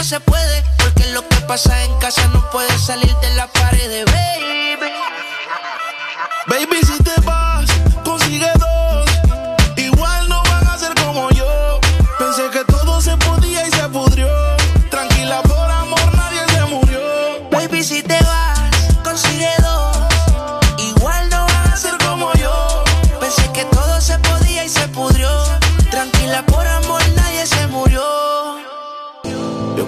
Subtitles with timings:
[0.00, 4.06] no se puede, porque lo que pasa en casa no puede salir de la pared,
[4.06, 4.90] baby.
[6.46, 7.19] Baby, si te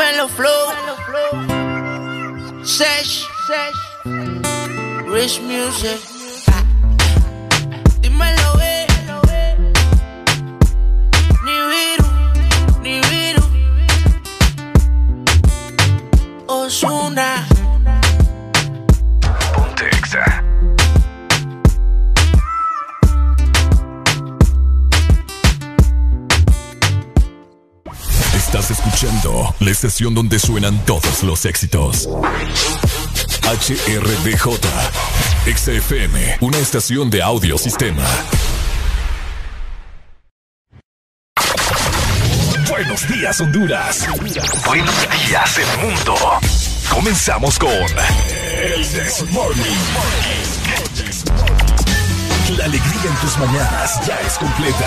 [0.00, 0.72] Dímelo flow.
[2.64, 3.26] Sesh.
[5.06, 6.00] Rich music.
[8.00, 8.86] Dímelo, eh.
[11.44, 12.08] Ni virus,
[12.80, 13.50] ni virus.
[16.46, 17.46] Osuna.
[19.52, 19.90] Ponte
[29.02, 32.06] la estación donde suenan todos los éxitos.
[33.44, 34.58] HRDJ,
[35.56, 38.04] XFM, una estación de audiosistema.
[42.68, 44.06] Buenos días, Honduras.
[44.66, 44.94] Buenos
[45.26, 46.14] días, el mundo.
[46.90, 47.70] Comenzamos con.
[47.70, 49.78] El Desmorning.
[52.58, 54.86] La alegría en tus mañanas ya es completa.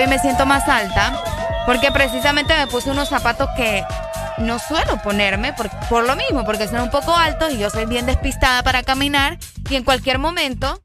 [0.00, 1.22] Hoy me siento más alta,
[1.64, 3.84] porque precisamente me puse unos zapatos que
[4.38, 7.86] no suelo ponerme por, por lo mismo, porque son un poco altos y yo soy
[7.86, 9.38] bien despistada para caminar
[9.70, 10.80] y en cualquier momento,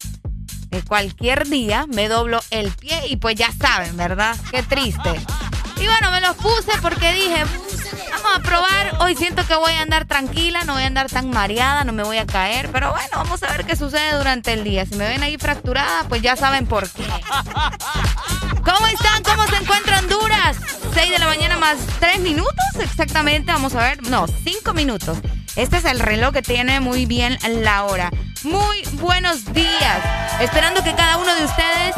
[0.69, 4.35] de cualquier día, me doblo el pie y pues ya saben, ¿verdad?
[4.51, 5.09] Qué triste.
[5.77, 7.43] Y bueno, me los puse porque dije,
[8.11, 8.97] Vamos a probar.
[8.99, 12.03] Hoy siento que voy a andar tranquila, no voy a andar tan mareada, no me
[12.03, 12.69] voy a caer.
[12.71, 14.85] Pero bueno, vamos a ver qué sucede durante el día.
[14.85, 17.03] Si me ven ahí fracturada, pues ya saben por qué.
[21.61, 23.51] Más 3 minutos exactamente.
[23.51, 24.01] Vamos a ver.
[24.09, 25.19] No, 5 minutos.
[25.55, 28.09] Este es el reloj que tiene muy bien la hora.
[28.43, 29.99] Muy buenos días.
[30.41, 31.95] Esperando que cada uno de ustedes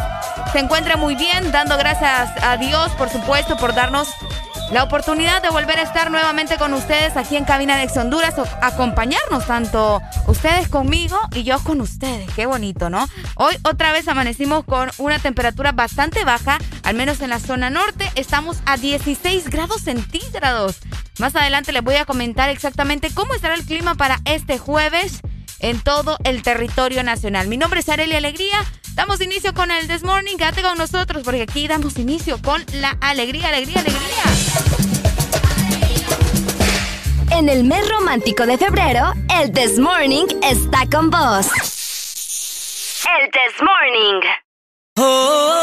[0.52, 4.10] se encuentre muy bien, dando gracias a Dios, por supuesto, por darnos
[4.72, 8.34] la oportunidad de volver a estar nuevamente con ustedes aquí en Cabina de Ex Honduras,
[8.62, 12.30] acompañarnos tanto ustedes conmigo y yo con ustedes.
[12.36, 13.08] Qué bonito, ¿no?
[13.36, 18.03] Hoy otra vez amanecimos con una temperatura bastante baja, al menos en la zona norte,
[18.16, 20.78] estamos a 16 grados centígrados.
[21.20, 25.22] Más adelante les voy a comentar exactamente cómo estará el clima para este jueves
[25.60, 27.48] en todo el territorio nacional.
[27.48, 28.58] Mi nombre es Arelia Alegría.
[28.96, 30.38] Damos inicio con el This Morning.
[30.38, 34.24] Quédate con nosotros porque aquí damos inicio con la alegría, alegría, alegría.
[37.32, 41.48] En el mes romántico de febrero, el This Morning está con vos.
[43.06, 44.22] El This Morning.
[44.98, 45.63] oh, oh, oh.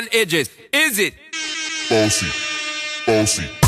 [0.00, 0.48] and edges.
[0.72, 1.14] Is it?
[1.90, 2.26] Bossy.
[3.06, 3.59] Bossy.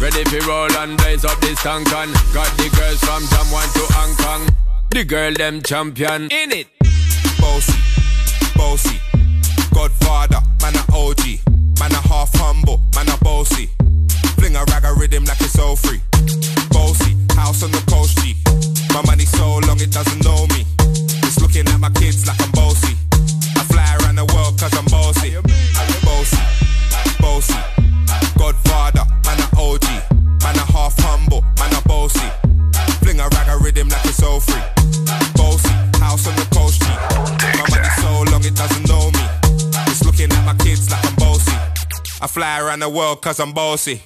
[0.00, 1.86] Ready for roll and blaze up this tank.
[1.90, 4.56] Got the girls from Jam 1 to Hong Kong.
[4.90, 6.22] The girl them champion.
[6.30, 6.79] In it.
[42.80, 44.00] around the world cause I'm bossy.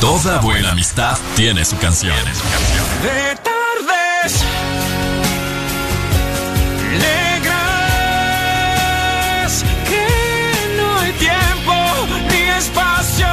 [0.00, 2.16] Toda buena amistad tiene su canción.
[3.02, 4.42] De tardes.
[6.98, 7.52] Negras.
[9.88, 10.06] Que
[10.76, 11.74] no hay tiempo
[12.30, 13.28] ni espacio.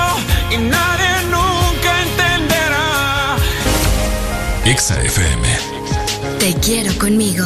[0.52, 3.38] Y nadie nunca entenderá.
[4.66, 5.48] Exa FM.
[6.40, 7.46] Te quiero conmigo.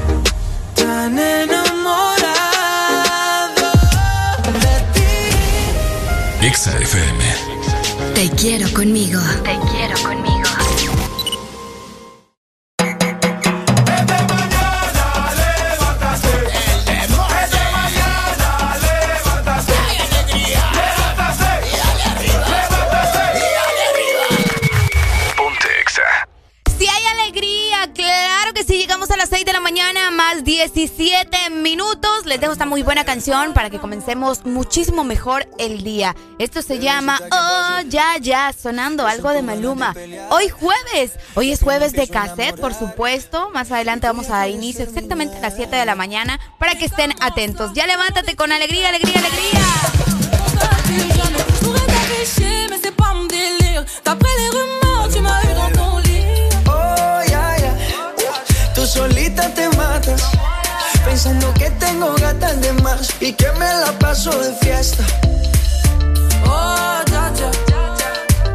[0.75, 2.31] tan enamorado
[4.63, 6.45] de ti.
[6.47, 7.23] Exa FM.
[8.15, 9.19] Te quiero conmigo.
[9.43, 10.20] Te quiero conmigo.
[30.61, 32.27] 17 minutos.
[32.27, 36.15] Les dejo esta muy buena canción para que comencemos muchísimo mejor el día.
[36.37, 39.95] Esto se llama Oh, ya, ya, sonando algo de Maluma.
[40.29, 43.49] Hoy jueves, hoy es jueves de cassette, por supuesto.
[43.49, 46.85] Más adelante vamos a dar inicio exactamente a las 7 de la mañana para que
[46.85, 47.71] estén atentos.
[47.73, 49.61] Ya levántate con alegría, alegría, alegría.
[61.05, 65.03] Pensando que tengo gatas de más y que me la paso de fiesta.
[66.45, 67.51] Oh, dja dja.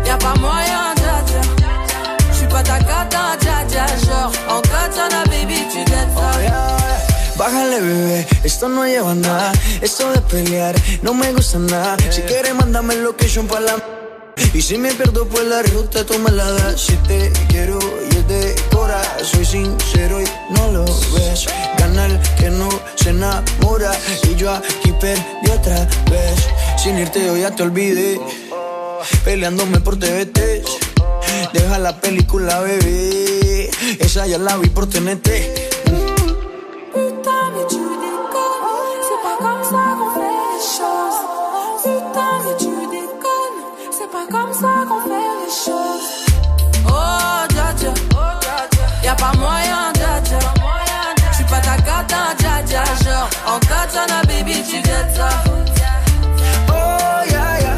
[0.04, 1.40] Y'a pas moyen, dja dja.
[2.32, 3.86] J'suis pas ta cata, dja dja.
[4.06, 6.06] Genre, en katana, baby, tu ça.
[6.16, 6.96] Oh, ya, ya.
[7.36, 9.52] Bájale, bebé, esto no lleva nada.
[9.82, 11.96] Esto de pelear no me gusta nada.
[12.10, 14.05] Si quieres, mándame location para la.
[14.54, 16.80] Y si me pierdo por la ruta, tú me la das.
[16.80, 17.78] Si te quiero
[18.10, 21.46] y es de cora, soy sincero y no lo ves.
[21.78, 23.92] Gana el que no se enamora.
[24.30, 26.48] Y yo aquí perdí otra vez.
[26.76, 28.20] Sin irte, yo ya te olvidé.
[29.24, 30.64] Peleándome por TVT.
[31.52, 33.70] Deja la película, bebé.
[34.00, 35.75] Esa ya la vi por TNT.
[49.06, 50.38] Y'a pas moyen, dja dja.
[51.30, 52.82] J'suis pas ta cata, dja dja.
[53.04, 55.28] Genre, en katana, baby, tu dettes ça.
[56.68, 57.74] Oh, ya, ya.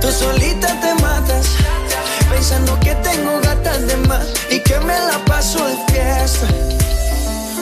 [0.00, 1.46] Tú solita te matas.
[2.30, 6.46] Pensando que tengo gatas de más y que me la paso de fiesta.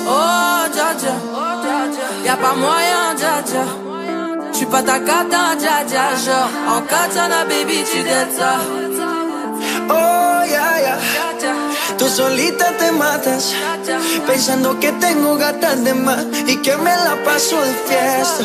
[0.06, 1.14] Oh, dja dja.
[2.26, 3.64] Y'a pas moyen, dja dja.
[4.52, 6.04] J'suis pas ta cata, dja dja.
[6.22, 8.02] Genre, en katana, baby, tu
[8.36, 9.27] ça.
[9.90, 10.98] Oh, ya, ya.
[11.98, 13.54] Tú solita te matas.
[14.26, 18.44] Pensando que tengo gatas de más y que me la paso de fiesta.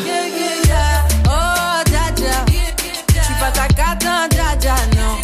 [1.28, 2.44] Oh, dja dja.
[3.08, 5.16] J'suis pas ta cata, dja dja, non.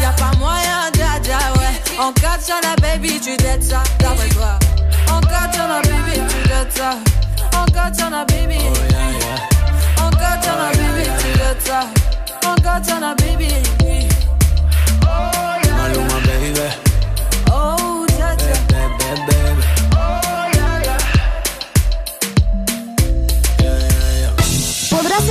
[0.00, 1.74] Y'a pas moyen, dja dja, ouais.
[1.98, 3.82] En katana, baby, tu dettes ça.
[3.98, 4.58] D'après toi.
[5.84, 6.90] Baby, tu dettes ça.
[7.56, 8.58] En katana, baby.
[9.98, 11.80] En katana, baby, tu dettes ça.
[12.44, 13.48] En katana, baby.
[15.04, 15.51] Maluma,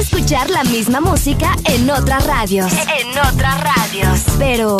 [0.01, 2.71] escuchar la misma música en otras radios.
[2.99, 4.19] En otras radios.
[4.39, 4.77] Pero,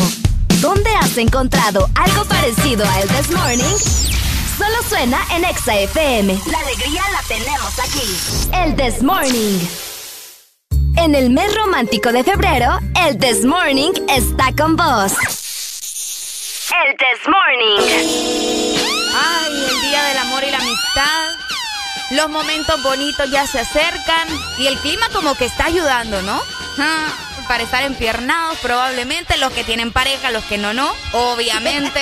[0.59, 3.77] ¿dónde has encontrado algo parecido a El This Morning?
[4.57, 6.39] Solo suena en Exa FM.
[6.51, 8.51] La alegría la tenemos aquí.
[8.53, 9.59] El This Morning.
[10.97, 15.13] En el mes romántico de febrero, el This Morning está con vos.
[16.73, 17.79] El This Morning.
[19.13, 21.40] Ay, el día del amor y la amistad.
[22.11, 26.41] Los momentos bonitos ya se acercan y el clima como que está ayudando, ¿no?
[26.77, 27.07] Ah,
[27.47, 32.01] para estar empiernados probablemente, los que tienen pareja, los que no, no, obviamente.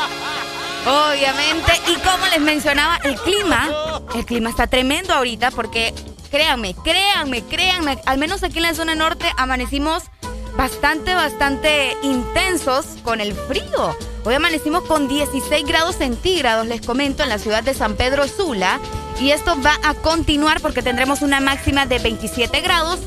[0.86, 1.72] obviamente.
[1.88, 3.68] Y como les mencionaba, el clima,
[4.14, 5.94] el clima está tremendo ahorita porque
[6.30, 10.04] créanme, créanme, créanme, al menos aquí en la zona norte amanecimos
[10.56, 13.96] bastante, bastante intensos con el frío.
[14.24, 18.80] Hoy amanecimos con 16 grados centígrados, les comento, en la ciudad de San Pedro Sula.
[19.20, 23.00] Y esto va a continuar porque tendremos una máxima de 27 grados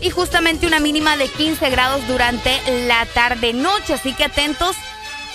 [0.00, 3.94] y justamente una mínima de 15 grados durante la tarde-noche.
[3.94, 4.76] Así que atentos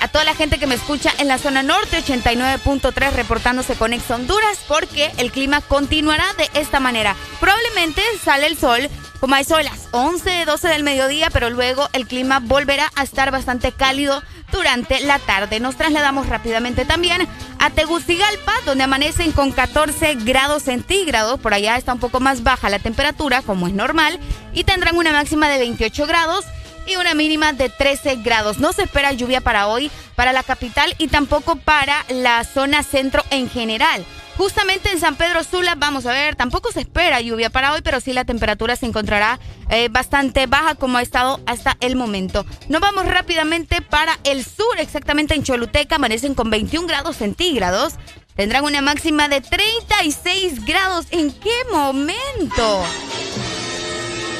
[0.04, 4.12] a toda la gente que me escucha en la zona norte, 89.3 reportándose con Ex
[4.12, 7.16] Honduras, porque el clima continuará de esta manera.
[7.40, 8.90] Probablemente sale el sol
[9.22, 13.04] como a eso de las 11, 12 del mediodía, pero luego el clima volverá a
[13.04, 15.62] estar bastante cálido durante la tarde.
[15.62, 17.26] Nos trasladamos rápidamente también
[17.60, 21.40] a Tegucigalpa, donde amanecen con 14 grados centígrados.
[21.40, 24.20] Por allá está un poco más baja la temperatura, como es normal,
[24.54, 26.44] y tendrán una máxima de 28 grados
[26.88, 28.60] y una mínima de 13 grados.
[28.60, 33.24] No se espera lluvia para hoy, para la capital y tampoco para la zona centro
[33.30, 34.06] en general.
[34.38, 38.00] Justamente en San Pedro Sula, vamos a ver, tampoco se espera lluvia para hoy, pero
[38.00, 42.44] sí la temperatura se encontrará eh, bastante baja como ha estado hasta el momento.
[42.68, 47.94] Nos vamos rápidamente para el sur, exactamente en Choluteca, amanecen con 21 grados centígrados.
[48.36, 51.06] Tendrán una máxima de 36 grados.
[51.12, 52.84] ¿En qué momento?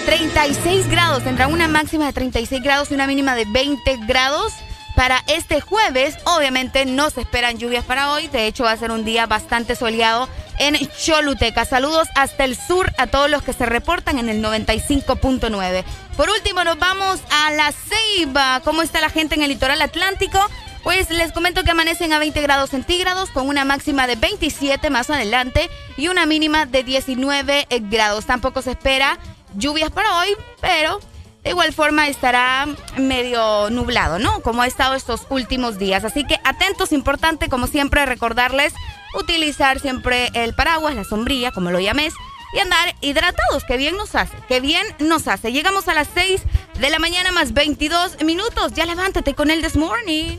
[0.06, 4.54] 36 grados, tendrán una máxima de 36 grados y una mínima de 20 grados.
[4.96, 8.28] Para este jueves, obviamente no se esperan lluvias para hoy.
[8.28, 11.66] De hecho, va a ser un día bastante soleado en Choluteca.
[11.66, 15.84] Saludos hasta el sur a todos los que se reportan en el 95.9.
[16.16, 18.62] Por último, nos vamos a La Ceiba.
[18.64, 20.40] ¿Cómo está la gente en el litoral atlántico?
[20.84, 25.10] Pues les comento que amanecen a 20 grados centígrados con una máxima de 27 más
[25.10, 28.26] adelante y una mínima de 19 grados.
[28.26, 29.18] Tampoco se espera
[29.56, 30.30] lluvias para hoy,
[30.62, 31.00] pero
[31.44, 34.42] de igual forma estará medio nublado, ¿no?
[34.42, 36.06] Como ha estado estos últimos días.
[36.06, 38.74] Así que atentos, importante, como siempre, recordarles
[39.14, 42.14] utilizar siempre el paraguas, la sombrilla, como lo llames,
[42.54, 45.52] y andar hidratados, que bien nos hace, que bien nos hace.
[45.52, 46.42] Llegamos a las 6
[46.80, 48.74] de la mañana más 22 minutos.
[48.74, 50.38] Ya levántate con el This Morning.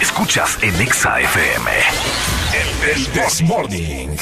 [0.00, 1.70] Escuchas en Exa FM.
[2.92, 4.16] El This Morning.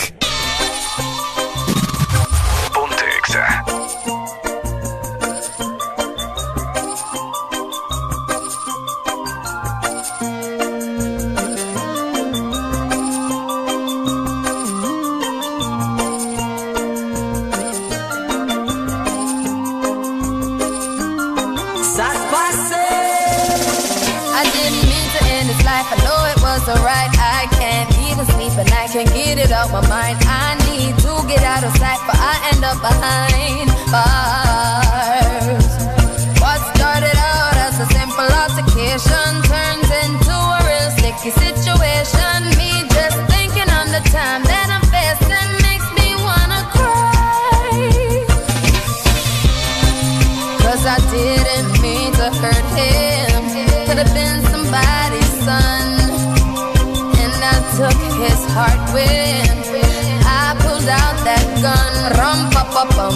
[29.62, 30.18] Out my mind.
[30.22, 34.41] I need to get out of sight, but I end up behind.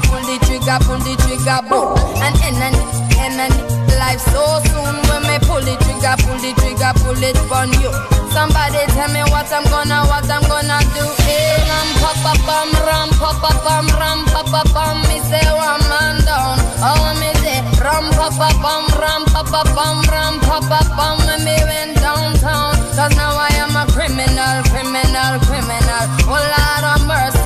[0.00, 1.96] Trigger, pull the trigger, pull the trigger, boom?
[2.20, 7.16] And in and life so soon when me pull the trigger, pull the trigger, pull
[7.16, 7.92] it on you.
[8.32, 11.04] Somebody tell me what I'm gonna, what I'm gonna do.
[11.24, 15.00] Hey, ram pa pa pam, ram pa pa pam, ram pa pa pam.
[15.08, 19.62] Me say one man down, oh me say ram pa pa pam, ram pa pa
[19.72, 21.16] pam, ram pa pa pam.
[21.24, 26.04] When me went downtown, cause now I am a criminal, criminal, criminal.
[26.28, 27.45] Oh Lord of mercy,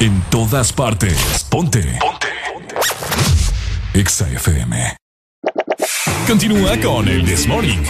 [0.00, 1.46] En todas partes.
[1.50, 1.98] Ponte.
[2.00, 2.74] Ponte.
[3.92, 4.96] Exa FM.
[6.26, 7.82] Continúa con el This Morning.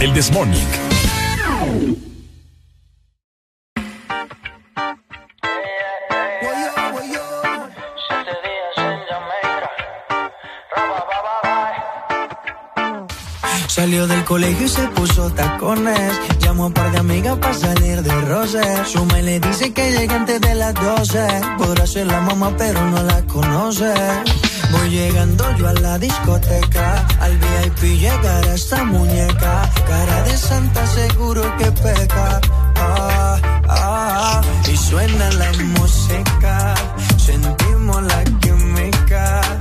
[0.00, 2.13] El This Morning.
[13.84, 16.10] Salió del colegio y se puso tacones.
[16.40, 18.62] Llamó a un par de amigas para salir de roce.
[18.86, 21.26] Suma y le dice que llega antes de las 12.
[21.58, 23.92] Podrá ser la mamá, pero no la conoce.
[24.72, 27.06] Voy llegando yo a la discoteca.
[27.20, 29.70] Al VIP llegará esta muñeca.
[29.86, 32.40] Cara de santa, seguro que peca.
[32.76, 36.74] Ah, ah, y suena la música.
[37.18, 39.53] Sentimos la química.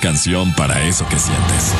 [0.00, 1.74] Canción para eso que sientes.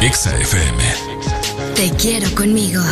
[0.00, 0.82] Exa FM.
[1.74, 2.82] Te quiero conmigo.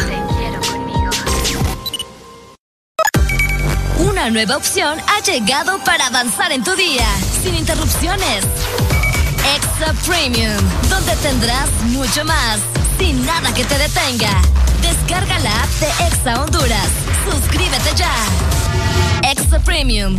[3.98, 7.06] Una nueva opción ha llegado para avanzar en tu día,
[7.42, 8.44] sin interrupciones.
[9.86, 10.56] Extra Premium,
[10.90, 12.58] donde tendrás mucho más,
[12.98, 14.42] sin nada que te detenga.
[14.82, 16.88] Descarga la app de Exa Honduras.
[17.30, 18.12] Suscríbete ya.
[19.30, 20.18] Extra Premium.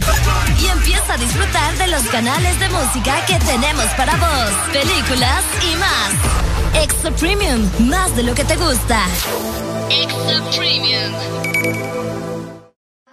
[0.62, 5.76] Y empieza a disfrutar de los canales de música que tenemos para vos, películas y
[5.76, 6.82] más.
[6.84, 9.02] Extra Premium, más de lo que te gusta.
[9.90, 11.14] Extra Premium.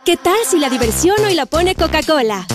[0.04, 2.46] ¿Qué tal si la diversión hoy la pone Coca-Cola?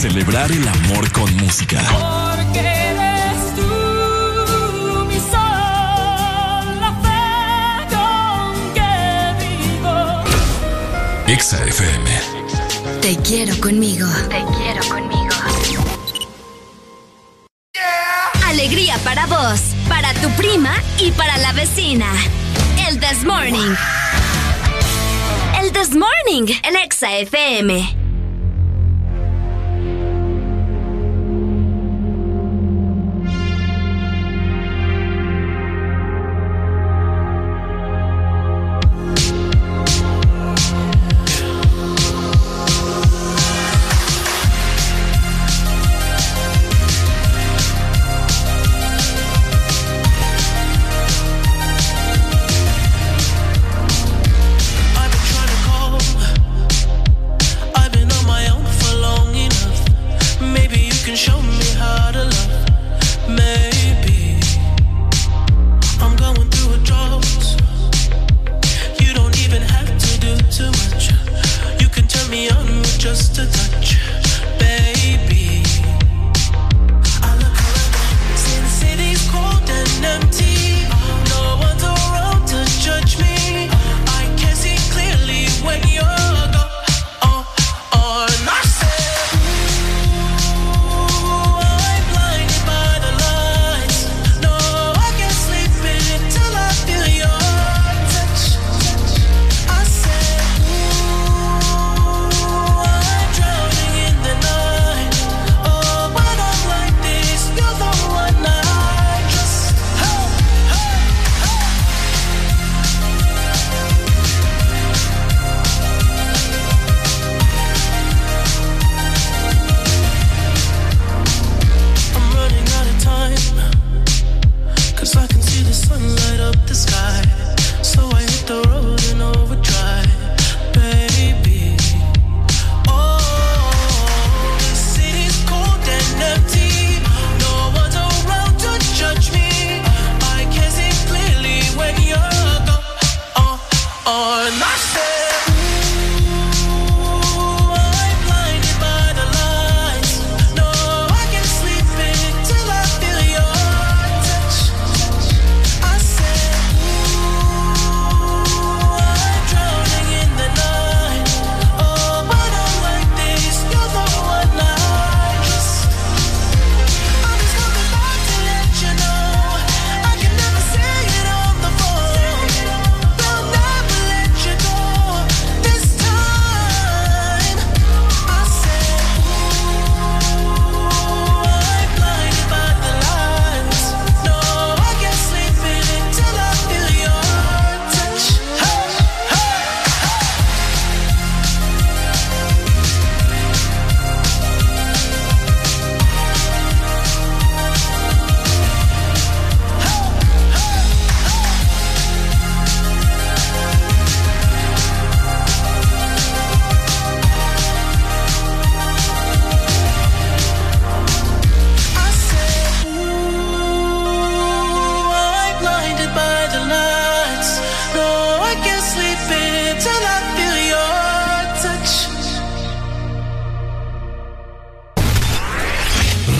[0.00, 1.78] Celebrar el amor con música.
[1.92, 8.94] Porque eres tú mi sol, la fe con que
[9.44, 9.94] vivo.
[11.26, 12.10] Exa FM.
[13.02, 14.06] Te quiero conmigo.
[14.30, 15.34] Te quiero conmigo.
[18.46, 22.10] Alegría para vos, para tu prima y para la vecina.
[22.88, 23.74] El This Morning.
[25.60, 27.99] El This Morning en Exa FM.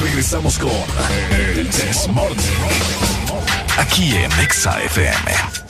[0.03, 0.71] Regresamos con
[1.31, 2.37] El Desmorning.
[3.79, 5.70] Aquí en Exa FM.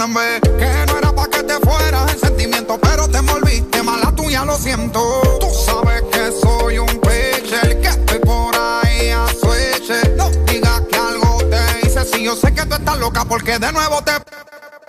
[0.00, 4.56] Que no era pa' que te fueras en sentimiento, pero te envolviste mala tuya, lo
[4.56, 5.20] siento.
[5.38, 9.90] Tú sabes que soy un pitcher, que estoy por ahí a switch.
[10.16, 13.70] No digas que algo te hice, si yo sé que tú estás loca porque de
[13.72, 14.12] nuevo te.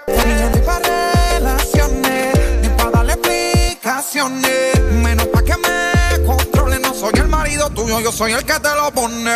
[0.07, 4.80] Ni ni pa' relaciones, ni pa' darle explicaciones.
[4.93, 8.76] Menos pa' que me controle, no soy el marido tuyo, yo soy el que te
[8.76, 9.30] lo pone.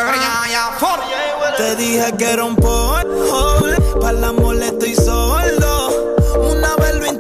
[1.57, 3.59] Te dije que era un polvo,
[3.99, 5.55] para el amor estoy sordo.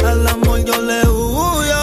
[0.00, 1.76] El amor yo le huyo.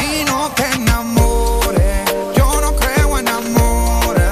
[0.00, 4.24] Y no te enamores, yo no creo en amores.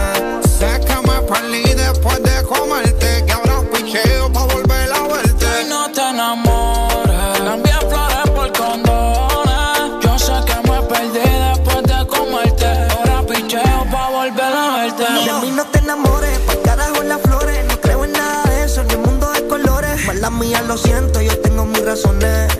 [0.59, 5.47] Sé que me perdí después de comerte, que ahora picheo pa' volver a verte.
[5.63, 7.39] Y no te enamores.
[7.39, 10.01] Cambié flores por condones.
[10.03, 12.67] Yo sé que me perdí después de comerte.
[12.97, 15.03] Ahora picheo pa' volver a verte.
[15.03, 17.65] De mí no te enamores, pa' carajo las flores.
[17.69, 20.07] No creo en nada de eso, ni un mundo de colores.
[20.07, 22.53] Mala mía, lo siento, yo tengo mis razones.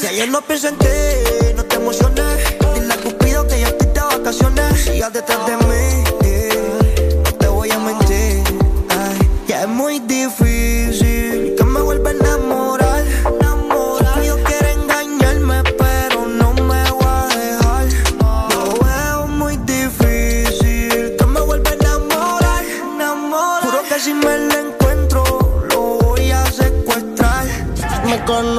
[0.00, 0.86] Si ayer no pienso en ti,
[1.56, 2.38] no te emociones.
[2.74, 4.84] Dile a Cupido que ya estoy de vacaciones.
[4.84, 6.04] Sigas detrás de mí,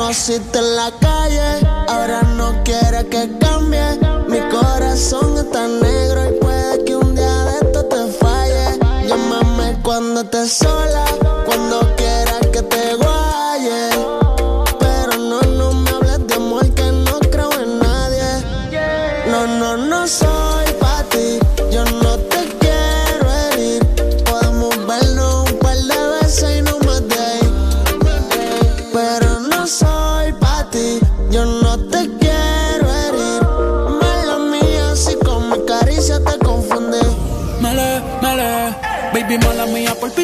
[0.10, 4.00] conociste en la calle, ahora no quiere que cambie.
[4.28, 8.80] Mi corazón está negro y puede que un día de esto te falle.
[9.08, 11.06] Llámame cuando estés sola,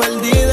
[0.00, 0.49] que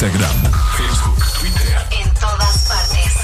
[0.00, 1.76] Instagram, Facebook, Twitter.
[1.90, 3.14] En todas partes.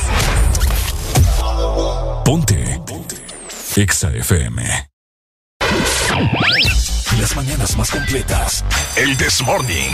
[2.24, 2.80] Ponte.
[2.84, 3.16] Ponte.
[3.76, 4.90] Exa FM.
[7.20, 8.64] Las mañanas más completas.
[8.96, 9.92] El This Morning.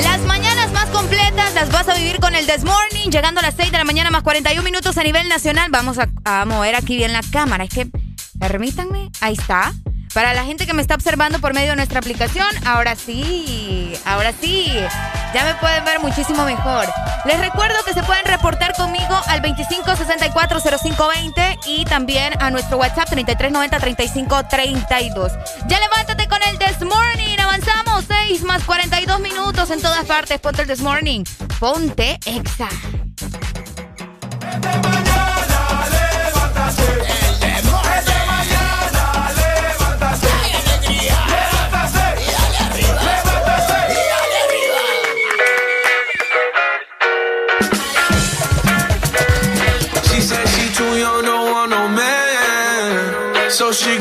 [0.00, 3.54] Las mañanas más completas las vas a vivir con el This Morning, llegando a las
[3.56, 5.72] 6 de la mañana más 41 minutos a nivel nacional.
[5.72, 7.64] Vamos a, a mover aquí bien la cámara.
[7.64, 7.88] Es que,
[8.38, 9.72] permítanme, ahí está.
[10.16, 14.32] Para la gente que me está observando por medio de nuestra aplicación, ahora sí, ahora
[14.32, 14.72] sí,
[15.34, 16.86] ya me pueden ver muchísimo mejor.
[17.26, 25.32] Les recuerdo que se pueden reportar conmigo al 25640520 y también a nuestro WhatsApp 33903532.
[25.68, 30.40] Ya levántate con el This Morning, avanzamos 6 más 42 minutos en todas partes.
[30.40, 31.24] Ponte el This Morning,
[31.60, 32.70] ponte exa.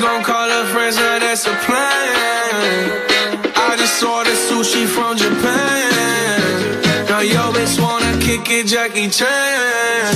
[0.06, 2.86] Gon' call her friends, now that's a plan.
[3.68, 7.06] I just ordered sushi from Japan.
[7.10, 10.14] Now yo bitch wanna kick it, Jackie Chan.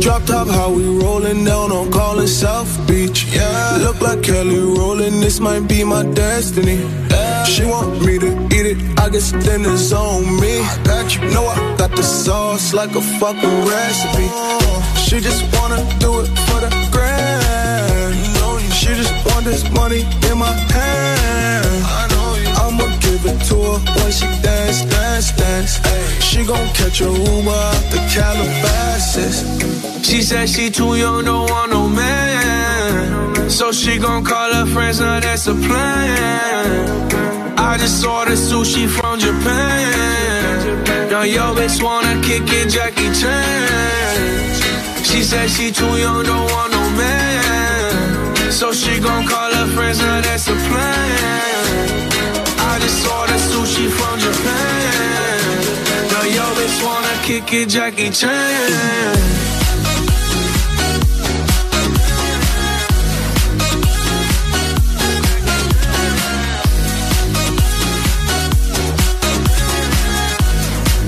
[0.00, 3.26] Drop top, how we rollin' down on callin' South Beach.
[3.36, 6.78] Yeah, look like Kelly rollin', this might be my destiny.
[7.10, 7.44] Yeah.
[7.44, 10.54] She want me to eat it, I guess then it's on me.
[10.72, 14.28] I got you, know I got the sauce like a fucking recipe.
[15.06, 16.35] She just wanna do it.
[18.86, 21.84] She just want this money in my hand.
[21.84, 22.50] I know you.
[22.62, 25.80] I'ma give it to her when she dance, dance, dance.
[25.84, 26.20] Ay.
[26.20, 29.42] She gon' catch a Uber out the Calabasas.
[30.06, 33.50] She said she too young, don't want no man.
[33.50, 37.58] So she gon' call her friends, now that's a plan.
[37.58, 40.84] I just ordered sushi from Japan.
[41.10, 44.54] Now yo bitch wanna kick it, Jackie Chan.
[45.02, 46.65] She said she too young, don't want no man.
[48.56, 52.08] So she gon' call her friends, now that's a plan.
[52.58, 55.60] I just ordered sushi from Japan.
[56.10, 59.12] Now yo bitch wanna kick it, Jackie Chan.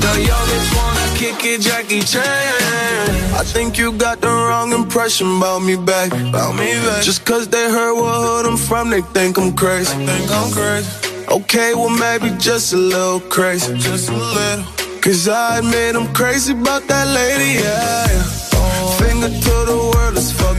[0.03, 2.58] The Yobitch wanna kick it, Jackie Chan.
[3.39, 6.11] I think you got the wrong impression about me back.
[6.11, 7.05] About me back.
[7.05, 9.95] Just cause they heard what hood I'm from, they think I'm crazy.
[9.95, 10.91] Think I'm crazy.
[11.29, 13.79] Okay, well maybe just a little crazy.
[13.79, 14.65] Just a little.
[15.01, 18.09] Cause I admit I'm crazy about that lady, yeah.
[18.11, 18.99] yeah.
[18.99, 20.58] Finger to the world as fuck.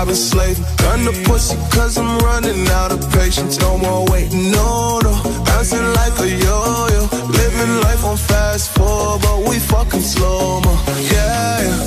[0.00, 3.60] I've been slaving, gun the pussy cause I'm running out of patience.
[3.60, 5.12] No more waiting, no, no.
[5.44, 7.02] Bouncing like a yo-yo.
[7.28, 10.72] Living life on fast forward, but we fucking slow mo.
[11.12, 11.84] Yeah, yeah.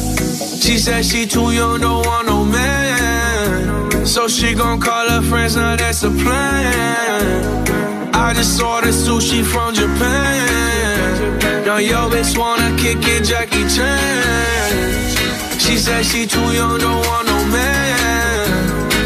[0.61, 4.05] She said she too young, don't want no man.
[4.05, 7.65] So she gon' call her friends, now that's a plan.
[8.13, 11.65] I just ordered sushi from Japan.
[11.65, 15.57] Now yo bitch wanna kick it, Jackie Chan.
[15.57, 17.92] She said she too young, don't want no man.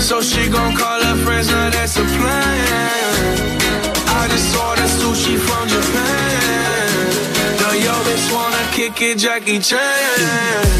[0.07, 3.47] So she gon' call her friends, now that's a plan.
[4.07, 7.09] I just ordered sushi from Japan.
[7.59, 10.77] Now yo bitch wanna kick it, Jackie Chan.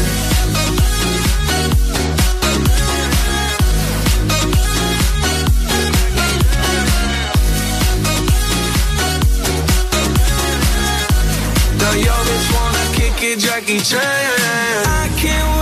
[13.38, 14.00] Jackie Chan.
[14.00, 15.57] I can't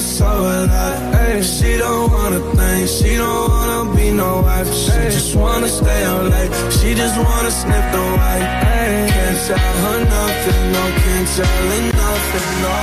[0.00, 1.14] so alive.
[1.14, 4.72] Ay, she don't wanna think, she don't wanna be no wife.
[4.72, 8.46] She just wanna stay out late, she just wanna sniff the white.
[8.74, 12.76] Ay, can't tell her nothing, no, can't tell her nothing, no.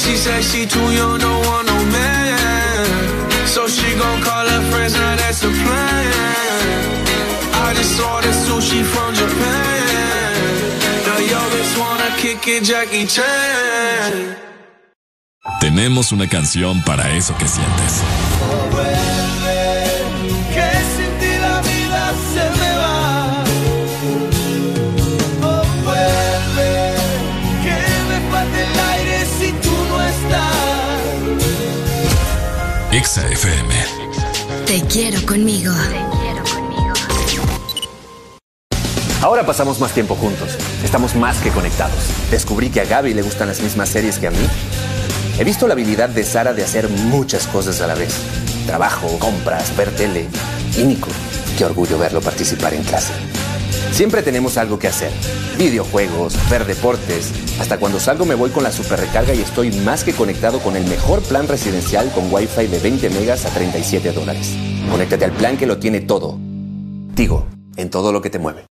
[0.00, 2.86] She said she too young, don't want no man.
[3.46, 6.82] So she gon' call her friends, now that's a plan.
[7.66, 10.32] I just ordered sushi from Japan.
[11.06, 14.51] Now yo bitch wanna kick it, Jackie Chan.
[15.62, 18.02] Tenemos una canción para eso que sientes.
[20.52, 23.44] Que sin ti la vida se me va.
[25.40, 26.96] Oh, vuelve,
[27.62, 27.76] que
[28.08, 30.58] me falte el aire si tú no estás.
[32.90, 33.72] Exa FM.
[34.66, 35.72] Te quiero conmigo.
[39.20, 40.58] Ahora pasamos más tiempo juntos.
[40.82, 42.00] Estamos más que conectados.
[42.32, 44.44] Descubrí que a Gaby le gustan las mismas series que a mí.
[45.38, 48.14] He visto la habilidad de Sara de hacer muchas cosas a la vez.
[48.66, 50.28] Trabajo, compras, ver tele.
[50.76, 51.08] Y Nico,
[51.56, 53.12] qué orgullo verlo participar en clase.
[53.92, 55.10] Siempre tenemos algo que hacer.
[55.58, 57.30] Videojuegos, ver deportes.
[57.60, 60.76] Hasta cuando salgo me voy con la super recarga y estoy más que conectado con
[60.76, 64.54] el mejor plan residencial con Wi-Fi de 20 megas a 37 dólares.
[64.90, 66.38] Conéctate al plan que lo tiene todo.
[67.14, 68.66] Tigo, en todo lo que te mueve.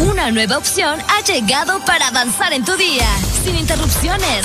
[0.00, 3.06] Una nueva opción ha llegado para avanzar en tu día,
[3.44, 4.44] sin interrupciones.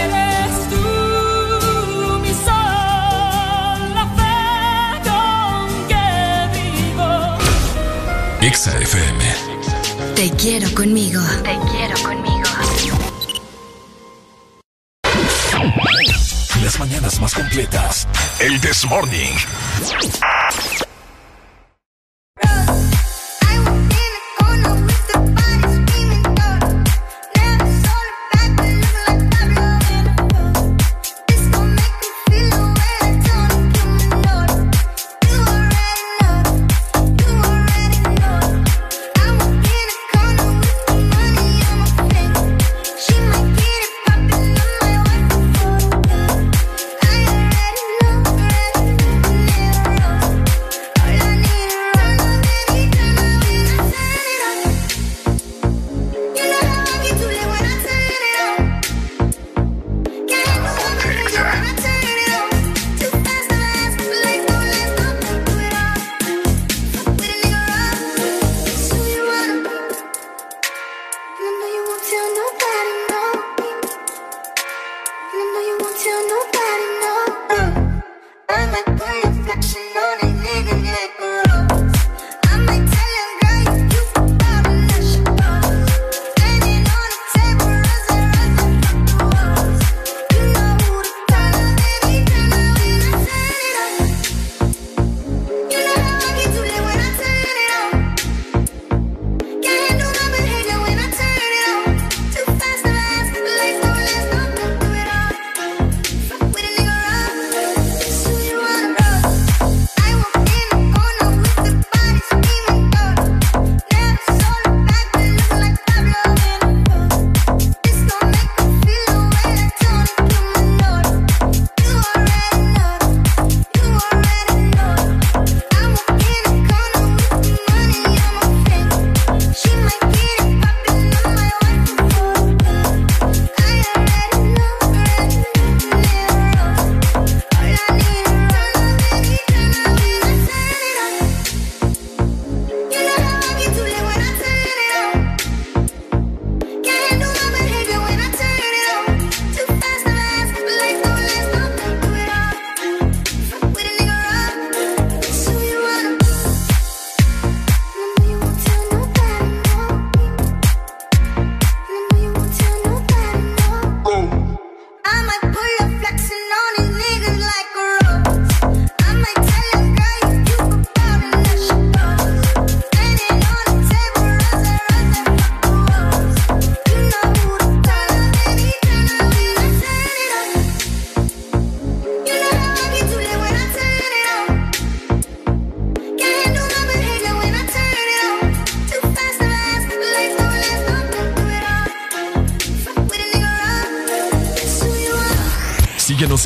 [8.51, 9.23] Exa FM.
[10.13, 11.21] Te quiero conmigo.
[11.41, 12.49] Te quiero conmigo.
[16.61, 18.09] Las mañanas más completas.
[18.41, 19.31] El This Morning.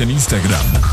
[0.00, 0.85] En Instagram,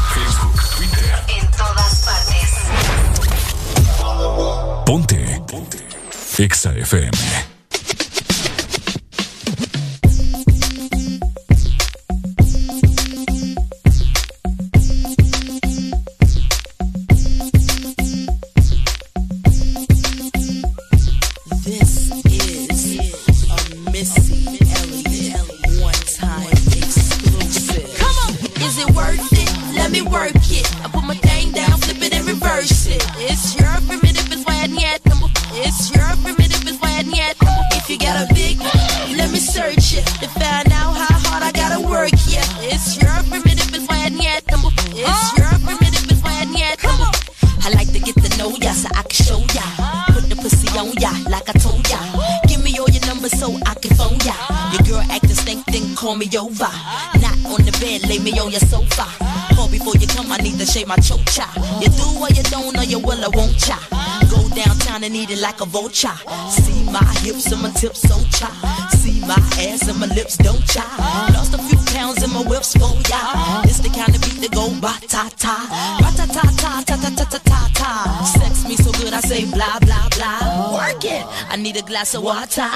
[65.53, 66.17] like a vulture.
[66.49, 68.49] See my hips and my tips so cha.
[68.97, 70.85] See my ass and my lips don't cha.
[71.33, 73.61] Lost a few pounds in my whips oh for ya.
[73.63, 75.55] It's the kind of beat that go ba ta ta,
[76.01, 77.91] ba ta ta ta ta ta ta ta ta ta.
[78.37, 80.73] Sex me so good I say blah blah blah.
[80.73, 81.25] Work it.
[81.49, 82.69] I need a glass of water.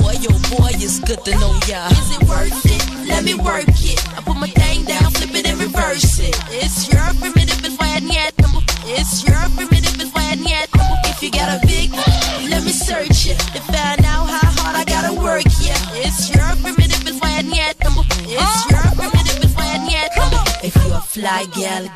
[0.00, 1.88] Boy, yo boy, it's good to know ya.
[1.88, 3.08] Is it worth it?
[3.08, 4.00] Let me work it.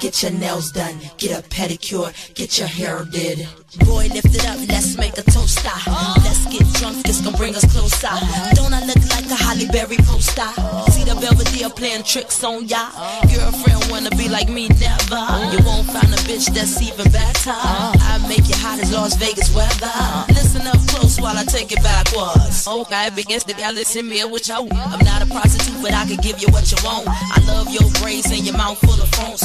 [0.00, 3.46] Get your nails done, get a pedicure, get your hair did.
[3.84, 5.68] Boy, lift it up, let's make a toaster.
[5.68, 6.14] Ah.
[6.24, 8.08] Let's get drunk, this gon' bring us closer.
[8.54, 10.48] Don't I look like a Holly Berry poster?
[10.92, 12.90] See the Belvedere playing tricks on ya.
[13.28, 15.20] Girlfriend wanna be like me, never.
[15.52, 17.52] You won't find a bitch that's even better.
[17.52, 19.92] I make you hot as Las Vegas weather.
[20.28, 22.66] Listen up close while I take it backwards.
[22.66, 24.54] Okay, begins to y'all listen me with you.
[24.54, 27.08] I'm not a prostitute, but I can give you what you want.
[27.08, 29.42] I love your braids and your mouth full of phones.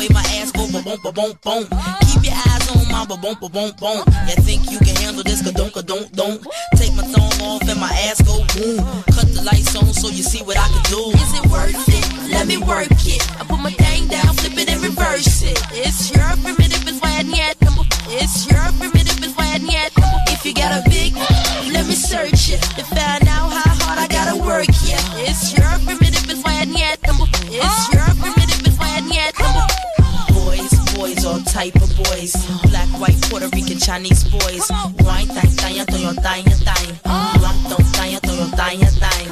[0.00, 1.64] Way my ass go ba boom ba boom boom.
[2.08, 4.00] Keep your eyes on my ba boom ba boom boom.
[4.32, 5.44] You think you can handle this?
[5.44, 6.40] Ka don't ka don't don't.
[6.80, 8.80] Take my thumb off and my ass go boom.
[9.12, 11.12] Cut the lights on so you see what I can do.
[11.12, 12.32] Is it worth it?
[12.32, 13.20] Let me work it.
[13.36, 15.60] I put my thing down, flip it and reverse it.
[15.76, 17.60] It's your primitive and fine yet.
[18.08, 19.92] It's your primitive and fine yet.
[20.32, 21.12] If you got a big,
[21.76, 24.64] let me search it to find out how hard I gotta work.
[24.88, 25.59] Yeah, it's your
[31.60, 32.32] type of boys.
[32.70, 34.64] Black, white, Puerto Rican, Chinese boys.
[35.04, 36.86] White, thang, thang, thang, thang, thang.
[37.68, 39.26] Don't, thang, thang, thang, thang.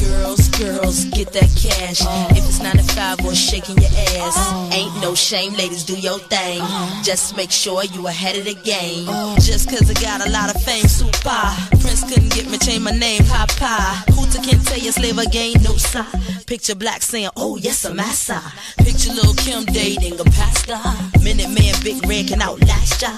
[0.00, 2.00] Girls, girls, get that cash.
[2.36, 4.36] If it's 9 to 5 or shaking your ass.
[4.72, 6.62] Ain't no shame, ladies, do your thing.
[7.02, 9.06] Just make sure you ahead of the game.
[9.40, 11.44] Just cause I got a lot of fame, super.
[11.82, 14.04] Prince couldn't get me, change my name, Papa.
[14.12, 16.06] Hooter can't tell you slave again, no sir.
[16.54, 18.40] Picture black saying, oh yes, I'm massa.
[18.78, 20.78] Picture Lil Kim dating a pastor.
[21.18, 23.10] Minute man, Big Red can outlast ya.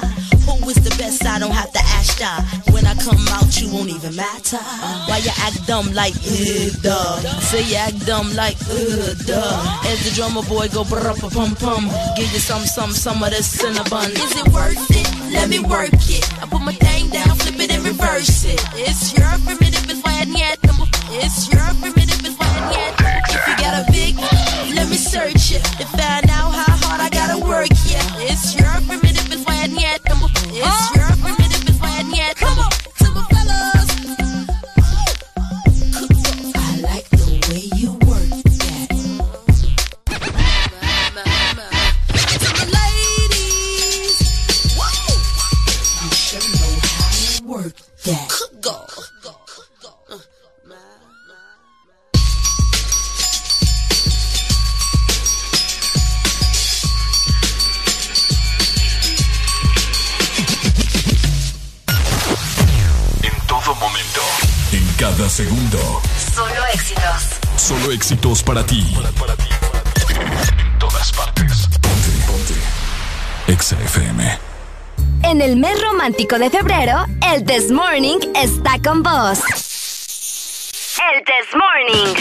[0.48, 1.20] Who is the best?
[1.26, 2.40] I don't have to ask ya.
[2.72, 4.56] When I come out, you won't even matter.
[4.56, 7.20] Why you act dumb like, uh, duh.
[7.44, 9.84] Say you act dumb like, uh, duh.
[9.84, 11.92] As the drummer boy go brr pum pum.
[12.16, 14.16] Give you some, some, some of this cinnamon.
[14.16, 15.32] Is it worth it?
[15.36, 16.24] Let me work it.
[16.40, 18.64] I put my thing down, flip it and reverse it.
[18.80, 20.58] It's your primitive and fine yet.
[21.18, 22.15] It's your primitive
[22.72, 22.94] yet.
[23.28, 24.16] If you got a big,
[24.74, 27.68] let me search it to find out how hard I gotta work.
[27.86, 30.00] Yeah, it's your primitive and fine yet.
[30.04, 30.95] It's oh.
[75.24, 79.40] En el mes romántico de febrero, el This Morning está con vos.
[81.00, 82.14] El This Morning.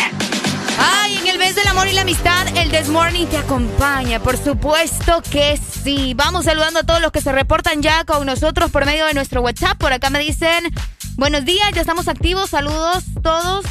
[0.80, 4.20] Ay, en el mes del amor y la amistad, el This Morning te acompaña.
[4.20, 6.16] Por supuesto que sí.
[6.16, 9.42] Vamos saludando a todos los que se reportan ya con nosotros por medio de nuestro
[9.42, 9.78] WhatsApp.
[9.78, 10.74] Por acá me dicen,
[11.16, 12.50] buenos días, ya estamos activos.
[12.50, 13.66] Saludos todos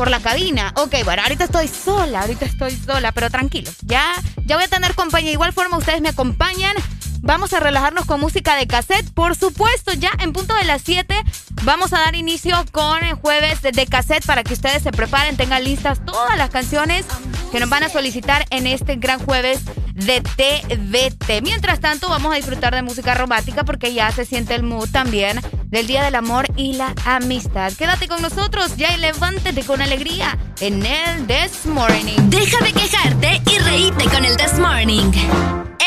[0.00, 0.72] por la cabina.
[0.76, 3.76] Ok, bueno, ahorita estoy sola, ahorita estoy sola, pero tranquilos.
[3.82, 4.14] Ya,
[4.46, 5.30] ya voy a tener compañía.
[5.30, 6.74] Igual forma, ustedes me acompañan.
[7.20, 9.12] Vamos a relajarnos con música de cassette.
[9.12, 11.14] Por supuesto, ya en punto de las 7
[11.62, 15.64] vamos a dar inicio con el jueves de, cassette para que ustedes se preparen, tengan
[15.64, 17.04] listas todas las canciones
[17.52, 19.60] que nos van a solicitar en este gran jueves
[19.94, 21.42] de TVT.
[21.42, 25.40] Mientras tanto, vamos a disfrutar de música romántica porque ya se siente el mood también
[25.66, 27.72] del Día del Amor y la Amistad.
[27.72, 32.30] Quédate con nosotros ya y levántate con alegría en el This Morning.
[32.30, 35.12] Deja de quejarte y reíte con el This Morning.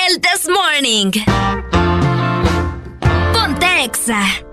[0.07, 1.11] El This Morning.
[3.33, 4.52] Ponte Exa.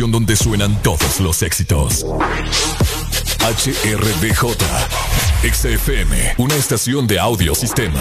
[0.00, 2.06] donde suenan todos los éxitos.
[3.40, 4.56] HRDJ,
[5.52, 8.00] XFM, una estación de audiosistema.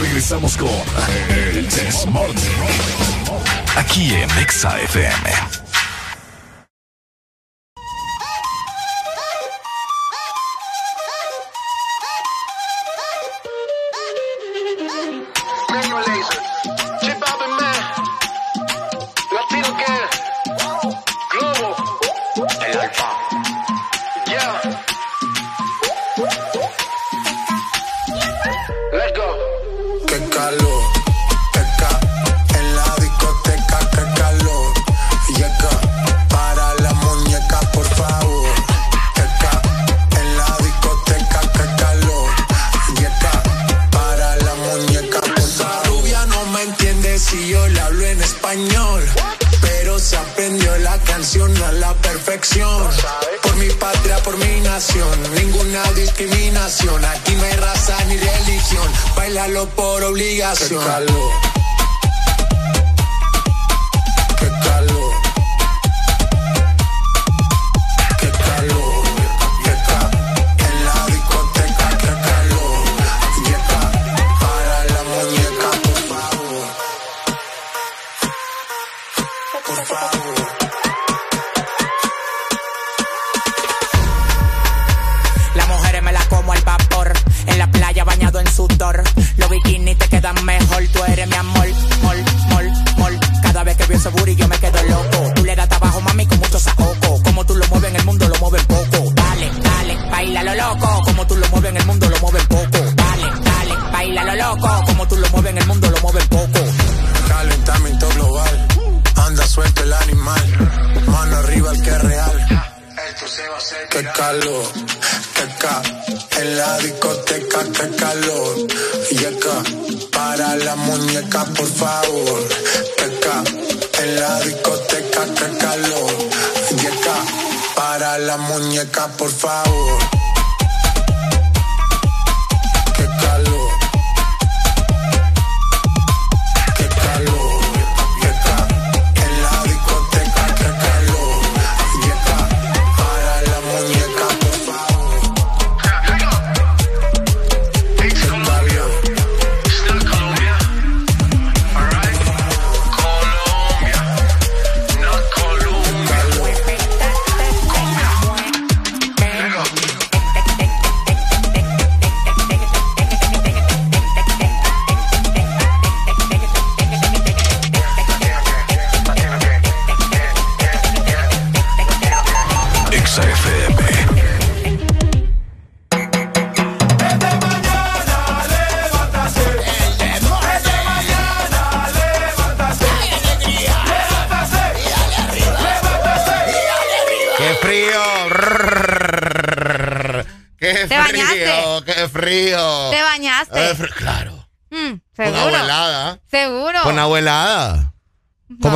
[0.00, 0.68] Regresamos con
[1.28, 2.34] el Desmorning.
[3.76, 5.61] Aquí en XFM.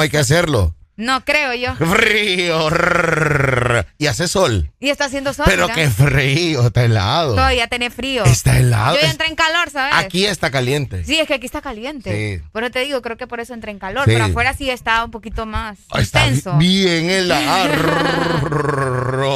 [0.06, 0.72] Hay que hacerlo?
[0.98, 1.74] No creo yo.
[1.76, 2.70] Frío.
[2.70, 4.72] rrr, Y hace sol.
[4.80, 5.44] Y está haciendo sol.
[5.46, 5.74] Pero mira.
[5.74, 7.34] qué frío, está helado.
[7.34, 8.24] Todavía tiene frío.
[8.24, 8.96] Está helado.
[8.96, 9.92] Yo ya entré en calor, ¿sabes?
[9.94, 11.04] Aquí está caliente.
[11.04, 12.38] Sí, es que aquí está caliente.
[12.38, 12.42] Sí.
[12.50, 14.04] Por eso te digo, creo que por eso entré en calor.
[14.06, 14.12] Sí.
[14.12, 16.56] Pero afuera sí está un poquito más Ah, Está intenso.
[16.56, 17.68] bien helado.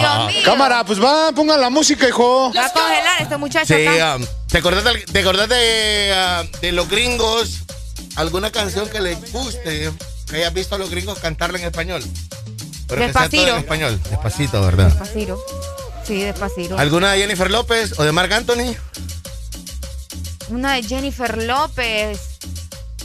[0.00, 0.40] Dios mío.
[0.44, 2.52] Cámara, pues va, pongan la música, hijo.
[2.56, 4.16] Va a congelar este muchacho Sí, acá.
[4.16, 7.61] um, ¿te acordás, te acordás de, ah, de los gringos?
[8.22, 9.90] ¿Alguna canción que les guste?
[10.30, 12.02] Que hayas visto a los gringos cantarla en español.
[12.86, 13.48] Pero que sea todo Despacito.
[13.48, 14.00] en español.
[14.10, 14.86] Despacito, ¿verdad?
[14.86, 15.44] Despacito.
[16.06, 16.78] Sí, despacito.
[16.78, 18.76] ¿Alguna de Jennifer López o de Marc Anthony?
[20.48, 22.20] Una de Jennifer López.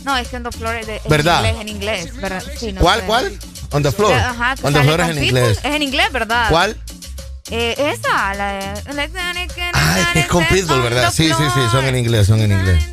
[0.03, 1.43] No, es que Ando Flores de, en ¿Verdad?
[1.43, 2.13] inglés, en inglés.
[2.59, 3.05] Sí, no ¿Cuál, sé.
[3.07, 3.39] cuál?
[3.71, 4.13] On the floor.
[4.13, 5.57] Ajá, On the floor es en inglés.
[5.63, 6.49] Es en inglés, ¿verdad?
[6.49, 6.77] ¿Cuál?
[7.49, 9.09] Eh, esa, la de...
[9.73, 11.11] Ah, es que es con Pitbull, ¿verdad?
[11.11, 12.83] Sí, sí, sí, son en inglés, son en inglés.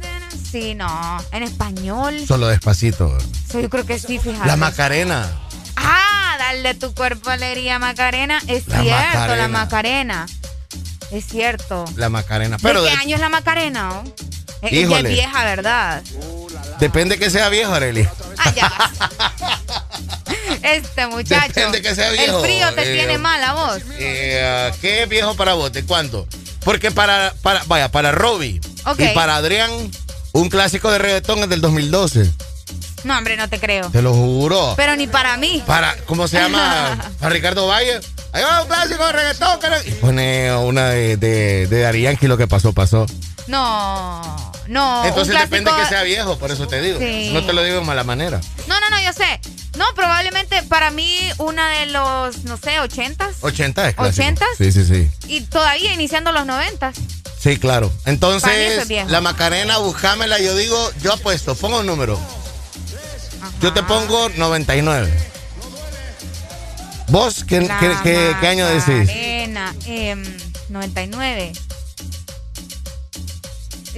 [0.55, 1.19] Sí, no.
[1.33, 2.15] En español.
[2.29, 3.19] Solo despacito.
[3.51, 4.47] Sí, yo creo que sí, fíjate.
[4.47, 5.29] La Macarena.
[5.75, 8.41] Ah, dale tu cuerpo alegría, Macarena.
[8.47, 9.37] Es La cierto, Macarena.
[9.37, 10.27] la Macarena.
[11.11, 11.85] Es cierto.
[11.97, 12.57] La Macarena.
[12.63, 13.99] Pero ¿De qué de- año es la Macarena?
[13.99, 14.05] oh?
[14.63, 16.05] Es, vieja, ¿verdad?
[16.79, 18.09] depende que sea viejo, Arely.
[20.63, 21.49] Este muchacho.
[21.49, 23.83] Depende que sea viejo, El frío te eh, tiene mala voz.
[23.99, 25.73] Eh, ah, ¿Qué es viejo para vos?
[25.73, 26.29] ¿De cuánto?
[26.61, 28.61] Porque para, para vaya, para Robbie
[28.99, 29.71] y para Adrián,
[30.35, 32.31] un clásico de reggaetón es del 2012.
[33.05, 33.91] No, hombre, no te creo.
[33.91, 34.75] Te lo juro.
[34.77, 35.63] Pero ni para mí.
[35.67, 37.13] Para, ¿cómo se llama?
[37.21, 38.01] para Ricardo Valle.
[38.33, 39.61] Ahí va un clásico de reggaetón.
[39.61, 43.07] que no- Y pone una de, de, de Yankee, lo que pasó, pasó.
[43.47, 45.05] No, no.
[45.05, 46.99] Entonces depende que sea viejo, por eso te digo.
[46.99, 47.31] Sí.
[47.33, 48.41] No te lo digo de mala manera.
[48.67, 49.41] No, no, no, yo sé.
[49.77, 53.37] No, probablemente para mí una de los, no sé, ochentas.
[53.43, 54.23] 80 es clásico.
[54.23, 54.49] ¿Ochentas?
[54.57, 55.11] Sí, sí, sí.
[55.29, 56.97] Y todavía iniciando los noventas.
[57.45, 57.93] Sí, claro.
[58.07, 60.39] Entonces, la Macarena, buscámela.
[60.39, 62.19] Yo digo, yo apuesto, pongo un número.
[63.61, 65.13] Yo te pongo 99.
[67.09, 68.87] ¿Vos qué, La qué- qué- qué año decís?
[69.09, 70.25] Macarena, em,
[70.71, 71.53] 99.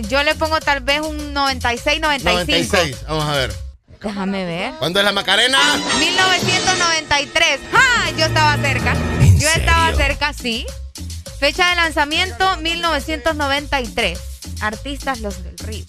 [0.08, 2.76] Yo le pongo tal vez un 96, 95.
[2.76, 2.96] 96.
[3.06, 3.54] Vamos a ver.
[4.02, 4.72] Déjame ver.
[4.80, 5.58] ¿Cuándo es la Macarena?
[6.00, 7.60] 1993.
[7.70, 8.10] ¡Ja!
[8.18, 8.94] Yo estaba cerca.
[9.38, 10.66] Yo estaba cerca, sí.
[11.38, 14.18] Fecha de lanzamiento 1993.
[14.60, 15.84] Artistas Los del Río.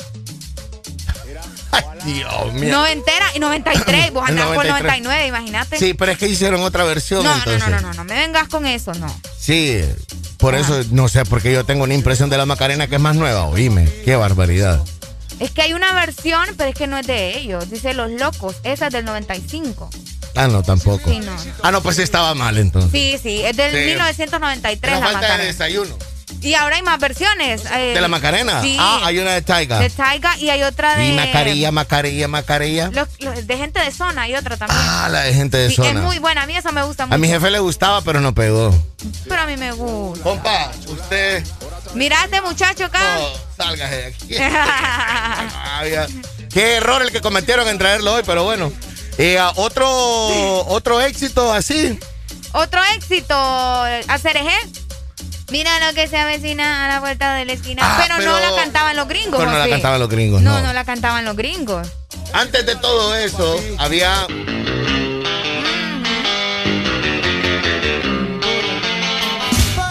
[2.06, 2.72] Dios mío.
[2.72, 4.14] Noventera y 93.
[4.14, 5.02] Vos andás por 93.
[5.02, 5.78] 99, imagínate.
[5.78, 7.24] Sí, pero es que hicieron otra versión.
[7.24, 7.70] no, no, entonces.
[7.70, 9.14] no, no, no, no me vengas con eso, no.
[9.38, 9.82] Sí,
[10.38, 13.16] por eso, no sé, porque yo tengo una impresión de la Macarena que es más
[13.16, 13.46] nueva.
[13.46, 14.84] Oíme, qué barbaridad.
[15.40, 17.70] Es que hay una versión, pero es que no es de ellos.
[17.70, 18.56] Dice Los Locos.
[18.64, 19.90] Esa es del 95.
[20.38, 21.10] Ah, no, tampoco.
[21.10, 21.32] Sí, no.
[21.64, 22.92] Ah, no, pues estaba mal entonces.
[22.92, 23.78] Sí, sí, es del Sí.
[23.86, 25.52] 1993 Era la falta de Macarena.
[25.52, 25.98] desayuno.
[26.42, 27.64] Y ahora hay más versiones.
[27.74, 28.62] eh, ¿De la Macarena?
[28.62, 28.78] Sí.
[28.80, 29.80] Ah, hay una de Taiga.
[29.80, 31.08] De Taiga y hay otra de.
[31.08, 32.90] Y Macarilla, Macarilla, Macarilla.
[32.94, 34.80] los- los- de gente de zona hay otra también.
[34.80, 35.90] Ah, la de gente de Sí, zona.
[35.90, 36.44] es muy buena.
[36.44, 37.16] A mí esa me gusta mucho.
[37.16, 38.72] A mi jefe le gustaba, pero no pegó.
[39.28, 40.24] Pero a mí me gusta.
[40.24, 41.44] Compa, usted
[41.96, 43.00] Mira este muchacho acá.
[43.58, 44.28] salga de aquí.
[46.54, 48.72] Qué error el que cometieron en traerlo hoy, pero bueno.
[49.18, 49.88] Eh, otro,
[50.68, 52.00] otro éxito así.
[52.54, 53.34] Otro éxito.
[54.08, 54.38] Hacer
[55.50, 57.82] Mira lo que se avecina a la vuelta de la esquina.
[57.84, 59.40] Ah, pero, no la cantaban los gringos.
[59.40, 60.68] Pero no ¿o la cantaban los gringos, No, no.
[60.68, 61.88] no la cantaban los gringos.
[62.34, 64.28] Antes de todo eso, había.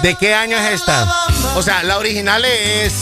[0.02, 1.06] ¿De qué año es esta?
[1.56, 2.92] O sea, la original es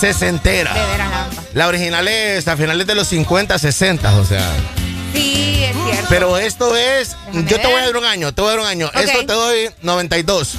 [0.00, 0.74] sesentera.
[0.74, 4.44] De veras, la- La original es a finales de los 50, 60, o sea.
[5.12, 6.06] Sí, es cierto.
[6.08, 7.16] Pero esto es.
[7.32, 8.86] Yo te voy a dar un año, te voy a dar un año.
[8.88, 8.96] Ok.
[8.96, 10.54] Esto te doy 92.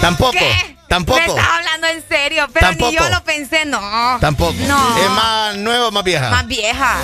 [0.00, 0.32] Tampoco.
[0.32, 0.76] ¿Qué?
[0.88, 1.18] Tampoco.
[1.18, 2.90] Me estás hablando en serio, pero Tampoco.
[2.90, 3.80] ni yo lo pensé, no.
[4.20, 4.54] Tampoco.
[4.66, 4.98] No.
[4.98, 6.30] ¿Es más nueva o más vieja?
[6.30, 6.96] Más vieja.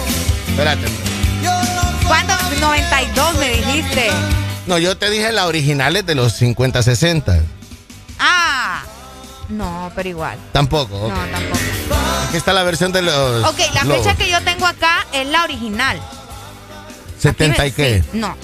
[0.49, 0.86] Espérate.
[2.07, 2.34] ¿Cuándo?
[2.61, 4.11] 92 me dijiste.
[4.66, 7.41] No, yo te dije la original es de los 50, 60.
[8.18, 8.83] Ah.
[9.50, 10.38] No, pero igual.
[10.52, 10.96] Tampoco.
[10.96, 11.12] ok.
[11.12, 11.58] No, tampoco.
[12.28, 13.44] Aquí está la versión de los.
[13.44, 14.04] Ok, la Lobos.
[14.06, 16.00] fecha que yo tengo acá es la original.
[17.18, 18.04] 70 y Sí, qué.
[18.12, 18.36] No.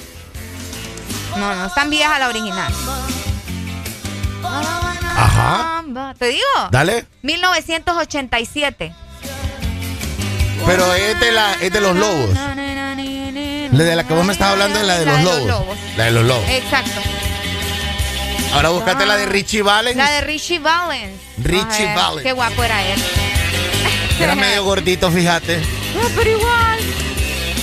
[1.37, 2.73] No, no es tan vieja la original.
[5.17, 5.83] Ajá.
[6.19, 6.45] ¿Te digo?
[6.71, 7.07] Dale.
[7.23, 8.95] 1987.
[10.67, 12.31] Pero es de, la, es de los lobos.
[12.35, 15.39] La de la que vos me estás hablando es la de La los de los
[15.47, 15.61] lobos.
[15.67, 15.79] lobos.
[15.97, 16.45] La de los lobos.
[16.49, 17.01] Exacto.
[18.53, 19.97] Ahora búscate la de Richie Valens.
[19.97, 21.21] La de Richie Valens.
[21.39, 22.23] Richie Valens.
[22.23, 23.01] Qué guapo era él.
[24.19, 25.59] Era medio gordito, fíjate.
[25.59, 26.79] No, pero igual.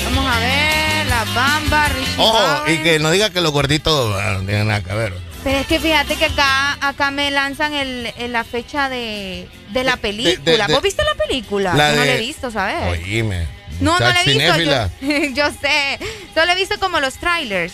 [0.05, 1.07] Vamos a ver.
[1.07, 2.79] La Bamba, Richie Ojo, Valens.
[2.79, 5.13] y que no diga que los gorditos ah, no tienen nada que ver.
[5.43, 9.83] Pero es que fíjate que acá, acá me lanzan el, el- la fecha de, de
[9.83, 10.67] la de- película.
[10.67, 11.73] de- ¿Vos viste la película?
[11.73, 12.75] La Yo no de- la he visto, ¿sabes?
[12.87, 13.47] Oíme.
[13.79, 14.59] no, no la he visto.
[15.01, 15.97] Yo, yo sé.
[16.35, 17.73] Solo he visto como los trailers.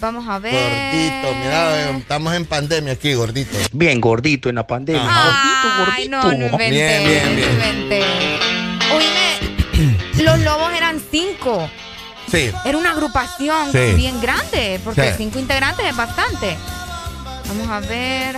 [0.00, 0.52] Vamos a ver.
[0.54, 3.56] Gordito, mira, estamos en pandemia aquí, gordito.
[3.72, 5.02] Bien gordito en la pandemia.
[5.92, 6.70] Ay, no, no inventé.
[6.70, 7.58] Bien, bien, bien.
[7.58, 8.04] no inventé.
[8.94, 11.68] Oíme, los lobos eran cinco.
[12.30, 12.50] Sí.
[12.64, 13.92] Era una agrupación Sí.
[13.96, 15.14] bien grande, porque Sí.
[15.18, 16.56] cinco integrantes es bastante.
[17.48, 18.36] Vamos a ver.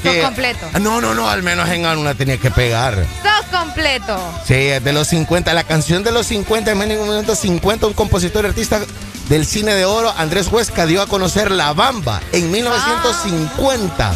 [0.02, 0.66] Sos Que- completo.
[0.72, 2.94] Ah, No, no, no, al menos en una tenía que pegar.
[3.22, 4.18] Sos completo.
[4.46, 5.52] Sí, es de los 50.
[5.52, 8.80] La canción de los 50, en 1950, un compositor y artista
[9.28, 14.14] del cine de oro, Andrés Huesca, dio a conocer La Bamba en 1950.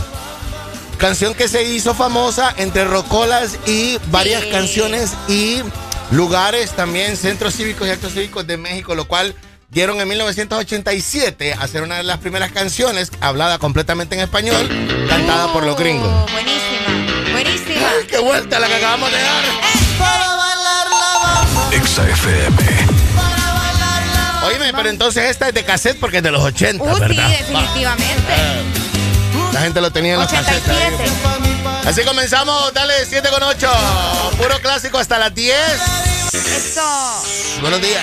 [0.98, 4.50] Canción que se hizo famosa entre rocolas y varias Sí.
[4.50, 5.60] canciones y
[6.10, 9.34] lugares también, centros cívicos y actos cívicos de México, lo cual
[9.74, 14.68] dieron en 1987 a ser una de las primeras canciones hablada completamente en español,
[15.08, 16.08] cantada por los gringos.
[16.08, 17.88] Oh, buenísima, buenísima.
[17.90, 19.44] ¡Ay, qué vuelta la que acabamos de dar!
[21.72, 22.56] Exa FM.
[24.46, 27.28] Oíme, pero entonces esta es de cassette porque es de los 80, Uh, sí, ¿verdad?
[27.30, 28.32] definitivamente.
[29.34, 29.52] Va.
[29.52, 30.62] La gente lo tenía en los cassettes.
[30.68, 31.88] 87.
[31.88, 33.72] Así comenzamos, dale 7 con 8.
[34.38, 35.54] Puro clásico hasta las 10.
[36.32, 37.22] Eso.
[37.60, 38.02] Buenos días.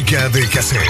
[0.00, 0.80] Música de cassette.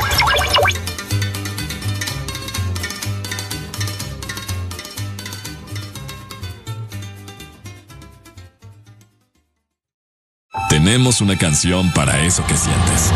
[10.68, 13.10] Tenemos una canción para eso que sientes.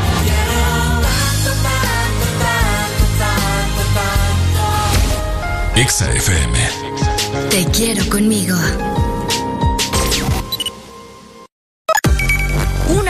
[5.76, 6.58] Exa FM.
[7.50, 8.56] Te quiero conmigo.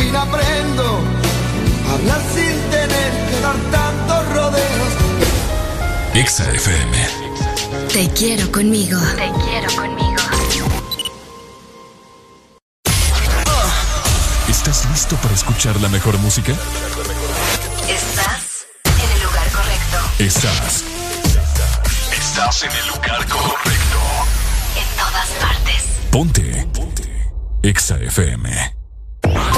[0.00, 1.02] Fin aprendo
[1.88, 4.92] a hablar sin tener que dar tantos rodeos.
[6.14, 6.96] Exa FM.
[7.92, 8.98] Te quiero conmigo.
[9.16, 10.22] Te quiero conmigo.
[14.48, 16.52] ¿Estás listo para escuchar la mejor música?
[17.88, 19.98] Estás en el lugar correcto.
[20.18, 20.84] Estás.
[22.12, 23.98] Estás en el lugar correcto.
[24.76, 25.82] En todas partes.
[26.10, 26.68] Ponte.
[26.72, 27.32] Ponte.
[27.62, 28.79] Exa FM.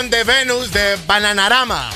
[0.00, 1.90] Canción de Venus de Bananarama.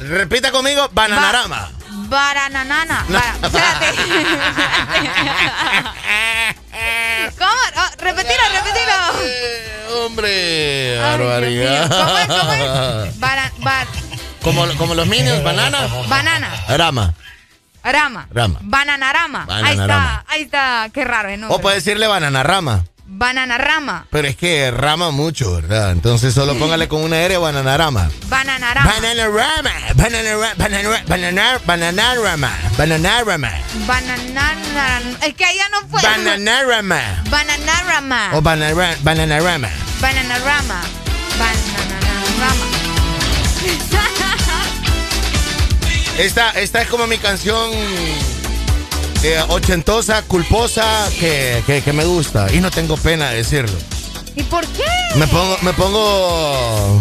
[0.00, 1.70] Repita conmigo, Bananarama.
[2.08, 3.04] Barananana.
[3.08, 3.86] Bara- espérate.
[7.38, 7.50] ¿Cómo?
[7.50, 8.92] Oh, repetilo, repetilo.
[10.04, 11.88] Hombre, Ay, Dios barbaridad.
[11.88, 12.26] ¿Cómo es?
[12.26, 13.20] ¿Cómo es?
[13.64, 13.86] Ba-
[14.42, 15.88] Como, como los Minions, banana.
[16.08, 16.50] banana.
[16.68, 17.14] Rama.
[17.82, 18.26] Rama.
[18.32, 18.58] Rama.
[18.62, 19.46] Bananarama.
[19.48, 20.88] Ahí está, ahí está.
[20.92, 21.56] Qué raro nombre.
[21.56, 22.84] O puede decirle bananarama.
[23.16, 24.06] Bananarama.
[24.10, 25.92] Pero es que rama mucho, ¿verdad?
[25.92, 28.10] Entonces solo póngale con una R bananarama.
[28.28, 28.92] Bananarama.
[28.92, 29.70] Bananarama.
[29.94, 30.54] Bananarama.
[30.56, 31.02] Bananarama.
[31.06, 31.60] Bananarama.
[31.66, 32.50] Bananarama.
[32.76, 33.52] Bananarama.
[33.86, 35.16] Bananarama.
[35.26, 36.06] Es que allá no puedo.
[36.06, 37.00] Bananarama.
[37.30, 38.30] Bananarama.
[38.34, 39.68] O banara- bananarama.
[40.00, 40.80] Bananarama.
[41.38, 42.56] Bananarama.
[46.18, 47.70] Esta, esta es como mi canción
[49.22, 52.52] eh, ochentosa, culposa, que, que- que me gusta.
[52.52, 53.76] Y no tengo pena de decirlo.
[54.34, 54.84] ¿Y por qué?
[55.16, 57.00] Me pongo, me pongo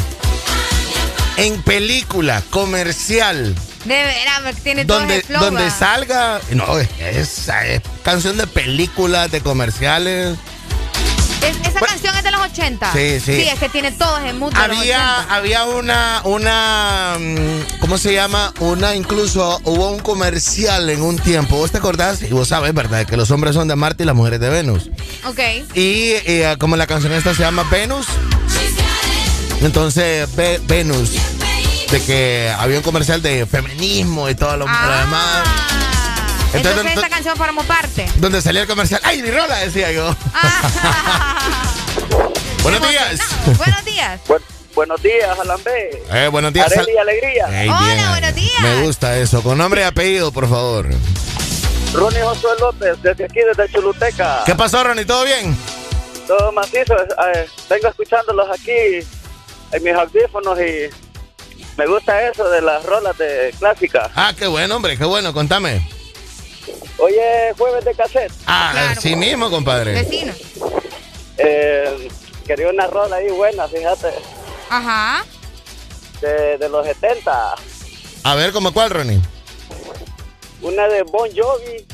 [1.37, 5.41] en película comercial De veras, me tiene todo donde, el flow.
[5.43, 6.39] donde salga.
[6.51, 10.37] No, es, es- canción de películas, de comerciales.
[11.41, 12.14] Es- esa canción es de los
[12.45, 12.91] 80.
[12.93, 13.35] Sí, sí.
[13.35, 15.35] Sí, es que tiene todo ese mood de los Había, 80.
[15.35, 18.53] había una, una, mm, ¿cómo se llama?
[18.59, 21.57] Una, incluso hubo un comercial en un tiempo.
[21.57, 22.21] ¿Vos te acordás?
[22.21, 23.05] Y vos sabés, ¿verdad?
[23.05, 24.89] Que los hombres son de Marte y las mujeres de Venus.
[25.25, 25.39] Ok.
[25.73, 28.05] Y eh, como la canción esta se llama Venus,
[29.61, 31.11] entonces Ve- Venus,
[31.91, 35.43] de que había un comercial de feminismo y todo lo, lo demás.
[36.53, 38.05] Entonces, Entonces, esta canción formó parte.
[38.17, 39.57] Donde salía el comercial, ¡ay, mi rola!
[39.57, 40.15] Decía yo.
[42.65, 43.19] Buenos días.
[43.57, 44.21] Buenos días.
[44.73, 46.03] buenos días, Alan B.
[46.11, 46.65] Eh, buenos días.
[46.71, 47.45] Arely Sal- Alegría.
[47.47, 48.09] Hola, bien.
[48.09, 48.61] buenos días.
[48.61, 49.43] Me gusta eso.
[49.43, 50.89] Con nombre y apellido, por favor.
[51.93, 54.41] Ronnie Josué López, desde aquí, desde Choluteca.
[54.47, 55.05] ¿Qué pasó, Ronnie?
[55.05, 55.55] ¿Todo bien?
[56.25, 56.95] Todo macizo.
[56.95, 59.05] eh, vengo escuchándolos aquí
[59.71, 60.89] en mis audífonos y
[61.77, 64.09] me gusta eso de las rolas de clásica.
[64.15, 65.33] Ah, qué bueno, hombre, qué bueno.
[65.35, 65.87] Contame.
[66.97, 68.31] Hoy es jueves de cassette.
[68.47, 69.93] Ah, sí mismo, compadre.
[69.93, 70.33] Vecino.
[71.37, 72.07] Eh,
[72.45, 74.13] quería una rola ahí buena, fíjate,
[74.69, 75.25] Ajá.
[76.21, 77.55] de, de los 70.
[78.23, 79.21] A ver, ¿cómo cuál, Ronnie?
[80.61, 81.85] Una de Bon Jovi.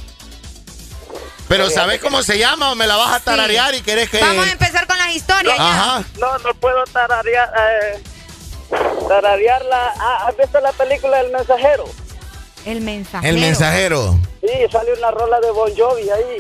[1.48, 4.20] Pero ¿sabes cómo se llama o me la vas a tararear y querés que...
[4.22, 5.58] Vamos a empezar con las historias.
[5.58, 5.70] ya.
[5.72, 6.04] Ajá.
[6.18, 8.02] No, no puedo tararear, eh,
[9.10, 9.94] tararearla.
[10.00, 11.84] Ah, ¿Has visto la película El Mensajero?
[12.66, 13.34] El mensajero.
[13.36, 14.20] El mensajero.
[14.40, 16.38] Sí, sale una rola de Bon Jovi ahí.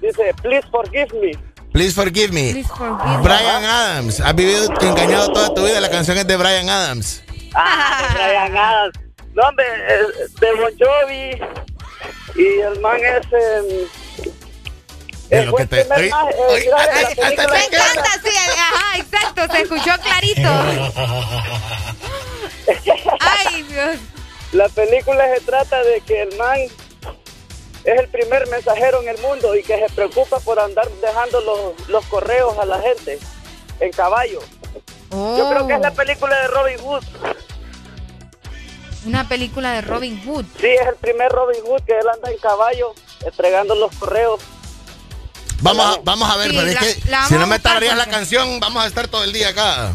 [0.00, 1.32] Dice, please forgive me.
[1.74, 2.52] Please forgive me.
[2.52, 3.22] Please forgive me.
[3.24, 4.20] Brian Adams.
[4.20, 5.80] Has vivido engañado toda tu vida.
[5.80, 7.20] La canción es de Brian Adams.
[7.52, 8.94] Ah, de Brian Adams.
[9.34, 9.64] No, hombre,
[10.40, 11.36] de Bon Jovi.
[12.36, 13.28] Y el man es...
[13.28, 13.88] De
[15.30, 16.10] eh, lo que te- oye, eh,
[16.48, 18.36] oye, hasta- hasta Me encanta, sí.
[18.36, 19.48] Ajá, exacto.
[19.52, 20.48] Se escuchó clarito.
[23.18, 23.96] Ay, Dios.
[24.52, 26.58] La película se trata de que el man
[27.84, 31.88] es el primer mensajero en el mundo y que se preocupa por andar dejando los,
[31.88, 33.18] los correos a la gente
[33.80, 34.40] en caballo.
[35.10, 37.04] Yo creo que es la película de Robin Hood.
[39.06, 40.46] Una película de Robin Hood.
[40.60, 42.94] Sí, es el primer Robin Hood que él anda en caballo
[43.24, 44.40] entregando los correos.
[45.60, 46.94] Vamos a, vamos a ver, Sí, pero es que
[47.28, 49.92] si no me tarareas la canción, vamos a estar todo el día acá.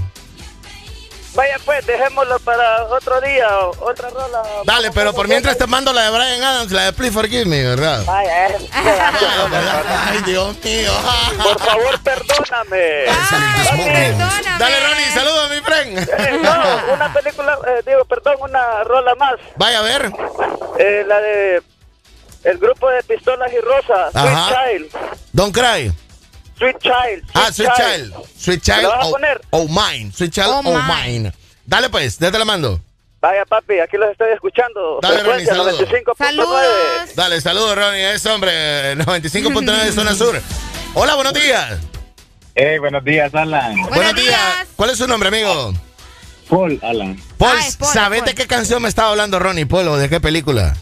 [1.36, 3.48] Vaya pues, dejémoslo para otro día,
[3.80, 4.42] otra rola.
[4.66, 7.64] Dale, pero por mientras te mando la de Brian Adams, la de Please Forgive Me,
[7.64, 8.04] ¿verdad?
[8.06, 8.48] Vaya.
[10.10, 10.92] Ay, Dios mío.
[11.44, 13.06] Por favor, perdóname.
[14.58, 16.00] Dale, Ronnie, saludos a mi friend.
[16.00, 19.36] Eh, no, una película, eh, digo, perdón, una rola más.
[19.56, 20.12] Vaya a ver.
[20.80, 21.62] Eh, la de
[22.44, 24.56] el grupo de Pistolas y Rosas, Ajá.
[25.34, 25.92] Don't cry.
[26.60, 27.24] Sweet Child.
[27.34, 28.14] Ah, Sweet Child.
[28.38, 28.78] Sweet Child.
[28.78, 29.42] ¿Me la vas a Oh, poner?
[29.52, 30.12] oh, mine.
[30.14, 31.20] Sweet Child, Oh, oh, mine.
[31.20, 31.34] mine.
[31.66, 32.80] Dale pues, ya te la mando.
[33.22, 35.00] Vaya, papi, aquí los estoy escuchando.
[35.02, 35.80] Dale, Ronnie, saludos.
[35.82, 37.14] 95.9.
[37.16, 38.12] Dale, saludos, Ronnie.
[38.14, 40.42] Es hombre, 95.9 de Zona Sur.
[40.94, 41.80] Hola, buenos días.
[42.56, 43.76] Hey, buenos días, Alan.
[43.90, 44.68] Buenos, días.
[44.76, 45.74] ¿Cuál es su nombre, amigo?
[46.50, 47.16] Paul, Alan.
[47.38, 48.30] Paul, Ah, Paul, ¿sabes Paul.
[48.30, 50.76] de qué canción me estaba hablando Ronnie Paul o de qué película?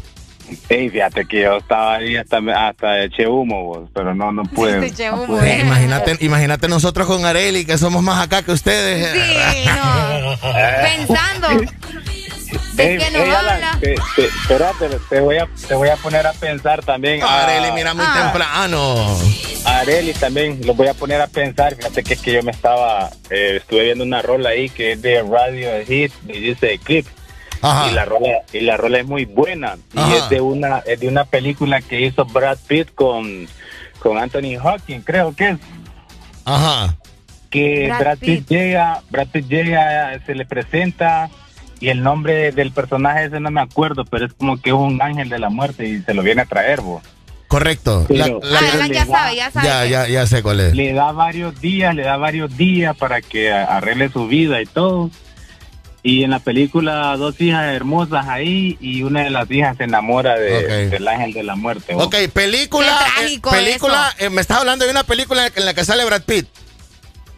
[0.69, 2.38] Hey, fíjate que yo estaba ahí hasta,
[2.69, 4.82] hasta eché humo, vos, pero no, no puedo.
[4.82, 5.41] eché no humo.
[5.41, 9.11] Eh, imagínate, imagínate nosotros con Areli, que somos más acá que ustedes.
[9.14, 10.38] Sí, no.
[10.82, 11.48] Pensando.
[12.74, 13.78] ¿De Hey, qué nos hey, Alan, habla?
[13.82, 17.24] te- te- espérate, te voy, a, te voy a poner a pensar también.
[17.24, 18.22] a- Areli, mira, muy Ah.
[18.32, 19.18] temprano.
[19.65, 21.76] Areli también lo voy a poner a pensar.
[21.76, 25.02] Fíjate que es que yo me estaba, eh, estuve viendo una rola ahí que es
[25.02, 26.80] de Radio Hit y dice
[27.61, 31.07] Y la rola y la rola es muy buena y es de una es de
[31.07, 33.47] una película que hizo Brad Pitt con
[33.99, 35.57] con Anthony Hawking, creo que es.
[36.45, 36.95] Ajá.
[37.49, 38.47] que Brad Brad, Pitt.
[38.47, 41.29] llega, Brad Pitt llega, se le presenta
[41.79, 45.01] y el nombre del personaje ese no me acuerdo, pero es como que es un
[45.01, 47.03] ángel de la muerte y se lo viene a traer, vos.
[47.47, 48.05] Correcto.
[48.09, 49.65] Pero- La- la- Ah, le ya da- sabe, ya sabe.
[49.67, 50.75] ya, ya, ya sé cuál es.
[50.75, 54.65] Le da varios días, le da varios días para que a- arregle su vida y
[54.65, 55.09] todo.
[56.03, 60.38] Y en la película dos hijas hermosas ahí y una de las hijas se enamora
[60.38, 60.91] de, Ok.
[60.91, 61.94] del ángel de la muerte.
[61.95, 62.06] vos.
[62.06, 62.88] Ok, película.
[62.88, 66.06] Qué eh, trágico película, eh, me estás hablando de una película en la que sale
[66.06, 66.48] Brad Pitt.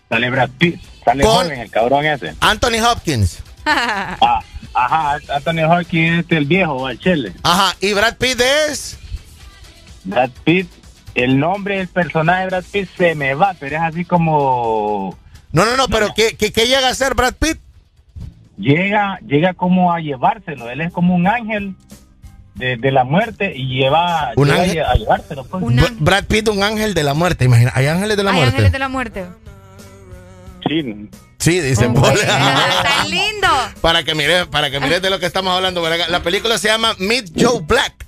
[0.09, 2.33] Sale Brad Pitt, sale Con- joven el cabrón ese.
[2.41, 3.39] Anthony Hopkins.
[3.65, 4.41] Ah,
[4.73, 7.33] ajá, Anthony Hopkins es el viejo, el chele.
[7.43, 8.97] Ajá, y Brad Pitt es.
[10.03, 10.67] Brad Pitt,
[11.15, 15.17] el nombre del personaje de Brad Pitt se me va, pero es así como
[15.51, 17.57] No, no, no, pero ¿qué, qué, qué llega a ser Brad Pitt?
[18.59, 20.69] Llega, llega como a llevárselo.
[20.69, 21.75] Él es como un ángel
[22.55, 24.83] de, de la muerte y lleva, Un ángel.
[24.83, 25.43] a llevárselo.
[25.45, 25.63] pues.
[25.63, 27.45] Br- Brad Pitt, un ángel de la muerte.
[27.45, 28.51] Imagina, ¿hay ángeles de la Hay muerte?
[28.51, 29.25] ángeles de la muerte.
[30.67, 31.09] Sí.
[31.39, 32.19] Sí, dice Paul.
[32.19, 33.47] Tan lindo.
[33.81, 35.81] para que mire, para que mire de lo que estamos hablando.
[36.09, 38.05] La película se llama Meet Joe Black.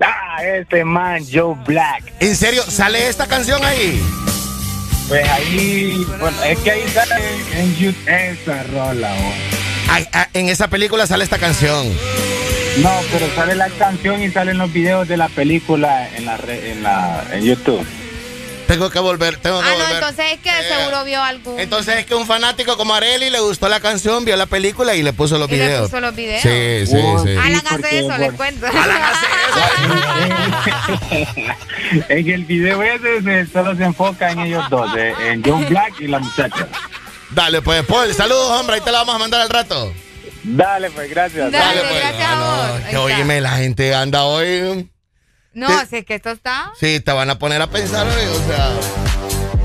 [0.00, 2.04] Ah, ese man, Joe Black.
[2.20, 2.62] ¿En serio?
[2.62, 4.00] ¿Sale esta canción ahí?
[5.08, 7.14] Pues ahí, bueno, es que ahí sale
[7.56, 9.12] en YouTube esa rola.
[9.12, 9.67] oh.
[9.88, 11.86] Ah, en esa película sale esta canción.
[12.78, 16.70] No, pero sale la canción y salen los videos de la película en la re-
[16.72, 17.84] en la en YouTube.
[18.68, 21.58] Tengo que volver, tengo que Ah, no, entonces es que seguro vio algún.
[21.58, 25.02] Entonces es que un fanático como Areli le gustó la canción, vio la película y
[25.02, 25.88] le puso los Y le videos.
[25.88, 26.42] puso los videos.
[26.42, 27.30] Sí, sí, Oh, sí.
[27.42, 28.66] Alan hace eso, les cuento.
[32.10, 35.94] en el video ese se- solo se enfoca en ellos dos, eh, en Joe Black
[36.00, 36.68] y la muchacha.
[37.30, 39.92] Dale, pues, Paul, saludos, hombre, ahí te la vamos a mandar al rato.
[40.44, 41.52] Dale, pues, gracias.
[41.52, 42.00] Dale, pues.
[42.00, 42.80] gracias a vos.
[42.90, 44.90] Que oíme, la gente anda hoy.
[45.52, 46.72] No, si es que esto está.
[46.78, 48.70] Sí, te van a poner a pensar hoy, o sea.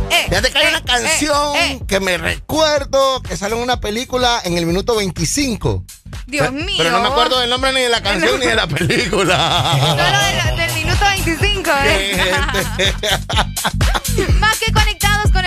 [0.10, 1.82] Eh, Fíjate que hay eh, una canción eh, eh.
[1.88, 5.86] que me recuerdo que sale en una película en el minuto 25.
[6.28, 6.76] Dios mío.
[6.78, 9.78] Pero no me acuerdo del nombre ni de la canción ni de la película.
[9.80, 11.72] Solo del, del minuto 25.
[11.86, 12.34] ¿eh?
[14.40, 15.43] Más que conectados con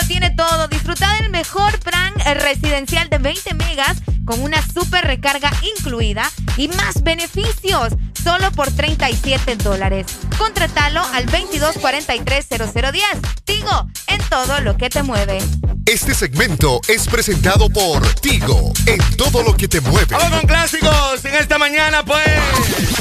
[0.00, 0.68] lo tiene todo.
[0.68, 6.68] Disfruta del mejor plan eh, residencial de 20 megas con una super recarga incluida y
[6.68, 7.94] más beneficios.
[8.22, 10.06] Solo por 37 dólares.
[10.36, 13.02] Contratalo al 2243-0010.
[13.46, 15.38] Digo, en todo lo que te mueve.
[15.86, 20.16] Este segmento es presentado por Tigo en todo lo que te mueve.
[20.16, 22.26] Vamos con clásicos en esta mañana, pues.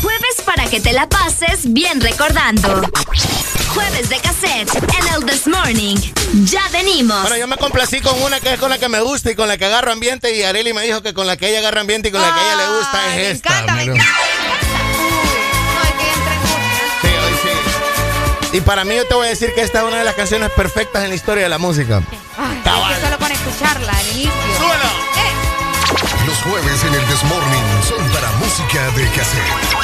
[0.01, 2.83] Jueves para que te la pases bien recordando.
[3.75, 5.95] Jueves de cassette en el This Morning.
[6.45, 7.21] Ya venimos.
[7.21, 9.47] Bueno, yo me complací con una que es con la que me gusta y con
[9.47, 12.09] la que agarro ambiente y Areli me dijo que con la que ella agarra ambiente
[12.09, 13.49] y con la que a ella le gusta es me esta.
[13.59, 14.79] encanta, me encanta, me encanta.
[14.97, 15.09] Uy,
[15.75, 15.93] no, es
[17.01, 17.33] que Sí, hoy
[18.51, 18.57] sí.
[18.57, 20.49] Y para mí yo te voy a decir que esta es una de las canciones
[20.51, 22.01] perfectas en la historia de la música.
[22.37, 22.61] Ay,
[22.91, 24.31] es que solo con escucharla al inicio.
[24.57, 24.89] ¡Súbelo!
[25.17, 29.75] Eh, Los jueves en el Desmorning son para música de cassette.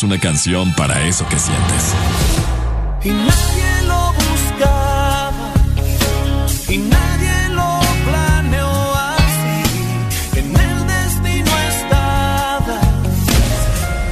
[0.00, 1.92] Una canción para eso que sientes.
[3.02, 5.52] Y nadie lo buscaba
[6.68, 10.38] y nadie lo planeó así.
[10.38, 12.80] En el destino estaba.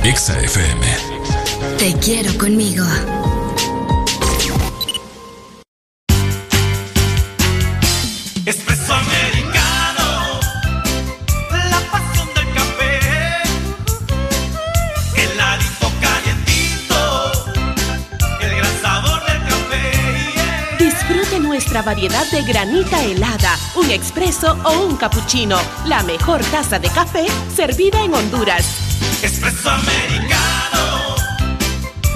[0.02, 0.86] Exa FM.
[1.78, 2.84] Te quiero conmigo.
[22.06, 25.58] Variedad de granita helada, un expreso o un cappuccino.
[25.86, 28.64] La mejor taza de café servida en Honduras.
[29.22, 31.16] Espresso americano,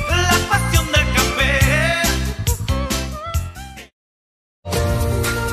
[0.09, 1.59] la pasión del café.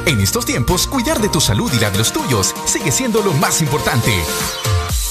[0.05, 3.33] En estos tiempos, cuidar de tu salud y la de los tuyos sigue siendo lo
[3.33, 4.13] más importante.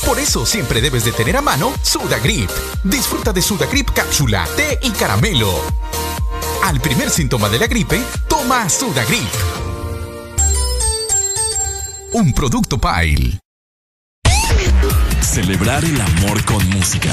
[0.05, 2.51] Por eso siempre debes de tener a mano Sudagrip.
[2.85, 5.53] Disfruta de Sudagrip cápsula, té y caramelo.
[6.63, 8.01] Al primer síntoma de la gripe,
[8.47, 9.35] toma Sudagrip.
[12.13, 13.41] Un producto Pile.
[15.21, 17.11] Celebrar el amor con música.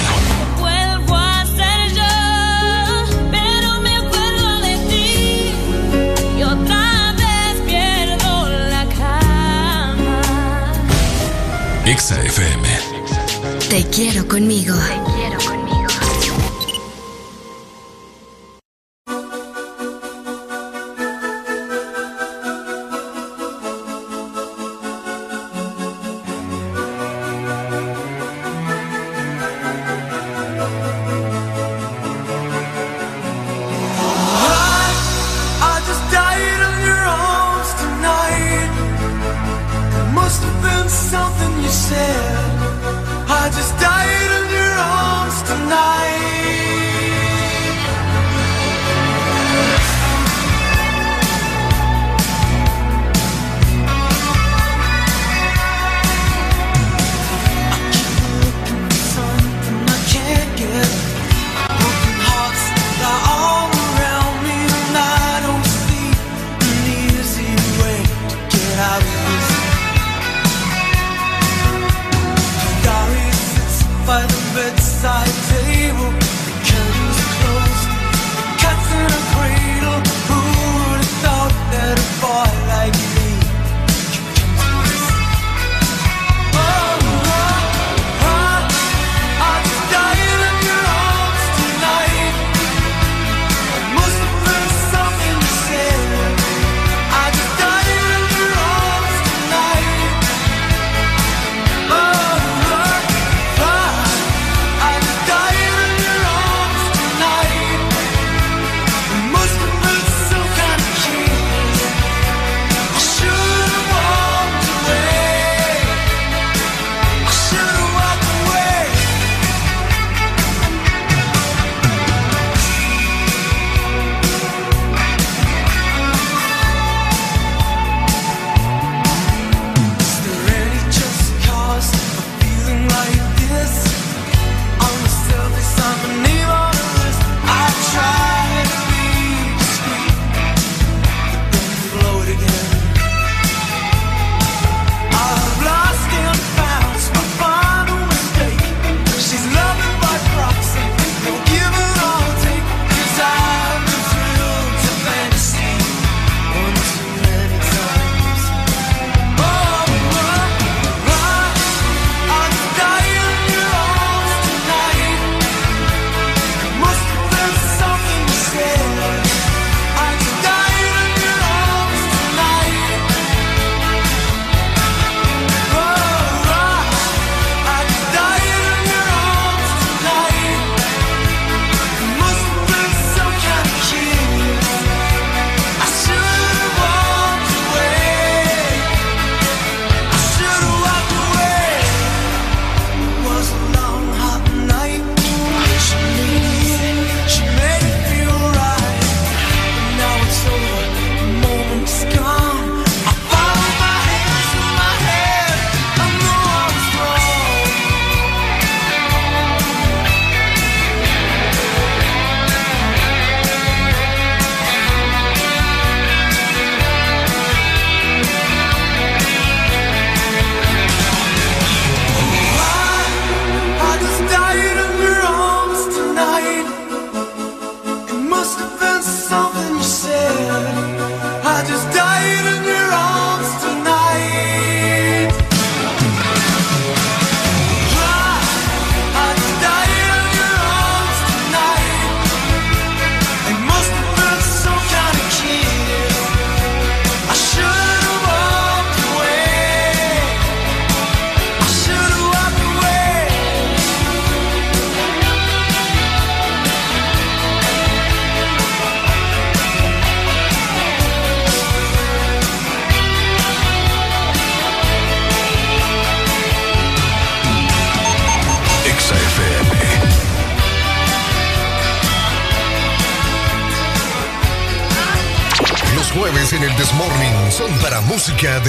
[0.60, 5.54] Vuelvo a ser yo, pero me acuerdo de ti
[6.38, 10.72] y otra vez pierdo la cama.
[11.86, 12.68] Exa FM.
[13.70, 14.76] Te quiero conmigo.
[74.14, 76.43] fight the bedside table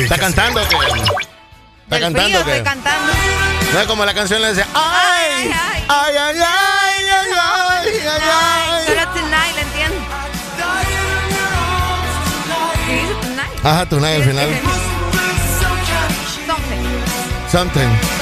[0.05, 0.77] ¿Está cantando o qué?
[0.77, 3.13] ¿Está cantando frío estoy cantando.
[3.73, 4.65] No es como la canción le dice.
[4.75, 5.51] ¡Ay!
[5.89, 6.37] ¡Ay, ay, ay!
[6.39, 7.31] ¡Ay, ay,
[8.07, 8.21] ay!
[8.23, 8.87] ay.
[8.87, 10.01] Solo tonight, ¿le entiendes?
[12.87, 13.65] ¿Qué dice tonight?
[13.65, 14.49] Ajá, tonight al final.
[16.47, 16.83] Something.
[17.51, 18.14] Something.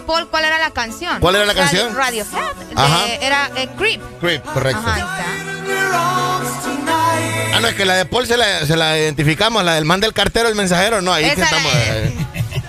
[0.00, 1.20] Paul cuál era la canción.
[1.20, 1.94] ¿Cuál era la canción?
[1.94, 2.54] Radiohead.
[2.56, 3.26] de-.
[3.26, 4.00] Era eh, Creep.
[4.20, 4.80] Creep, correcto.
[4.80, 5.24] Ajá, ahí está.
[7.54, 10.00] Ah, no, es que la de Paul se la, se la identificamos, la del man
[10.00, 11.72] del cartero, el mensajero, no, ahí estamos.
[11.74, 11.80] es.
[11.80, 12.14] eh,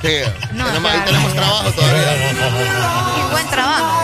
[0.01, 2.31] sí, No, tenemos- ahí tenemos trabajo todavía.
[2.31, 4.01] Y buen trabajo.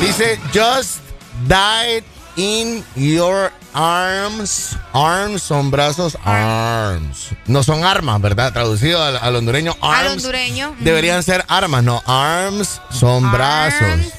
[0.00, 0.98] Dice, just
[1.46, 2.02] died
[2.36, 4.76] in your arms.
[4.92, 7.21] Arms son brazos, arms.
[7.46, 8.52] No son armas, ¿verdad?
[8.52, 9.98] Traducido al, al hondureño, arms.
[10.00, 10.76] Al hondureño.
[10.80, 12.02] Deberían ser armas, no.
[12.06, 14.12] Arms son brazos.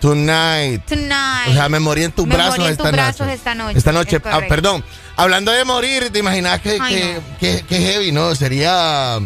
[0.00, 0.84] Tonight.
[0.86, 1.48] Tonight.
[1.48, 3.02] O sea, me morí en tus Me brazos, morí en esta, tus noche.
[3.02, 3.78] brazos esta noche.
[3.78, 4.16] Esta noche.
[4.16, 4.84] Es ah, perdón.
[5.16, 7.38] Hablando de morir, ¿te imaginas que, Ay, que, no.
[7.40, 8.34] que- que heavy, no?
[8.36, 9.18] Sería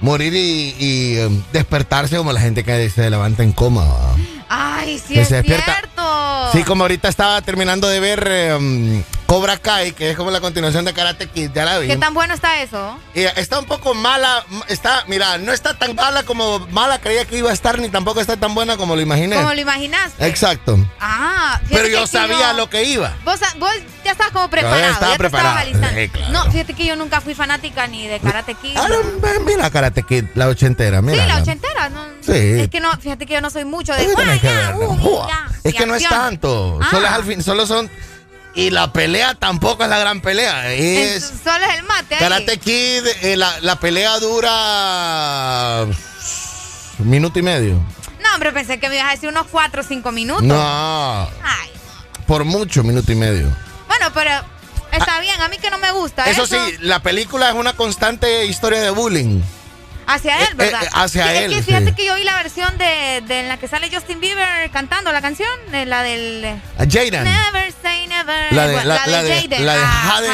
[0.00, 3.84] morir y, y, um, despertarse como la gente que se levanta en coma.
[4.48, 5.74] Ay, sí Que es se despierta.
[5.74, 6.52] cierto.
[6.52, 9.02] Sí, como ahorita estaba terminando de ver eh, um,
[9.32, 11.86] Cobra Kai, que es como la continuación de Karate Kid, ya la vi.
[11.86, 12.98] ¿Qué tan bueno está eso?
[13.14, 17.38] Y está un poco mala, está, mira, no está tan mala como mala creía que
[17.38, 19.36] iba a estar, ni tampoco está tan buena como lo imaginé.
[19.36, 20.26] Como lo imaginaste.
[20.28, 20.76] Exacto.
[21.00, 23.14] Ah, Pero yo sabía yo- lo que iba.
[23.24, 23.70] Vos, vos
[24.04, 24.78] ya estabas como preparado.
[24.82, 25.58] Yo ya estaba te preparado.
[25.66, 25.94] estabas.
[25.94, 26.32] Sí, claro.
[26.32, 28.76] No, fíjate que yo nunca fui fanática ni de Karate Kid.
[28.76, 31.26] Ahora, ve- mira Karate Kid, la ochentera, sí, mira.
[31.26, 31.88] la ochentera.
[31.88, 32.32] No, Sí.
[32.60, 34.04] Es que no, fíjate que yo no soy mucho de.
[34.08, 34.88] Oye, tenés que "Vaya, verla.
[34.88, 35.26] uh, Joa.
[35.28, 36.78] ya", Es que no es tanto.
[36.82, 36.88] Ah.
[36.90, 37.90] Solo, es al fin, solo son.
[38.54, 40.72] Y la pelea tampoco es la gran pelea.
[40.72, 41.32] Es.
[41.42, 42.14] Solo es el mate.
[42.16, 42.20] ahí.
[42.20, 45.86] Karate Kid, eh, la, la pelea dura.
[46.98, 47.74] Un minuto y medio.
[48.22, 50.42] No, hombre, pensé que me ibas a decir unos 4 o 5 minutos.
[50.44, 51.22] No.
[51.42, 51.70] Ay,
[52.26, 53.46] Por mucho, minuto y medio.
[53.88, 54.30] bueno, pero
[54.92, 55.40] está bien.
[55.40, 56.24] A mí que no me gusta.
[56.24, 56.30] Ah.
[56.30, 59.40] Eso sí, la película es una constante historia de bullying.
[60.06, 60.82] Hacia él, Eh, ¿verdad?
[60.84, 61.94] eh, hacia Sí, él, Es que fíjate sí.
[61.94, 65.20] que yo vi la versión de, de en la que sale Justin Bieber cantando la
[65.22, 66.60] canción, de la del.
[66.78, 67.24] Jaden.
[67.24, 68.52] Never say never.
[68.52, 69.66] La de, Bueno, la, la de, Jaden.
[69.66, 69.84] la de.
[69.84, 70.30] Haden,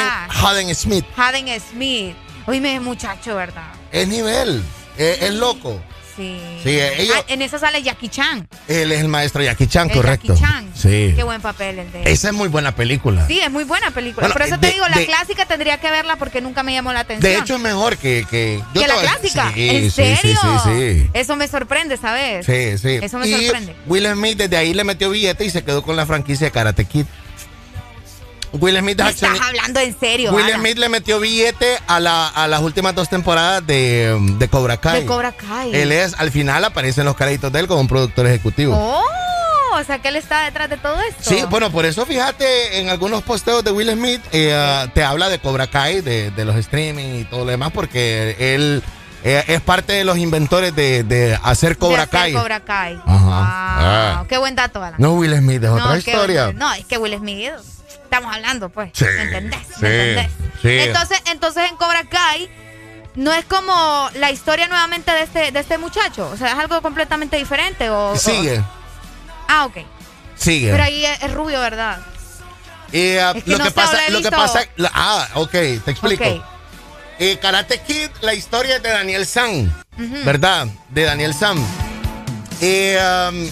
[0.67, 1.05] Haden Smith.
[1.15, 2.15] Haden Smith.
[2.47, 3.67] Oíme, muchacho, ¿verdad?
[3.91, 4.63] Es nivel.
[4.97, 5.81] Es, es loco.
[6.19, 6.37] Sí.
[6.63, 8.45] Sí, eh, ellos- Ah, en esa sale Jackie Chan.
[8.67, 10.33] Él es el maestro Jackie Chan, El correcto.
[10.35, 10.69] Jackie Chan.
[10.75, 11.13] Sí.
[11.15, 12.07] Qué buen papel el de él.
[12.07, 13.25] Esa es muy buena película.
[13.25, 14.27] Sí, es muy buena película.
[14.27, 16.73] Bueno, Por eso de- te digo, la de- clásica tendría que verla porque nunca me
[16.73, 17.31] llamó la atención.
[17.31, 18.25] De hecho, es mejor que.
[18.29, 19.51] que, yo que te la clásica.
[19.53, 20.39] Sí, ¿En sí, sí, serio?
[20.65, 20.69] Sí,
[21.03, 22.45] sí, Eso me sorprende, ¿sabes?
[22.45, 22.77] sí.
[22.77, 22.99] sí.
[23.01, 23.75] Eso me y sorprende.
[23.87, 26.83] Will Smith desde ahí le metió billete y se quedó con la franquicia de Karate
[26.83, 27.05] Kid.
[28.53, 30.31] Will Smith estás accioni- hablando en serio.
[30.33, 30.51] Will.
[30.55, 35.01] Smith le metió billete a, la, a las últimas dos temporadas de, de Cobra Kai.
[35.01, 35.73] De Cobra Kai.
[35.75, 38.73] Él es, al final aparecen los créditos de él como un productor ejecutivo.
[38.75, 39.03] Oh,
[39.79, 41.23] o sea que él está detrás de todo esto.
[41.29, 45.39] Sí, bueno, por eso fíjate en algunos posteos de Will Smith eh, te habla de
[45.39, 48.81] Cobra Kai, de, de los streaming y todo lo demás, porque él
[49.23, 52.33] eh, es parte de los inventores de, de hacer Cobra De hacer Kai.
[52.33, 52.95] Cobra Kai.
[53.05, 53.25] Ajá.
[53.25, 53.29] Wow,
[53.81, 54.25] Ah.
[54.27, 54.95] Qué buen dato, Alan.
[54.99, 56.51] No Will Smith, es otra historia.
[56.55, 57.51] no, es que Will Smith,
[58.09, 58.91] estamos hablando, pues.
[58.93, 59.59] Sí, ¿Me entendés?
[59.67, 60.31] sí, ¿Me entendés?
[60.61, 60.79] sí.
[60.79, 62.49] Entonces, entonces en Cobra Kai
[63.15, 66.29] no es como la historia nuevamente de este, de este muchacho.
[66.31, 67.89] O sea, es algo completamente diferente.
[67.89, 68.61] O, o- Sigue,
[69.47, 69.77] ah, ok.
[70.35, 70.71] sigue.
[70.71, 71.99] Pero ahí es, es rubio, ¿verdad?
[72.91, 74.61] Y, ah, Es que lo, no que pasa, lo que pasa,
[74.93, 76.23] ah, ok, te explico.
[76.25, 76.43] Ok.
[77.19, 79.71] Eh, Karate Kid, la historia es de Daniel San.
[79.97, 80.67] ¿verdad?
[80.89, 81.57] De Daniel San.
[82.61, 82.97] Eh,
[83.29, 83.49] um,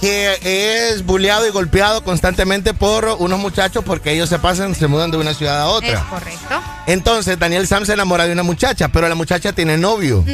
[0.00, 5.10] que es bulleado y golpeado constantemente por unos muchachos porque ellos se pasan, se mudan
[5.10, 6.06] de una ciudad a Es otra.
[6.10, 6.62] correcto.
[6.86, 10.24] Entonces Daniel Sam se enamora de una muchacha, pero la muchacha tiene novio.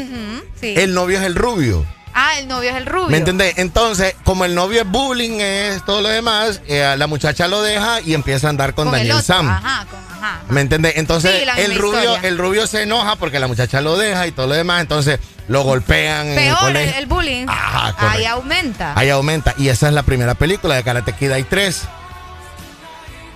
[0.61, 0.75] Sí.
[0.77, 1.85] El novio es el rubio.
[2.15, 3.09] Ah, el novio es el rubio.
[3.09, 3.55] ¿Me entendés?
[3.59, 8.01] Entonces, como el novio es bullying, es todo lo demás, eh, la muchacha lo deja
[8.01, 9.25] y empieza a andar con, Con el Daniel.
[9.25, 9.49] Sam.
[9.49, 10.41] Ajá, con, ajá.
[10.49, 10.95] ¿Me entiendes?
[10.97, 12.29] Entonces, Sí, el rubio, historia.
[12.29, 15.63] el rubio se enoja porque la muchacha lo deja y todo lo demás, entonces lo
[15.63, 17.47] golpean en el Peor el, bullying.
[17.49, 18.19] Ajá, correcto.
[18.19, 18.93] Ahí aumenta.
[18.97, 19.55] Ahí aumenta.
[19.59, 21.31] Y esa es la primera película de Karate Kid.
[21.33, 21.83] Hay tres.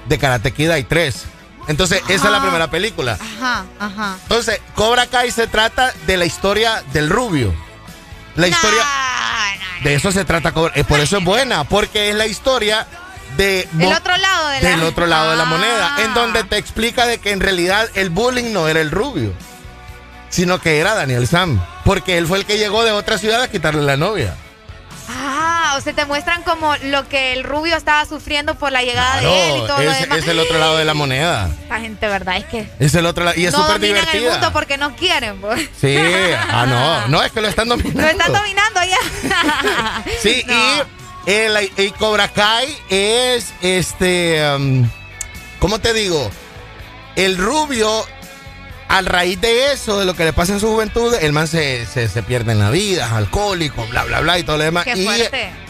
[0.09, 1.25] De Karate Kid hay tres.
[1.69, 3.19] Entonces, esa es la primera película.
[3.21, 4.17] Ajá, ajá.
[4.23, 7.53] Entonces, Cobra Kai se trata de la historia del rubio.
[8.37, 8.85] La historia.
[9.83, 10.53] De eso se trata.
[10.75, 12.87] Eh, por eso es buena, porque es la historia
[13.37, 13.69] de.
[13.79, 14.71] El otro lado de la...
[14.71, 15.47] del otro lado de la Ah.
[15.47, 19.33] moneda, en donde te explica de que en realidad el bullying no era el rubio,
[20.29, 23.49] sino que era Daniel Sam, porque él fue el que llegó de otra ciudad a
[23.49, 24.35] quitarle la novia.
[25.09, 28.83] Ah, sea, o se te muestran como lo que el rubio estaba sufriendo por la
[28.83, 30.19] llegada de él y todo es, lo demás.
[30.19, 31.49] es el otro lado de la moneda.
[31.63, 32.37] Esta gente, ¿verdad?
[32.37, 33.39] Es que Es el otro lado.
[33.39, 35.69] Y es no súper dominan el mundo porque no quieren, pues.
[35.81, 38.03] Sí, ah, no, no, es que lo están dominando.
[38.03, 40.05] Lo están dominando ya.
[40.23, 44.43] Sí, y el, y Cobra Kai es este.
[44.55, 44.89] um,
[45.59, 46.31] ¿Cómo te digo?
[47.17, 48.05] El rubio,
[48.89, 51.87] al raíz de eso, de lo que le pasa en su juventud, el man se,
[51.87, 54.85] se, se pierde en la vida, es alcohólico, bla, bla, bla, y todo lo demás.
[54.85, 55.09] Qué y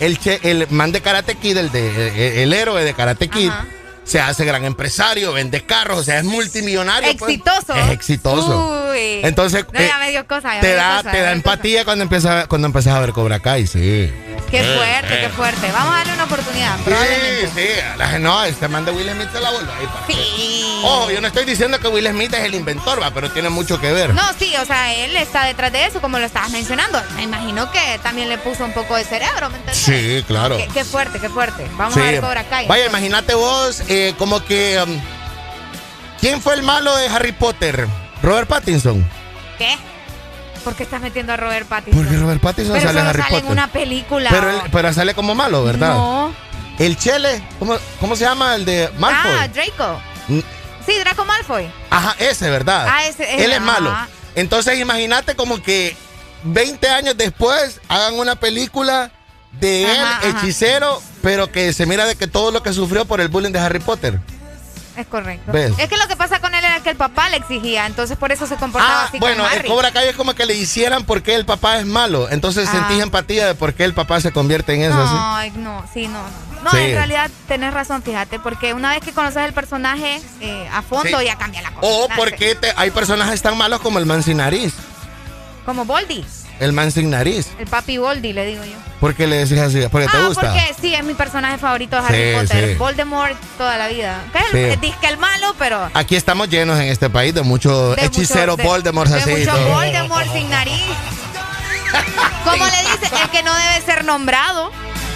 [0.00, 3.48] el, che- el man de Karate Kid, el, de, el, el héroe de Karate Kid,
[3.50, 3.66] Ajá.
[4.04, 7.16] se hace gran empresario, vende carros, o sea, es multimillonario.
[7.16, 7.32] pues.
[7.34, 7.74] Exitoso.
[7.74, 8.90] Es exitoso.
[8.92, 9.20] Uy.
[9.22, 10.54] Entonces, No, ya eh, me dio cosa.
[10.54, 11.32] ya Te me dio da, cosa, te da cosa.
[11.32, 14.12] empatía cuando empiezas cuando empiezas a ver Cobra Kai, sí.
[14.50, 15.20] Qué Eh, fuerte, eh.
[15.22, 15.72] qué fuerte.
[15.72, 16.76] Vamos a darle una oportunidad.
[16.86, 17.66] Sí, sí.
[17.98, 20.65] la- no, este man de Will Smith se la voló ahí para Sí.
[20.84, 23.80] Ojo, yo no estoy diciendo que Will Smith es el inventor, va, pero tiene mucho
[23.80, 24.14] que ver.
[24.14, 27.00] No, sí, o sea, él está detrás de eso, como lo estabas mencionando.
[27.16, 29.76] Me imagino que también le puso un poco de cerebro, ¿me entiendes?
[29.84, 30.56] Sí, claro.
[30.56, 31.66] Qué, qué fuerte, qué fuerte.
[31.76, 32.00] Vamos Sí.
[32.00, 32.66] a ver Cobra Kai.
[32.66, 34.82] Vaya, imagínate vos, eh, como que.
[34.86, 35.00] um,
[36.20, 37.86] ¿Quién fue el malo de Harry Potter?
[38.22, 39.06] Robert Pattinson.
[39.58, 39.76] ¿Qué?
[40.64, 42.02] ¿Por qué estás metiendo a Robert Pattinson?
[42.04, 43.52] Porque Robert Pattinson Pero sale en Harry sale en Potter.
[43.52, 44.30] una película.
[44.30, 45.94] Pero, él- pero sale como malo, ¿verdad?
[45.94, 46.34] No.
[46.78, 48.54] El Chele, ¿cómo, cómo se llama?
[48.56, 49.30] El de Malfoy.
[49.40, 50.00] Ah, Draco.
[50.86, 51.70] Sí, Draco Malfoy.
[51.90, 52.86] Ajá, ese, ¿verdad?
[52.88, 53.94] Ah, ese, ese, Él es malo.
[54.34, 55.96] Entonces imagínate como que
[56.44, 59.10] 20 años después hagan una película
[59.52, 60.28] de él, Ajá, ajá.
[60.28, 63.58] hechicero, pero que se mira de que todo lo que sufrió por el bullying de
[63.58, 64.20] Harry Potter.
[64.96, 65.52] Es correcto.
[65.52, 65.72] ¿Ves?
[65.78, 68.32] Es que lo que pasa con él era que el papá le exigía, entonces por
[68.32, 69.66] eso se comportaba Ah, así bueno, con el.
[69.66, 72.28] Cobra Kai es como que le hicieran porque el papá es malo.
[72.30, 72.72] Entonces Ah.
[72.72, 74.96] sentís empatía de por qué el papá se convierte en eso.
[74.96, 76.46] No, no, sí, no, no.
[76.62, 76.78] No, Sí.
[76.78, 81.18] en realidad tenés razón, fíjate, porque una vez que conoces el personaje eh, a fondo
[81.20, 81.24] Sí.
[81.26, 81.86] ya cambia la cosa.
[81.86, 84.72] O porque te- hay personajes tan malos como el man sin nariz.
[85.64, 86.24] Como Boldy,
[86.58, 87.48] El man sin nariz.
[87.58, 88.76] el papi Boldy, le digo yo.
[89.00, 89.82] ¿Por qué le decís así?
[89.90, 90.40] Porque te ah, gusta.
[90.52, 92.68] porque sí, es mi personaje favorito de Harry Sí, Potter.
[92.70, 92.74] sí.
[92.76, 94.22] Voldemort toda la vida.
[94.32, 94.58] Que es Sí.
[94.58, 95.90] el, disque el malo, pero...
[95.92, 99.30] Aquí estamos llenos en este país de muchos de hechiceros mucho- de- Voldemort de así.
[99.30, 99.68] y mucho todo.
[99.74, 100.82] Voldemort sin nariz.
[102.44, 104.70] Como le dice, el que no debe ser nombrado.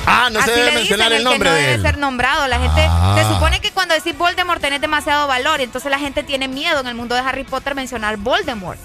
[0.06, 2.46] Ah, no se debe le mencionar dicen, el nombre que no de debe ser nombrado.
[2.48, 3.16] La gente Ah.
[3.18, 6.80] se supone que cuando decís Voldemort tenés demasiado valor y entonces la gente tiene miedo
[6.80, 8.78] en el mundo de Harry Potter mencionar Voldemort.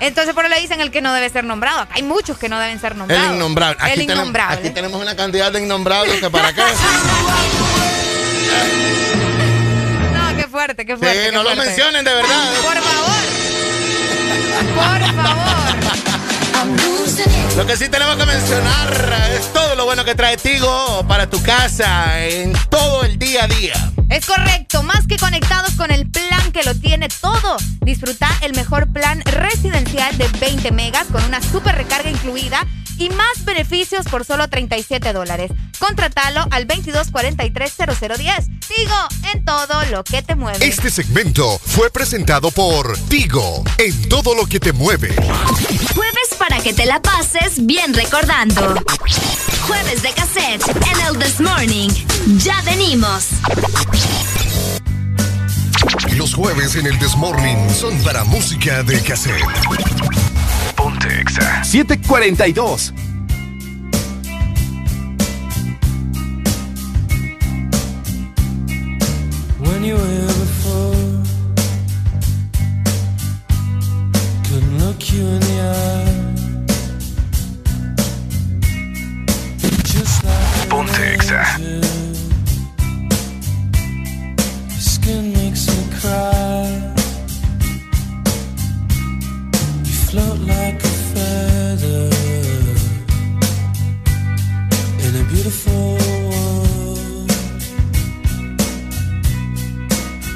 [0.00, 1.80] Entonces por eso le dicen el que no debe ser nombrado.
[1.80, 3.28] Acá hay muchos que no deben ser nombrados.
[3.30, 3.76] El innombrable.
[3.80, 4.58] Aquí el tenemos- innombrable.
[4.58, 6.62] aquí tenemos una cantidad de innombrables que para qué.
[10.12, 11.22] No, qué fuerte, qué Sí, fuerte.
[11.24, 11.66] qué no lo fuerte.
[11.66, 12.52] mencionen de verdad.
[12.62, 13.08] Por favor.
[14.74, 15.58] Por favor.
[17.56, 21.42] Lo que sí tenemos que mencionar es todo lo bueno que trae Tigo para tu
[21.42, 23.74] casa en todo el día a día.
[24.08, 27.56] Es correcto, más que conectados con el plan que lo tiene todo.
[27.82, 32.66] Disfruta el mejor plan residencial de 20 megas con una super recarga incluida
[32.98, 35.50] y más beneficios por solo 37 dólares.
[35.78, 38.48] Contratalo al 2243-0010.
[38.76, 38.94] Digo,
[39.32, 40.66] en todo lo que te mueve.
[40.66, 45.14] Este segmento fue presentado por Tigo, en todo lo que te mueve.
[45.94, 48.74] Jueves para que te la pases bien recordando.
[49.66, 51.88] Jueves de cassette en el This Morning.
[52.38, 53.28] Ya venimos.
[56.16, 59.44] Los jueves en el Desmorning son para música de cassette.
[60.78, 61.64] Ponte Exa.
[61.64, 62.92] 742.
[69.60, 70.94] When you were here before,
[74.46, 76.34] couldn't look you in the eye.
[79.82, 81.42] Just like Ponte Exa.
[84.78, 85.37] skin
[90.10, 92.08] float like a feather
[95.04, 95.98] in a beautiful
[96.30, 97.30] world.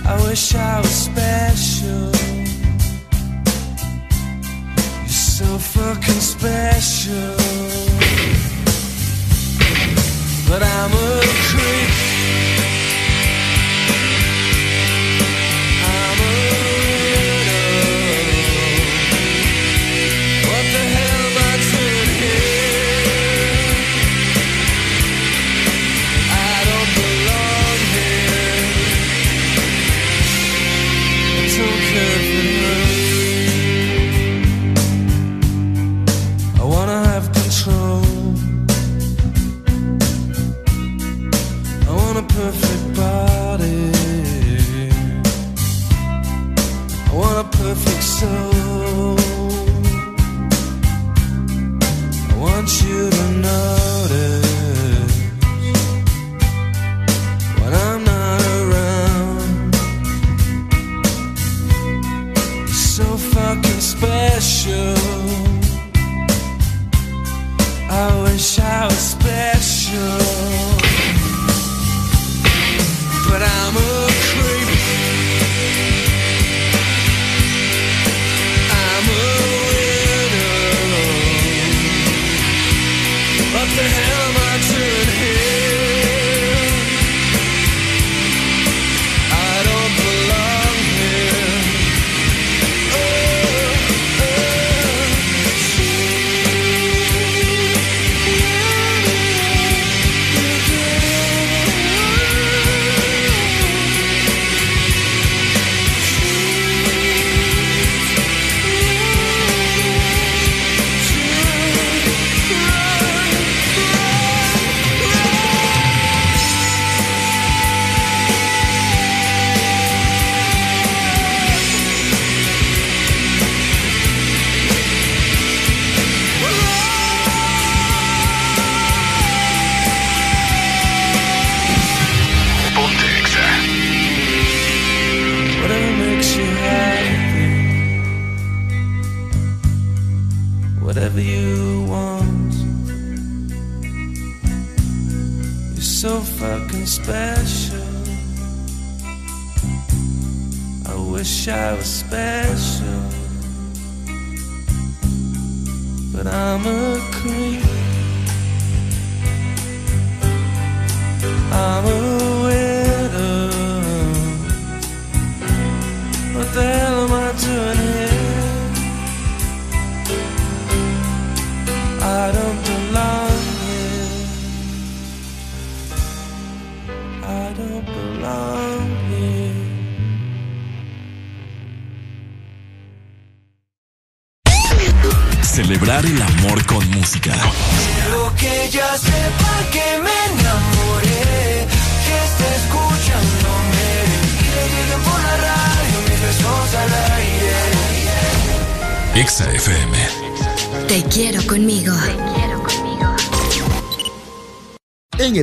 [0.04, 2.10] I wish I was special.
[5.00, 7.36] You're so fucking special.
[10.48, 12.61] But I'm a creep.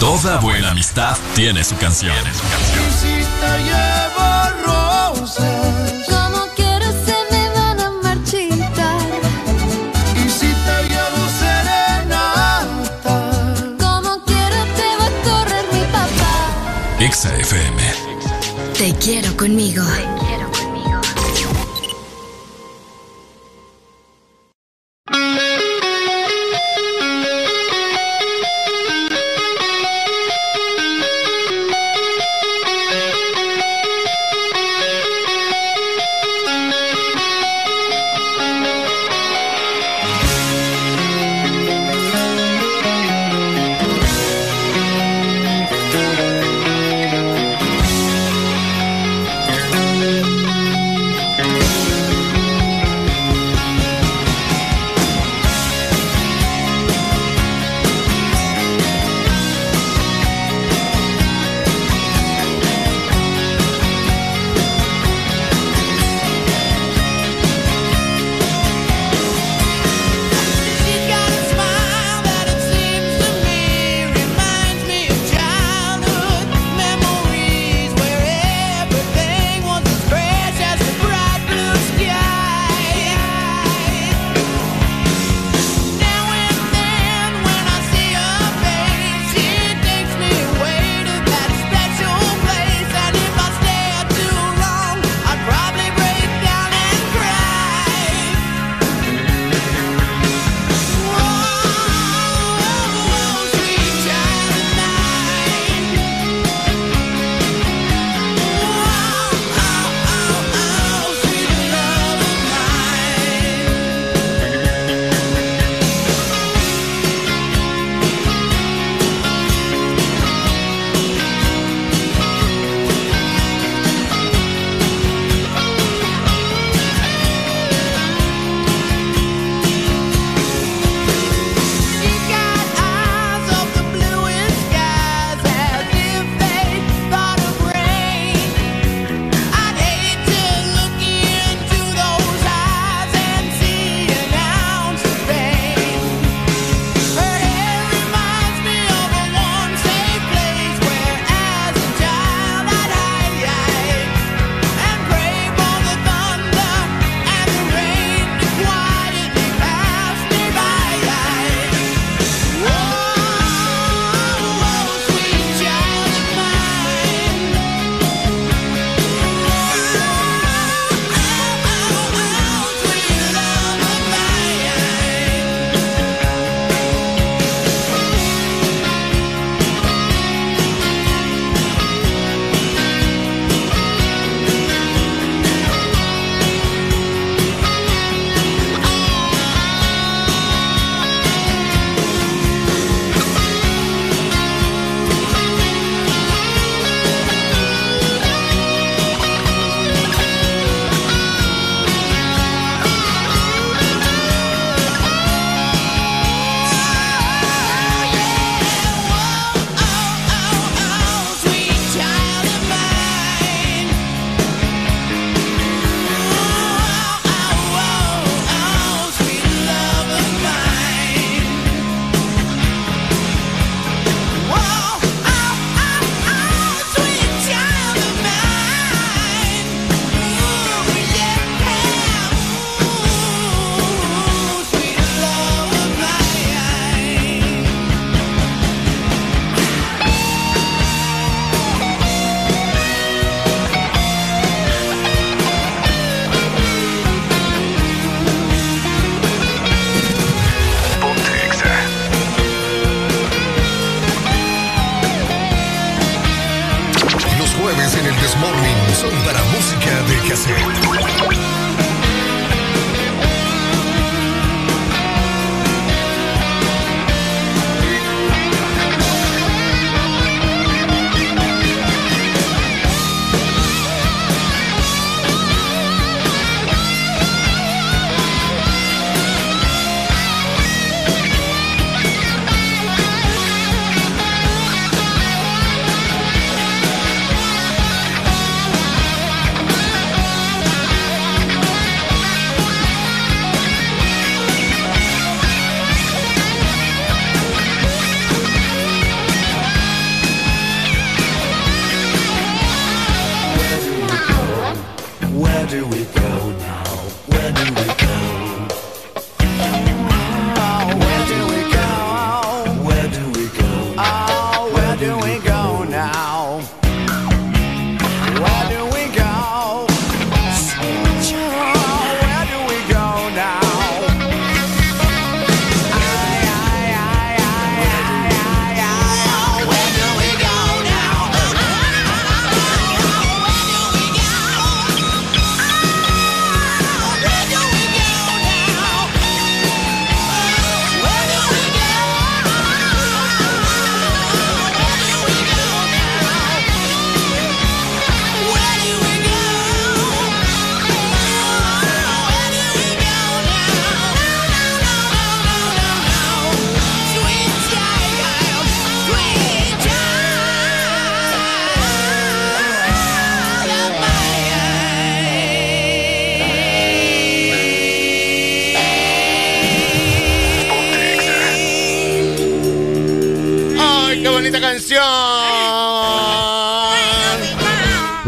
[0.00, 2.16] Toda buena amistad tiene su canción.
[2.16, 5.74] Y si te llevo rosas,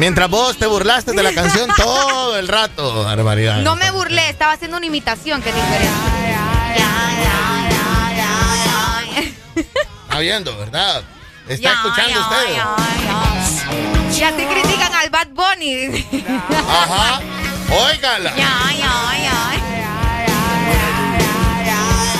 [0.06, 3.56] Mientras vos te burlaste de la canción todo el rato, barbaridad.
[3.62, 5.90] No me burlé, estaba haciendo una imitación, que es diferente.
[10.04, 11.02] Está viendo, ¿verdad?
[11.48, 12.56] Está Ya, escuchando ya, ustedes.
[14.16, 16.06] Y así critican al Bad Bunny.
[16.68, 17.20] Ajá.
[17.90, 18.32] Óigala.
[18.36, 19.32] Ya, ya, ya.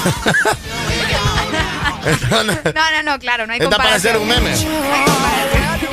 [2.30, 4.54] No- No, no, claro, no hay Está para hacer un meme.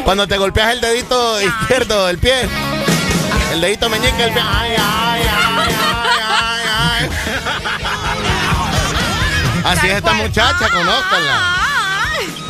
[0.04, 2.48] Cuando te golpeas el dedito izquierdo del pie.
[3.52, 4.42] El dedito meñique del pie.
[4.46, 7.10] Ay, ay, ay, ay, ay, ay.
[9.66, 11.42] Así es esta muchacha, conózcanla.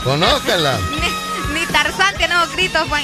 [0.04, 0.78] Conózcanla.
[1.00, 2.88] Ni, ni Tarzán tiene los gritos.
[2.90, 3.04] Pues.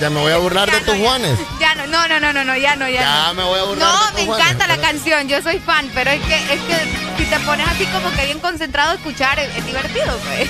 [0.00, 1.38] Ya me voy a burlar de tus Juanes.
[1.60, 3.34] Ya no, no, no, no, no, no, ya no, ya, Ya no.
[3.34, 4.44] me voy a burlar No, de tus me Juanes.
[4.46, 7.86] encanta la canción, yo soy fan, pero es que, es que si te pones así
[7.86, 10.48] como que bien concentrado a escuchar, es, es divertido, pues.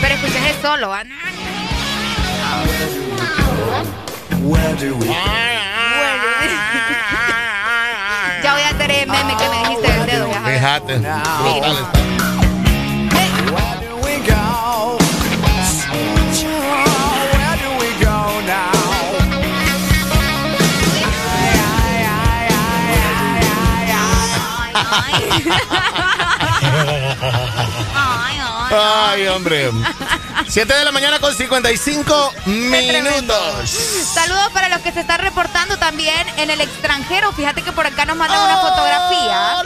[0.00, 1.02] Pero escuchas es solo, ¿ah?
[4.42, 5.06] Where do we
[8.42, 10.32] Ya voy a hacer el meme que me dijiste del dedo.
[10.44, 11.00] Fíjate.
[28.72, 29.70] Ay, hombre.
[30.48, 33.70] 7 de la mañana con 55 minutos.
[34.14, 37.32] Saludos para los que se están reportando también en el extranjero.
[37.32, 39.62] Fíjate que por acá nos mandan una fotografía.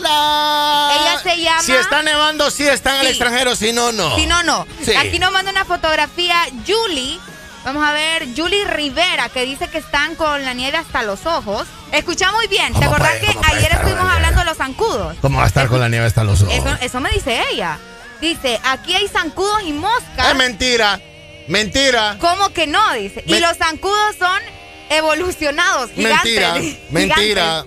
[1.00, 1.62] Ella se llama.
[1.62, 3.10] Si está nevando, si está en el Sí.
[3.12, 4.14] extranjero, si no, no.
[4.16, 4.66] Si no, no.
[4.84, 4.94] Sí.
[4.96, 6.36] Aquí nos manda una fotografía
[6.66, 7.18] Julie.
[7.64, 11.66] Vamos a ver, Julie Rivera, que dice que están con la nieve hasta los ojos.
[11.92, 12.66] Escucha muy bien.
[12.74, 15.16] ¿Te ¿Cómo acordás puede- que ayer estuvimos la hablando de los zancudos?
[15.22, 16.52] ¿Cómo va a estar con la nieve hasta los ojos?
[16.54, 17.78] Eso, eso me dice ella.
[18.24, 20.30] Dice, aquí hay zancudos y moscas.
[20.30, 20.98] Es mentira.
[21.46, 22.16] Mentira.
[22.18, 22.94] ¿Cómo que no?
[22.94, 23.22] Dice.
[23.26, 24.40] y los zancudos son
[24.88, 26.24] evolucionados, gigantes.
[26.24, 26.84] Mentira.
[26.90, 27.66] Mentira.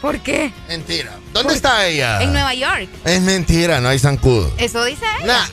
[0.00, 0.50] ¿Por qué?
[0.66, 1.12] Mentira.
[1.34, 2.22] ¿Dónde está ella?
[2.22, 2.88] En Nueva York.
[3.04, 4.50] Es mentira, no hay zancudo.
[4.56, 5.26] Eso dice ella.
[5.26, 5.46] Nah.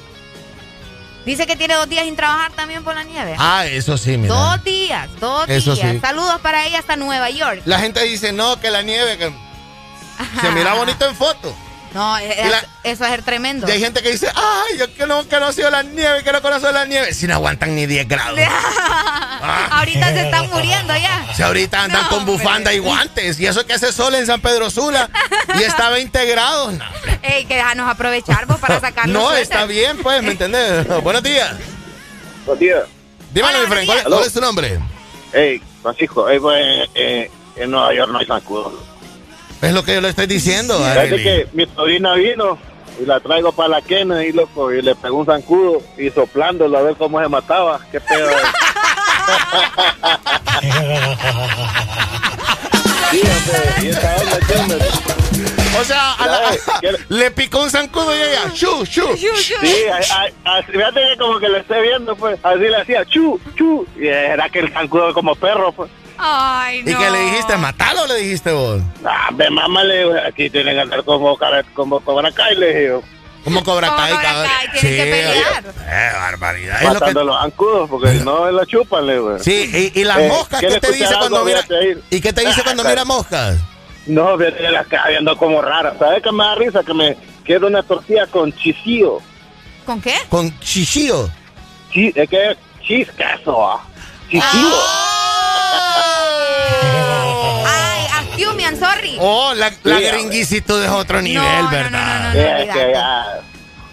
[1.26, 3.36] Dice que tiene dos días sin trabajar también por la nieve.
[3.38, 4.34] Ah, eso sí, mira.
[4.34, 5.92] Dos días, dos Eso días.
[5.96, 6.00] sí.
[6.00, 7.62] Saludos para ella hasta Nueva York.
[7.66, 9.34] La gente dice, no, que la nieve que
[10.40, 11.54] se mira bonito en foto.
[11.96, 13.70] No, es- la- eso es tremendo.
[13.70, 16.42] Y hay gente que dice, ay, yo que no he conocido la nieve, que no
[16.42, 17.14] conozco la nieve.
[17.14, 18.38] Si no aguantan ni 10 grados.
[19.72, 21.26] Ahorita se están muriendo ya.
[21.34, 23.40] Si ahorita andan No, con bufanda y guantes.
[23.40, 25.10] Y eso que hace sol en San Pedro Sula.
[25.58, 26.74] y está a 20 grados.
[26.74, 26.84] No,
[27.22, 30.86] Ey, que déjanos aprovechar pues, para sacar no está bien, pues, ¿me entendés?
[31.02, 31.54] Buenos días.
[32.46, 32.84] Buenos días.
[33.32, 34.80] Dímelo, mi friend, ¿cuál, es tu nombre?
[35.32, 38.84] Hey, Francisco, hey, pues, eh, en Nueva York no hay zancudo.
[39.62, 40.78] Es lo que yo le estoy diciendo.
[40.78, 42.58] Fíjate que mi sobrina vino
[43.02, 46.82] y la traigo para la Kennedy, loco, y le pegó un zancudo y soplándolo a
[46.82, 47.80] ver cómo se mataba.
[47.92, 48.30] Qué pedo.
[55.80, 56.52] O sea, a la-
[57.10, 59.02] le picó un zancudo y ella, chu, chu.
[59.18, 59.98] Sí, a-
[60.54, 63.86] a- a- fíjate que como que lo estoy viendo, pues, así le hacía, chu, chu,
[64.00, 65.92] y era que el zancudo como perro, pues.
[66.18, 67.58] Ay, ¿Y qué le dijiste?
[67.58, 68.82] ¿Matalo o le dijiste vos?
[69.06, 71.38] Ah, ve, mamá, le digo, aquí tienen que andar como,
[71.74, 73.04] como Cobra Kai, le dije yo.
[73.44, 74.48] ¿Cómo Cobra Como Kai, Cobra cabrón?
[74.48, 75.64] Kai, tienen que pelear.
[75.88, 76.76] Eh, barbaridad.
[76.78, 79.40] Es lo Matando que- los zancudos, porque no la chupan, le digo.
[79.40, 81.62] Sí, y, y las Eh, moscas, ¿qué ¿quiere te dice cuando mira?
[82.10, 83.58] ¿Y qué te dice cuando mira moscas?
[84.08, 85.96] No, fíjate que la estaba viendo como rara.
[86.00, 86.84] ¿Sabes qué me da risa?
[86.84, 89.20] Que me quiero una tortilla con chisío.
[89.86, 90.16] ¿Con qué?
[90.30, 91.30] Con chichillo.
[91.94, 93.84] Sí, es que es chiscazo, ah.
[97.68, 99.18] Ay, Astiumian, sorry.
[99.20, 102.36] Oh, la, la Sí, gringuicitud es otro nivel, ¿verdad?
[102.36, 103.42] Es que ya-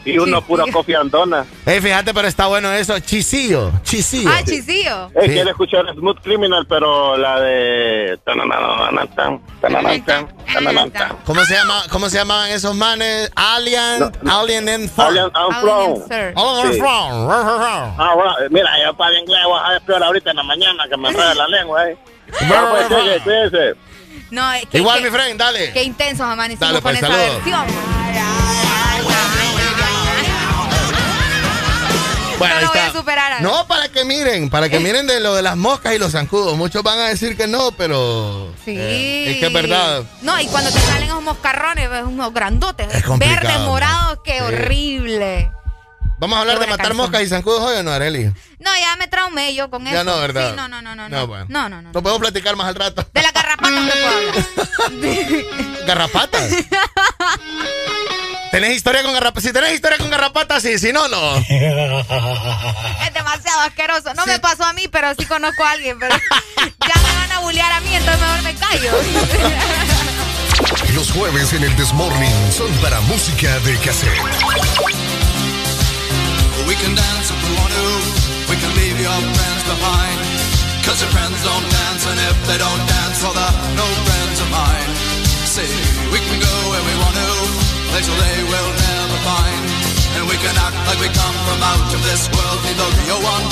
[0.05, 1.45] Y uno puro cofiandona.
[1.67, 2.99] Eh, fíjate, pero está bueno eso.
[2.99, 4.31] Chisillo, chisillo.
[4.33, 5.07] Ah, chisillo.
[5.15, 5.29] Eh, Sí.
[5.31, 8.19] quiero escuchar Smooth Criminal, pero la de...
[11.25, 11.83] ¿Cómo se llama?
[11.91, 13.31] ¿Cómo se llamaban esos manes?
[13.37, 15.05] Alien, Alien and Fun.
[15.07, 16.03] Alien and From.
[16.37, 16.83] Alien and.
[17.99, 20.97] Ah, bueno, mira, yo para el inglés voy a peor ahorita en la mañana que
[20.97, 21.97] me enreda la lengua, eh.
[22.49, 22.91] No, pues.
[24.31, 25.73] No, es que, Igual, que- mi friend, dale.
[25.73, 27.45] Qué intensos amanecimos Dale, con pues, esa saludos.
[27.45, 27.67] versión.
[32.43, 32.91] Bueno, No ahí lo voy está.
[32.91, 33.43] a superar.
[33.43, 36.57] No, para que miren, para que miren de lo de las moscas y los zancudos.
[36.57, 38.75] Muchos van a decir que no, pero Sí.
[38.77, 40.03] eh, es que es verdad.
[40.23, 42.87] No, y cuando te salen esos moscarrones, ves unos grandotes,
[43.19, 44.41] verdes, morados, qué Sí.
[44.45, 45.53] horrible.
[46.23, 48.27] Vamos a hablar de matar moscas y zancudos hoy o no, Areli.
[48.61, 49.97] No, ya me traumé yo con eso.
[49.97, 50.51] Ya no, ¿verdad?
[50.51, 51.09] Sí, no, no, no, no.
[51.09, 51.47] No, No, bueno.
[51.49, 51.83] no, no.
[51.83, 51.91] no.
[51.93, 53.05] No podemos platicar más al rato.
[53.13, 54.35] De la garrapata te puedo hablar.
[55.89, 56.49] ¿Garrapatas?
[58.53, 59.43] ¿Tenés historia con garrapatas?
[59.43, 60.79] Si tenés historia con garrapatas, sí.
[60.79, 61.39] Si no, no.
[61.39, 64.15] Es demasiado asqueroso.
[64.15, 65.99] No me pasó a mí, pero sí conozco a alguien.
[65.99, 66.15] Pero
[66.57, 68.93] ya me van a bullear a mí, entonces mejor me callo.
[70.95, 74.23] Los jueves en el Desmorning son para música de cassette.
[76.73, 77.89] We can dance if we want to.
[78.49, 80.17] We can leave your friends behind.
[80.89, 84.49] Cause your friends don't dance, and if they don't dance, well, they're no friends of
[84.49, 84.91] mine.
[85.53, 85.69] See,
[86.09, 87.29] we can go where we want to,
[87.93, 89.63] places they will never find.
[90.17, 93.21] And we can act like we come from out of this world, leave the real
[93.21, 93.52] one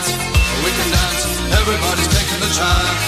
[0.63, 1.25] we can dance,
[1.59, 3.03] everybody's taking the chance.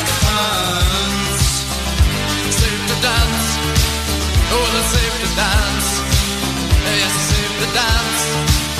[2.60, 3.46] Safe to dance,
[4.54, 5.90] oh, it's safe to dance.
[7.02, 8.73] Yes, safe to dance.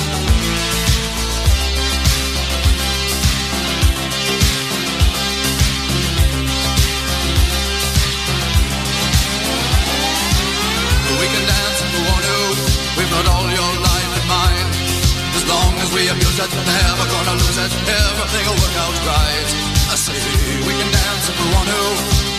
[15.94, 17.72] We abuse it, never gonna lose it.
[17.86, 19.48] Everything will work out right.
[19.94, 20.18] I say
[20.66, 21.82] we can dance if we want to.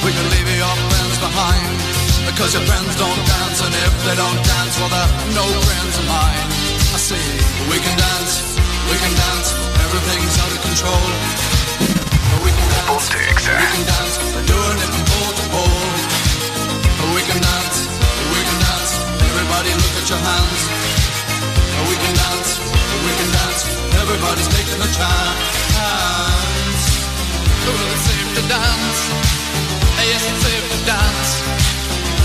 [0.03, 1.71] We can leave your friends behind.
[2.27, 6.05] Because your friends don't dance, and if they don't dance, well, they're no friends of
[6.11, 6.47] mine.
[6.91, 7.23] I say
[7.71, 8.59] we can dance,
[8.91, 9.47] we can dance.
[9.87, 11.05] Everything's out of control.
[12.43, 13.23] We can dance, we
[13.71, 14.15] can dance.
[14.35, 15.87] We're doing it from pole to pole.
[17.15, 17.77] We can dance,
[18.35, 18.91] we can dance.
[19.31, 20.61] Everybody look at your hands.
[21.87, 22.49] We can dance,
[23.05, 23.34] we can dance.
[24.05, 25.65] Everybody's taking a chance.
[27.65, 29.01] Well, it's safe to dance.
[30.05, 31.31] Yes, it's safe to dance.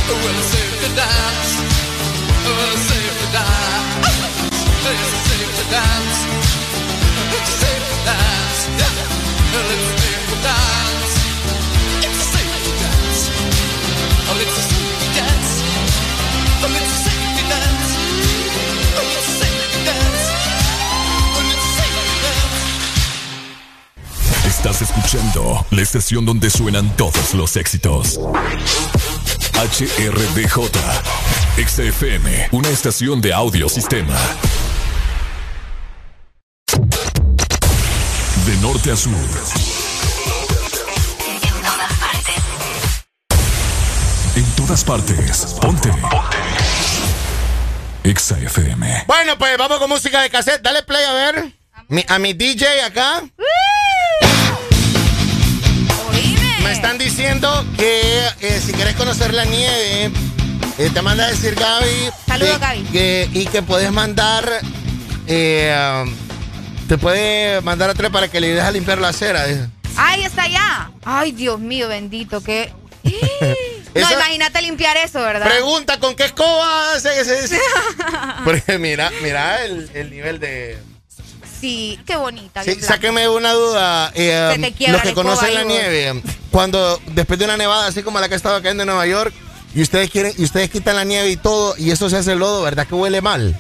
[0.09, 1.51] Well, it's safe to dance.
[2.45, 4.13] Well, it's safe to dance.
[4.85, 6.19] Yes, it's safe to dance.
[7.33, 8.61] It's safe to dance.
[8.77, 8.95] Yeah.
[9.53, 10.80] Well, it's safe to dance.
[24.63, 28.21] Estás escuchando la estación donde suenan todos los éxitos.
[29.55, 30.69] HRDJ,
[31.67, 34.15] XFM, una estación de audiosistema.
[38.45, 39.15] De norte a sur.
[41.25, 42.37] En todas partes.
[44.37, 45.57] En todas partes.
[45.63, 45.91] Ponte.
[48.05, 49.05] XFM.
[49.07, 50.61] Bueno, pues vamos con música de cassette.
[50.61, 51.55] Dale play a ver.
[52.09, 53.23] A mi DJ acá.
[56.71, 58.01] Me están diciendo que
[58.43, 60.13] eh, si quieres conocer la nieve,
[60.79, 62.11] eh, te manda a decir Gaby.
[62.29, 62.83] Saludos, Gaby.
[62.93, 64.49] que- y que puedes mandar.
[65.27, 66.05] eh,
[66.89, 69.47] te puede mandar a tres para que le ayudes a limpiar la acera.
[69.97, 70.91] ¡Ay, está allá!
[71.05, 72.41] ¡Ay, Dios mío, bendito!
[72.41, 72.73] que
[73.95, 75.47] No, imagínate limpiar eso, ¿verdad?
[75.49, 76.93] Pregunta con qué escoba
[78.45, 80.79] Porque mira, mira el, el nivel de.
[81.61, 82.63] Sí, qué bonita.
[82.65, 84.11] Sí, sáquenme una duda.
[84.15, 88.03] eh, Se te quiebra los que conocen la nieve, cuando después de una nevada así
[88.03, 89.35] como la que estaba cayendo en Nueva York,
[89.75, 92.63] y ustedes quieren, y ustedes quitan la nieve y todo, y eso se hace lodo,
[92.63, 93.57] ¿verdad que huele mal?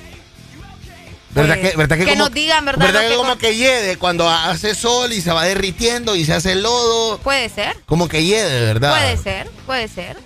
[1.32, 2.86] ¿Verdad Pues, que, verdad que, que como, nos digan, ¿verdad?
[2.86, 6.32] ¿verdad que que como que hiede cuando hace sol y se va derritiendo y se
[6.34, 7.18] hace lodo?
[7.18, 7.76] Puede ser.
[7.86, 8.90] Como que hiede, ¿verdad?
[8.98, 10.16] Puede ser, puede ser.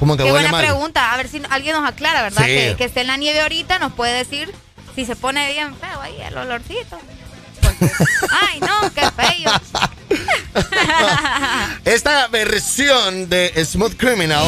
[0.00, 0.64] Como que Qué huele buena mal.
[0.64, 1.12] pregunta.
[1.12, 2.42] A ver si alguien nos aclara, ¿verdad?
[2.42, 2.48] Sí.
[2.48, 4.52] Que, que esté en la nieve ahorita nos puede decir
[4.98, 6.98] si se pone bien feo ahí el olorcito.
[7.62, 7.88] Porque-
[8.32, 9.52] Ay, no, qué feo.
[11.84, 14.42] Esta versión de Smooth Criminal.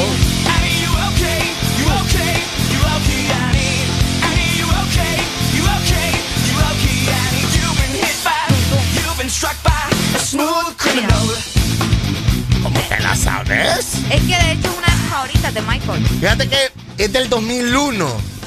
[12.61, 13.95] ¿Cómo te la sabes?
[14.11, 16.07] Es que de hecho es una de mis favoritas de Michael.
[16.21, 18.40] Fíjate que es del 2001.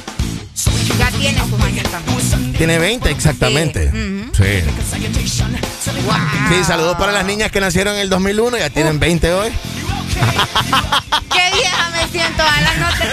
[0.56, 2.54] Ya tiene sus años también.
[2.54, 3.92] Tiene 20 exactamente.
[4.38, 4.64] Sí.
[6.50, 9.52] Sí, saludos para las niñas que nacieron en el 2001, ya tienen 20 hoy.
[11.32, 13.08] Qué vieja me siento a las noches.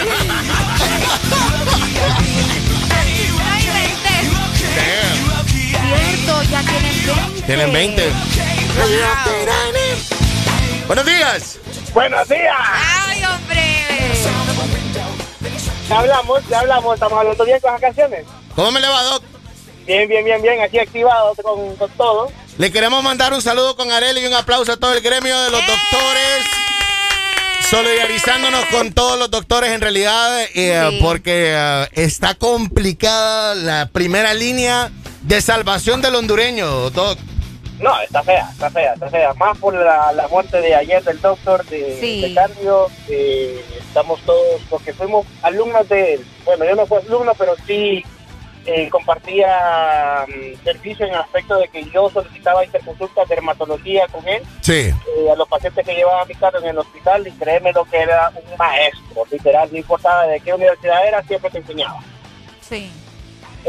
[3.52, 4.14] Ay, vente.
[5.70, 7.42] Cierto, ya tienen 20.
[7.46, 8.12] Tienen 20.
[10.86, 11.58] Buenos días.
[11.94, 12.54] Buenos días.
[13.08, 14.39] Ay, hombre.
[15.90, 16.94] Ya hablamos, ya hablamos.
[16.94, 18.24] Estamos hablando bien con las canciones.
[18.54, 19.22] ¿Cómo me le va, Doc?
[19.86, 20.60] Bien, bien, bien, bien.
[20.62, 22.30] Aquí activado con, con todo.
[22.58, 25.50] Le queremos mandar un saludo con Arely y un aplauso a todo el gremio de
[25.50, 26.46] los doctores.
[27.68, 30.98] Solidarizándonos con todos los doctores en realidad, eh, Sí.
[31.02, 34.90] porque eh, está complicada la primera línea
[35.22, 37.18] de salvación del hondureño, Doc.
[37.80, 39.32] No, está fea, está fea, está fea.
[39.34, 42.20] Más por la, la muerte de ayer del doctor de, Sí.
[42.20, 42.88] de Cardio.
[43.08, 46.26] eh, estamos todos, porque fuimos alumnos de él.
[46.44, 48.04] Bueno, yo no fui alumno, pero sí
[48.66, 54.28] eh, compartía mm, servicio en el aspecto de que yo solicitaba interconsulta de dermatología con
[54.28, 54.42] él.
[54.60, 54.90] Sí.
[55.16, 57.84] eh, a los pacientes que llevaba a mi carro en el hospital y créeme lo
[57.86, 61.98] que era un maestro, literal, no importaba de qué universidad era, siempre te enseñaba.
[62.60, 62.92] Sí.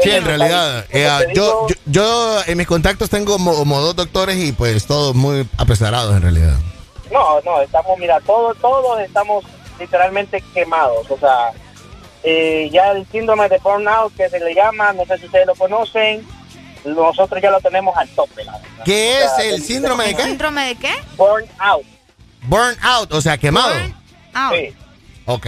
[0.02, 0.86] Sí, En realidad.
[0.90, 4.86] eh, te yo, yo, yo en mis contactos tengo como, como dos doctores y pues
[4.86, 6.56] todos muy apesarados en realidad.
[7.10, 9.44] No, no, estamos, mira, todos, todos estamos
[9.78, 11.50] literalmente quemados, o sea,
[12.22, 15.54] eh, ya el síndrome de burnout que se le llama, no sé si ustedes lo
[15.56, 16.26] conocen,
[16.84, 18.44] nosotros ya lo tenemos al tope.
[18.44, 18.58] la.
[18.84, 20.22] ¿Qué O es sea, el síndrome de qué?
[20.22, 20.92] ¿Síndrome de qué?
[21.16, 21.84] Burnout.
[22.44, 23.72] Burn out, o sea, quemado.
[24.34, 24.74] Ah, Sí.
[25.26, 25.46] Ok.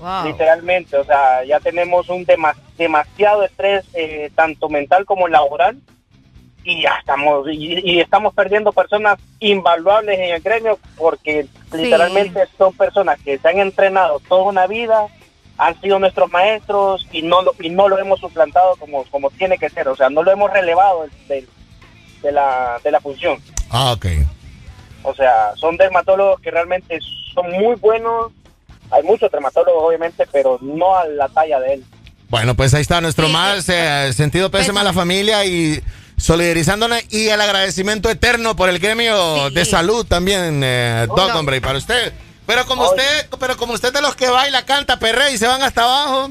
[0.00, 0.24] Wow.
[0.24, 5.78] literalmente, o sea, ya tenemos un dema- demasiado estrés, eh, tanto mental como laboral,
[6.64, 12.74] y ya estamos, y, y estamos perdiendo personas invaluables en el gremio porque literalmente son
[12.74, 15.06] personas que se han entrenado toda una vida,
[15.56, 19.56] han sido nuestros maestros y no lo, y no lo hemos suplantado como, como tiene
[19.58, 21.46] que ser, o sea, no lo hemos relevado de,
[22.32, 23.38] la, de la función.
[23.70, 24.06] Ah, ok.
[25.02, 26.98] O sea, son dermatólogos que realmente
[27.32, 28.32] son muy buenos.
[28.90, 31.84] Hay muchos dermatólogos, obviamente, pero no a la talla de él.
[32.28, 35.82] Bueno, pues ahí está nuestro más eh, sentido pésame a la familia y
[36.16, 39.54] solidarizándonos y el agradecimiento eterno por el gremio Sí.
[39.54, 42.12] de salud también, eh, Doc, hombre, y para usted.
[42.46, 45.62] Pero como usted, pero como usted de los que baila, canta, perrea y se van
[45.62, 46.30] hasta abajo.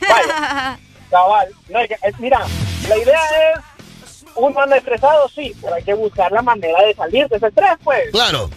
[0.00, 0.78] Vaya,
[1.10, 1.48] cabal.
[1.68, 1.78] No,
[2.18, 2.44] mira,
[2.88, 3.20] la idea
[3.54, 7.46] es, uno anda estresado, sí, pero hay que buscar la manera de salir de ese
[7.48, 8.10] estrés, pues.
[8.12, 8.50] Claro.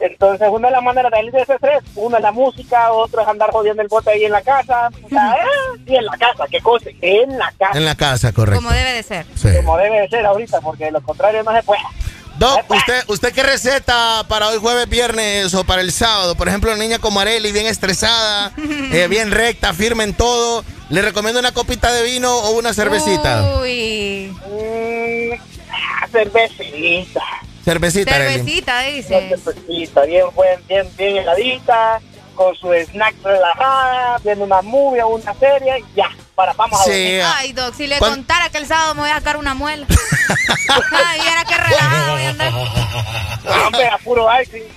[0.00, 3.22] Entonces, una de las maneras de salir de ese estrés, una es la música, otro
[3.22, 4.90] es andar jodiendo el bote ahí en la casa.
[5.02, 7.78] O sea, eh, sí, en la casa, qué cosa, en la casa.
[7.78, 8.62] En la casa, correcto.
[8.62, 9.26] Como debe de ser.
[9.34, 9.48] Sí.
[9.56, 11.80] Como debe de ser ahorita, porque de lo contrario no se puede.
[12.38, 16.34] Doc, ¿usted, ¿usted qué receta para hoy jueves, viernes o para el sábado?
[16.34, 18.52] Por ejemplo, una niña como Areli, bien estresada,
[18.92, 20.62] eh, bien recta, firme en todo.
[20.90, 23.58] ¿Le recomiendo una copita de vino o una cervecita?
[23.60, 24.30] Uy.
[24.46, 25.32] Mm,
[25.72, 26.06] ah,
[27.66, 28.12] cervecita.
[28.12, 28.80] Cervecita.
[28.80, 29.36] Cervecita, dice.
[29.42, 32.00] Cervecita, bien, buen, bien, bien heladita,
[32.36, 36.90] con su snack relajada, viendo una movie o una serie, ya, para, vamos a Sí,
[36.90, 37.22] dormir.
[37.36, 39.86] Ay, Doc, si le ¿Cuán- contara que el sábado me voy a sacar una muela.
[40.92, 42.52] Ay, era que relajado voy a andar.
[43.64, 44.68] hombre, a puro ice.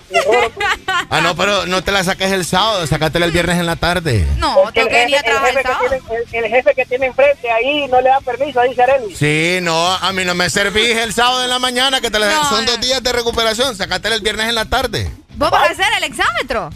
[1.10, 4.26] Ah, no, pero no te la saques el sábado, sácatela el viernes en la tarde.
[4.38, 6.26] No, tengo que venir a jefe, el, trabajar jefe el que sábado.
[6.30, 9.16] tiene, el, el jefe que tiene enfrente ahí no le da permiso, dice Arely.
[9.16, 12.32] Sí, no, a mí no me servís el sábado en la mañana, que te la-
[12.32, 12.72] No, son no.
[12.72, 15.12] dos días de recuperación, sácatela el viernes en la tarde.
[15.36, 16.70] ¿Vos vas a hacer el exámetro?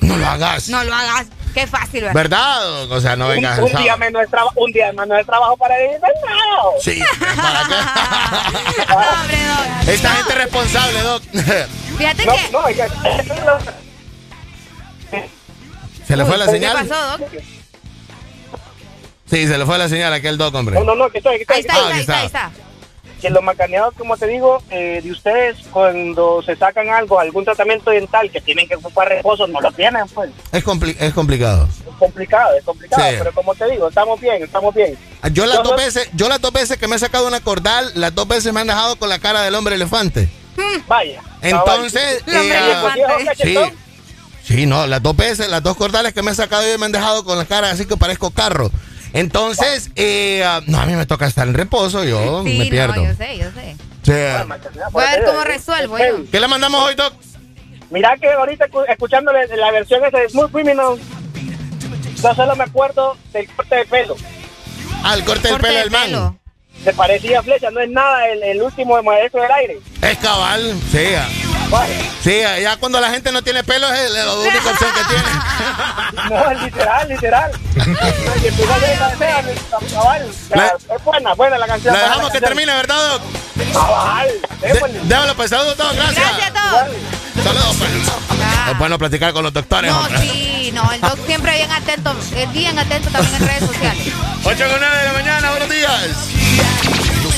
[0.00, 0.68] No lo hagas.
[0.68, 1.26] No lo hagas.
[1.54, 2.14] Qué fácil, ¿verdad?
[2.14, 2.90] ¿Verdad?
[2.90, 5.24] O sea, no Un, vengas el un día menos de traba- un día menos de
[5.24, 6.72] trabajo para no.
[6.82, 7.00] Sí,
[9.86, 11.22] Esta gente responsable, Doc.
[11.98, 12.50] Fíjate No, que.
[12.50, 12.88] no, es que-
[16.06, 16.88] ¿Se le fue la ¿Qué señal?
[16.88, 17.20] pasó, Doc?
[19.30, 20.74] Sí, se le fue la señal a aquel Doc, hombre.
[20.74, 21.56] No, no, no, que estoy, que estoy.
[21.56, 22.64] Ahí está, Ah, ahí está, ahí está, ahí está.
[23.24, 27.90] Que los macaneados, como te digo, eh, de ustedes, cuando se sacan algo, algún tratamiento
[27.90, 30.30] dental que tienen que ocupar reposo, no lo tienen, pues.
[30.52, 31.66] Es, compli- es complicado.
[31.66, 33.02] Es complicado, es complicado.
[33.02, 33.16] Sí.
[33.18, 34.98] Pero como te digo, estamos bien, estamos bien.
[35.32, 38.14] Yo las dos veces, yo las dos veces que me he sacado una cordal, las
[38.14, 40.28] dos veces me han dejado con la cara del hombre elefante.
[40.86, 41.22] Vaya.
[41.40, 42.74] Entonces, eh,
[43.38, 43.58] Y sí,
[44.42, 46.92] sí, no, las dos veces, las dos cordales que me he sacado yo me han
[46.92, 48.70] dejado con la cara así que parezco carro.
[49.14, 52.96] Entonces, eh, ah, no, a mí me toca estar en reposo, yo Sí, me pierdo.
[52.96, 53.76] no, yo sé, yo sé.
[54.02, 54.12] Sí.
[54.92, 56.30] Voy a ver cómo resuelvo yo.
[56.30, 57.14] ¿Qué le mandamos hoy, Doc?
[57.90, 60.98] Mira que ahorita escu- escuchándole la versión esa de Smooth Criminal,
[62.22, 64.16] yo solo me acuerdo del corte de pelo.
[65.04, 66.04] Ah, el corte del Corte pelo de del man.
[66.06, 66.36] pelo.
[66.82, 69.78] Se parecía a Flecha, no es nada el, el último maestro del aire.
[70.02, 70.98] Es cabal, sí.
[71.72, 71.86] Ah.
[72.22, 75.24] Sí, ah, ya cuando la gente no tiene pelo es la única opción que tiene.
[76.30, 77.50] No, es literal, literal.
[77.74, 77.80] Y
[80.56, 80.66] La-
[80.96, 81.92] Es buena, buena la canción.
[81.92, 82.42] La dejamos que canción.
[82.44, 83.22] termine, ¿verdad, Doc?
[83.72, 84.28] Cabal.
[85.04, 86.24] Déjalo pues, saludos a todos, gracias.
[86.24, 87.44] Gracias a todos.
[87.44, 87.90] Saludos, pues.
[88.70, 90.18] Es bueno platicar con los doctores, No, hombre.
[90.18, 94.06] sí, no, el Doc siempre bien atento, es bien atento también en redes sociales.
[94.44, 97.13] 8 con 9 de la mañana, buenos días.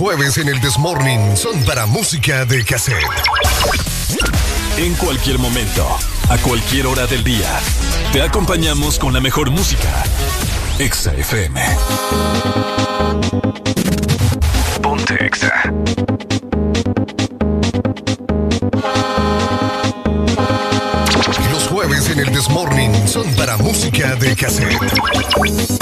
[0.00, 3.04] Jueves en el Desmorning son para música de cassette.
[4.78, 5.86] En cualquier momento,
[6.30, 7.60] a cualquier hora del día,
[8.10, 10.02] te acompañamos con la mejor música.
[10.78, 11.60] Exa FM.
[14.80, 15.70] Ponte Exa.
[21.52, 25.79] Los jueves en el Desmorning son para música de cassette.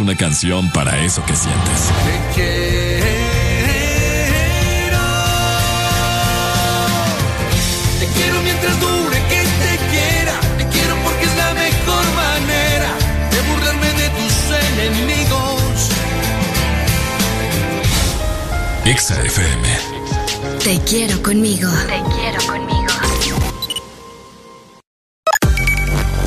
[0.00, 1.90] Una canción para eso que sientes.
[2.04, 3.06] Te quiero.
[8.00, 10.40] Te quiero mientras dure que te quiera.
[10.58, 12.88] Te quiero porque es la mejor manera
[13.30, 14.34] de burlarme de tus
[14.72, 15.90] enemigos.
[18.84, 19.68] Exa FM.
[20.62, 21.70] Te quiero conmigo.
[21.86, 22.76] Te quiero conmigo.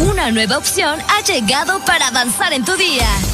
[0.02, 3.08] Una nueva opción ha llegado para avanzar en tu día,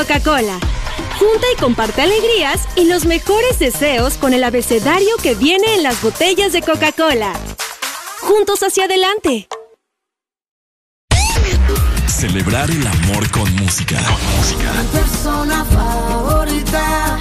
[0.00, 0.58] Coca-Cola.
[1.18, 6.00] Junta y comparte alegrías y los mejores deseos con el abecedario que viene en las
[6.00, 7.34] botellas de Coca-Cola.
[8.22, 9.46] Juntos hacia adelante.
[12.06, 14.02] Celebrar el amor con música.
[14.04, 14.72] Con música.
[14.72, 17.18] Mi persona favorita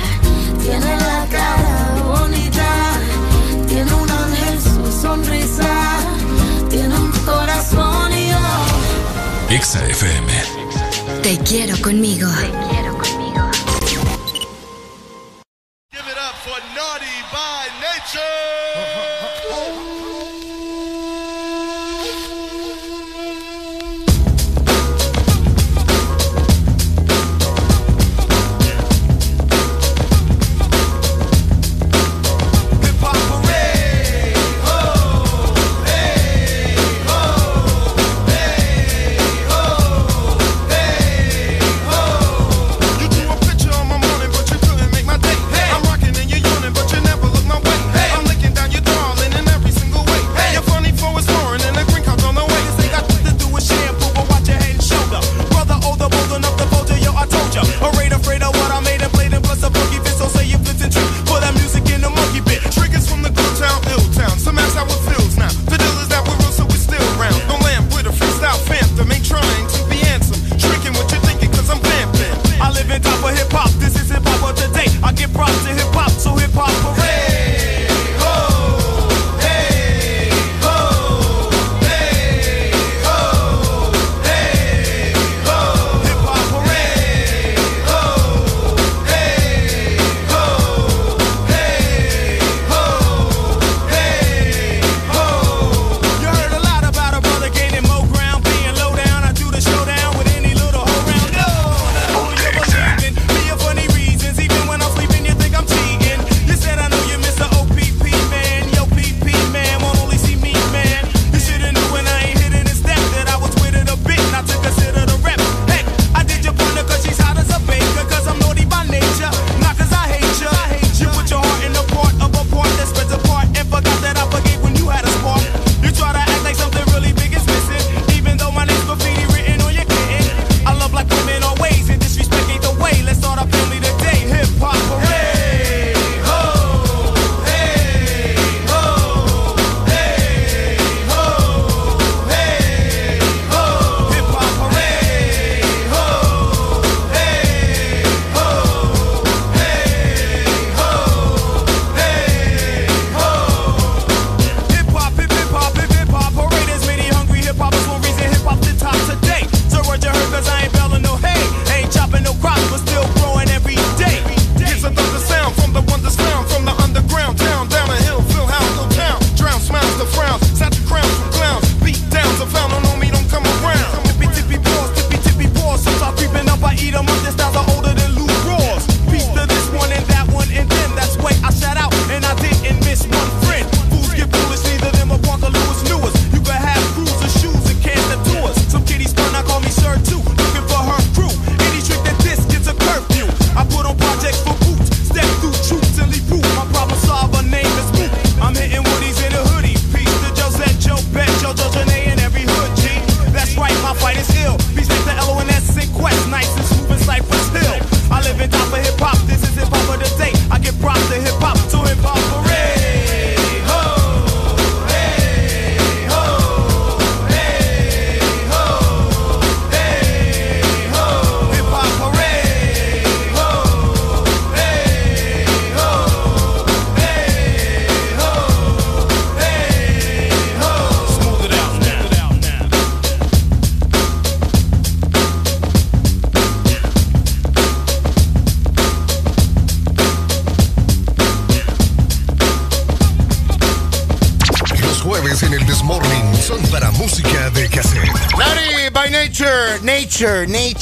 [0.64, 2.94] tiene la cara bonita,
[3.68, 6.00] tiene un ángel su sonrisa,
[6.70, 9.54] tiene un corazón y yo.
[9.54, 10.69] Exa FM.
[11.50, 12.28] Quiero conmigo.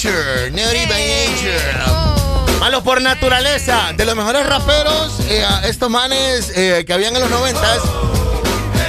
[0.07, 2.59] Nature, naughty by nature.
[2.59, 3.93] Malos por naturaleza.
[3.95, 7.79] De los mejores raperos, eh, estos manes eh, que habían en los noventas.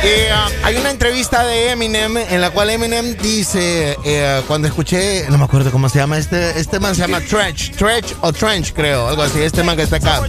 [0.05, 0.31] Eh,
[0.63, 5.45] hay una entrevista de Eminem en la cual Eminem dice, eh, cuando escuché, no me
[5.45, 9.23] acuerdo cómo se llama, este, este man se llama Trench, Trench o Trench creo, algo
[9.23, 10.23] así, este man que está acá.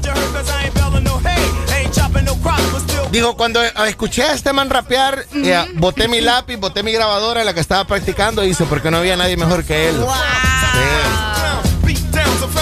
[3.11, 7.47] Digo, cuando escuché a este man rapear, eh, boté mi lápiz, boté mi grabadora en
[7.47, 9.95] la que estaba practicando dice, porque no había nadie mejor que él.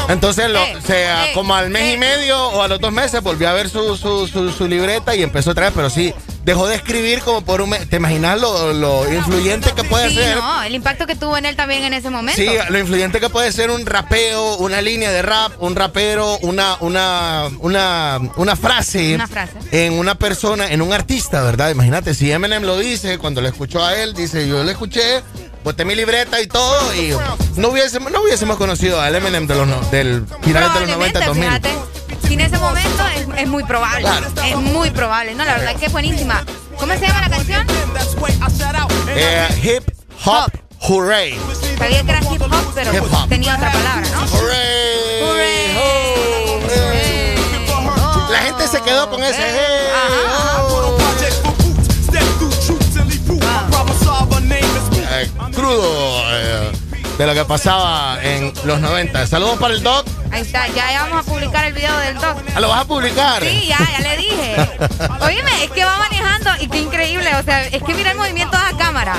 [0.10, 3.50] Entonces, lo, o sea, como al mes y medio o a los dos meses volvió
[3.50, 6.14] a ver su, su, su, su libreta y empezó otra vez, pero sí,
[6.46, 7.90] dejó de escribir como por un mes.
[7.90, 10.38] ¿Te imaginas lo, lo influyente que puede sí, ser?
[10.38, 12.42] no, el impacto que tuvo en él también en ese momento.
[12.42, 16.78] Sí, lo influyente que puede ser un rapeo, una línea de rap, un rapero, una,
[16.80, 19.16] una, una, una frase.
[19.16, 19.58] Una frase.
[19.72, 21.70] En una persona, en un artista, ¿verdad?
[21.70, 25.22] Imagínate, si Eminem lo dice, cuando lo escuchó a él, dice, yo lo escuché,
[25.66, 27.14] boté mi libreta y todo, y
[27.58, 31.20] no hubiésemos, no hubiésemos conocido al Eminem de los, no- del final de los 90,
[31.26, 31.44] 2000.
[31.46, 31.70] Fíjate,
[32.28, 34.02] si en ese momento es, es muy probable.
[34.02, 34.28] Claro.
[34.46, 35.36] Es muy probable.
[35.36, 36.44] No, la verdad que es buenísima.
[36.80, 37.66] ¿Cómo se llama la canción?
[39.16, 39.84] Eh, hip
[40.26, 41.38] Hop Hooray.
[41.78, 43.30] Sabía que era hip hop, pero Hip hop.
[43.30, 44.28] tenía otra palabra, ¿no?
[48.30, 49.38] La gente se quedó con ese.
[49.40, 50.58] hey,
[55.10, 56.67] eh, crudo eh,
[57.18, 59.26] de lo que pasaba en los 90.
[59.28, 60.06] Saludos para el Doc.
[60.32, 62.38] Ahí está, ya, vamos a publicar el video del doc.
[62.54, 63.42] Ah, ¿Lo vas a publicar?
[63.42, 64.56] Sí, ya, ya le dije.
[65.22, 67.34] Oíme, es que va manejando y qué increíble.
[67.36, 69.16] O sea, es que mira el movimiento de la cámara.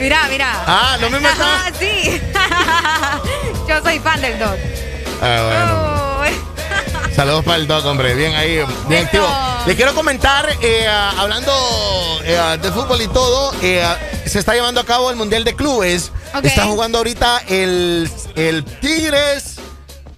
[0.00, 0.64] Mira, mira.
[0.66, 1.56] Ah, lo mismo está.
[1.56, 2.20] Ajá, sí.
[3.68, 4.56] Yo soy fan del doc.
[5.20, 6.54] Ah, bueno.
[7.14, 8.14] Saludos para el Doc, hombre.
[8.14, 9.26] Bien ahí, bien activo.
[9.66, 11.52] Le quiero comentar, eh, hablando
[12.24, 13.84] eh, de fútbol y todo, eh,
[14.26, 16.10] se está llevando a cabo el Mundial de Clubes.
[16.42, 19.56] Está jugando ahorita el, el Tigres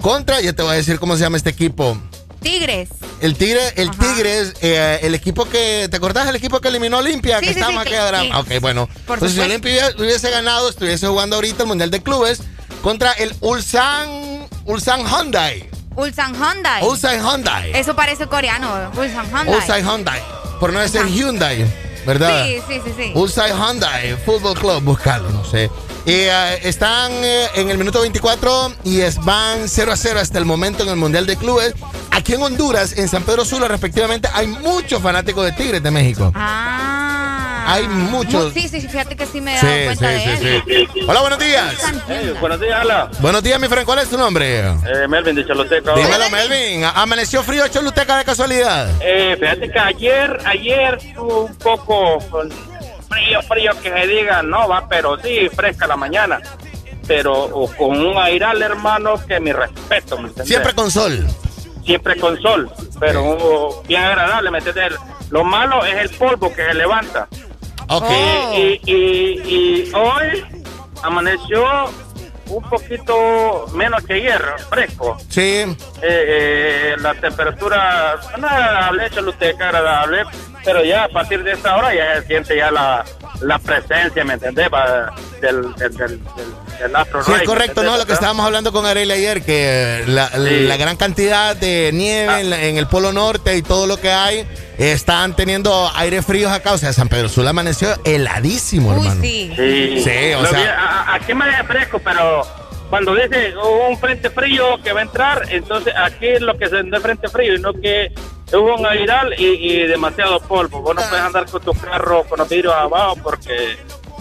[0.01, 1.97] contra, ya te voy a decir cómo se llama este equipo.
[2.41, 2.91] Tigres.
[3.21, 7.41] El Tigre, el Tigres, eh, el equipo que, ¿te acordás del equipo que eliminó Olimpia?
[7.41, 8.21] Sí, que sí, aquí ahora.
[8.21, 8.31] sí.
[8.35, 8.89] Ok, bueno.
[9.07, 9.41] Por Entonces, si.
[9.45, 12.43] Olimpia hubiese- hubiese ganado, estuviese jugando ahorita el Mundial de Clubes
[12.83, 15.69] contra el Ulsan, Ulsan Hyundai.
[15.97, 16.85] Ulsan Hyundai.
[16.85, 17.73] Ulsan Hyundai.
[17.75, 18.93] Eso parece coreano.
[18.97, 19.55] Ulsan Hyundai.
[19.55, 20.23] Ulsan Hyundai.
[20.61, 21.67] Por no decir Hyundai,
[22.07, 22.47] ¿verdad?
[22.47, 23.13] Sí, sí, sí, sí.
[23.13, 25.71] Hyundai Fútbol Club, búscalo, no sé.
[26.07, 30.39] Y, eh, están eh, en el minuto 24 y es, van 0 a 0 hasta
[30.39, 31.75] el momento en el Mundial de Clubes.
[32.13, 36.33] Aquí en Honduras, en San Pedro Sula, respectivamente, hay muchos fanáticos de Tigres de México.
[36.35, 37.06] Ah.
[37.67, 38.45] Hay muchos.
[38.45, 40.63] Mu- Sí, sí, sí, fíjate que sí me he dado Sí, cuenta de sí, eso.
[40.67, 41.01] sí, sí.
[41.09, 41.75] Hola, buenos días.
[42.41, 43.11] buenos días, hola.
[43.21, 43.85] Buenos días, mi friend.
[43.87, 44.61] ¿Cuál es tu nombre?
[44.61, 45.95] Eh, Melvin de Choluteca.
[45.95, 46.85] Dímelo, Melvin.
[46.85, 48.89] ¿Amaneció frío Choluteca de casualidad?
[49.01, 52.51] Eh, fíjate que ayer, ayer un poco con
[53.09, 56.41] frío, frío que se diga, no va, pero sí, fresca la mañana.
[57.07, 60.49] Pero con un airal, hermano, que mi respeto, ¿me entendés?
[60.49, 61.27] Siempre con sol.
[61.85, 64.95] Siempre con sol, pero bien agradable, ¿me entiendes?
[65.31, 67.29] Lo malo es el polvo que se levanta.
[67.89, 68.11] Ok.
[68.55, 70.45] Y, y, y, y hoy
[71.03, 71.65] amaneció
[72.49, 75.17] un poquito menos que ayer, fresco.
[75.29, 75.41] Sí.
[75.41, 80.23] Eh, eh, la temperatura no agradable, choluteca agradable,
[80.65, 83.05] pero ya a partir de esta hora ya se siente ya la,
[83.41, 84.69] la presencia, ¿me entendés?
[85.41, 86.21] Del, del, del,
[87.25, 87.83] Sí, es rey, ¿me correcto?
[87.83, 87.97] ¿no?
[87.97, 92.51] Lo que estábamos hablando con Arely ayer, que la, la gran cantidad de nieve en,
[92.51, 94.39] la- en el Polo Norte y todo lo que hay,
[94.79, 96.73] eh, están teniendo aire fríos acá.
[96.73, 99.21] O sea, San Pedro Sula amaneció heladísimo, hermano.
[99.23, 100.73] Sí, Sí, o Lo sea- vi- a-
[101.03, 102.43] a- aquí me fresco, pero
[102.91, 103.55] cuando dice
[103.89, 107.29] un frente frío que va a entrar, entonces aquí es lo que se de frente
[107.29, 108.13] frío y no que
[108.53, 110.81] hubo un airal y, y demasiado polvo.
[110.81, 111.07] Vos no Ah.
[111.09, 113.77] puedes andar con tu carro con los vidrios abajo porque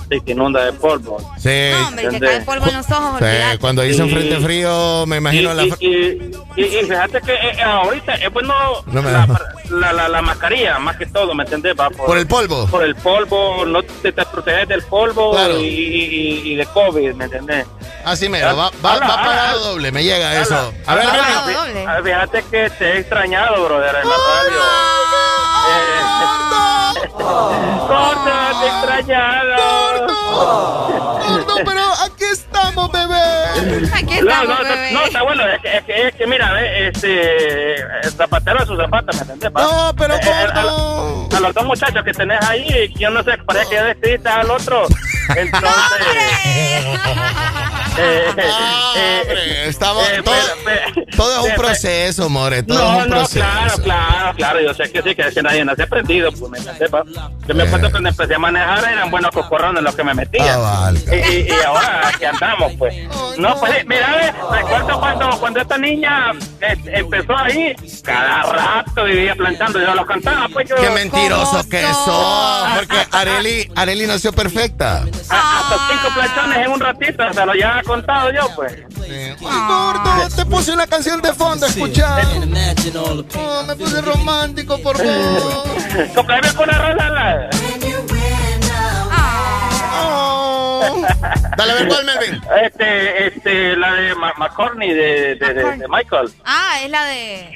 [0.09, 1.17] se te inunda de polvo.
[1.37, 1.69] Sí.
[1.71, 5.55] No, hombre, cae polvo en los ojos, Sí, cuando dicen frente frío, me imagino y,
[5.55, 5.63] la...
[5.63, 8.53] y, y- y- y fíjate que eh, ahorita es bueno
[8.87, 9.41] No me la, da.
[9.69, 11.73] la, la- la mascarilla, más que todo, ¿me entendés?
[11.79, 12.67] Va Por el polvo.
[12.67, 15.59] Por el polvo, no te, te proteges del polvo Claro.
[15.59, 17.65] y, y- y de COVID, ¿me entendés?
[18.05, 20.71] Así mero, va, va, va pagado doble, me llega eso.
[20.85, 21.05] A ver,
[22.03, 24.59] Fíjate que te he extrañado, brother, en la radio.
[25.67, 26.44] Eh,
[27.13, 30.07] Gordo, te extrañado.
[31.27, 32.25] Gordo, pero aquí
[32.55, 33.89] estamos, bebé.
[33.93, 34.91] Aquí No, estamos, no, no, bebé.
[34.91, 38.65] no, está bueno, es que, es que, es que mira, ve, este, el zapatero a
[38.65, 39.51] su zapata, ¿me entendés?
[39.53, 40.61] No, pero Eh, eh, a,
[41.37, 44.49] a los dos muchachos que tenés ahí, yo no sé, parece que ya despediste al
[44.49, 44.87] otro,
[45.35, 45.65] Entonces.
[47.97, 50.35] eh, Hombre, estamos, eh, todo,
[50.65, 53.45] pero- todo es un proceso, more, todo No, es un no, proceso.
[53.45, 57.03] claro, claro, claro, yo sé que sí, que, que nadie nace aprendido, pues me sepa.
[57.47, 60.45] Yo me acuerdo cuando empecé a manejar eran buenos cocorrones los que me metían.
[60.49, 60.99] Ah, vale.
[61.09, 62.44] y, y- y ahora aquí andamos,
[62.77, 62.95] pues.
[63.37, 69.35] No, pues sí, mira, recuerdo cuando, cuando esta niña eh, empezó ahí, cada rato vivía
[69.35, 70.75] planchando, yo lo cantaba, pues yo...
[70.77, 75.03] Qué mentiroso que sos, porque Areli, Areli nació perfecta.
[75.29, 78.73] A- Hasta cinco planchones en un ratito, se lo ya he contado yo, pues.
[79.07, 79.35] Ay,
[79.67, 82.17] gordo, te puse una canción de fondo, escuchá.
[83.37, 85.63] Oh, me puse romántico, por favor.
[86.15, 87.09] Comprame con una rola.
[87.09, 87.49] la-
[89.97, 91.05] Oh.
[91.57, 92.41] Dale, a ver cuál, Melvin.
[92.63, 96.29] Este, este, la de McCorney de, de, de- de Michael.
[96.45, 97.49] Ah, es la de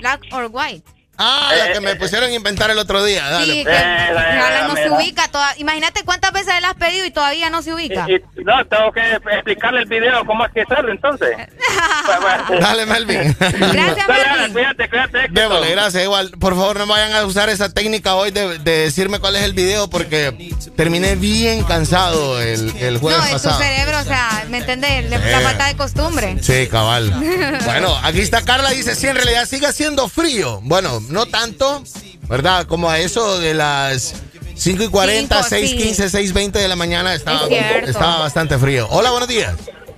[0.00, 0.88] Black or White.
[1.18, 3.28] Ah, la que me pusieron a inventar el otro día.
[3.28, 3.52] Dale.
[3.52, 5.28] Sí, que Eh, la- no se ubica.
[5.28, 8.06] toda- Imagínate cuántas veces le has pedido y todavía no se ubica.
[8.08, 11.28] Y- y- no, tengo que explicarle el video, cómo es que sale entonces.
[12.60, 13.36] Dale, Melvin.
[13.38, 14.52] Gracias, Melvin.
[14.52, 15.28] cuídate, cuídate.
[15.72, 16.02] gracias.
[16.04, 19.42] Igual, por favor, no vayan a usar esa técnica hoy de, de decirme cuál es
[19.42, 23.62] el video porque terminé bien cansado el, el jueves No, es tu pasado.
[23.62, 25.08] cerebro, o sea, ¿me entendés?
[25.10, 25.30] Le- Eh.
[25.30, 26.36] La falta de costumbre.
[26.42, 27.12] Sí, cabal.
[27.64, 30.60] Bueno, aquí está Carla, dice, sí, en realidad sigue haciendo frío.
[30.62, 31.82] Bueno, no tanto,
[32.28, 32.66] ¿verdad?
[32.66, 34.14] Como a eso de las
[34.54, 35.76] 5 y 40, Cinco, 6, sí.
[35.76, 38.86] 15, 6, 20 de la mañana estaba, Es estaba bastante frío.
[38.90, 39.54] Hola, buenos días.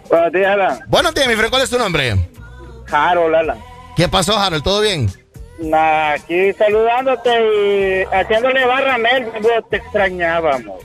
[0.08, 0.80] Buenos días, Alan.
[0.86, 2.28] Buenos días, mi friend, ¿cuál es tu nombre?
[2.90, 3.58] Harold, Alan.
[3.96, 4.62] ¿Qué pasó, Harold?
[4.62, 5.10] ¿Todo bien?
[5.58, 10.80] Nah, aquí saludándote y haciéndole barra a Melvin, te extrañábamos.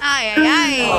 [0.00, 0.90] Ay, ay, ay.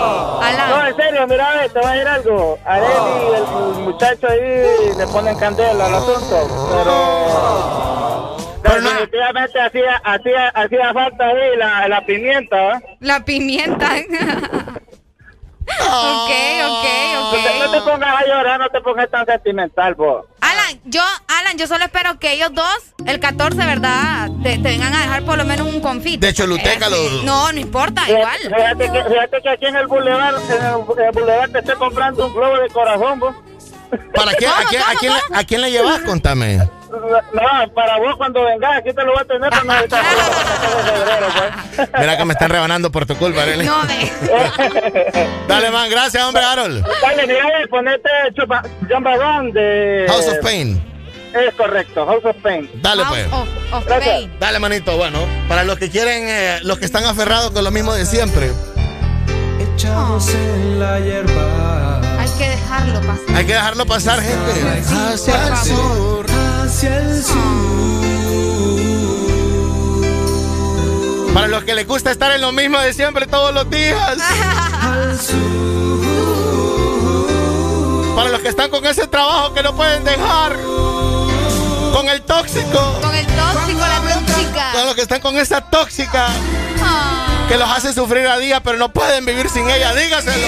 [0.69, 2.59] No, en serio, mira, te voy a decir algo.
[2.65, 3.43] Areli y el,
[3.77, 8.37] el muchacho ahí le ponen candela al asunto, pero...
[8.61, 12.97] Pero no- definitivamente hacía, hacía, hacía falta ahí la, la pimienta, ¿eh?
[12.99, 13.89] La pimienta.
[15.77, 16.31] ok,
[16.69, 17.83] ok, te, no te ok.
[17.85, 20.25] pongas a llorar, no te pongas tan sentimental, vos.
[20.41, 24.29] Alan, yo, Alan, yo solo espero que ellos dos, el 14, ¿verdad?
[24.43, 26.19] Te, te vengan a dejar por lo menos un confit.
[26.19, 28.37] De Choluteca, Eh, los- No, no importa, Fíjate, igual.
[28.39, 32.25] fíjate que, fíjate que aquí en el boulevard, en el, el boulevard te estoy comprando
[32.27, 33.35] un globo de corazón, vos.
[34.13, 35.99] ¿Para quién, a, quién, a, quién, le- ¿A quién le llevas?
[36.01, 36.57] Contame.
[36.57, 40.17] No, para vos cuando vengas, aquí te lo voy a tener para Navidad, para el
[40.17, 41.27] 14 de febrero,
[41.77, 41.89] pues.
[41.99, 43.65] Mira que me están rebanando por tu culpa, Arely.
[43.65, 43.77] No.
[45.47, 46.83] Dale, man, gracias, hombre, Harold.
[47.01, 48.63] Dale, mira, ve, ponete chupa,
[49.53, 50.05] de...
[50.07, 50.83] House of Pain.
[51.33, 52.69] Es correcto, House of Pain.
[52.81, 53.27] Dale, pues.
[53.29, 54.15] House of, of Gracias.
[54.15, 54.33] Pain.
[54.39, 54.97] Dale, manito.
[54.97, 58.51] Bueno, para los que quieren, eh, los que están aferrados con lo mismo de siempre,
[59.75, 61.78] Echados en la hierba.
[62.39, 63.35] Hay que dejarlo pasar.
[63.35, 64.83] hay que dejarlo pasar, gente.
[65.13, 66.25] Hacia el sur.
[66.63, 67.35] Hacia el sur.
[71.33, 74.17] Para los que les gusta estar en lo mismo de siempre todos los días.
[74.81, 75.35] Al sur.
[78.15, 80.55] Para los que están con ese trabajo que no pueden dejar.
[81.93, 82.99] Con el tóxico.
[83.01, 84.71] Con el tóxico, la tóxica.
[84.71, 86.27] Para los que están con esa tóxica
[86.81, 87.45] Ah.
[87.49, 89.93] que los hace sufrir a día, pero no pueden vivir sin ella.
[89.93, 90.47] Dígaselo.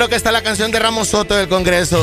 [0.00, 2.02] Creo que está la canción de Ramos Soto del Congreso.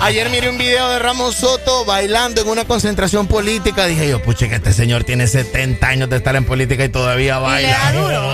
[0.00, 3.84] Ayer miré un video de Ramos Soto bailando en una concentración política.
[3.84, 7.34] Dije yo, puche, que este señor tiene 70 años de estar en política y todavía
[7.34, 7.78] Y le baila.
[7.78, 8.30] da duro.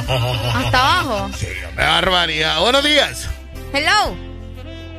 [0.55, 1.31] Hasta abajo.
[1.41, 2.61] Qué barbaridad.
[2.61, 3.29] Buenos días.
[3.73, 4.15] Hello.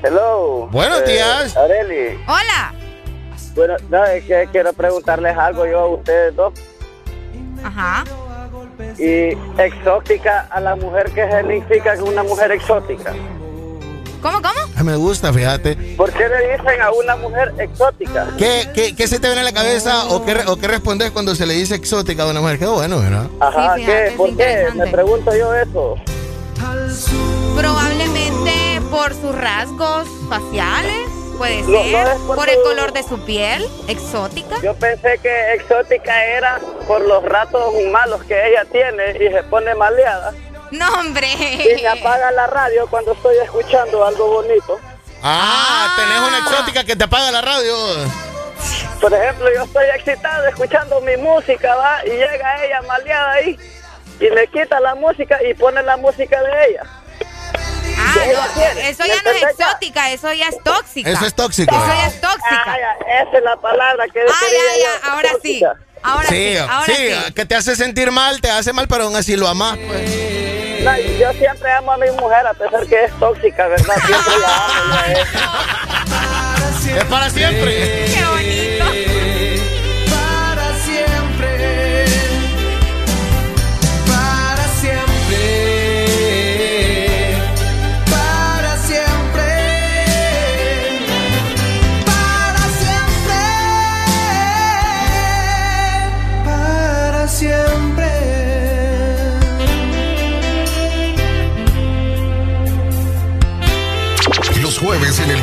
[0.03, 0.67] Hello.
[0.69, 1.55] Buenos días.
[1.55, 2.19] Areli.
[2.27, 2.73] Hola.
[3.55, 6.53] Bueno, no, es que quiero preguntarles algo yo a ustedes dos.
[7.63, 8.03] Ajá.
[8.99, 13.13] Y exótica a la mujer, ¿qué significa que una mujer exótica?
[14.21, 14.53] ¿Cómo, cómo?
[14.75, 15.75] Ay, me gusta, fíjate.
[15.95, 18.27] ¿Por qué le dicen a una mujer exótica?
[18.37, 21.35] ¿Qué, qué, qué se te viene a la cabeza o qué, o qué respondes cuando
[21.35, 22.59] se le dice exótica a una mujer?
[22.59, 23.27] Qué bueno, ¿verdad?
[23.39, 24.15] Ajá, Sí, fíjate, ¿qué?
[24.17, 24.67] ¿Por qué?
[24.75, 25.95] Me pregunto yo eso.
[27.55, 32.17] Probablemente por sus rasgos faciales, puede No, no ser.
[32.25, 34.55] por por el color de su piel, exótica.
[34.63, 39.73] Yo pensé que exótica era por los ratos malos que ella tiene y se pone
[39.75, 40.33] maleada.
[40.71, 41.31] No, hombre.
[41.33, 44.79] Y me apaga la radio cuando estoy escuchando algo bonito.
[45.23, 47.75] Ah, tenés una exótica que te apaga la radio.
[49.01, 52.05] Por ejemplo, yo estoy excitado escuchando mi música, ¿va?
[52.05, 53.57] Y llega ella maleada ahí
[54.19, 56.83] y me quita la música y pone la música de ella.
[57.99, 61.09] Ah, no, eso ya no es exótica, eso ya es tóxica.
[61.09, 61.75] Eso es tóxico.
[61.75, 62.63] Eso ya es tóxica.
[62.65, 65.63] Ah, esa es la palabra que Ah, ya, ya, ahora sí.
[66.03, 67.33] Ahora sí, ahora sí, sí.
[67.33, 70.46] que te hace sentir mal, te hace mal, pero aún así lo amas, pues.
[70.87, 73.95] No, yo siempre amo a mi mujer a pesar que es tóxica, ¿verdad?
[74.05, 74.95] Siempre la amo.
[74.95, 75.13] ya
[76.71, 76.97] es.
[76.97, 78.05] Es para siempre.
[78.05, 79.16] Qué bonito.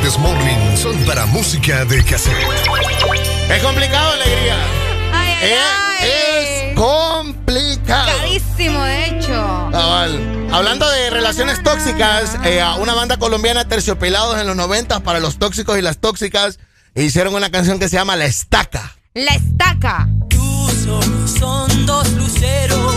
[0.05, 2.35] El Desmorning son para música de cassette.
[3.49, 4.55] Es complicado, alegría.
[5.11, 5.59] Ay, ay, Es,
[5.99, 6.69] ay.
[6.69, 8.11] es complicado.
[8.19, 9.69] Carísimo, de hecho.
[9.71, 10.47] Cabal.
[10.51, 15.77] Hablando de relaciones tóxicas, eh, una banda colombiana Terciopelados en los 90 para los tóxicos
[15.79, 16.59] y las tóxicas
[16.93, 18.95] hicieron una canción que se llama La Estaca.
[19.15, 20.07] La estaca.
[20.29, 22.94] Tus ojos son dos luceros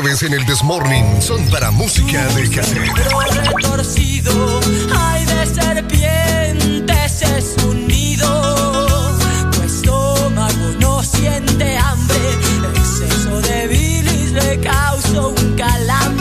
[0.00, 2.88] jueves en el Desmorning son para música de cassette.
[3.46, 4.60] Retorcido,
[4.96, 9.50] hay de serpientes es un nido.
[9.50, 12.18] Tu estómago no siente hambre,
[12.76, 16.17] exceso de bilis le causó un calambre.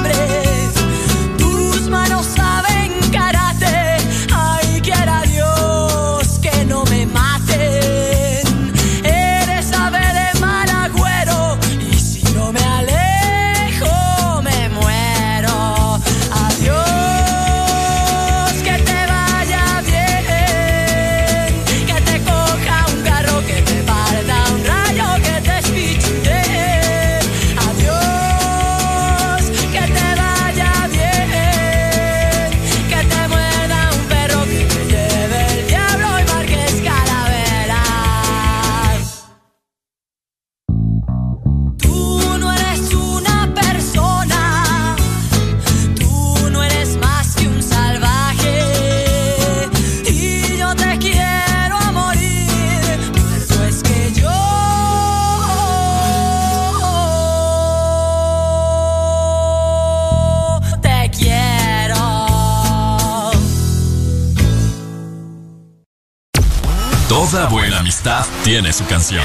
[68.08, 69.24] Amistad tiene su canción.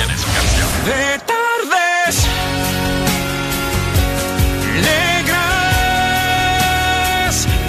[0.85, 2.27] De tardes
[4.83, 5.47] negras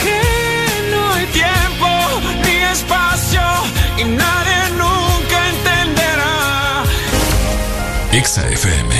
[0.01, 0.21] que
[0.91, 1.87] no hay tiempo
[2.43, 3.41] ni espacio
[3.97, 6.83] y nadie nunca entenderá.
[8.11, 8.95] Exa FM.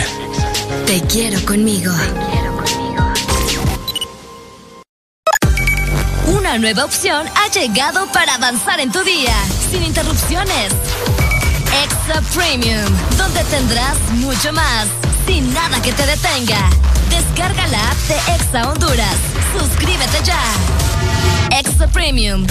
[0.86, 1.94] Te quiero conmigo.
[6.28, 9.36] Una nueva opción ha llegado para avanzar en tu día,
[9.72, 10.74] sin interrupciones.
[12.22, 12.86] Premium,
[13.18, 14.88] donde tendrás mucho más,
[15.26, 16.70] sin nada que te detenga.
[17.10, 19.16] Descarga la app de Exa Honduras.
[19.58, 20.40] Suscríbete ya.
[21.58, 22.46] Extra Premium.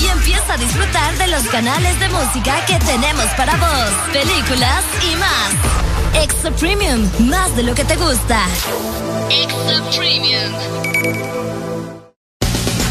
[0.00, 5.16] Y empieza a disfrutar de los canales de música que tenemos para vos, películas y
[5.16, 6.22] más.
[6.22, 8.42] Extra Premium, más de lo que te gusta.
[9.30, 10.52] Extra Premium.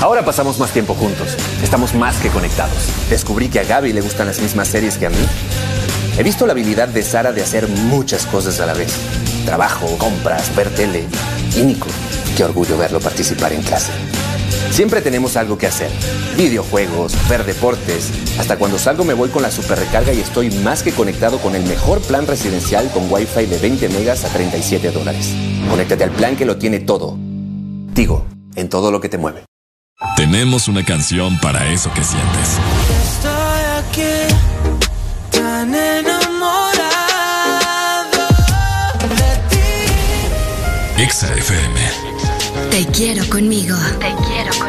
[0.01, 1.35] Ahora pasamos más tiempo juntos.
[1.63, 2.89] Estamos más que conectados.
[3.09, 5.25] Descubrí que a Gaby le gustan las mismas series que a mí.
[6.17, 8.95] He visto la habilidad de Sara de hacer muchas cosas a la vez.
[9.45, 11.05] Trabajo, compras, ver tele.
[11.57, 11.87] Y Nico,
[12.37, 13.91] qué orgullo verlo participar en clase.
[14.71, 15.89] Siempre tenemos algo que hacer.
[16.37, 18.11] Videojuegos, ver deportes.
[18.39, 21.53] Hasta cuando salgo me voy con la super recarga y estoy más que conectado con
[21.53, 25.33] el mejor plan residencial con Wi-Fi de 20 megas a 37 dólares.
[25.69, 27.17] Conéctate al plan que lo tiene todo.
[27.93, 29.43] Digo, en todo lo que te mueve.
[30.15, 32.57] Tenemos una canción para eso que sientes.
[33.03, 34.64] Estoy aquí
[35.73, 36.85] enamorado
[39.17, 41.01] de ti.
[41.03, 41.79] Exa FM.
[42.71, 43.75] Te quiero conmigo.
[43.99, 44.64] Te quiero conmigo.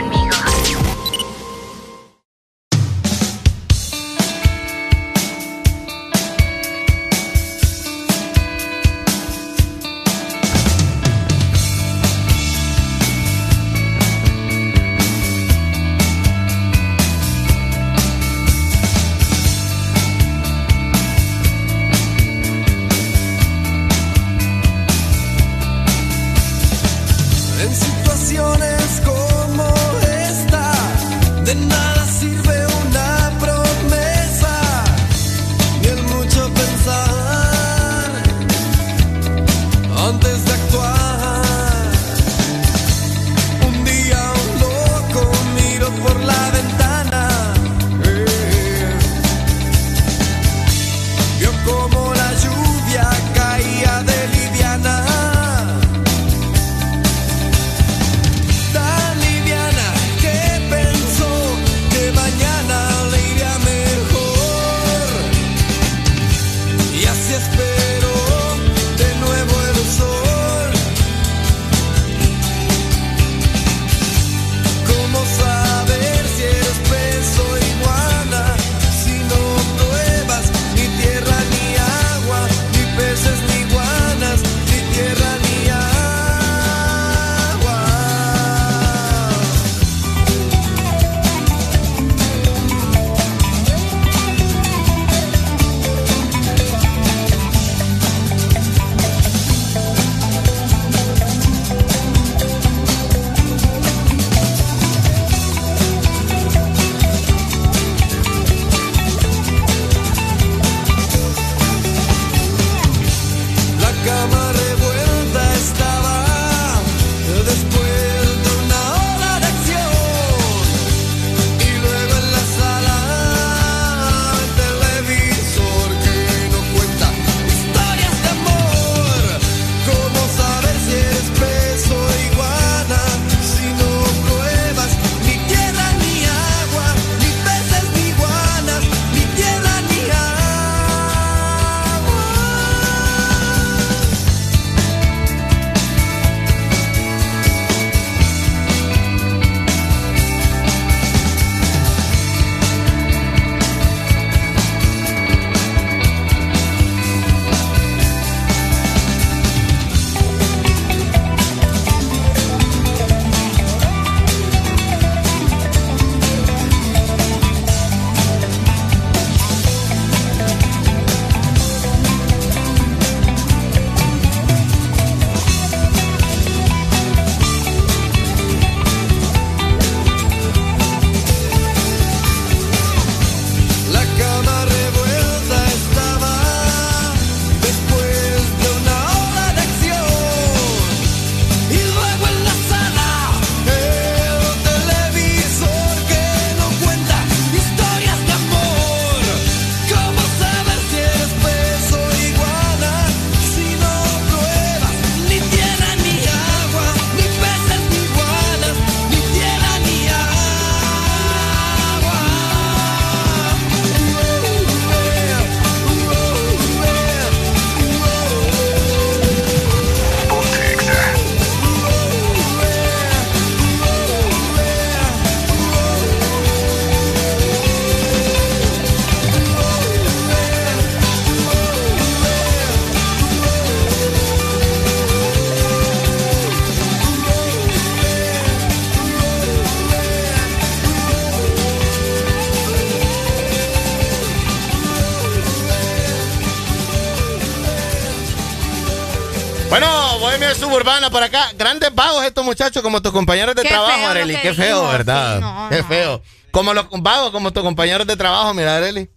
[251.16, 251.50] Por acá.
[251.56, 254.36] Grandes vagos estos muchachos como tus compañeros de Qué trabajo, Areli.
[254.36, 255.36] Qué feo, ¿verdad?
[255.36, 255.88] sí, no, Qué no.
[255.88, 256.22] feo.
[256.50, 259.08] Como los vagos como tus compañeros de trabajo, mira, Areli.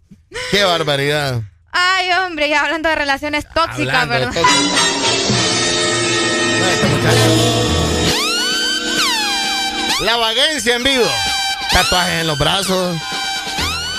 [0.50, 1.42] Qué barbaridad.
[1.74, 4.42] Ay, hombre, ya hablando de relaciones tóxicas, Hablando de ¿verdad?
[10.02, 11.06] La vagencia en vivo.
[11.74, 12.96] Tatuajes en los brazos.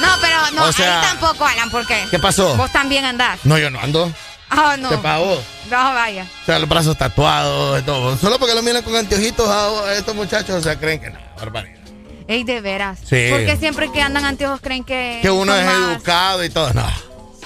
[0.01, 2.07] No, pero no, O sea- ahí tampoco, Alan, ¿por qué?
[2.11, 2.57] ¿Qué pasó?
[2.57, 3.41] Vos también andás.
[3.45, 4.11] No, yo no ando.
[4.51, 4.89] Ah, no.
[4.89, 5.41] ¿Qué pagó?
[5.71, 6.27] No, vaya.
[6.43, 8.17] O sea, los brazos tatuados, y todo.
[8.19, 11.79] Solo porque lo miran con anteojitos a estos muchachos, o sea, creen que no, barbaridad.
[12.27, 12.99] Ey, de veras.
[13.05, 13.29] Sí.
[13.31, 15.19] Porque siempre que andan anteojos creen que.
[15.23, 16.73] Que uno es más- educado y todo.
[16.73, 16.87] No.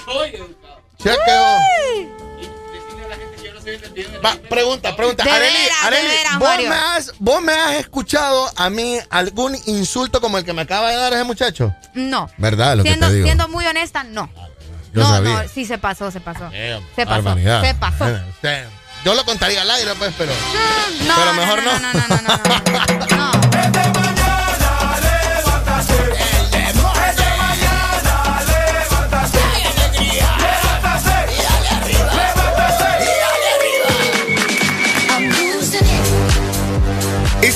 [0.05, 0.79] Soy educado.
[1.01, 2.15] Sí, es que-
[4.23, 5.23] Va, pregunta, pregunta.
[5.23, 8.97] De Areli, veras, de Areli, veras, ¿vos, me has, ¿vos me has escuchado a mí
[9.09, 11.73] algún insulto como el que me acaba de dar ese muchacho?
[11.93, 12.29] No.
[12.37, 12.77] ¿Verdad?
[12.77, 13.25] Lo siendo, que te digo.
[13.27, 14.29] siendo muy honesta, no.
[14.95, 15.43] Yo no, sabía.
[15.43, 16.49] no, sí se pasó, se pasó.
[16.53, 18.07] Eh, se pasó, se pasó.
[18.43, 18.65] Eh,
[19.03, 20.31] Yo lo contaría al aire, pues, pero.
[21.05, 21.79] No, pero mejor no.
[21.79, 22.37] no, no, no, no,
[23.09, 23.91] no, no.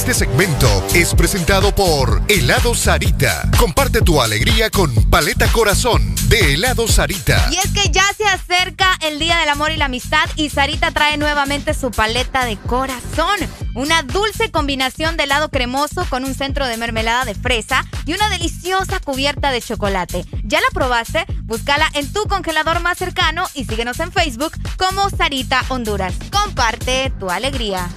[0.09, 3.47] Este segmento es presentado por Helado Sarita.
[3.59, 7.47] Comparte tu alegría con Paleta Corazón de Helado Sarita.
[7.51, 10.89] Y es que ya se acerca el Día del Amor y la Amistad y Sarita
[10.89, 13.37] trae nuevamente su paleta de corazón.
[13.75, 18.29] Una dulce combinación de helado cremoso con un centro de mermelada de fresa y una
[18.29, 20.25] deliciosa cubierta de chocolate.
[20.43, 21.27] ¿Ya la probaste?
[21.43, 26.15] Búscala en tu congelador más cercano y síguenos en Facebook como Sarita Honduras.
[26.31, 27.87] Comparte tu alegría.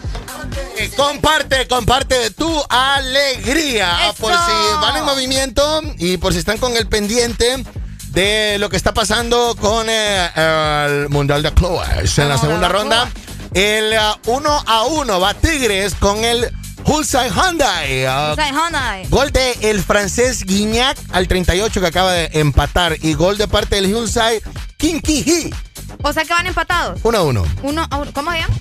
[0.79, 4.09] Eh, Comparte, comparte tu alegría.
[4.09, 4.15] Eso.
[4.15, 7.65] Por si van en movimiento y por si están con el pendiente
[8.09, 12.19] de lo que está pasando con eh, el Mundial de Clubes.
[12.19, 13.11] En la segunda ronda,
[13.55, 13.95] el
[14.27, 16.51] 1 a 1 va Tigres con el
[16.85, 18.05] Hulsai Hyundai.
[18.07, 19.07] Ah, Hyundai.
[19.09, 22.97] Gol de el francés Guignac al 38 que acaba de empatar.
[23.03, 24.41] Y gol de parte del Hyundai
[24.77, 25.55] Kinkihi.
[26.03, 26.99] O sea que van empatados.
[27.03, 27.47] 1 a 1.
[27.63, 28.13] Uno uno.
[28.13, 28.55] ¿Cómo se llama?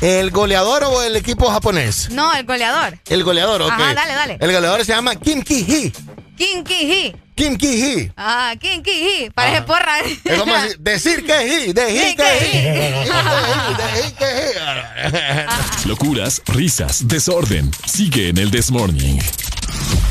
[0.00, 2.08] ¿El goleador o el equipo japonés?
[2.10, 2.98] No, el goleador.
[3.06, 3.70] El goleador, ok.
[3.70, 4.38] Ajá, dale, dale.
[4.40, 5.92] El goleador se llama Kim Ki-hee.
[6.38, 7.14] Kim Ki-hee.
[7.34, 8.10] Kim Ki-hee.
[8.16, 9.30] Ah, Kim Ki-hee.
[9.30, 10.00] Parece porra.
[10.00, 13.02] Es como decir, decir que he, de he que que he.
[14.20, 15.46] he.
[15.84, 17.70] Locuras, risas, desorden.
[17.86, 19.18] Sigue en el This Morning.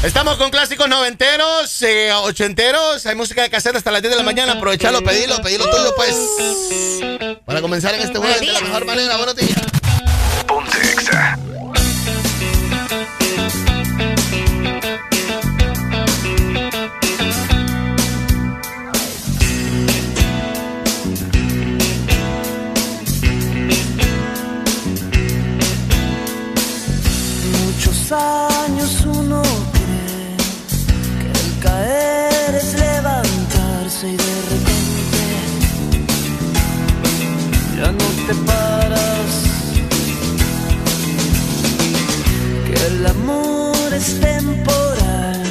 [0.03, 3.06] Estamos con clásicos noventeros, eh, ochenteros.
[3.08, 4.53] Hay música de cassette hasta las 10 de la mañana.
[4.53, 6.16] Aprovechalo, pedilo, pedilo tuyo, pues.
[7.45, 9.18] Para comenzar en este jueves de la mejor manera.
[9.18, 9.58] Buenos días.
[28.12, 30.36] Años uno cree
[31.22, 35.22] que el caer es levantarse y de repente
[37.78, 39.32] ya no te paras.
[42.66, 45.44] Que el amor es temporal,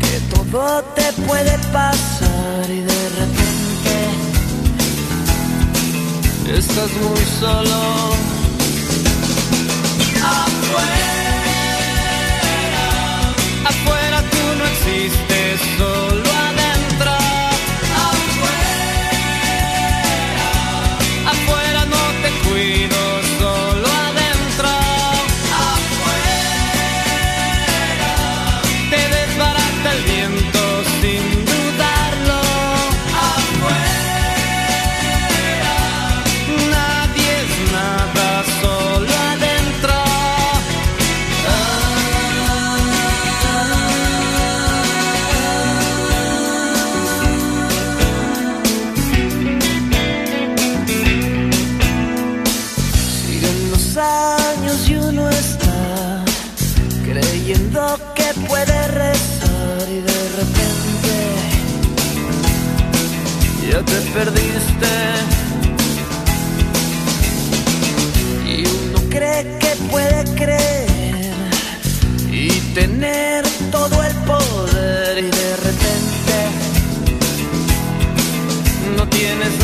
[0.00, 3.94] que todo te puede pasar y de repente
[6.58, 7.78] estás muy solo.
[10.20, 11.23] Afuera,
[64.14, 64.94] perdiste.
[68.46, 71.34] Y uno cree que puede creer
[72.30, 76.36] y tener todo el poder y de repente
[78.96, 79.63] no tienes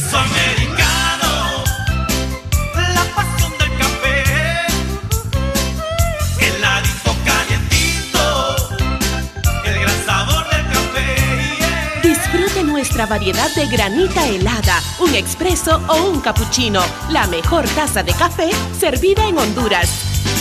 [12.81, 16.81] nuestra variedad de granita helada, un expreso o un cappuccino.
[17.11, 19.87] La mejor taza de café servida en Honduras.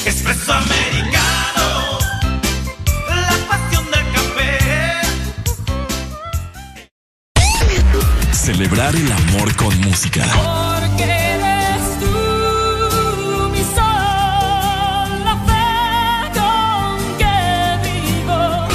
[0.06, 1.98] Expreso americano.
[3.10, 4.58] La pasión del café.
[8.32, 10.24] Celebrar el amor con música.
[10.32, 17.36] Porque eres tú mi sol, la fe con que
[17.84, 18.66] vivo.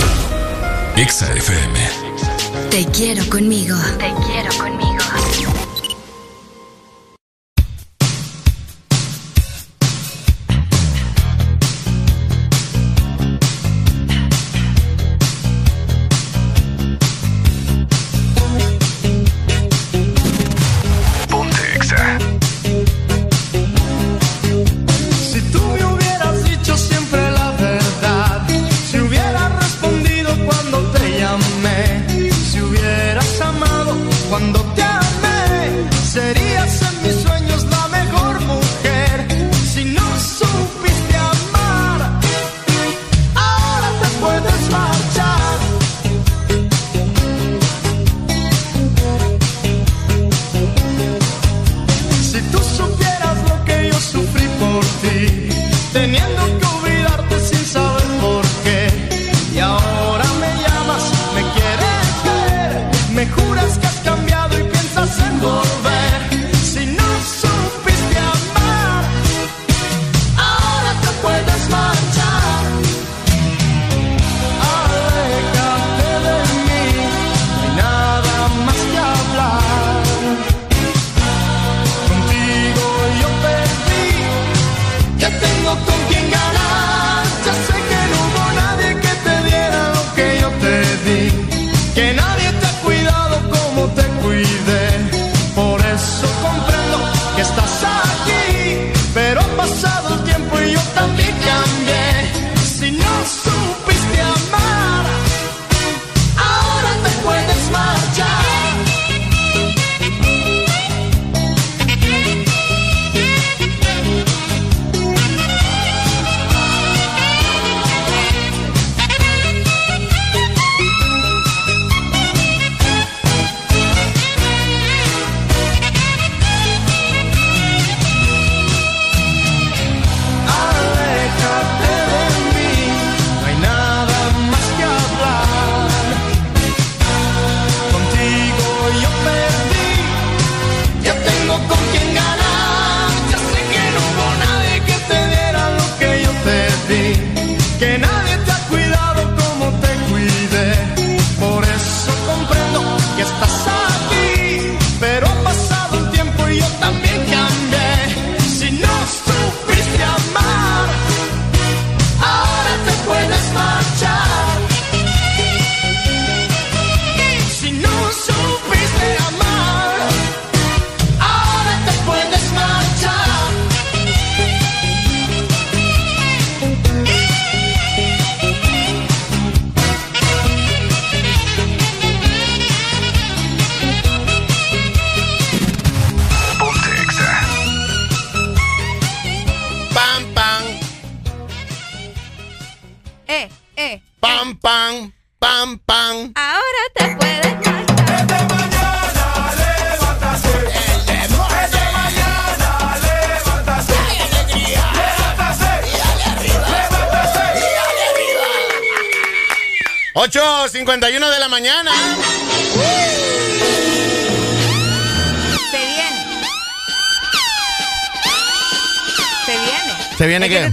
[2.76, 3.78] Te quiero conmigo.
[3.98, 4.85] Te quiero conmigo.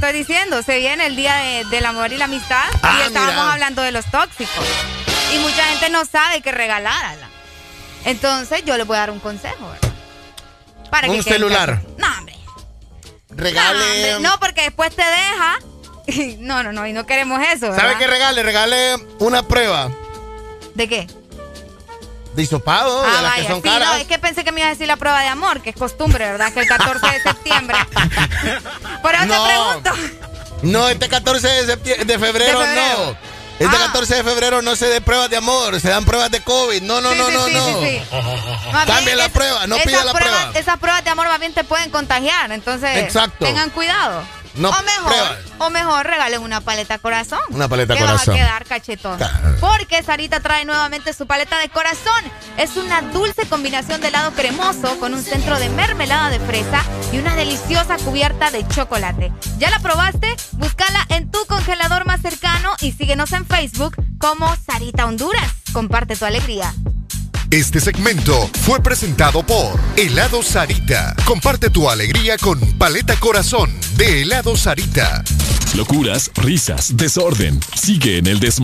[0.06, 3.34] Estoy diciendo, se viene el día de- del amor y la amistad Ah, y estábamos
[3.36, 3.52] mira.
[3.52, 4.64] hablando de los tóxicos.
[5.32, 7.28] Y mucha gente no sabe qué regalarla.
[8.04, 9.68] Entonces yo les voy a dar un consejo.
[9.70, 9.88] ¿verdad?
[10.90, 11.80] Para Un que celular.
[11.98, 12.34] No, hombre.
[13.30, 13.78] Regale.
[13.78, 13.84] No,
[14.16, 15.58] hombre, no, porque después te deja.
[16.40, 17.72] No, no, no, y no queremos eso.
[17.76, 18.42] ¿Sabe qué regale?
[18.42, 19.88] Regale una prueba
[20.74, 21.06] ¿De qué?
[22.34, 23.88] de hisopado, de Ah, las que son sí, caras.
[23.88, 25.76] no, es que pensé que me iba a decir la prueba de amor, que es
[25.76, 26.50] costumbre, ¿verdad?
[26.52, 27.76] Que el 14 de septiembre.
[29.02, 29.44] Por eso No.
[29.46, 29.90] te pregunto.
[30.62, 32.96] No, este 14 de, febrero, De febrero.
[33.06, 33.32] no.
[33.58, 33.86] Este Ah.
[33.86, 36.82] 14 de febrero no se dé pruebas de amor, se dan pruebas de COVID.
[36.82, 37.80] No, no, Sí, no, sí, no, sí, no.
[39.04, 40.50] bien, la prueba, no pida la prueba.
[40.54, 43.44] Esas pruebas de amor más bien te pueden contagiar, entonces Exacto.
[43.44, 44.22] tengan cuidado.
[44.54, 45.38] No o mejor, pruebas.
[45.58, 47.40] o mejor regalen una paleta corazón.
[47.50, 48.18] Una paleta que corazón.
[48.18, 49.16] vas a quedar cachetón.
[49.16, 49.56] Claro.
[49.60, 52.22] Porque Sarita trae nuevamente su paleta de corazón.
[52.58, 57.18] Es una dulce combinación de helado cremoso con un centro de mermelada de fresa y
[57.18, 59.32] una deliciosa cubierta de chocolate.
[59.58, 60.34] ¿Ya la probaste?
[60.52, 65.52] Búscala en tu congelador más cercano y síguenos en Facebook como Sarita Honduras.
[65.72, 66.74] Comparte tu alegría.
[67.50, 71.14] Este segmento fue presentado por Helado Sarita.
[71.26, 75.22] Comparte tu alegría con Paleta Corazón de Helado Sarita.
[75.74, 77.60] Locuras, risas, desorden.
[77.74, 78.58] Sigue en el This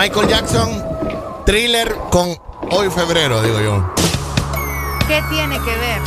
[0.00, 0.82] Michael Jackson,
[1.44, 2.34] thriller con
[2.70, 3.94] hoy febrero, digo yo?
[5.06, 6.00] ¿Qué tiene que ver?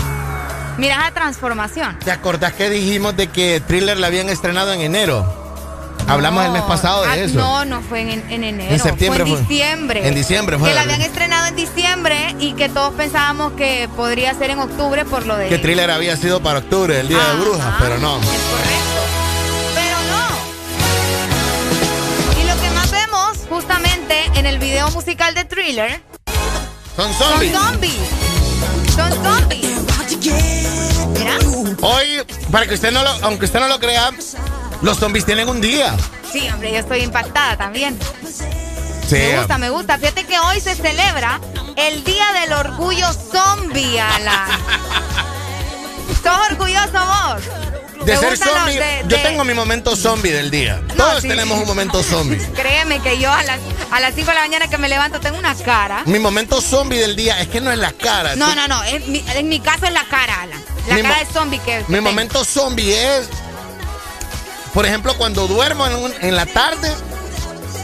[0.80, 1.99] Mira esa transformación.
[2.03, 5.23] ¿Te acordás que dijimos de que thriller la habían estrenado en enero?
[6.07, 7.38] Hablamos el mes pasado de Ah, eso.
[7.38, 8.73] No, no fue en, en enero.
[8.73, 9.47] En septiembre Fue en fue.
[9.55, 10.07] diciembre.
[10.07, 14.33] En diciembre fue, Que la habían estrenado en diciembre y que todos pensábamos que podría
[14.33, 15.49] ser en octubre por lo de.
[15.49, 18.17] Que thriller había sido para octubre, el Día de Brujas, pero no.
[24.43, 26.03] En el video musical de thriller
[26.97, 27.53] Son zombies.
[27.53, 27.93] son zombies.
[28.93, 29.69] Son zombies.
[31.17, 31.38] Mira.
[31.81, 32.07] Hoy,
[32.51, 34.11] para que usted no lo, aunque usted no lo crea,
[34.81, 35.95] los zombies tienen un día.
[36.30, 37.97] Sí, hombre, yo estoy impactada también.
[39.07, 39.15] Sí.
[39.15, 39.97] Me gusta, me gusta.
[39.97, 41.39] Fíjate que hoy se celebra
[41.77, 44.49] el Día del Orgullo Zombie, Alan.
[46.24, 47.43] ¿Sos orgulloso vos?
[48.06, 50.82] De ¿Te ser zombie, de- yo tengo mi momento zombie del día.
[50.98, 51.27] Todos sí.
[51.30, 52.38] tenemos un momento zombie.
[52.53, 53.60] Créeme que yo a las,
[53.92, 56.03] a las 5 de la mañana que me levanto tengo una cara.
[56.06, 58.35] Mi momento zombie del día es que no es la cara.
[58.35, 58.84] No, Tú- no, no.
[58.84, 60.61] En mi, en mi caso es la cara, Alan.
[60.90, 61.80] La Mi cara de zombie que.
[61.88, 62.02] Mi tengo.
[62.10, 63.30] momento zombie es,
[64.74, 66.92] por ejemplo, cuando duermo en, un- en la tarde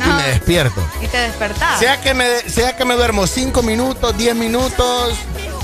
[0.06, 0.86] y me despierto.
[1.02, 1.80] Y te despertás.
[1.80, 5.14] Sea que me, sea que me duermo 5 minutos, 10 minutos.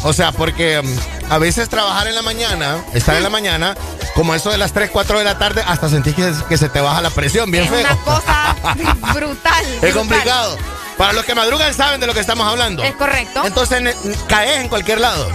[0.08, 3.75] O sea, porque mm, a veces trabajar en la mañana, estar en la mañana,
[4.14, 6.80] como eso de las 3, 4 de la tarde, hasta sentís que, que se te
[6.80, 7.80] baja la presión, bien es feo.
[7.82, 8.56] una cosa
[9.14, 9.66] brutal.
[9.66, 9.93] Es brutal.
[9.93, 10.58] complicado.
[10.98, 12.84] Para los que madrugan saben de lo que estamos hablando.
[12.84, 13.42] Es correcto.
[13.45, 13.95] Entonces
[14.30, 15.27] caes en cualquier lado.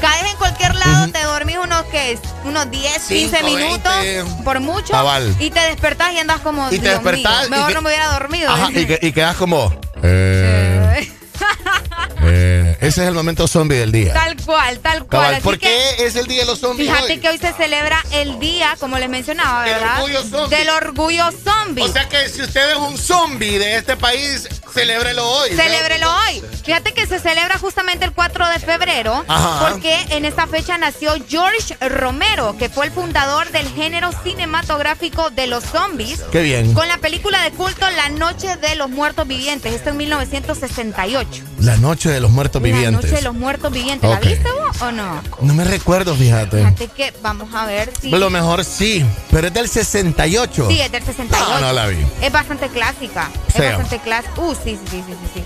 [0.00, 4.42] Caes en cualquier lado, te dormís unos que unos 10, 15 Cinco, minutos, 20.
[4.44, 5.34] por mucho, Cabal.
[5.38, 7.82] y te despertás y andas como Y te Dios despertás mío, y mejor que- no
[7.82, 8.50] me hubiera dormido.
[8.50, 9.72] Ajá, y, que- y quedas como.
[10.02, 11.10] eh,
[12.22, 14.12] eh, ese es el momento zombie del día.
[14.14, 15.34] Tal cual, tal cual.
[15.34, 15.66] Así ¿Por que,
[15.98, 17.18] qué es el día de los zombies Fíjate hoy?
[17.18, 19.96] que hoy se celebra el día, como les mencionaba, Del ¿verdad?
[20.02, 20.56] orgullo zombie.
[20.56, 21.82] Del orgullo zombie.
[21.84, 25.50] O sea que si usted es un zombie de este país, celébrelo hoy.
[25.50, 26.42] Celébrelo hoy.
[26.64, 29.68] Fíjate que se celebra justamente el 4 de febrero Ajá.
[29.70, 35.46] porque en esta fecha nació George Romero, que fue el fundador del género cinematográfico de
[35.46, 36.20] los zombies.
[36.32, 36.72] Qué bien.
[36.74, 41.42] Con la película de culto La Noche de los Muertos Vivientes, esto en 1968.
[41.60, 43.04] La noche de los muertos La vivientes.
[43.04, 44.08] Noche de los Muertos Vivientes.
[44.08, 45.22] ¿La viste vos o no?
[45.40, 46.58] No me recuerdo, fíjate.
[46.58, 48.10] Fíjate que vamos a ver si...
[48.10, 50.66] Lo mejor sí, pero es del 68.
[50.68, 51.50] Sí, es del 68.
[51.54, 51.98] No, no la vi.
[52.20, 53.30] Es bastante clásica.
[53.48, 54.32] Es bastante clásica.
[54.40, 55.44] Uh, sí, sí, sí, sí, sí, sí.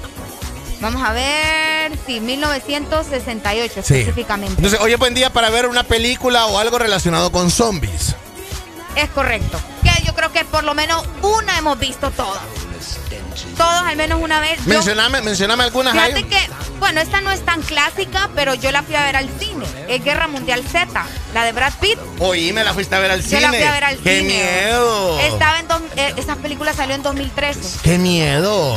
[0.81, 3.95] Vamos a ver, sí, 1968 Sí.
[3.95, 4.55] específicamente.
[4.57, 8.15] Entonces, hoy es buen día para ver una película o algo relacionado con zombies.
[8.97, 9.59] Es correcto.
[9.83, 12.39] Que yo creo que por lo menos una hemos visto todos.
[13.57, 14.59] Todos al menos una vez.
[14.59, 16.39] Yo- Mencioname, mencioname algunas Fíjate que,
[16.85, 19.65] bueno, esta no es tan clásica, pero yo la fui a ver al cine.
[19.89, 20.87] Es Guerra Mundial Z,
[21.33, 21.99] la de Brad Pitt.
[22.19, 23.41] Oí, me la fuiste a ver al Yo cine.
[23.41, 24.35] la fui a ver al ¡Qué cine.
[24.35, 25.21] miedo!
[25.21, 27.79] Estaba en dos, eh, esa película salió en 2013.
[27.83, 28.77] ¡Qué miedo!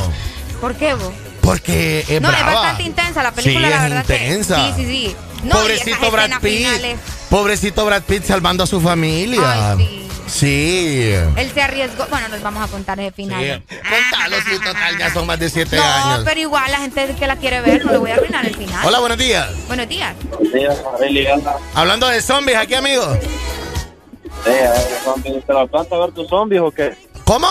[0.60, 1.12] ¿Por qué vos?
[1.42, 2.48] Porque es no, brava.
[2.48, 4.06] es bastante intensa la película, Sí, la es verdad.
[4.06, 4.66] que- intensa.
[4.66, 5.16] sí, sí, sí.
[5.44, 6.56] No, Pobrecito Brad escenas Pitt.
[6.58, 6.98] finales.
[7.28, 9.72] Pobrecito Brad Pitt salvando a su familia.
[9.72, 10.07] Ay, sí.
[10.28, 11.12] Sí.
[11.36, 12.06] Él se arriesgó.
[12.10, 13.62] Bueno, nos vamos a contar ese final.
[13.68, 13.76] Sí.
[13.76, 16.22] Contalo, si total ya son más de siete No, años.
[16.24, 18.86] pero igual la gente que la quiere ver, no le voy a arruinar el final.
[18.86, 19.48] Hola, buenos días.
[19.66, 20.14] Buenos días.
[21.74, 23.04] Hablando de zombies aquí, amigo.
[24.46, 24.70] Eh,
[25.04, 26.96] zombie, ¿Te la planta a ver tus zombies o qué?
[27.24, 27.48] ¿Cómo?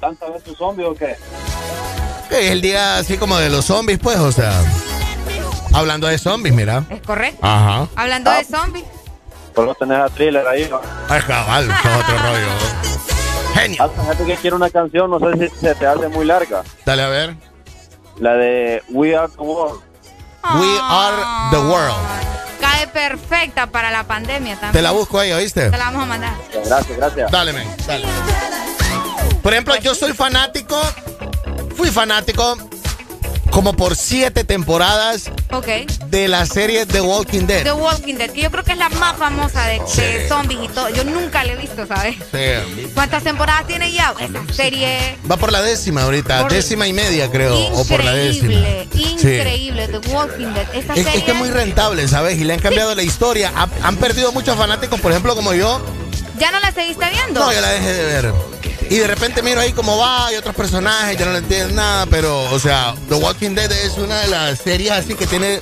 [0.00, 1.16] ¿Planta a ver tus zombies o qué?
[2.30, 4.52] Es el día así como de los zombies, pues, o sea.
[5.74, 6.84] Hablando de zombies, mira.
[6.90, 7.38] Es correcto.
[7.42, 7.88] Ajá.
[7.96, 8.38] Hablando Ah.
[8.38, 8.84] de zombies.
[9.54, 10.80] Por no tener a thriller ahí, ¿no?
[11.08, 12.46] Ay, cabal, es otro rollo.
[13.54, 13.82] Genio.
[13.82, 16.62] Hay gente que quiere una canción, no sé si se te hace muy larga.
[16.86, 17.36] Dale a ver.
[18.18, 19.80] La de We Are the World.
[20.54, 21.16] We are
[21.50, 21.96] the world.
[22.60, 24.72] Cae perfecta para la pandemia también.
[24.72, 25.70] Te la busco ahí, ¿oíste?
[25.70, 26.34] Te la vamos a mandar.
[26.64, 27.30] Gracias, gracias.
[27.30, 28.06] Dale, men, dale.
[29.42, 30.80] Por ejemplo, yo soy fanático,
[31.76, 32.56] fui fanático
[33.52, 35.66] como por siete temporadas Ok.
[36.06, 37.62] de la serie The Walking Dead.
[37.64, 40.68] The Walking Dead, que yo creo que es la más famosa de, de zombies y
[40.68, 40.88] todo.
[40.88, 42.16] Yo nunca la he visto, ¿sabes?
[42.32, 42.90] Sí.
[42.94, 44.14] ¿Cuántas temporadas tiene ya?
[44.18, 48.14] Esa serie Va por la décima ahorita, Por- décima y media creo, o por la
[48.14, 48.52] décima.
[48.54, 49.02] increíble, Sí.
[49.36, 49.88] increíble.
[49.88, 50.66] The Walking Dead.
[50.74, 52.38] Esta Es, serie es que es muy rentable, ¿sabes?
[52.40, 53.52] Y le han cambiado la historia.
[53.54, 55.80] Ha- han perdido muchos fanáticos, por ejemplo, como yo.
[56.38, 57.38] ¿Ya no la seguiste viendo?
[57.40, 58.32] No, ya la dejé de ver.
[58.92, 62.04] Y de repente miro ahí cómo va, hay otros personajes, ya no le entiendo nada,
[62.04, 65.60] pero, o sea, The Walking Dead es una de las series así que tiene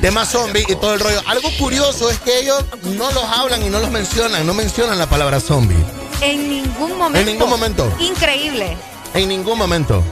[0.00, 1.22] temas zombie y todo el rollo.
[1.26, 5.06] Algo curioso es que ellos no los hablan y no los mencionan, no mencionan la
[5.06, 5.76] palabra zombie.
[6.20, 7.20] En ningún momento.
[7.20, 7.96] En ningún momento.
[8.00, 8.76] Increíble.
[9.14, 10.02] En ningún momento.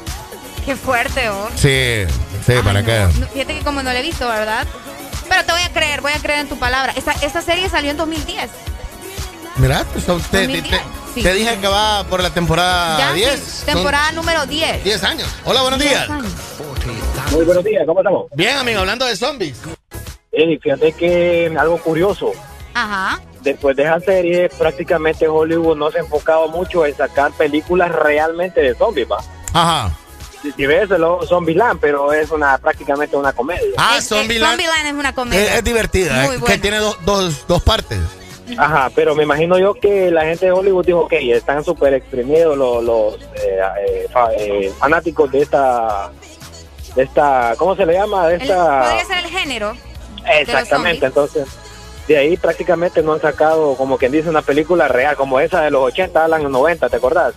[0.64, 1.48] Qué fuerte, oh.
[1.56, 2.04] Sí,
[2.46, 3.08] sí, ¿para qué?
[3.18, 4.68] No, Fíjate que como no la he visto, ¿verdad?
[5.28, 6.92] Pero te voy a creer, voy a creer en tu palabra.
[6.94, 8.50] Esta, esta serie salió en 2010.
[9.56, 10.80] Mira, pues, te, te- 2010, te-
[11.14, 11.22] sí.
[11.22, 13.40] te dije que va por la temporada ya, 10.
[13.40, 14.82] sí, Son temporada número 10.
[14.84, 15.28] 10 años.
[15.44, 16.10] Hola, buenos 10 días.
[16.10, 16.32] años.
[17.32, 18.26] Muy buenos días, ¿cómo estamos?
[18.34, 19.58] Bien, amigo, hablando de zombies.
[20.32, 22.32] Eh, fíjate que algo curioso.
[22.74, 23.20] Ajá.
[23.42, 28.60] Después de esa serie, prácticamente Hollywood no se ha enfocado mucho en sacar películas realmente
[28.60, 29.18] de zombies, ¿va?
[29.52, 29.90] Ajá.
[30.40, 33.62] Si, si ves, lo Zombieland, pero es una prácticamente una comedia.
[33.76, 35.44] Ah, Es- es- Zombieland es una comedia.
[35.52, 36.62] Es, es divertida, Muy es que buena.
[36.62, 37.98] tiene dos, dos, dos partes.
[38.58, 42.56] Ajá, pero me imagino yo que la gente de Hollywood dijo, ok, están súper exprimidos
[42.56, 46.10] los, los eh, eh, fa- eh, fanáticos de esta,
[46.94, 48.28] de esta, ¿cómo se le llama?
[48.28, 48.80] De El- esta...
[48.82, 49.72] podría ser el género.
[50.38, 51.46] Exactamente, entonces
[52.06, 55.70] de ahí prácticamente no han sacado, como quien dice, una película real, como esa de
[55.70, 57.34] los 80, Alan, los 90, ¿te acordás?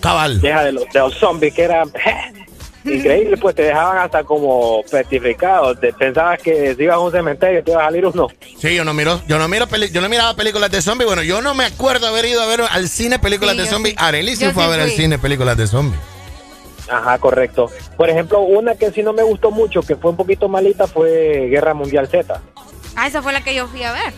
[0.00, 0.40] Cabal.
[0.40, 1.84] Deja de los, de los zombies, que era
[2.84, 7.62] increíble, pues te dejaban hasta como petrificado, te pensabas que si ibas a un cementerio
[7.64, 8.28] te iba a salir uno.
[8.58, 11.06] Sí, yo no miro, yo no miro peli- yo no miraba películas de zombies.
[11.06, 13.94] Bueno, yo no me acuerdo haber ido a ver al cine películas Sí, de zombies.
[13.98, 14.04] sí.
[14.04, 16.00] Arely sí fue sí a ver al cine películas de zombies.
[16.90, 17.70] Ajá, correcto.
[17.96, 21.48] Por ejemplo, una que sí no me gustó mucho, que fue un poquito malita, fue
[21.48, 22.40] Guerra Mundial Z.
[22.96, 24.12] Ah, esa fue la que yo fui a ver.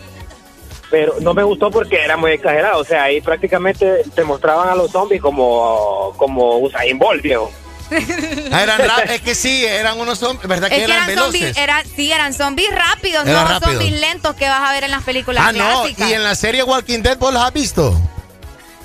[0.91, 2.79] Pero no me gustó porque era muy exagerado.
[2.81, 7.51] O sea, ahí prácticamente te mostraban a los zombies como, como Usain Bolt, viejo.
[8.51, 11.23] Ah, eran ra- es que sí, eran unos zombies, ¿verdad que Es que eran, eran
[11.25, 11.55] zombies,
[11.95, 13.73] sí, eran zombies rápidos, Eran no rápidos.
[13.75, 16.63] zombies lentos que vas a ver en las películas Ah, no, y en la serie
[16.63, 17.99] Walking Dead vos los has visto.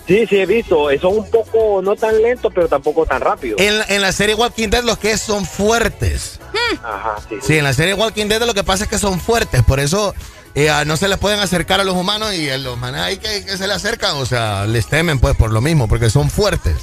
[0.07, 0.89] Sí, sí, he visto.
[1.01, 3.61] Son un poco, no tan lentos, pero tampoco tan rápidos.
[3.61, 6.41] En, la- en la serie Walking Dead los que son fuertes.
[6.83, 7.37] Ajá, sí.
[7.41, 10.15] Sí, en la serie Walking Dead lo que pasa es que son fuertes, por eso
[10.55, 13.17] eh, ah, no se les pueden acercar a los humanos y a los manes ahí
[13.19, 16.31] que, que se le acercan, o sea, les temen pues por lo mismo, porque son
[16.31, 16.77] fuertes.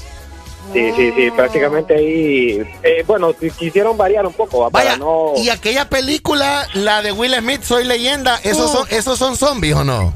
[0.73, 2.61] Sí, sí, sí, prácticamente ahí.
[2.83, 4.69] eh, bueno, qui- quisieron variar un poco, ¿va?
[4.69, 5.33] para no.
[5.37, 9.83] Y aquella película, la de Will Smith, Soy Leyenda, ¿esos, son, ¿esos son zombies o
[9.83, 10.13] no?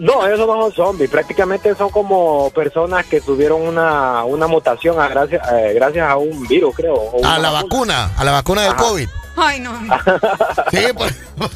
[0.00, 5.08] No, esos no son zombies, prácticamente son como personas que tuvieron una, una mutación a
[5.08, 6.94] gracias, eh, gracias a un virus, creo.
[6.94, 8.82] o A la vacuna, a la vacuna del Ajá.
[8.82, 9.08] COVID.
[9.36, 9.72] Ay, no.
[10.70, 11.14] Sí, pues.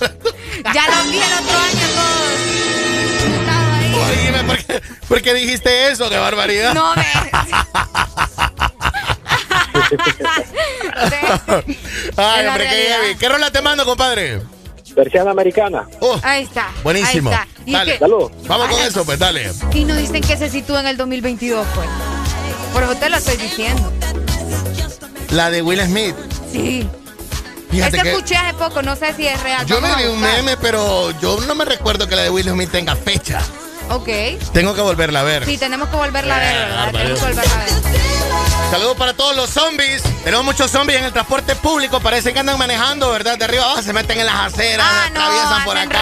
[0.75, 3.72] Ya los vi el otro año todos.
[4.10, 6.08] Oíme, ¿por qué, por qué dijiste eso?
[6.10, 6.74] ¡Qué barbaridad!
[6.74, 7.02] No, ve.
[12.16, 13.14] Ay, hombre, qué, heavy.
[13.18, 14.40] ¿Qué rola te mando, compadre?
[14.94, 15.86] Versión americana.
[16.22, 16.68] Ahí está.
[16.82, 17.31] Buenísimo.
[17.31, 17.48] Ahí está.
[17.78, 17.92] Dale.
[17.92, 18.31] que- Salud.
[18.47, 19.50] Vamos con eso, pues dale.
[19.72, 21.89] Y nos dicen que se sitúa en el 2022, pues.
[22.72, 23.92] Por eso te lo estoy diciendo.
[25.31, 26.14] La de Will Smith.
[26.50, 26.89] Sí.
[27.70, 29.64] Fíjate que escuché hace poco, no sé si es real.
[29.64, 32.70] yo me vi un meme, pero yo no me recuerdo que la de Will Smith
[32.70, 33.40] tenga fecha.
[33.91, 34.09] Ok.
[34.52, 35.44] Tengo que volverla a ver.
[35.44, 36.93] Sí, tenemos que volverla a ver.
[36.93, 37.69] Tenemos que volverla a ver.
[38.70, 40.02] Saludos para todos los zombies.
[40.25, 42.01] Tenemos muchos zombies en el transporte público.
[42.01, 43.36] Parece que andan manejando, ¿verdad?
[43.36, 46.01] De arriba abajo se meten en las aceras, Ah, no, atraviesan por acá.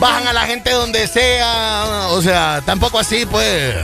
[0.00, 2.06] Bajan a la gente donde sea.
[2.10, 3.76] O sea, tampoco así, pues.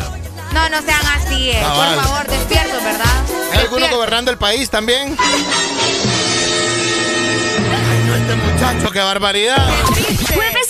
[0.53, 1.61] No, no sean así, eh.
[1.63, 1.95] Cabal.
[1.95, 3.07] Por favor, despiertos, ¿verdad?
[3.53, 5.17] ¿Hay alguno gobernando el país también?
[5.21, 5.45] Ay,
[8.07, 9.69] no, este muchacho, qué barbaridad.
[10.35, 10.70] Jueves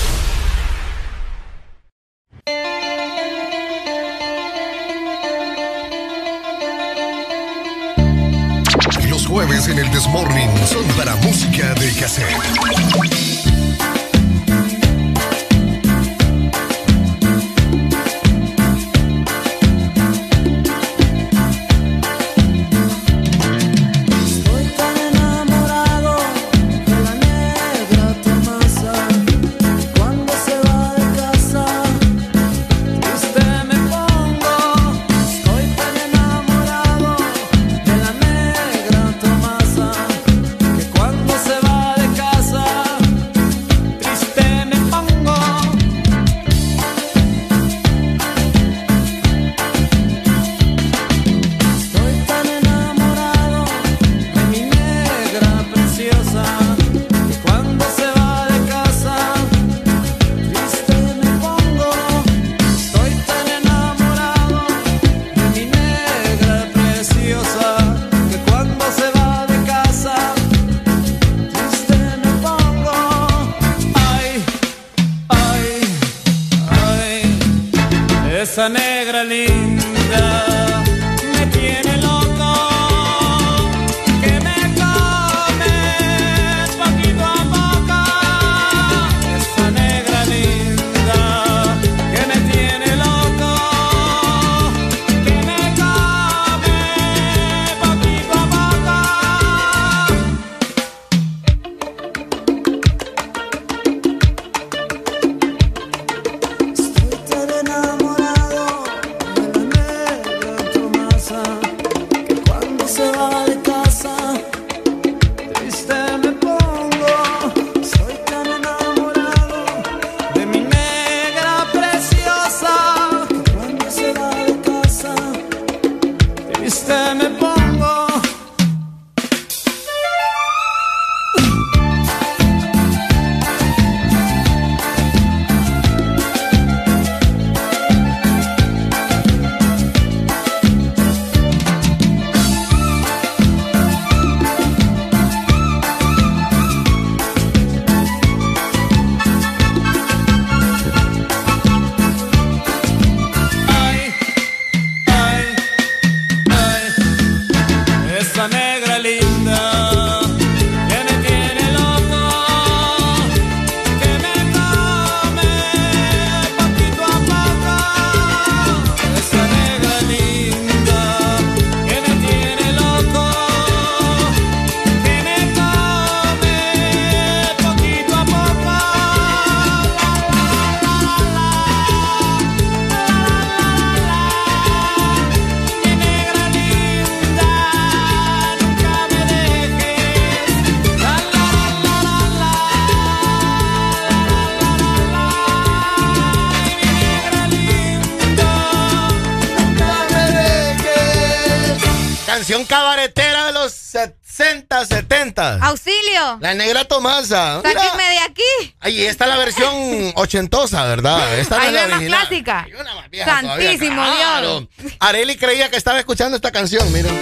[202.51, 205.59] Canción cabaretera de los 60, 70.
[205.65, 206.37] Auxilio.
[206.41, 207.61] La negra Tomasa.
[207.63, 207.81] Mira.
[207.81, 208.75] Sáquenme de aquí.
[208.81, 211.39] Ahí está la versión ochentosa, ¿verdad?
[211.39, 212.19] Esta no Hay es la una más original.
[212.27, 212.65] clásica.
[213.09, 214.67] vieja todavía, Santísimo claro.
[214.77, 214.93] Dios.
[214.99, 217.17] Areli creía que estaba escuchando esta canción, miren.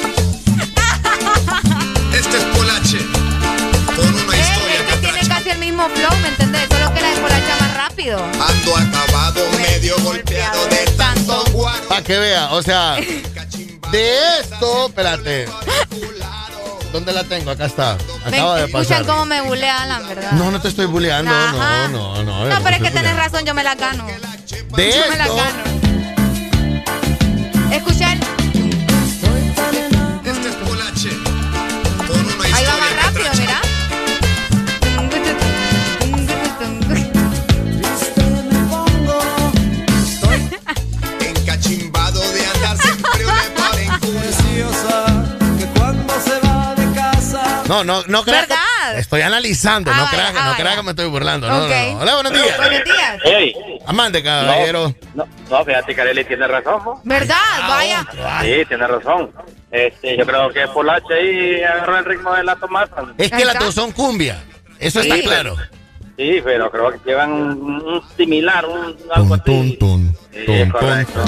[2.11, 2.97] Este es Polache.
[2.97, 6.67] Una historia Que tiene casi el mismo flow, ¿me entendés?
[6.71, 8.23] Solo que la de Polacha más rápido.
[8.23, 11.87] Ando acabado, medio golpeado de tanto guaro.
[11.87, 12.95] Para que vea, o sea,
[13.91, 15.47] de esto, espérate.
[16.91, 17.51] ¿Dónde la tengo?
[17.51, 17.97] Acá está.
[18.25, 19.05] Acaba de escuchan pasar.
[19.05, 20.31] cómo me bulea Alan, ¿verdad?
[20.33, 21.31] No, no te estoy bulleando.
[21.31, 21.87] Ajá.
[21.89, 22.45] No, no, no.
[22.45, 24.05] No, pero es que tenés razón, yo me la gano.
[24.07, 25.68] De yo me la esto- gano.
[47.83, 48.57] No, no, no que- ¿Verdad?
[48.97, 51.47] Estoy analizando, Ah, no creas que, ah, no creas que me estoy burlando.
[51.47, 51.69] No, Ok.
[51.69, 51.99] no, no.
[51.99, 52.57] Hola, buenos días.
[52.57, 53.21] Buenos días.
[53.23, 53.53] Ey,
[53.85, 54.93] Amante, caballero.
[55.13, 57.01] no, no, fíjate que Arely tiene razón, ¿no?
[57.03, 57.35] ¿Verdad?
[57.67, 58.05] Vaya.
[58.41, 59.31] Sí, tiene razón.
[59.71, 63.03] Este, yo creo que Polache ahí agarró el ritmo de la tomata.
[63.17, 64.43] Es que las dos son cumbia.
[64.79, 65.55] Eso está Sí, claro.
[66.17, 69.77] Sí, pero creo que llevan un, un similar, un algo así.
[70.33, 71.23] Sí, correcto.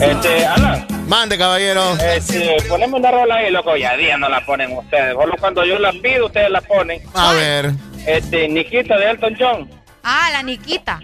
[0.00, 0.86] Este, Alan.
[1.06, 1.96] Mande, caballero.
[1.96, 3.76] Este, poneme una rola ahí, loco.
[3.76, 5.14] Ya día no la ponen ustedes.
[5.14, 7.02] Solo cuando yo la pido, ustedes la ponen.
[7.14, 7.72] A ver.
[8.06, 9.70] Este, Nikita de Elton John.
[10.02, 11.00] Ah, la Niquita.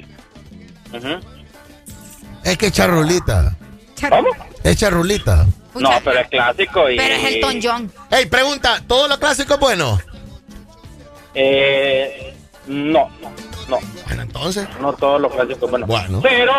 [2.44, 3.56] Es que es charrulita.
[4.08, 4.28] ¿Cómo?
[4.64, 5.46] Es charrulita.
[5.74, 6.96] No, pero es clásico y...
[6.96, 7.92] Pero es Elton John.
[8.10, 10.00] Ey, pregunta, ¿todo lo clásico es bueno?
[11.34, 12.34] Eh,
[12.66, 13.08] no,
[13.68, 13.78] no.
[14.06, 14.68] Bueno, entonces.
[14.80, 15.86] No todos los clásicos, bueno.
[15.86, 16.20] Bueno.
[16.22, 16.52] Pero,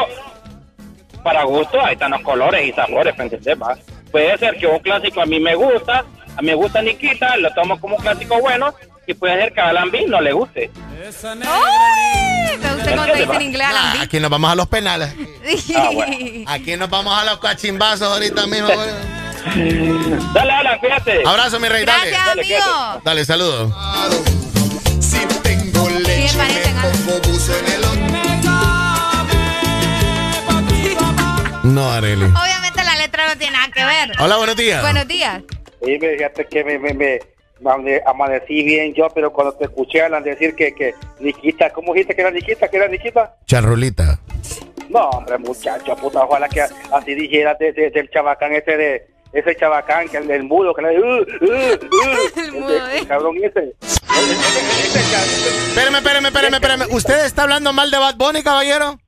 [1.22, 3.58] para gusto, ahí están los colores y sabores, ¿me entiendes?
[3.62, 3.78] va?
[4.12, 6.04] Puede ser que un clásico a mí me gusta,
[6.38, 8.74] a mí me gusta Nikita, lo tomo como un clásico bueno,
[9.08, 10.70] y puede ser que a Alan B no le guste.
[11.46, 12.58] ¡Ay!
[12.58, 15.14] Me gusta cuando dice en inglés Alan Ah, aquí nos vamos a los penales.
[15.18, 16.46] B.
[16.48, 18.70] Aquí nos vamos a los cachimbazos ahorita mismo.
[20.34, 21.24] Dale, Alan, fíjate.
[21.26, 22.12] Abrazo, mi rey, dale.
[22.12, 23.02] Gracias, amigo.
[23.04, 23.74] Dale, saludos.
[25.00, 26.78] Sí, me parecen,
[31.72, 32.26] No, Areli.
[32.26, 34.12] Obviamente la letra no tiene nada que ver.
[34.20, 34.82] Hola, buenos días.
[34.82, 35.42] Buenos días.
[35.84, 37.20] Sí, me fíjate que me, me, me,
[37.80, 42.16] me amanecí bien yo, pero cuando te escuché Alan decir que, que Nikita, ¿cómo dijiste
[42.16, 42.68] que era Nikita?
[42.68, 43.36] ¿Que era Nikita?
[43.46, 44.20] Charrulita.
[44.90, 49.56] No, hombre, muchacho, puta, ojalá que así dijera de, de- del chabacán ese de ese
[49.56, 53.74] chabacán, que el del mudo, que le uh, uh, uh, ese- el cabrón ese.
[55.70, 56.86] Espérame, espérame, espérame, espérame.
[56.92, 59.00] ¿Usted está hablando mal de Bad Bunny, caballero?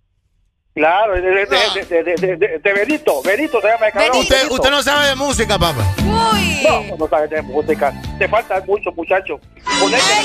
[0.76, 4.18] Claro, de, de, de, de, de, de, de- de Benito, Benito se llama el cabrón.
[4.18, 4.56] Usted, Benito.
[4.56, 5.86] usted no sabe de música, papá.
[6.00, 6.64] Uy.
[6.68, 7.94] No, no sabes de música.
[8.18, 9.40] Te falta mucho, muchacho.
[9.80, 10.20] Ponete la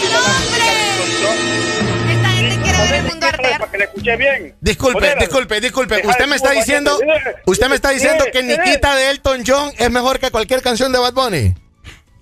[2.13, 3.59] Esta gente quiere ver el mundo arder.
[3.59, 4.57] para que le escuche bien.
[4.61, 6.07] Disculpe, disculpe, disculpe.
[6.07, 6.99] Usted me está diciendo,
[7.45, 8.43] usted me está diciendo que.
[8.43, 11.55] Nikita de Elton John es mejor que cualquier canción de Bad Bunny.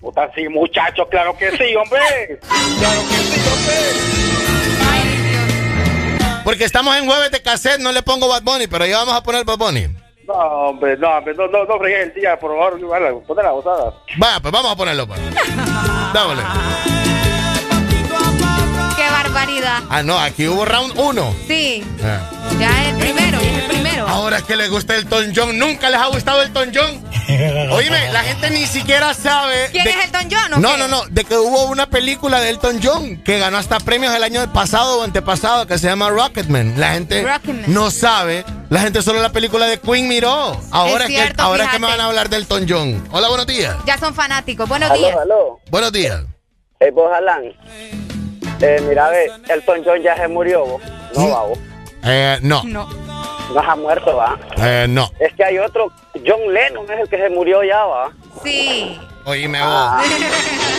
[0.01, 2.39] Puta, sí, muchacho, claro que sí, hombre.
[2.79, 4.16] Claro que sí, hombre.
[6.47, 9.21] Porque estamos en jueves de cassette, no le pongo Bad Bunny, pero ya vamos a
[9.21, 9.85] poner Bad Bunny.
[10.25, 12.79] No, hombre, no, hombre, no, no, no fregues el día, por favor.
[12.87, 13.93] Vale, ponte la gozada.
[14.17, 15.19] Vaya, pues vamos a ponerlo, pues.
[16.13, 16.43] Dámosle.
[18.95, 19.79] Qué barbaridad.
[19.89, 21.35] Ah, no, aquí hubo round uno.
[21.49, 22.29] Sí, Ah.
[22.57, 23.26] ya es el primero,
[24.07, 25.57] Ahora es que le gusta Elton John.
[25.59, 27.03] Nunca les ha gustado Elton John.
[27.71, 29.67] Oíme, la gente ni siquiera sabe.
[29.71, 30.77] ¿Quién de- es Elton John o No, qué?
[30.77, 31.05] no, no.
[31.09, 34.99] De que hubo una película de Elton John que ganó hasta premios el año pasado
[34.99, 36.79] o antepasado que se llama Rocketman.
[36.79, 37.65] La gente Rocketman.
[37.73, 38.45] no sabe.
[38.69, 40.59] La gente solo la película de Queen miró.
[40.71, 43.07] Ahora es, cierto, que, ahora es que me van a hablar de Elton John.
[43.11, 43.75] Hola, buenos días.
[43.85, 44.67] Ya son fanáticos.
[44.69, 45.17] Buenos Aló, días.
[45.21, 45.59] aló.
[45.69, 46.21] Buenos días.
[46.79, 47.43] Eh, vos, Alan.
[48.61, 50.81] Eh, mira, ve, Elton John ya se murió, vos.
[51.15, 51.59] No, va, vos.
[52.03, 52.63] Eh, no.
[52.63, 52.87] No.
[53.53, 54.37] No se ha muerto, va.
[54.57, 55.09] Eh, no.
[55.19, 55.91] Es que hay otro,
[56.25, 58.11] John Lennon es el que se murió ya, va.
[58.43, 58.99] Sí.
[59.25, 60.03] Oíme vos.
[60.03, 60.25] Espérate,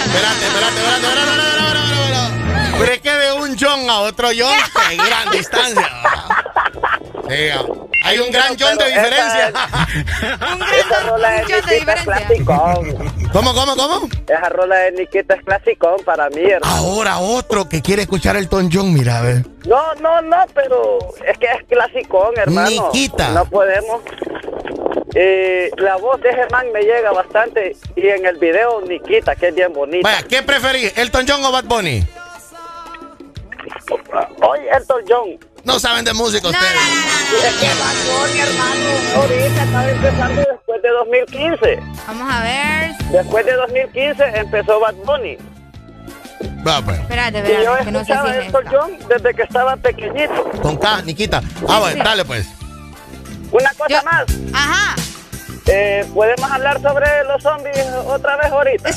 [0.07, 2.79] espérate, espérate, espérate, espérate, espérate, espérate.
[2.79, 4.57] Pero es que de un John a otro John,
[4.89, 5.91] qué gran distancia.
[8.05, 9.48] Hay un gran John de diferencia.
[10.78, 13.12] Esa rola de Nikita es clasicón.
[13.32, 14.08] ¿Cómo, cómo, cómo?
[14.26, 16.74] Esa rola de Nikita es clasicón para mí, hermano.
[16.74, 19.47] Ahora otro que quiere escuchar Elton John, mira, a ver.
[19.66, 22.90] No, no, no, pero es que es clasicón, hermano.
[22.92, 23.31] Nikita.
[23.31, 24.02] No podemos.
[25.15, 29.48] Eh, la voz de ese man me llega bastante y en el video Nikita, que
[29.48, 30.08] es bien bonita.
[30.08, 32.07] Vaya, ¿qué preferís, Elton John o Bad Bunny?
[34.43, 35.39] Oye, Elton John.
[35.65, 36.73] No saben de música ustedes.
[37.45, 41.79] Es que Bad Bunny, hermano, ahorita estaba empezando después de 2015.
[42.07, 42.97] Vamos a ver.
[43.11, 45.37] Después de 2015 empezó Bad Bunny.
[46.67, 46.99] Va, pues.
[47.01, 49.77] Espérate, Y yo espérate, que no sé si escuchaba es Elton John desde que estaba
[49.77, 50.51] pequeñito.
[50.63, 51.43] Con K, Nikita.
[51.69, 52.49] Ah, bueno, dale pues.
[53.51, 54.25] Una cosa más.
[54.53, 54.97] Ajá.
[55.67, 58.91] Eh, ¿Podemos hablar sobre los zombies otra vez ahorita?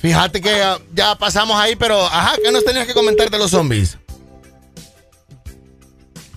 [0.00, 3.50] Fíjate que ah, ya pasamos ahí, pero ajá, ¿qué nos tenías que comentar de los
[3.50, 3.98] zombies?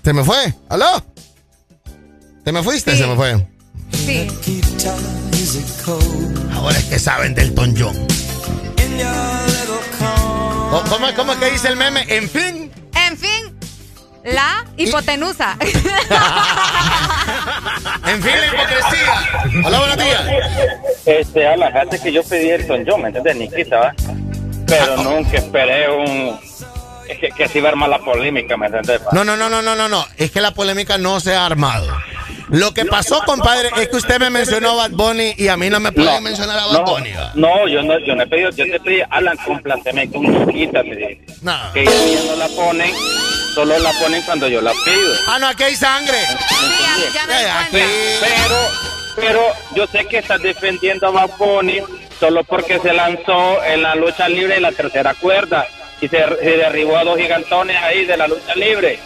[0.03, 0.53] ¿Se me fue?
[0.67, 0.85] ¿Aló?
[2.43, 2.97] ¿Te me fuiste?
[2.97, 3.47] Se me fue.
[3.93, 4.27] Sí.
[6.53, 7.95] Ahora es que saben del John.
[10.69, 12.05] ¿Cómo, cómo, es- cómo es que dice el meme?
[12.09, 12.71] En fin,
[14.23, 15.57] la hipotenusa.
[18.05, 19.63] En fin, la hipocresía.
[19.65, 20.21] Hola, buenos días.
[21.05, 23.35] Este, a la gente que yo pedí Elton John, ¿me entiendes?
[23.37, 23.93] Nikita, ¿va?
[24.67, 26.37] Pero nunca esperé un...
[27.07, 29.01] es Que, que se iba a armar la polémica, ¿me entiendes?
[29.13, 30.05] No, no, no, no, no, no, no.
[30.17, 31.87] Es que la polémica no se ha armado.
[32.49, 35.69] Lo que pasó, compadre, es que usted me mencionó a Bad Bunny y a mí
[35.69, 37.11] no me puede mencionar a Bad no, Bunny.
[37.13, 37.31] ¿va?
[37.35, 40.95] no, yo no, yo no he pedido, yo te pedí, Alan, complaceme con Nikita, te
[40.95, 41.21] dije.
[41.41, 41.57] No.
[41.73, 42.91] Que ellos no la ponen,
[43.53, 45.13] solo la ponen cuando yo la pido.
[45.27, 46.17] Ah, no, aquí hay sangre.
[46.21, 47.77] Eh, aquí.
[48.19, 48.57] Pero,
[49.15, 49.41] pero
[49.75, 51.81] yo sé que estás defendiendo a Bad Bunny
[52.19, 55.67] solo porque se lanzó en la lucha libre en la tercera cuerda
[56.01, 58.99] y se, se derribó a dos gigantones ahí de la lucha libre.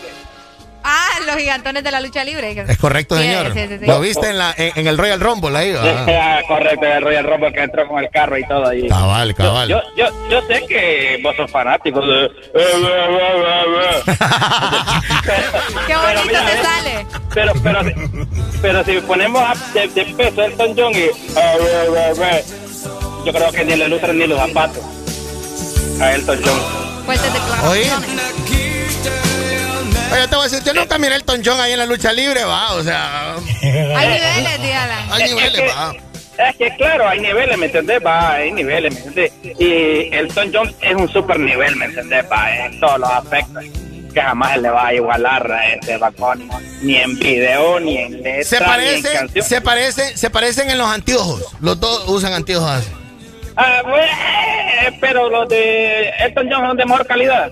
[0.89, 2.51] Ah, los gigantones de la lucha libre.
[2.65, 3.51] Es correcto, Sí, señor.
[3.53, 3.85] sí, sí, sí.
[3.85, 5.73] Lo viste en, la, en, en el Royal Rumble ahí.
[5.77, 8.87] Ah, correcto, el Royal Rumble que entró con el carro y todo ahí.
[8.87, 9.67] Cabal, cabal.
[9.67, 12.29] Yo, yo, yo sé que vos sos fanático de...
[15.87, 17.05] Qué bonito te sale.
[17.33, 17.79] Pero, pero,
[18.61, 21.07] pero si ponemos a- de, de peso Elton John y...
[23.25, 24.83] Yo creo que ni le lucran ni los zapatos
[26.01, 26.59] a Elton John.
[27.07, 27.69] Declaraciones.
[27.69, 27.91] Oye,
[30.09, 32.43] te voy a decir, yo nunca miré el Elton John ahí en la lucha libre,
[32.43, 33.35] va, o sea...
[33.61, 35.05] Hay niveles, dígala.
[35.13, 35.93] Hay niveles, va.
[36.49, 37.99] Es que claro, hay niveles, ¿me entendés?
[38.05, 39.31] Va, hay niveles, ¿me entendés?
[39.59, 42.25] Y Elton John es un super nivel, ¿me entendés?
[42.31, 43.63] Va, en todos los aspectos.
[44.13, 46.47] Que jamás se le va a igualar a este Bunny,
[46.83, 49.45] Ni en video, ni en letra, Se ni en parece, canción.
[49.45, 51.43] se parece, se parecen en los anteojos.
[51.59, 52.89] Los dos usan anteojos así.
[53.55, 54.07] Ah, bueno,
[55.01, 57.51] pero los de Elton John son de mejor calidad.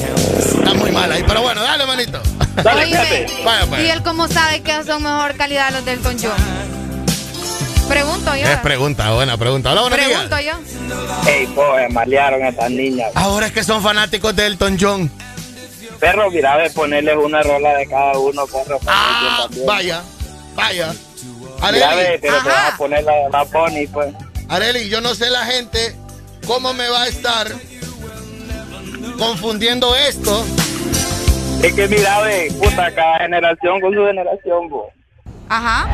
[0.00, 2.20] Está muy mal ahí, pero bueno, dale, manito.
[2.62, 3.26] Dale, Oye.
[3.44, 3.82] Vaya, pues.
[3.82, 6.68] ¿y él cómo sabe que son mejor calidad los del John?
[7.88, 8.46] Pregunto yo.
[8.46, 9.72] Es pregunta, buena pregunta.
[9.72, 10.10] Hola, buenos días.
[10.10, 11.30] Pregunto yo.
[11.30, 13.10] Ey, pues, malearon a estas niñas.
[13.14, 15.10] Ahora es que son fanáticos de Elton John.
[15.98, 18.78] Perro, mira, de ponerles una rola de cada uno, perro.
[18.86, 20.02] Ah, vaya,
[20.54, 20.94] vaya.
[21.60, 24.14] Areli, pero te vas a poner la de Bad Bunny, pues.
[24.48, 25.96] Areli, yo no sé la gente
[26.46, 27.52] cómo me va a estar
[29.16, 30.44] confundiendo esto.
[31.62, 34.88] Es que mira, ve, puta, cada generación con su generación, bo.
[35.48, 35.88] Ajá.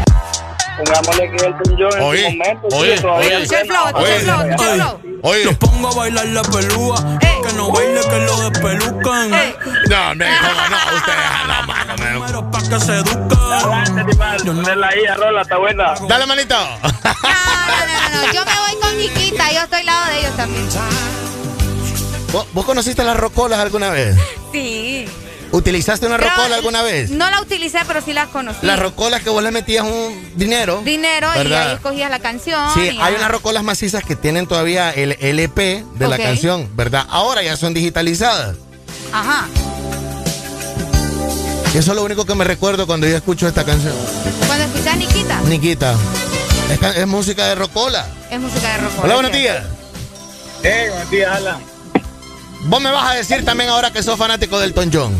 [0.77, 2.77] Pongámosle que Elton John en Oye, su momento.
[2.77, 3.37] oye, todavía oye.
[3.37, 5.19] El flow, el flow, el.
[5.23, 7.19] Oye, Los pongo a bailar la pelúa.
[7.21, 9.31] Que no baile, que lo despelucan.
[9.31, 14.45] no, me ¿cómo no, ustedes, no, mano, me- Pero pa' que se educan.
[14.45, 15.95] Ponerla ahí, a rola, está buena.
[16.09, 16.57] Dale, manito.
[16.59, 20.37] No, no, no, no, yo me voy con Niquita, yo estoy al lado de ellos
[20.37, 20.69] también.
[22.35, 24.17] ¿Vos, vos conociste las rocolas alguna vez?
[24.53, 25.07] Sí.
[25.53, 27.11] ¿Utilizaste una Pero rocola alguna vez?
[27.11, 28.67] No la utilicé, pero sí las conocí.
[28.67, 30.83] Las rocolas que vos le metías un dinero.
[30.85, 32.75] Dinero y ahí escogías la canción.
[32.75, 33.19] Sí, hay ya.
[33.19, 37.07] unas rocolas macizas que tienen todavía el LP de la canción, ¿verdad?
[37.09, 38.57] Ahora ya son digitalizadas.
[39.13, 39.47] Ajá.
[41.69, 43.95] Eso es lo único que me recuerdo cuando yo escucho esta canción.
[44.49, 45.95] Cuando escuchas Niquita, Niquita,
[46.73, 48.09] es, ca- es música de rocola.
[48.29, 48.93] es música de rock.
[49.05, 49.65] Hola, buenos días.
[50.65, 51.74] Eh, buenos días, Alan.
[52.65, 55.15] Vos me vas a decir también ahora que sos fanático del Elton John.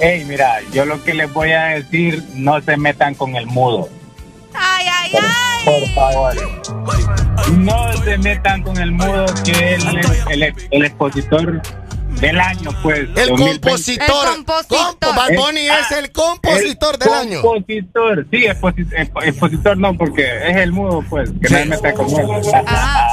[0.00, 3.88] Ey, mira, yo lo que les voy a decir, no se metan con el mudo.
[4.54, 5.64] Ay, ay, Por, ay.
[5.64, 6.34] por favor.
[7.58, 11.60] No se metan con el mudo, que él es el, el expositor
[12.20, 13.00] del año, pues.
[13.00, 13.60] El 2020.
[13.60, 14.06] compositor.
[14.06, 14.78] El compositor.
[14.78, 17.42] Compo- Bad Bunny es ah, el compositor El del año.
[17.42, 21.92] Compositor, sí, exposi- expo- expositor no, porque es el mudo, pues, que no se meta
[21.92, 22.26] con él.
[22.66, 23.08] Ajá.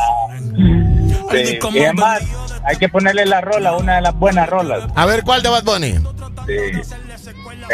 [1.32, 2.22] Sí, Y además,
[2.66, 4.84] hay que ponerle la rola, una de las buenas rolas.
[4.96, 5.94] A ver, ¿cuál de Bad Bunny?
[6.48, 6.82] Sí.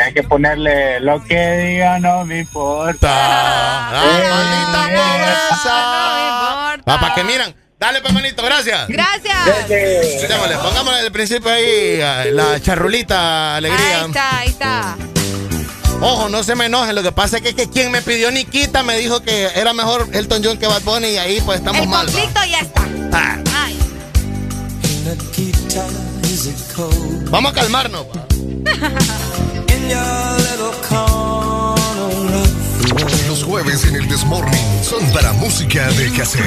[0.05, 3.09] Hay que ponerle lo que diga, no me importa.
[3.11, 5.75] Ah, maldita pobreza.
[5.83, 6.99] No me importa.
[7.01, 7.55] Para que miran.
[7.77, 8.87] Dale, pues, manito, gracias.
[8.87, 9.67] Gracias.
[9.67, 14.01] Démosle, pongámosle al principio ahí ah, la charrulita alegría.
[14.01, 14.95] Ahí está, ahí está.
[15.99, 16.95] Ojo, no se me enojen.
[16.95, 20.07] Lo que pasa es que, que quien me pidió Nikita me dijo que era mejor
[20.13, 22.07] Elton John que Bad Bunny y ahí pues estamos El mal.
[22.07, 22.11] ¿va?
[22.11, 22.81] conflicto ya está.
[23.13, 23.77] Ah, Ay.
[27.29, 28.05] Vamos a calmarnos.
[28.05, 28.27] pa.
[33.27, 36.45] Los jueves en el Desmorning son para música de cassette.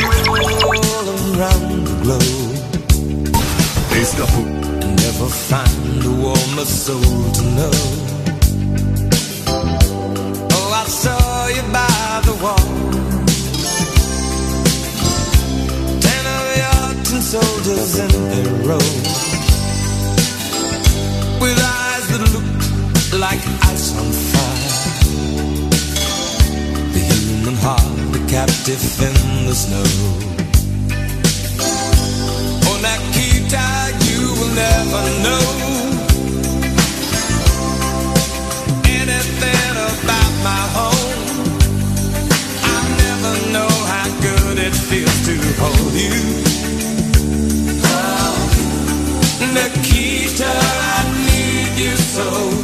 [4.01, 4.25] Esta
[17.35, 18.89] soldiers in a row.
[21.43, 22.49] With eyes that look
[23.19, 24.75] like ice on fire.
[26.95, 29.17] The human heart, a captive in
[29.49, 29.91] the snow.
[32.69, 33.67] Oh, Nikita,
[34.09, 35.47] you will never know
[39.01, 41.23] anything about my home.
[42.75, 46.44] I never know how good it feels to hold you.
[49.53, 52.64] Nikita, I need you so.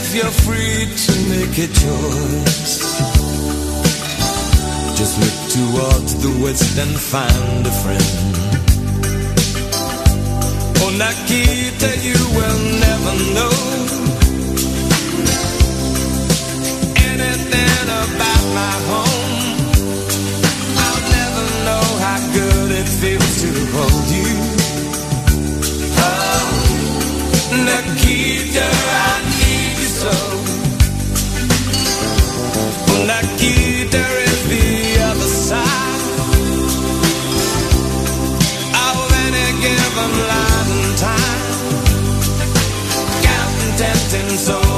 [0.00, 2.74] If you're free to make a choice,
[4.96, 8.08] just look towards the west and find a friend.
[10.82, 13.56] Oh, Nikita, you will never know
[17.10, 19.42] anything about my home.
[20.84, 24.32] I'll never know how good it feels to hold you.
[26.06, 26.46] Oh,
[27.66, 29.27] Nikita, I
[39.60, 41.42] given line and time.
[43.22, 44.77] Counting tempting soldiers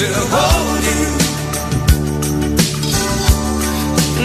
[0.00, 1.18] It feels to hold you.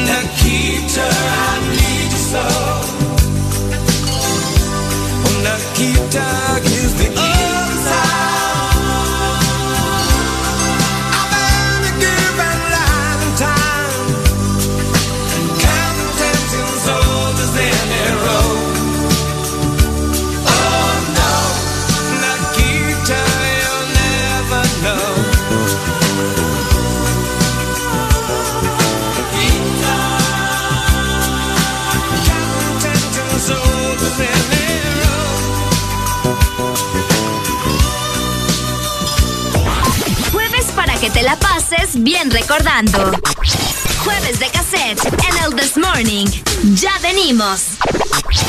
[0.06, 1.43] Nikita,
[40.32, 43.12] Jueves para que te la pases bien recordando.
[44.04, 46.26] Jueves de cassette en el This Morning.
[46.76, 47.62] Ya venimos.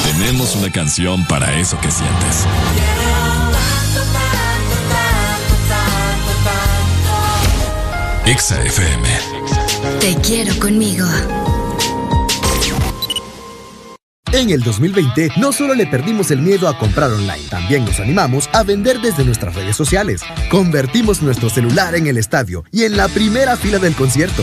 [0.05, 2.47] Tenemos una canción para eso que sientes.
[8.27, 9.09] Exa FM.
[10.01, 11.07] Te quiero conmigo.
[14.35, 18.51] En el 2020 no solo le perdimos el miedo a comprar online, también nos animamos
[18.53, 20.23] a vender desde nuestras redes sociales.
[20.51, 24.43] Convertimos nuestro celular en el estadio y en la primera fila del concierto.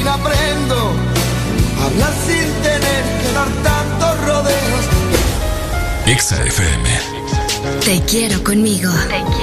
[0.00, 0.92] Fin aprendo
[1.78, 4.84] a hablar sin tener que dar tantos rodeos.
[6.06, 6.88] Exa FM.
[7.84, 8.90] Te quiero conmigo.
[9.08, 9.39] Te quiero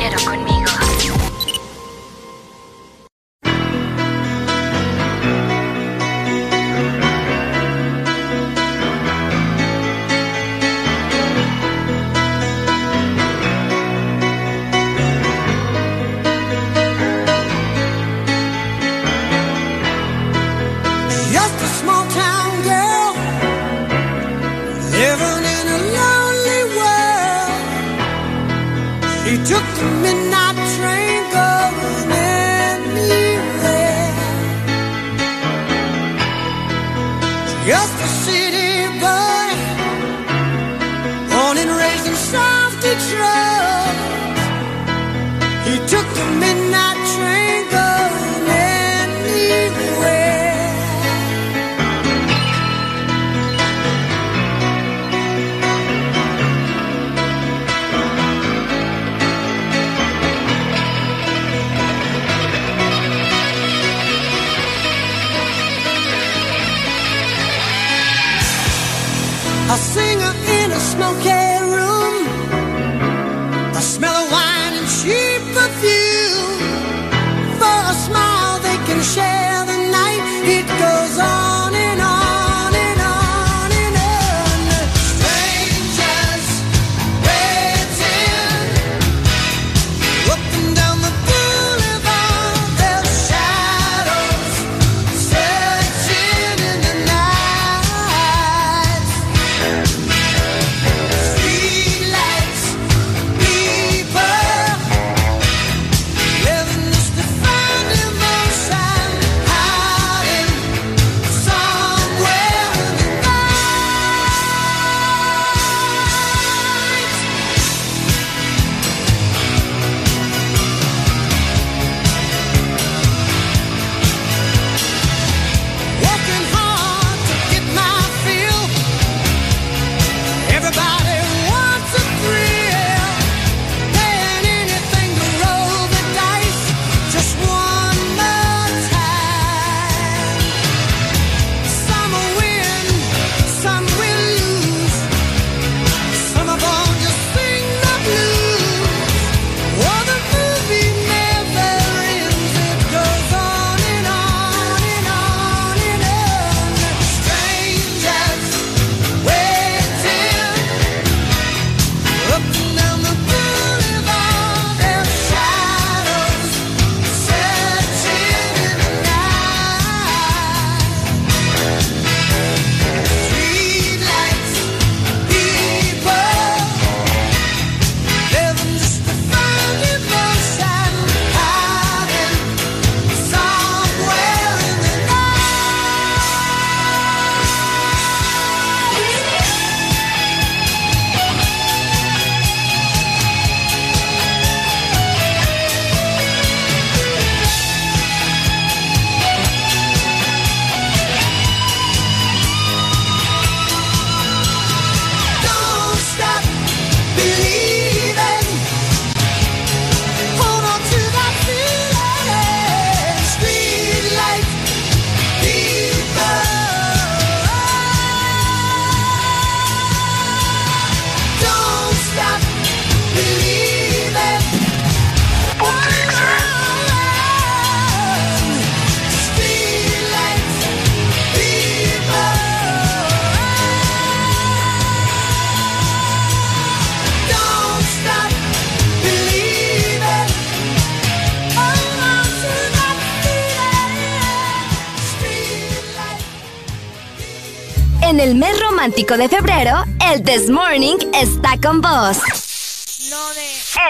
[248.98, 252.18] romántico de febrero, el This Morning está con vos.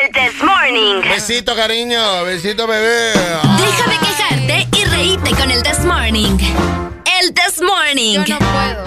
[0.01, 1.01] El This Morning.
[1.09, 2.23] Besito, cariño.
[2.25, 3.13] Besito, bebé.
[3.13, 6.37] Deja de quejarte y reíte con el This Morning.
[7.21, 8.25] El This Morning.
[8.25, 8.83] Yo no puedo.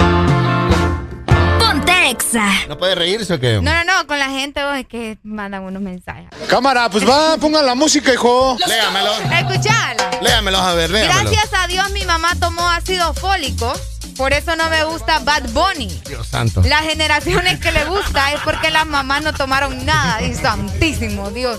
[1.58, 2.46] Ponte exa.
[2.68, 3.54] ¿No puede reírse o qué?
[3.62, 6.26] No, no, no, con la gente vos es que mandan unos mensajes.
[6.48, 8.58] Cámara, pues va, pongan la música, hijo.
[8.66, 9.12] Léamelo.
[9.12, 10.10] Escuchala.
[10.20, 11.32] Léamelos a ver, léamelos.
[11.32, 13.72] Gracias a Dios mi mamá tomó ácido fólico,
[14.20, 15.88] por eso no me gusta Bad Bunny.
[16.06, 16.60] Dios santo.
[16.66, 20.20] Las generaciones que le gusta es porque las mamás no tomaron nada.
[20.20, 21.58] Y santísimo Dios.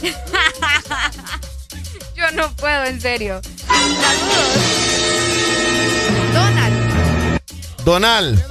[2.14, 3.40] Yo no puedo, en serio.
[3.66, 4.48] Saludos.
[6.32, 7.40] Donald.
[7.84, 8.44] Donald.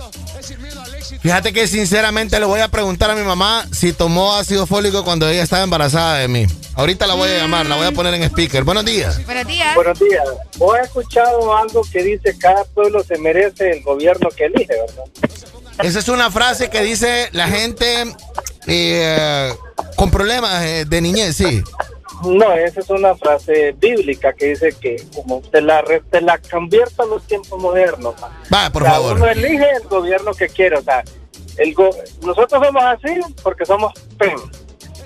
[1.21, 5.29] Fíjate que sinceramente le voy a preguntar a mi mamá si tomó ácido fólico cuando
[5.29, 6.45] ella estaba embarazada de mí.
[6.75, 8.63] Ahorita la voy a llamar, la voy a poner en speaker.
[8.63, 9.25] Buenos días.
[9.25, 9.75] Buenos días.
[9.75, 10.23] Buenos días.
[10.59, 15.05] He escuchado algo que dice cada pueblo se merece el gobierno que elige, ¿verdad?
[15.83, 18.05] Esa es una frase que dice la gente
[18.67, 19.53] eh,
[19.95, 21.63] con problemas eh, de niñez, sí.
[22.25, 27.03] No, esa es una frase bíblica que dice que como te la, te la convierta
[27.03, 28.15] a los tiempos modernos.
[28.53, 29.15] Va, por o sea, favor.
[29.15, 31.03] Uno elige el gobierno que quiere, o sea,
[31.57, 31.89] el go
[32.21, 34.35] nosotros somos así porque somos pen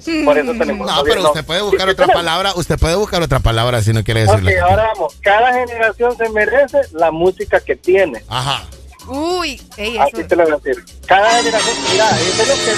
[0.05, 4.21] no, pero usted puede buscar otra palabra, usted puede buscar otra palabra si no quiere
[4.21, 4.49] decirlo.
[4.63, 8.23] Ahora vamos, cada generación se merece la música que tiene.
[8.27, 8.65] Ajá.
[9.07, 10.03] Uy, ey, eso...
[10.03, 10.83] Así te lo voy a decir.
[11.07, 12.71] Cada generación, mira, eso es lo que...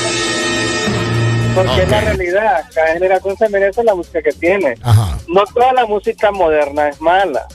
[1.53, 4.75] Porque es la realidad, cada generación se merece la música que tiene.
[4.81, 5.17] Ajá.
[5.27, 7.45] No toda la música moderna es mala,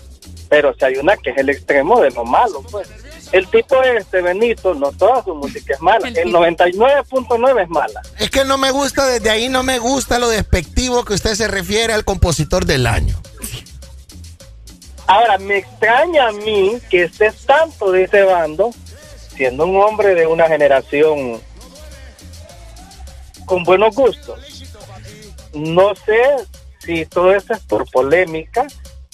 [0.51, 2.89] pero si hay una que es el extremo de lo malo, pues.
[3.37, 6.09] El tipo este, Benito, no toda su música es mala.
[6.09, 8.01] El 99.9 es mala.
[8.19, 11.47] Es que no me gusta, desde ahí no me gusta lo despectivo que usted se
[11.47, 13.21] refiere al compositor del año.
[15.07, 18.71] Ahora, me extraña a mí que estés tanto de ese bando,
[19.37, 21.39] siendo un hombre de una generación
[23.45, 24.65] con buenos gustos.
[25.53, 26.23] No sé
[26.79, 28.67] si todo esto es por polémica,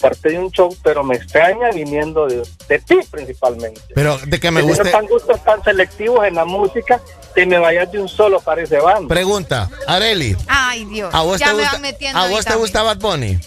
[0.03, 3.81] parte de un show, pero me extraña viniendo de, de ti principalmente.
[3.95, 4.91] Pero de que me si guste.
[4.91, 7.01] tan gustos tan selectivos en la música,
[7.35, 9.09] te me vayas de un solo para ese bando.
[9.09, 10.37] Pregunta, Areli.
[10.49, 11.15] Ay, Dios.
[11.15, 13.39] ¿A vos, te, me gusta, metiendo ¿a vos te gusta Bad Bunny?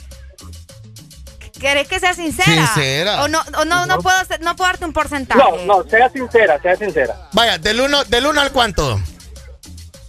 [1.60, 2.68] ¿Querés que sea sincera?
[2.68, 3.24] Sincera.
[3.24, 5.40] O no, o no, no, no, puedo, no puedo darte un porcentaje.
[5.40, 7.30] No, no, sea sincera, sea sincera.
[7.34, 9.00] Vaya, del 1 uno, del uno al cuánto?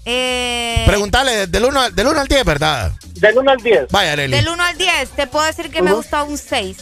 [0.05, 0.85] Eh...
[0.87, 2.93] Preguntale, del 1 uno, del uno al 10, ¿verdad?
[3.17, 3.87] Del 1 al 10.
[3.91, 4.37] Vaya, Lely.
[4.37, 6.77] Del 1 al 10, te puedo decir que me gusta un 6.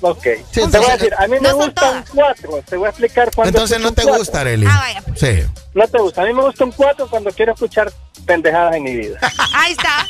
[0.00, 0.22] Ok.
[0.52, 2.62] Te voy a decir, a mí me gusta un 4.
[2.68, 3.48] Te voy a explicar cuándo.
[3.48, 4.66] Entonces no te gusta, Arely.
[4.68, 5.02] Ah, vaya.
[5.16, 5.42] Sí.
[5.74, 6.22] No te gusta.
[6.22, 7.92] A mí me gusta un 4 cuando quiero escuchar
[8.24, 9.18] pendejadas en mi vida.
[9.54, 10.06] Ahí está.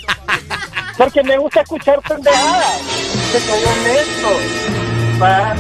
[0.99, 2.81] Porque me gusta escuchar pendejadas.
[3.33, 4.29] Te soy honesto.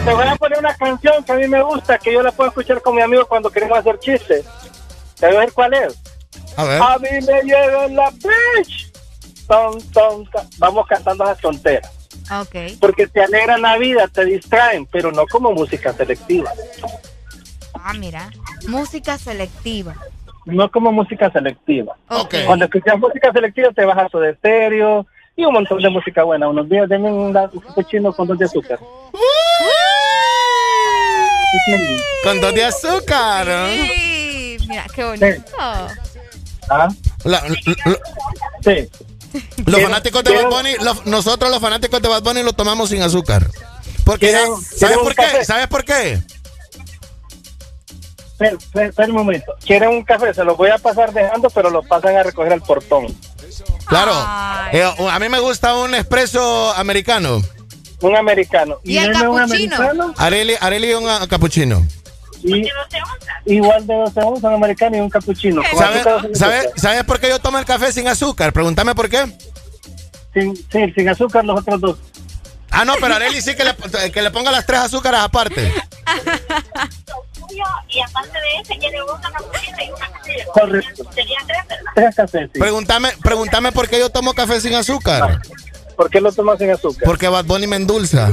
[0.04, 2.50] Te voy a poner una canción que a mí me gusta, que yo la puedo
[2.50, 4.44] escuchar con mi amigo cuando queremos hacer chistes.
[5.18, 5.94] ¿Te voy a ver cuál es?
[6.56, 6.82] A ver.
[6.82, 8.87] A mí me llevan la bitch
[9.48, 10.28] ton, ton,
[10.58, 11.90] vamos cantando las tonteras.
[12.42, 12.76] Okay.
[12.76, 16.52] Porque te alegran la vida, te distraen, pero no como música selectiva.
[17.74, 18.30] Ah, mira,
[18.68, 19.94] música selectiva.
[20.44, 21.96] No como música selectiva.
[22.08, 22.44] Okay.
[22.44, 26.24] Cuando escuchas música selectiva te vas a su de estéreo y un montón de música
[26.24, 26.48] buena.
[26.48, 27.32] Unos días denme un
[27.74, 28.78] cochino con dos de azúcar.
[32.24, 33.46] Con dos de azúcar.
[33.48, 34.56] ¿eh?
[34.58, 35.52] Sí, mira, qué bonito.
[36.70, 36.88] ¿Ah?
[38.62, 38.88] Sí.
[39.66, 40.70] Los fanáticos de Bad Bunny,
[41.04, 43.48] nosotros los fanáticos de Bad Bunny lo tomamos sin azúcar.
[44.04, 44.32] Porque,
[44.76, 45.44] ¿sabes, por qué?
[45.44, 46.20] ¿Sabes por qué?
[48.40, 49.54] Espera un momento.
[49.66, 52.62] Quieren un café, se los voy a pasar dejando, pero lo pasan a recoger al
[52.62, 53.06] portón.
[53.86, 54.12] Claro.
[54.72, 57.42] Eh, a mí me gusta un expreso americano.
[58.00, 58.78] Un americano.
[58.84, 60.14] ¿Y, el no capuchino?
[60.16, 61.86] Areli, un capuchino.
[63.44, 65.62] Igual de 12 onzas, un americano y un capuchino.
[65.76, 66.04] ¿Sabes
[66.38, 68.52] ¿sabe, ¿sabe por qué yo tomo el café sin azúcar?
[68.52, 69.26] Pregúntame por qué.
[70.34, 71.98] Sin, sí, sin azúcar los otros dos.
[72.70, 73.74] Ah, no, pero Areli sí que le,
[74.12, 75.72] que le ponga las tres azúcaras aparte.
[77.88, 78.02] y de
[78.62, 79.32] ese, tiene una
[81.14, 81.92] Serían tres, ¿verdad?
[81.94, 82.50] Tres cafés.
[82.52, 85.40] Pregúntame, pregúntame por qué yo tomo café sin azúcar.
[85.96, 87.02] ¿Por qué lo tomas sin azúcar?
[87.04, 88.30] Porque Bad Bunny me endulza.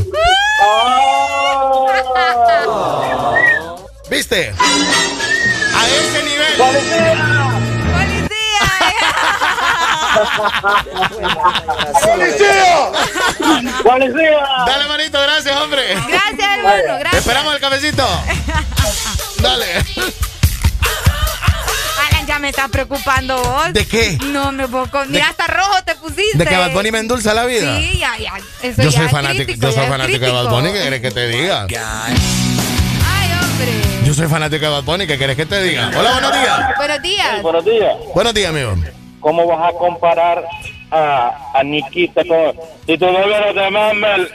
[0.62, 1.88] Oh.
[4.10, 4.54] ¿Viste?
[4.60, 6.54] A ese nivel.
[6.58, 7.16] ¡Policía!
[7.94, 8.52] ¡Policía!
[12.04, 12.92] ¡Policía!
[13.84, 14.40] ¡Policía!
[14.68, 15.96] Dale, manito, gracias, hombre.
[16.08, 17.14] Gracias, hermano, gracias.
[17.16, 18.08] Esperamos el cafecito.
[19.40, 19.66] Dale.
[22.28, 23.72] Ya me estás preocupando vos.
[23.72, 24.18] ¿De qué?
[24.24, 24.90] No me puedo.
[25.08, 26.40] Mira, hasta rojo te pusiste.
[26.40, 27.78] ¿De que Bad Bunny me endulza la vida?
[27.78, 28.34] Sí, ya, ya.
[28.82, 31.66] Yo, soy fanático, yo soy fanático, de Bad Bunny, ¿qué querés que te diga?
[31.66, 32.75] Oh
[34.06, 35.90] yo soy fanático de Bad Bunny, ¿qué querés que te diga?
[35.98, 36.78] Hola, buenos días.
[36.78, 37.42] Buenos días.
[37.42, 37.96] Buenos días.
[38.14, 38.76] Buenos amigo.
[39.20, 40.44] ¿Cómo vas a comparar
[40.92, 42.54] a, a Nikita con...
[42.86, 44.30] Si tu novio no te mames,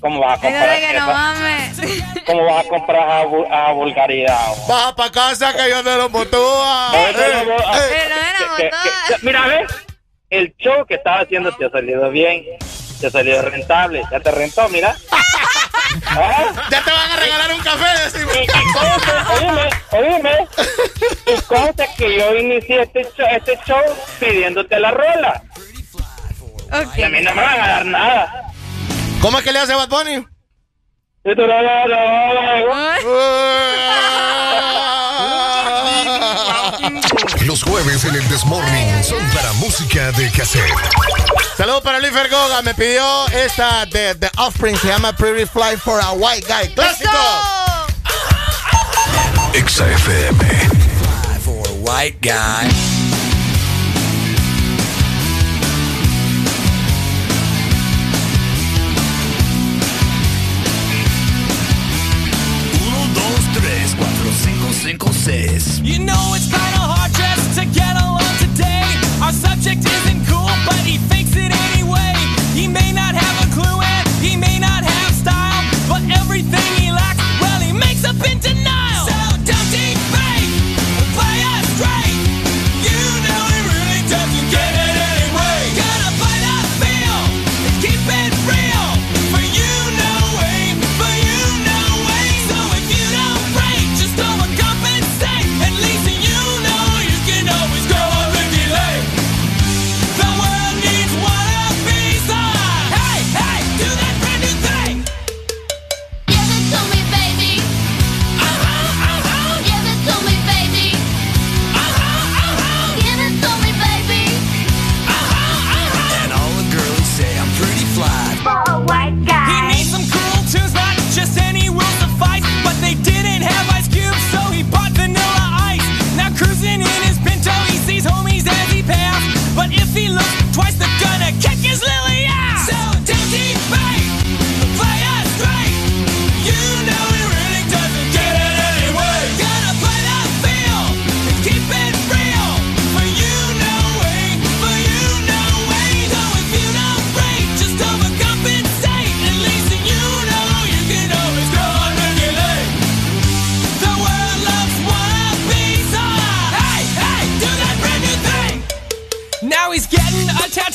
[0.00, 0.80] ¿Cómo vas a comprar?
[0.80, 1.80] Que no mames.
[2.26, 3.20] ¿Cómo vas a comprar a,
[3.68, 4.46] a vulgaridad?
[4.66, 6.92] Baja pa' casa que yo te lo motúa.
[6.94, 7.90] Eh, eh,
[8.60, 8.70] eh,
[9.22, 9.70] mira, ves,
[10.30, 12.44] el show que estaba haciendo te ha salido bien,
[12.98, 14.96] te ha salido rentable, ya te rentó, mira.
[16.70, 18.36] Ya te van a regalar un café, decimos.
[18.36, 20.48] Y, y oíme, oíme.
[21.46, 23.80] ¿Cómo te que yo inicié este show, este show
[24.18, 25.42] pidiéndote la rola?
[26.66, 27.00] Okay.
[27.00, 28.52] Y a mí no me van a dar nada.
[29.20, 30.24] ¿Cómo es que le hace Bad Bunny?
[37.44, 40.72] Los jueves en el Desmorning son para música de cassette.
[41.56, 42.62] Saludos para Luis Vergoga.
[42.62, 44.78] Me pidió esta de The Offspring.
[44.78, 46.74] Se llama Pretty Fly for a White Guy.
[46.74, 47.10] ¡Clásico!
[49.52, 50.38] XFM.
[50.38, 53.00] Fly for a White Guy.
[65.82, 66.69] You know it's fine.
[69.60, 69.89] Project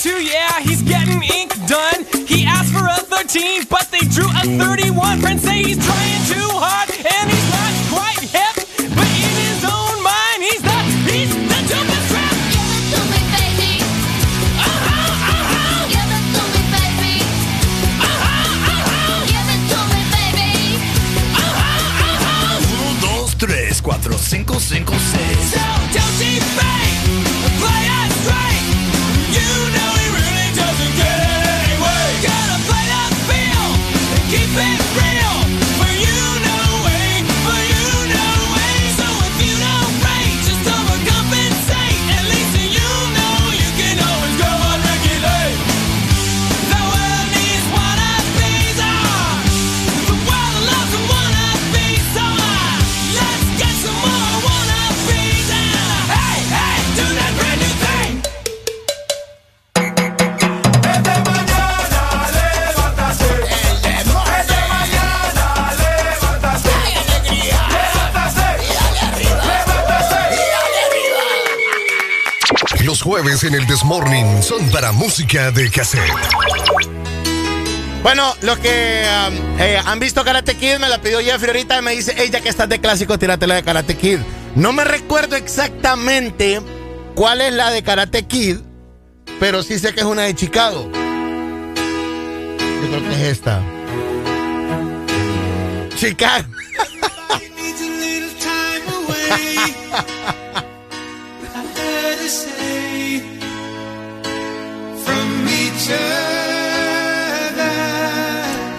[0.05, 2.05] 22, yeah, he's getting ink done.
[2.27, 5.19] He asked for a 13, but they drew a 31.
[5.19, 8.53] Friends say he's trying too hard, and he's not quite hip.
[8.93, 10.77] But in his own mind, he's the,
[11.09, 12.37] he's the dopest trap.
[12.53, 13.81] Give it to me, baby.
[14.61, 15.89] Uh-huh, uh-huh.
[15.89, 17.25] Give it to me, baby.
[17.97, 19.25] Uh-huh, uh-huh.
[19.25, 20.77] Give it to me, baby.
[21.33, 22.61] Uh-huh, uh-huh.
[73.05, 76.01] Jueves en el Desmorning son para música de cassette.
[78.01, 81.81] Bueno, los que um, eh, han visto Karate Kid me la pidió Jeffrey ahorita y
[81.83, 84.17] me dice, ella que estás de clásico, tírate la de Karate Kid.
[84.55, 86.59] No me recuerdo exactamente
[87.13, 88.57] cuál es la de Karate Kid,
[89.39, 90.89] pero sí sé que es una de Chicago.
[90.91, 93.61] Yo creo que es esta.
[95.95, 96.47] Chicago.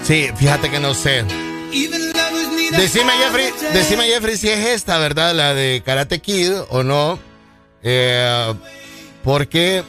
[0.05, 1.25] Sí, fíjate que no sé.
[2.77, 5.35] Decime Jeffrey, decime Jeffrey si es esta, ¿verdad?
[5.35, 7.19] La de Karate Kid o no.
[7.83, 8.55] Eh,
[9.25, 9.83] porque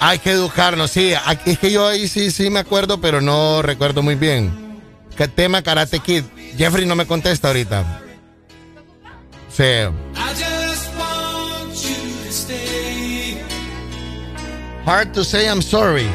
[0.00, 1.12] hay que educarnos, sí.
[1.44, 4.80] Es que yo ahí sí, sí me acuerdo, pero no recuerdo muy bien.
[5.16, 6.24] ¿Qué tema Karate Kid?
[6.56, 8.02] Jeffrey no me contesta ahorita.
[9.50, 9.64] Sí.
[14.88, 16.08] Hard to say I'm sorry.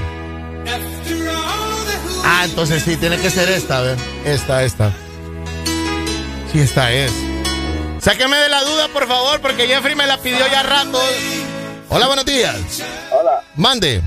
[2.25, 3.97] Ah, entonces sí, tiene que ser esta, ¿ver?
[4.25, 4.91] Esta, esta.
[6.51, 7.11] Sí, esta es.
[7.99, 10.99] Sáqueme de la duda, por favor, porque Jeffrey me la pidió ya rato.
[11.89, 12.83] Hola, buenos días.
[13.11, 14.01] Hola, Mande,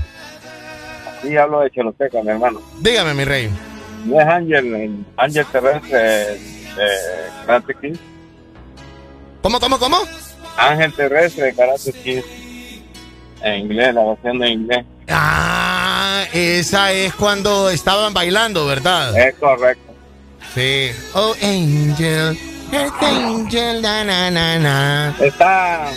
[1.21, 2.61] sí hablo de Choloteca, mi hermano.
[2.81, 3.49] dígame, mi rey.
[4.03, 6.39] No es Ángel, el Ángel terrestre de
[7.45, 7.95] Karate Kid.
[9.41, 9.99] ¿Cómo, cómo, cómo?
[10.57, 12.21] Ángel terrestre de Karate Kid.
[13.41, 14.85] En inglés, la versión de inglés.
[15.09, 19.17] Ah, esa es cuando estaban bailando, ¿verdad?
[19.17, 19.93] Es correcto.
[20.53, 20.89] Sí.
[21.13, 22.37] Oh, Angel.
[22.71, 25.15] Earth Angel, na, na, na, na.
[25.21, 25.89] Está,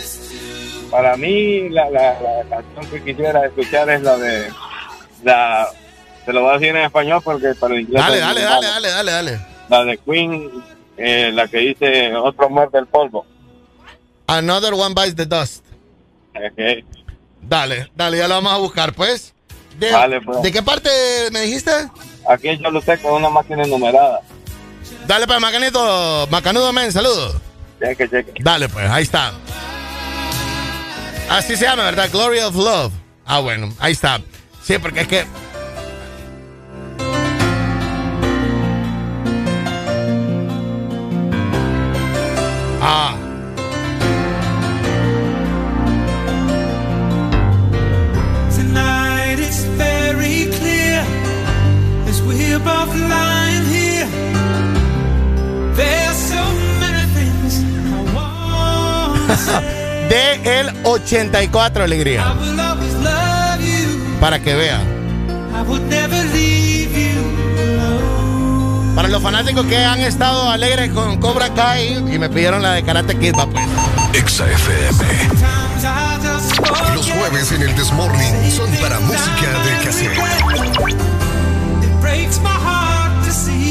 [0.89, 4.49] para mí, la, la, la canción que quisiera escuchar es la de,
[5.23, 5.67] la,
[6.23, 8.01] se lo voy a decir en español porque para el inglés.
[8.01, 9.39] Dale, dale, dale, dale, dale, dale.
[9.67, 10.49] La de Queen,
[10.97, 13.25] eh, la que dice otro muerde el polvo.
[14.27, 15.65] Another one bites the dust.
[16.35, 16.85] Ok.
[17.41, 19.33] Dale, dale, ya lo vamos a buscar, pues.
[19.77, 20.41] ¿De, Vale, pues.
[20.41, 20.89] ¿de qué parte
[21.31, 21.71] me dijiste?
[22.29, 24.21] Aquí yo lo sé con una máquina numerada.
[25.07, 27.35] Dale para Macanito, Macanudo Men, saludos.
[27.79, 28.33] Cheque, cheque.
[28.39, 29.33] Dale, pues, ahí está.
[31.29, 32.09] Así se llama, ¿verdad?
[32.11, 32.93] Glory of Love.
[33.25, 34.21] Ah, bueno, ahí está.
[34.63, 35.25] Sí, porque es que.
[42.81, 43.15] Ah.
[52.63, 54.07] Both lying here.
[55.75, 56.43] There's so
[56.79, 60.07] many things I want to say.
[60.09, 62.21] De el 84, alegría.
[62.21, 64.19] I will always love you.
[64.19, 64.81] Para que vea.
[65.53, 67.19] I would never leave you
[67.59, 68.95] alone.
[68.95, 72.83] Para los fanáticos que han estado alegres con Cobra Kai y me pidieron la de
[72.83, 73.65] Karate Kid, va pues.
[74.13, 75.05] Exa FM.
[76.93, 81.10] Los jueves en el Desmorning son para música de cassette.
[82.11, 83.70] Breaks my heart to see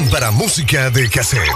[0.00, 1.50] Son para música de cassette.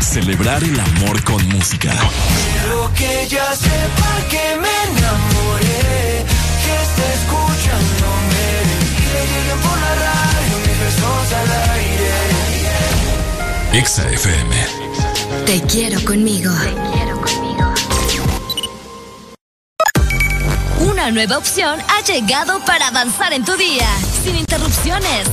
[0.00, 1.90] Celebrar el amor con música.
[1.90, 6.24] Quiero que ella sepa que me enamoré,
[6.64, 8.44] que está escuchándome
[8.98, 12.14] y le lleguen por la radio mis besos al aire.
[13.72, 14.52] Exa FM.
[15.46, 16.52] Te quiero conmigo.
[20.80, 23.88] Una nueva opción ha llegado para avanzar en tu día,
[24.24, 25.28] sin interrupciones.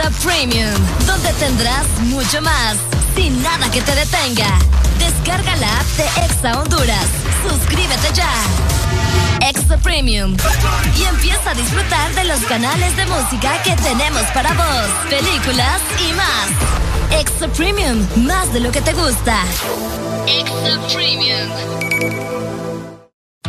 [0.00, 0.74] Extra Premium,
[1.06, 2.76] donde tendrás mucho más,
[3.14, 4.58] sin nada que te detenga.
[4.98, 7.04] Descarga la app de Exa Honduras.
[7.46, 8.32] Suscríbete ya.
[9.46, 10.34] Extra Premium.
[10.96, 16.14] Y empieza a disfrutar de los canales de música que tenemos para vos, películas y
[16.14, 17.20] más.
[17.20, 19.44] Extra Premium, más de lo que te gusta.
[20.26, 22.39] Extra Premium.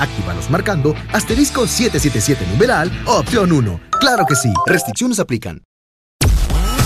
[0.00, 3.80] Actívalos marcando asterisco 777 numeral opción 1.
[4.00, 5.62] Claro que sí, restricciones aplican.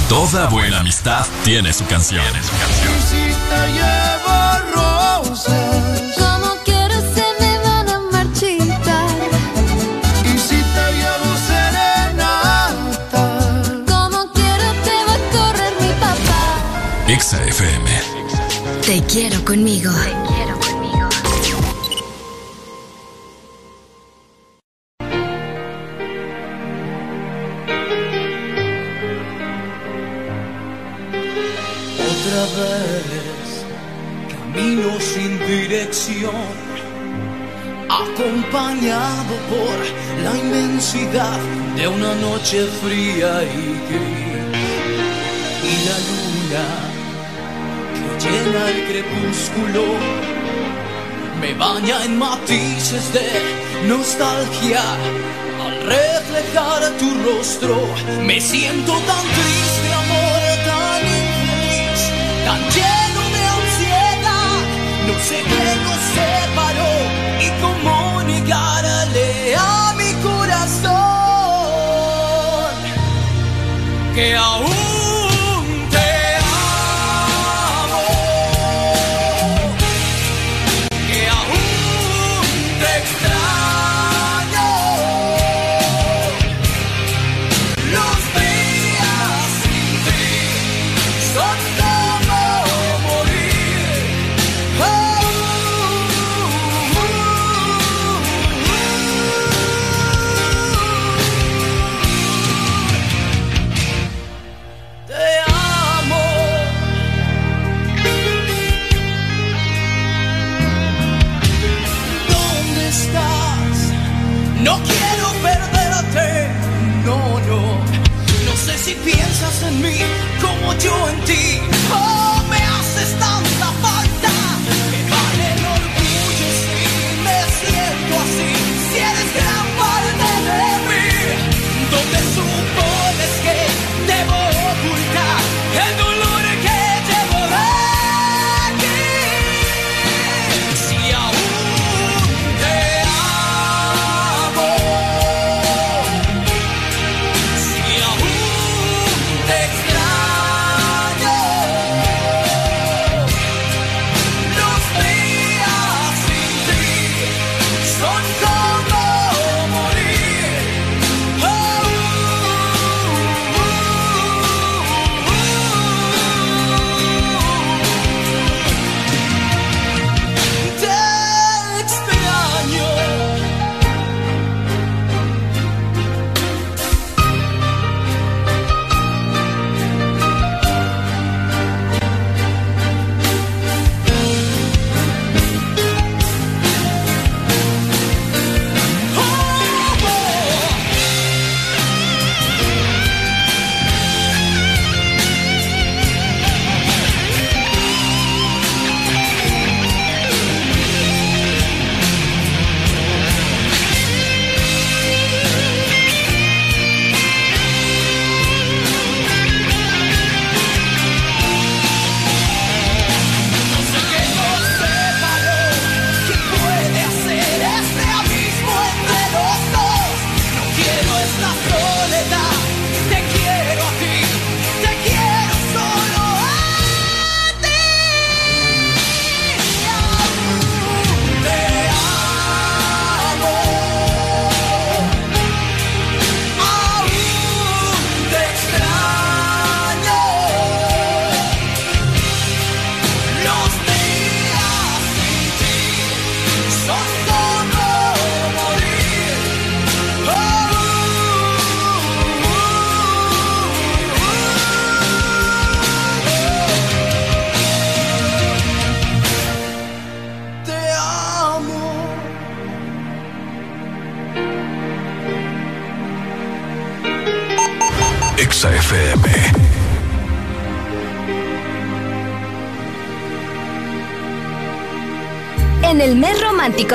[0.09, 2.25] Toda buena amistad tiene su canción.
[2.25, 4.37] Y si te llevo
[4.75, 6.19] rosas.
[6.19, 9.09] Como quiero se me van a marchitar.
[10.25, 13.25] Y si te llevo serenata.
[13.89, 16.43] Como quiero te va a correr mi papá.
[17.09, 17.91] Exa FM.
[18.85, 19.91] Te quiero conmigo.
[37.89, 39.77] Acompañado por
[40.23, 41.39] la inmensidad
[41.77, 44.35] de una noche fría y gris.
[45.65, 46.67] Y la luna
[47.95, 49.85] que llena el crepúsculo
[51.41, 54.83] me baña en matices de nostalgia.
[55.65, 57.77] Al reflejar tu rostro,
[58.27, 62.01] me siento tan triste, amor, tan infeliz,
[62.45, 64.61] tan lleno de ansiedad.
[65.09, 65.84] No sé qué
[68.45, 70.93] negarle a mi corazón
[74.15, 74.84] que aún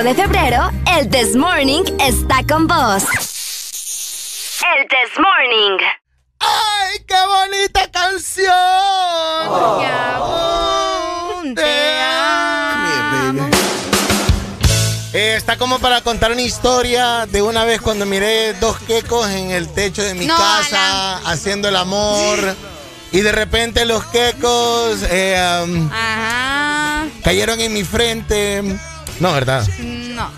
[0.03, 3.03] de febrero, el This Morning está con vos.
[4.63, 5.77] El This Morning.
[6.39, 8.53] ¡Ay, qué bonita canción!
[9.49, 9.83] Oh.
[15.11, 19.67] Está como para contar una historia de una vez cuando miré dos quecos en el
[19.67, 22.55] techo de mi casa haciendo el amor.
[23.11, 25.89] Y de repente los quecos eh,
[27.21, 28.79] cayeron en mi frente.
[29.19, 29.67] No, ¿verdad?
[29.79, 30.31] No.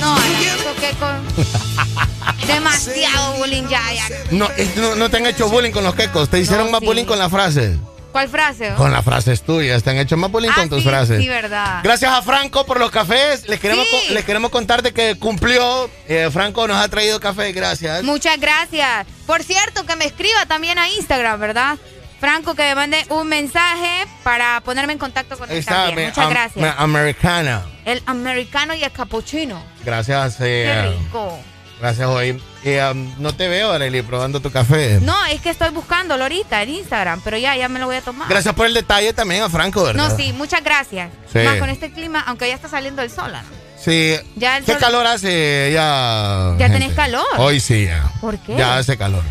[0.00, 2.46] No, Alan, eso que con.
[2.46, 4.04] Demasiado bullying ya, ya.
[4.30, 6.80] No, es- no, no te han hecho bullying con los quecos, te hicieron No, más
[6.80, 6.86] sí.
[6.86, 7.76] bullying con la frase.
[8.12, 8.72] ¿Cuál frase?
[8.76, 11.20] Con las frases tuyas, te han hecho más bullying Ah, con tus sí, frases.
[11.20, 11.80] Sí, verdad.
[11.82, 13.46] Gracias a Franco por los cafés.
[13.48, 14.14] Les queremos, Sí.
[14.14, 15.90] les queremos contar de que cumplió.
[16.08, 18.02] Eh, Franco nos ha traído café, gracias.
[18.04, 19.06] Muchas gracias.
[19.26, 21.76] Por cierto, que me escriba también a Instagram, ¿verdad?
[22.18, 26.08] Franco, que me mande un mensaje para ponerme en contacto con él también.
[26.08, 26.56] Muchas gracias.
[26.56, 27.62] me- americana.
[27.88, 29.62] El americano y el capuchino.
[29.84, 30.36] Gracias.
[30.40, 31.38] eh, Qué rico.
[31.80, 32.42] gracias, hoy.
[32.64, 34.98] Eh, um, no te veo, Arely, probando tu café.
[35.00, 38.02] No, es que estoy buscándolo ahorita en Instagram, pero ya, ya me lo voy a
[38.02, 38.28] tomar.
[38.28, 40.10] Gracias por el detalle también a Franco, ¿verdad?
[40.10, 41.10] No, sí, muchas gracias.
[41.32, 41.38] Sí.
[41.38, 43.32] Más con este clima, aunque ya está saliendo el sol.
[43.32, 43.38] ¿no?
[43.82, 44.16] Sí.
[44.36, 46.54] Ya el ¿Qué sol- calor hace ya?
[46.58, 46.80] Ya gente?
[46.80, 47.24] tenés calor.
[47.38, 48.10] Hoy sí, ya.
[48.20, 48.56] ¿Por qué?
[48.56, 49.22] Ya hace calor.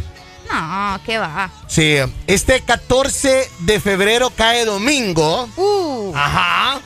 [0.52, 1.52] No, ¿qué va?
[1.68, 5.48] Sí, este 14 de febrero cae domingo.
[5.58, 6.14] Uh.
[6.16, 6.80] Ajá.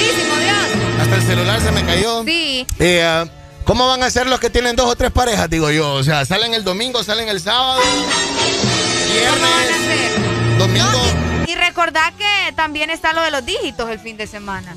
[0.00, 1.00] Santísimo Dios.
[1.00, 2.24] Hasta el celular se me cayó.
[2.24, 2.66] Sí.
[2.78, 3.26] Eh, ah,
[3.64, 5.48] ¿Cómo van a ser los que tienen dos o tres parejas?
[5.50, 5.92] Digo yo.
[5.92, 7.80] O sea, salen el domingo, salen el sábado.
[7.80, 10.58] ¿Cómo van a hacer?
[10.58, 11.46] Domingo.
[11.46, 14.74] Y recordad que también está lo de los dígitos el fin de semana.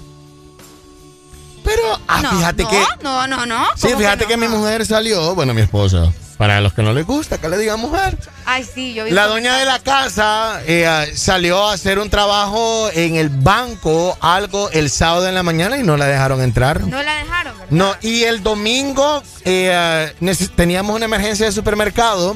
[1.64, 2.84] Pero, ah, no, fíjate no, que.
[3.02, 3.66] No, no, no.
[3.76, 6.12] Sí, ¿Cómo fíjate que, mi mujer salió, bueno, mi esposa.
[6.38, 8.18] Para los que no les gusta que le digan mujer.
[8.46, 12.90] Ay, sí, yo vi La doña de la casa eh, salió a hacer un trabajo
[12.94, 16.82] en el banco, algo el sábado en la mañana y no la dejaron entrar.
[16.82, 17.72] No la dejaron, ¿verdad?
[17.72, 20.14] No, y el domingo eh,
[20.56, 22.36] teníamos una emergencia de supermercado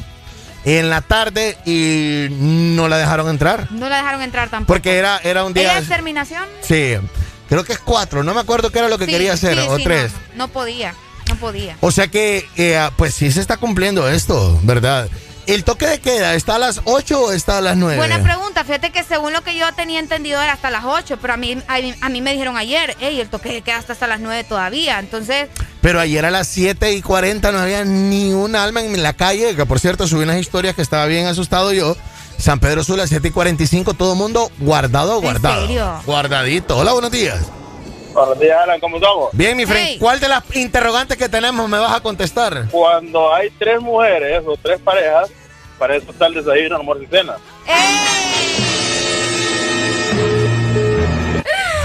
[0.64, 3.72] en la tarde y no la dejaron entrar.
[3.72, 4.74] No la dejaron entrar tampoco.
[4.74, 5.64] Porque era, era un día...
[5.64, 6.44] ¿Ella es terminación?
[6.62, 6.96] Sí,
[7.50, 9.66] creo que es cuatro, no me acuerdo qué era lo que Sí, quería hacer, sí,
[9.68, 10.12] o sí, tres.
[10.36, 10.94] No, no podía,
[11.38, 11.78] podía.
[11.82, 15.10] O sea que, eh, pues sí se está cumpliendo esto, ¿verdad?
[15.48, 17.96] ¿El toque de queda está a las 8 o está a las 9?
[17.96, 18.66] Buena pregunta.
[18.66, 21.58] Fíjate que según lo que yo tenía entendido era hasta las 8, pero a mí,
[21.70, 24.20] a mí, a mí me dijeron ayer, hey, el toque de queda está hasta las
[24.20, 25.00] 9 todavía.
[25.00, 25.48] Entonces,
[25.80, 29.56] Pero ayer a las 7 y 40 no había ni un alma en la calle,
[29.56, 31.96] que por cierto subí unas historias que estaba bien asustado yo.
[32.38, 35.62] San Pedro Sula, 7 y 45, todo el mundo guardado, guardado.
[35.62, 36.02] serio?
[36.06, 36.78] Guardadito.
[36.78, 37.40] Hola, buenos días.
[38.18, 39.30] Buenos días, Alan, ¿cómo estamos?
[39.34, 42.68] Bien, mi friend, ¿cuál de las interrogantes que tenemos me vas a contestar?
[42.72, 45.30] Cuando hay tres mujeres o tres parejas,
[45.78, 47.36] para eso está el desayuno, almuerzo y cena.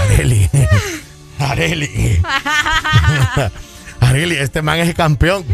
[0.09, 0.49] Areli.
[1.39, 2.19] Areli.
[3.99, 5.45] Areli, este man es el campeón.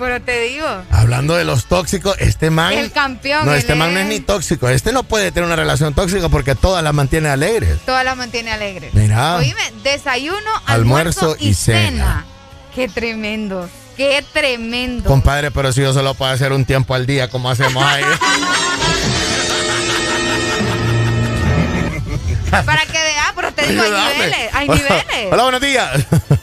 [0.00, 2.72] Pero te digo, Hablando de los tóxicos, este man.
[2.72, 3.46] el campeón.
[3.46, 4.68] No, este man no es ni tóxico.
[4.68, 7.78] Este no puede tener una relación tóxica porque todas las mantiene alegres.
[7.86, 8.90] Toda la mantiene alegre.
[8.94, 9.36] Mira.
[9.36, 11.80] Oíme, desayuno, Almuerzo almuerzo, y y, cena.
[11.90, 12.24] cena.
[12.74, 13.68] Qué tremendo.
[13.96, 15.08] Qué tremendo.
[15.08, 18.02] Compadre, pero si yo solo puedo hacer un tiempo al día, como hacemos ahí.
[22.50, 24.54] Para que vea, pero te digo, hay niveles.
[24.54, 25.32] Hay niveles.
[25.32, 25.90] Hola, buenos días.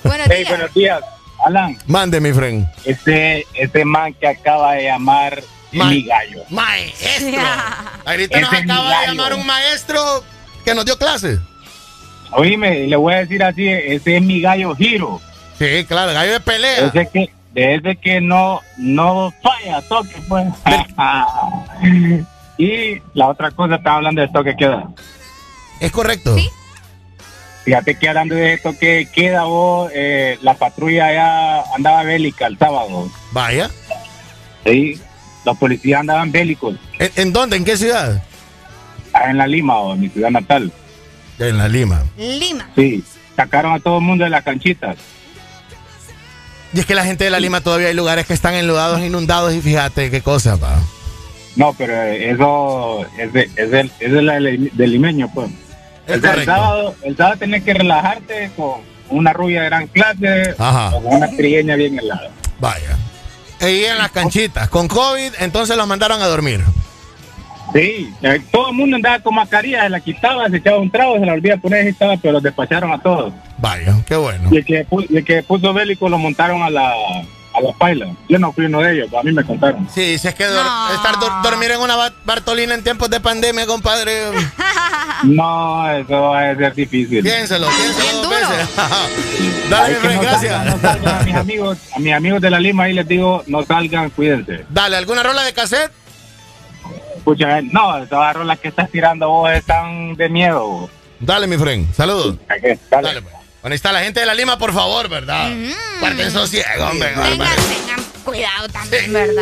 [0.04, 0.50] Buenos Hey, días.
[0.50, 1.02] buenos días.
[1.48, 2.68] Alan, Mande, mi friend.
[2.84, 6.44] este, este man que acaba de llamar mi gallo.
[6.50, 7.42] Maestro.
[8.06, 10.24] Ahorita nos acaba de llamar un maestro
[10.66, 11.40] que nos dio clase.
[12.32, 15.22] Oíme, le voy a decir así, ese es mi gallo giro.
[15.58, 16.88] Sí, claro, gallo de pelea.
[16.88, 20.48] Ese que, de ese que no, no falla, toque, pues.
[22.58, 24.90] y la otra cosa, estaba hablando de toque queda.
[25.80, 26.36] Es correcto.
[27.68, 32.58] Fíjate que hablando de esto que queda vos, eh, la patrulla ya andaba bélica el
[32.58, 33.12] sábado.
[33.34, 33.70] Vaya.
[34.66, 34.98] Sí,
[35.44, 36.78] los policías andaban bélicos.
[36.98, 37.58] ¿En, en dónde?
[37.58, 38.24] ¿En qué ciudad?
[39.12, 40.72] Ah, En la Lima, o en mi ciudad natal.
[41.40, 42.06] En la Lima.
[42.18, 42.70] Lima.
[42.74, 43.04] Sí,
[43.36, 44.96] sacaron a todo el mundo de las canchitas.
[46.72, 49.54] Y es que la gente de la Lima todavía hay lugares que están enlodados, inundados
[49.54, 50.80] y fíjate qué cosa, pa.
[51.58, 55.50] No, pero eso es, de, es, del, es de la del limeño, pues.
[56.08, 60.96] El, sábado, el sábado tenés que relajarte con una rubia de gran clase Ajá.
[60.96, 62.30] o con una trigueña bien helada.
[62.60, 62.98] Vaya.
[63.60, 64.70] Ahí en las canchitas.
[64.70, 66.64] Con COVID, entonces los mandaron a dormir.
[67.74, 71.20] Sí, eh, todo el mundo andaba con mascarilla, se la quitaba, se echaba un trago,
[71.20, 73.34] se la olvidaba poner y estaba, pero los despacharon a todos.
[73.58, 74.50] Vaya, qué bueno.
[74.52, 76.94] Y el que, y el que puso bélico lo montaron a la,
[77.58, 78.08] a la paila.
[78.30, 79.88] Yo no fui uno de ellos, a mí me contaron.
[79.90, 84.14] Sí, si es que estar dormir en una Bartolina en tiempos de pandemia, compadre.
[85.24, 87.24] no, eso va a ser difícil.
[87.24, 88.30] Piénselo, piénselo
[89.70, 90.84] Dale, mi gracias.
[90.84, 94.66] a mis amigos, a mis amigos de la Lima ahí les digo, no salgan, cuídense.
[94.70, 95.92] Dale, ¿alguna rola de cassette?
[97.18, 100.90] Escucha, no, todas las rolas que estás tirando vos están de miedo.
[101.20, 102.38] Dale, mi friend, saludos.
[102.48, 102.80] dale.
[102.90, 103.37] dale pues.
[103.62, 105.50] Bueno, está la gente de la Lima, por favor, ¿verdad?
[105.50, 106.32] Mm.
[106.32, 107.10] sosiego, hombre.
[107.10, 109.42] Tengan, cuidado también, ¿verdad?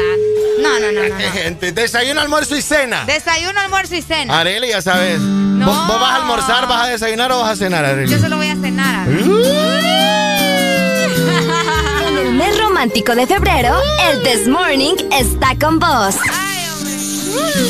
[0.61, 1.31] No, no, no, no.
[1.31, 3.03] Gente, desayuno, almuerzo y cena.
[3.05, 4.39] Desayuno, almuerzo y cena.
[4.39, 5.19] Arely, ya sabes.
[5.19, 8.11] ¿Vos, vas a almorzar, vas a desayunar o vas a cenar, Arely?
[8.11, 9.07] Yo solo voy a cenar.
[12.07, 13.75] en el mes romántico de febrero,
[14.09, 16.15] el This Morning está con vos.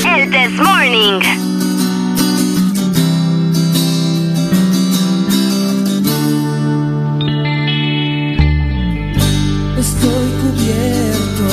[0.05, 1.54] El This Morning.
[10.55, 11.47] Cubierto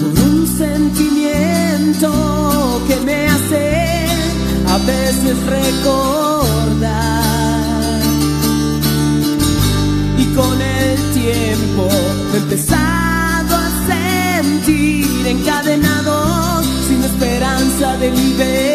[0.00, 2.08] por un sentimiento
[2.88, 4.06] que me hace
[4.68, 7.22] a veces recordar.
[10.18, 11.88] Y con el tiempo
[12.34, 18.73] he empezado a sentir encadenado sin esperanza de libertad.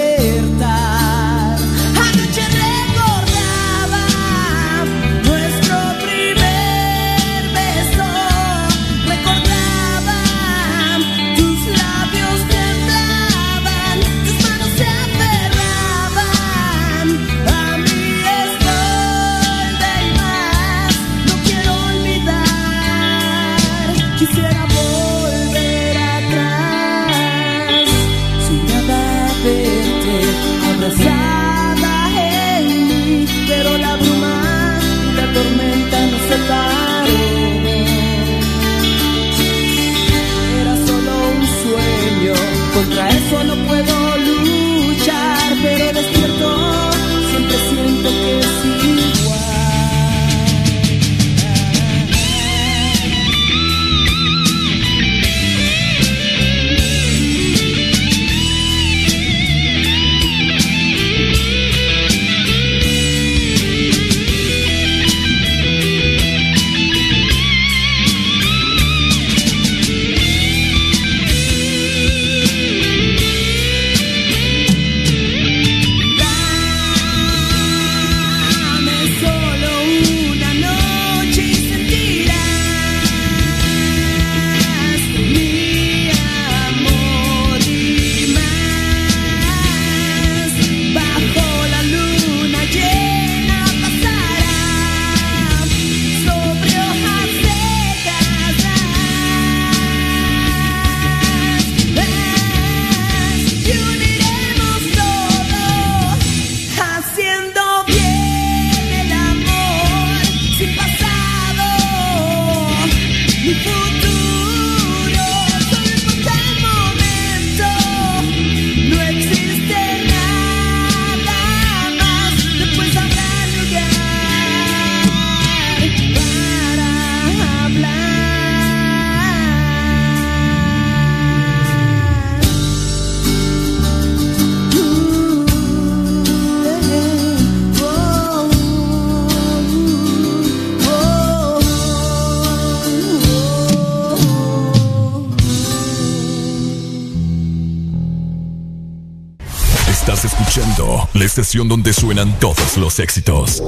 [151.30, 153.62] Estación donde suenan todos los éxitos.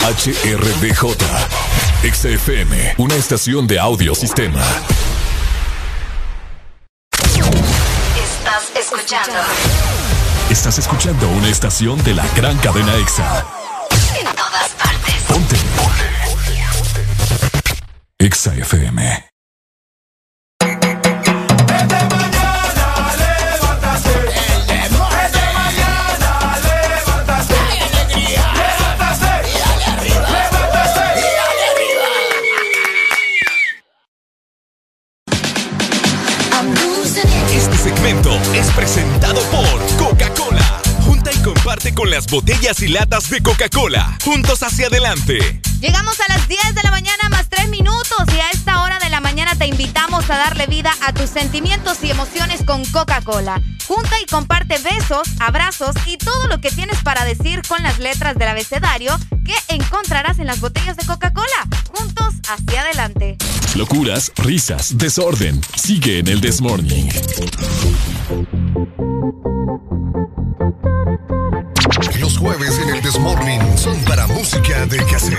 [0.00, 1.04] HRDJ,
[2.10, 4.64] XFM, una estación de audio sistema.
[8.16, 9.40] Estás escuchando.
[10.48, 13.44] Estás escuchando una estación de la gran cadena EXA.
[14.18, 15.14] En todas partes.
[15.28, 15.56] Ponte.
[15.76, 16.04] Ponte.
[18.18, 19.31] EXA FM.
[38.74, 40.80] Presentado por Coca-Cola.
[41.04, 44.18] Junta y comparte con las botellas y latas de Coca-Cola.
[44.24, 45.60] Juntos hacia adelante.
[45.82, 49.10] Llegamos a las 10 de la mañana más 3 minutos y a esta hora de
[49.10, 53.60] la mañana te invitamos a darle vida a tus sentimientos y emociones con Coca-Cola.
[53.88, 58.38] Junta y comparte besos, abrazos y todo lo que tienes para decir con las letras
[58.38, 61.66] del abecedario que encontrarás en las botellas de Coca-Cola.
[61.92, 63.36] Juntos hacia adelante.
[63.74, 65.60] Locuras, risas, desorden.
[65.74, 67.10] Sigue en el Desmorning.
[73.10, 75.38] Morning son para música de cassette.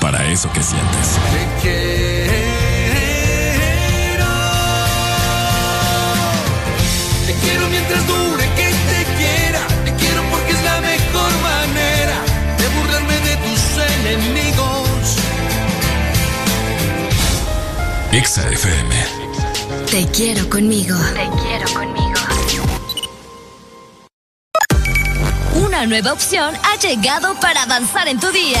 [0.00, 1.18] para eso que sientes.
[1.30, 2.34] Te quiero.
[7.26, 9.60] Te quiero mientras dure que te quiera.
[9.84, 12.16] Te quiero porque es la mejor manera
[12.58, 13.60] de burlarme de tus
[14.00, 15.16] enemigos.
[18.10, 18.94] Exa FM.
[19.88, 20.98] Te quiero conmigo.
[21.14, 22.20] Te quiero conmigo.
[25.54, 28.60] Una nueva opción ha llegado para avanzar en tu día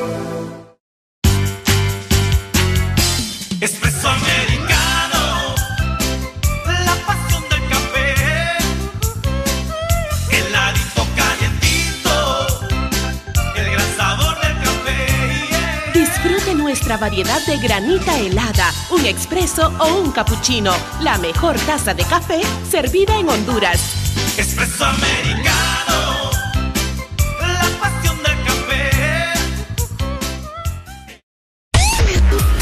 [17.01, 20.71] variedad de granita helada, un expreso o un cappuccino.
[21.01, 23.81] La mejor taza de café servida en Honduras.
[24.37, 26.29] Expreso americano.
[27.39, 28.91] La pasión del café.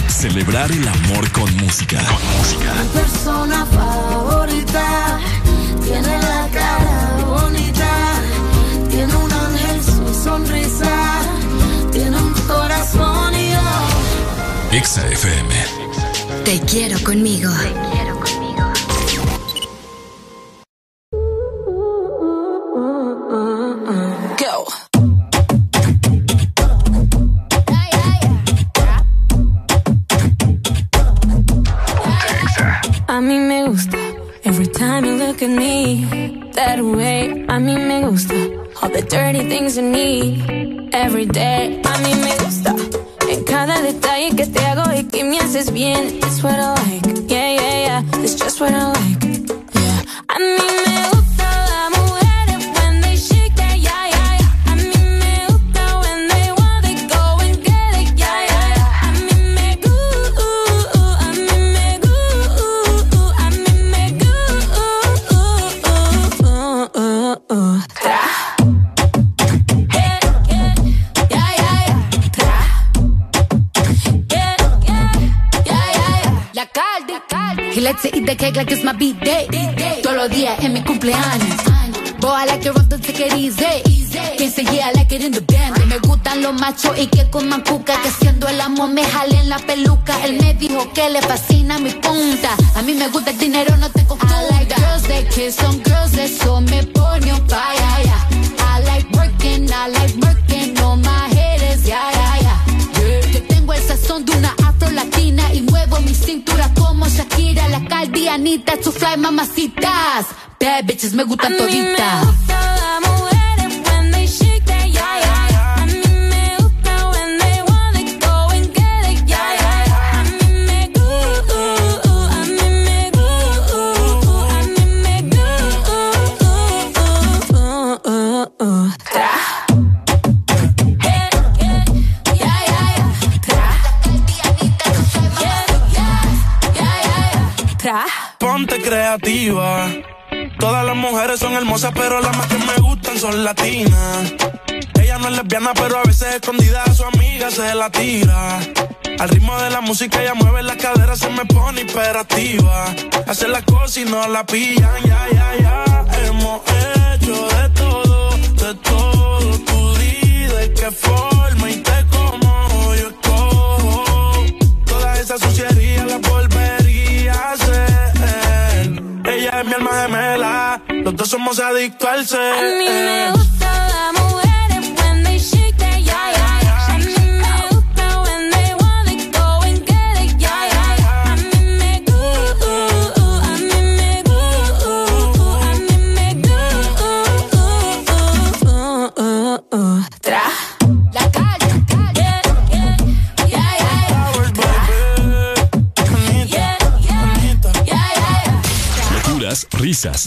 [0.07, 1.99] Celebrar el amor con música.
[2.37, 2.73] Música.
[16.69, 17.49] quiero conmigo.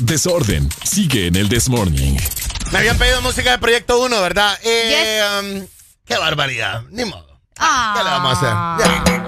[0.05, 0.69] Desorden.
[0.85, 2.17] Sigue en el This Morning.
[2.71, 4.59] Me habían pedido música de Proyecto 1, ¿verdad?
[4.65, 5.67] Eh, um,
[6.05, 6.83] qué barbaridad.
[6.91, 7.41] Ni modo.
[7.55, 8.89] ¿Qué le vamos a hacer?
[8.89, 9.23] Ya.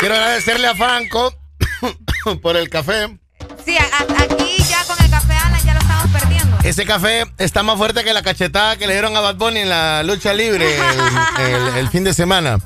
[0.00, 1.34] Quiero agradecerle a Franco
[2.42, 3.19] por el café.
[6.64, 9.68] Ese café está más fuerte que la cachetada que le dieron a Bad Bunny en
[9.70, 10.76] la lucha libre
[11.38, 12.58] el, el- el fin de semana.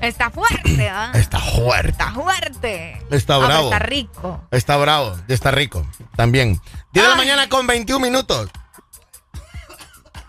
[0.00, 1.10] Está fuerte, ¿ah?
[1.14, 1.90] Está fuerte.
[1.90, 3.02] Está fuerte.
[3.10, 3.64] Está Ah, bravo.
[3.72, 4.44] Está rico.
[4.50, 5.86] Está bravo, está rico.
[6.16, 6.60] También.
[6.92, 8.50] 10 de la mañana con 21 minutos.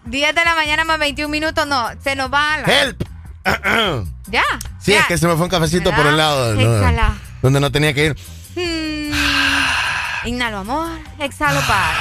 [0.05, 2.67] 10 de la mañana más 21 minutos, no, se nos va a la...
[2.67, 3.01] ¡Help!
[4.27, 4.43] ¿Ya?
[4.79, 4.99] Sí, ya.
[5.01, 6.53] es que se me fue un cafecito por el lado.
[6.55, 7.15] ¿no?
[7.41, 8.15] Donde no tenía que ir.
[8.55, 11.95] Mm, Inhalo amor, exhalo paz.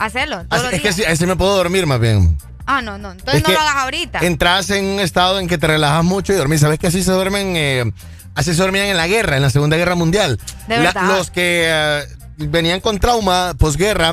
[0.00, 2.36] Hacelo, todos los es que así, así me puedo dormir más bien.
[2.66, 3.12] Ah, no, no.
[3.12, 4.18] Entonces Es no lo hagas ahorita.
[4.20, 6.60] Entras en un estado en que te relajas mucho y dormís.
[6.60, 7.54] ¿Sabes que así se duermen?
[7.56, 7.92] eh,
[8.34, 10.38] así se dormían en la guerra, en la Segunda Guerra Mundial.
[10.68, 11.16] De verdad.
[11.16, 12.02] los que eh,
[12.38, 14.12] venían con trauma posguerra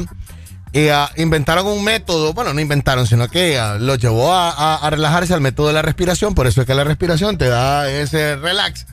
[0.74, 4.76] eh, ah, inventaron un método, bueno, no inventaron, sino que ah, los llevó a, a-
[4.76, 6.36] a relajarse al método de la respiración.
[6.36, 8.86] Por eso es que la respiración te da ese relax.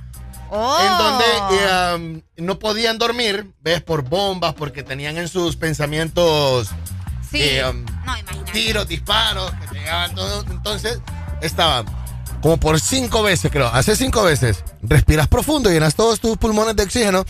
[0.56, 0.78] Oh.
[0.80, 1.24] En donde
[1.56, 1.94] eh,
[2.38, 3.82] um, no podían dormir, ¿ves?
[3.82, 6.68] Por bombas, porque tenían en sus pensamientos
[7.30, 7.40] Sí.
[7.42, 7.84] eh, um,
[8.52, 10.44] tiros, disparos, que te llegaban todo.
[10.50, 11.00] Entonces,
[11.40, 11.86] estaban
[12.40, 13.66] como por cinco veces, creo.
[13.68, 14.62] Hace cinco veces.
[14.82, 17.24] Respiras profundo, llenas todos tus pulmones de oxígeno.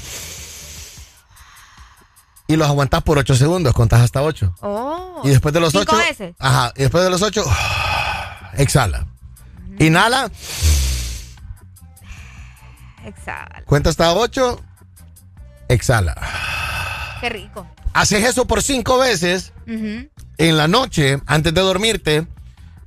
[2.47, 4.55] Y los aguantas por ocho segundos, contás hasta ocho.
[4.61, 5.23] Oh.
[5.25, 5.97] Y después de los Cinco ocho.
[5.97, 6.35] veces.
[6.39, 6.73] Ajá.
[6.77, 7.43] Y después de los ocho,
[8.55, 9.07] exhala.
[9.79, 10.31] Inhala,
[13.05, 13.63] Exhala.
[13.67, 14.61] cuenta hasta ocho,
[15.69, 16.15] exhala.
[17.21, 17.67] Qué rico.
[17.93, 22.27] Haces eso por cinco veces en la noche, antes de dormirte,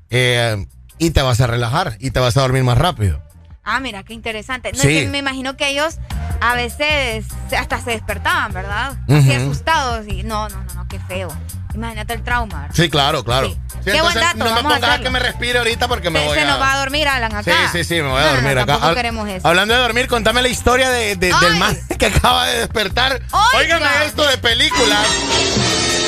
[0.10, 0.66] eh,
[0.98, 3.22] y te vas a relajar y te vas a dormir más rápido.
[3.70, 4.72] Ah, mira, qué interesante.
[4.72, 4.98] No, Sí.
[4.98, 5.98] es que me imagino que ellos
[6.40, 7.26] a veces
[7.58, 8.94] hasta se despertaban, ¿verdad?
[9.10, 11.28] Así asustados y no, no, no, no, qué feo.
[11.76, 12.62] Imagínate el trauma.
[12.62, 12.76] ¿verdad?
[12.76, 13.50] Sí, claro, claro.
[13.50, 16.20] Sí, Qué buen dato, no me a pongas a que me respire ahorita porque me
[16.22, 16.46] Se, voy se a...
[16.48, 17.70] nos va a dormir Alan Sí, acá.
[17.72, 18.72] sí, sí, me voy a No, no, dormir no, acá.
[18.74, 19.48] tampoco queremos eso.
[19.48, 23.22] Hablando de dormir, contame la historia de, de- del man que acaba de despertar.
[23.32, 23.76] Oiga.
[23.78, 25.02] Óigame esto de película.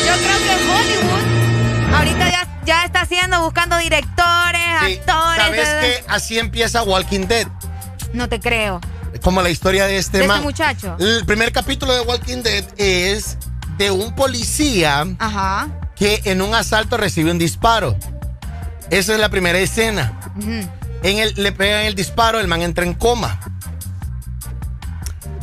[0.07, 5.37] Yo creo que Hollywood ahorita ya, ya está haciendo, buscando directores, actores.
[5.37, 7.47] ¿Sabes que así empieza Walking Dead?
[8.13, 8.79] No te creo.
[9.21, 10.37] Como la historia de este De man.
[10.37, 10.95] este muchacho.
[10.99, 13.37] El primer capítulo de Walking Dead es
[13.77, 15.67] de un policía Ajá.
[15.95, 17.95] que en un asalto recibe un disparo.
[18.89, 20.19] Esa es la primera escena.
[21.03, 23.39] En el, le pegan el disparo, el man entra en coma.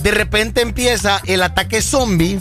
[0.02, 2.40] De repente empieza el ataque zombie.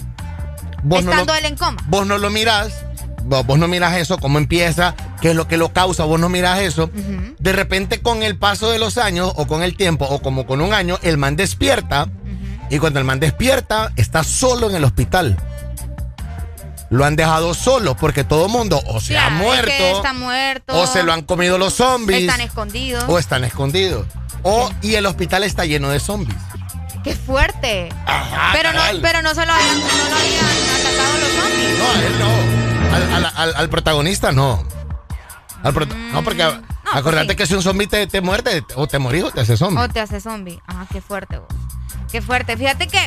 [0.83, 1.77] Vos no, Estando lo, él en coma.
[1.87, 2.84] vos no lo mirás.
[3.25, 6.59] Vos no miras eso, cómo empieza, qué es lo que lo causa, vos no miras
[6.59, 6.89] eso.
[7.39, 10.61] De repente con el paso de los años o con el tiempo o como con
[10.61, 12.07] un año, el man despierta
[12.69, 15.37] y cuando el man despierta está solo en el hospital.
[16.91, 20.13] Lo han dejado solo porque todo el mundo o se ha es muerto que está
[20.13, 20.79] muerto.
[20.79, 23.03] o se lo han comido los zombies Están escondidos.
[23.07, 24.05] o están escondidos.
[24.43, 26.37] O y el hospital está lleno de zombies.
[27.03, 27.89] ¡Qué fuerte!
[28.53, 30.45] pero, no, pero no se lo habían, no lo habían
[30.79, 31.79] atacado los zombies.
[31.79, 32.74] No, a él no.
[32.95, 34.63] Al, al- protagonista no.
[35.63, 37.35] Al prota- no, porque acordate pues sí.
[37.35, 39.81] que si un zombie te, te muerde o te morís o te hace zombie.
[39.83, 40.59] O te hace zombie.
[40.67, 41.47] Ah, qué fuerte, vos.
[42.11, 42.55] Qué fuerte.
[42.55, 42.99] Fíjate que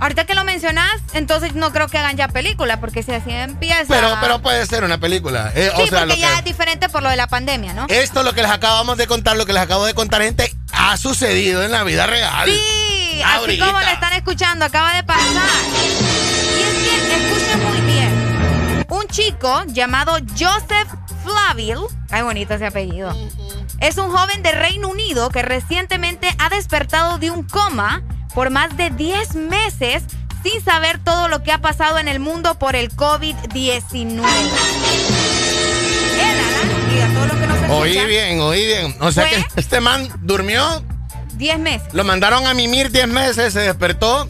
[0.00, 3.86] ahorita que lo mencionas, entonces no creo que hagan ya película, porque si así empieza.
[3.88, 5.50] Pero, pero puede ser una película.
[5.54, 7.72] Eh, sí, o sea, porque lo ya que- es diferente por lo de la pandemia,
[7.72, 7.86] ¿no?
[7.88, 10.96] esto lo que les acabamos de contar, lo que les acabo de contar, gente, ha
[10.98, 12.46] sucedido en la vida real.
[12.48, 13.66] Sí, así Ahorita.
[13.66, 15.24] como lo están escuchando, acaba de pasar.
[15.24, 17.62] Y es que, escuchen
[18.88, 20.88] un chico llamado Joseph
[21.24, 23.12] Flaville, ay bonito ese apellido,
[23.80, 28.02] es un joven de Reino Unido que recientemente ha despertado de un coma
[28.34, 30.02] por más de 10 meses
[30.42, 34.20] sin saber todo lo que ha pasado en el mundo por el COVID-19.
[36.20, 38.96] Él, Alan, diga todo lo que no se Oí bien, oí bien.
[39.00, 40.84] O sea Fue- que este man durmió,
[41.36, 41.88] 10 meses.
[41.92, 44.26] lo mandaron a mimir 10 meses, se despertó.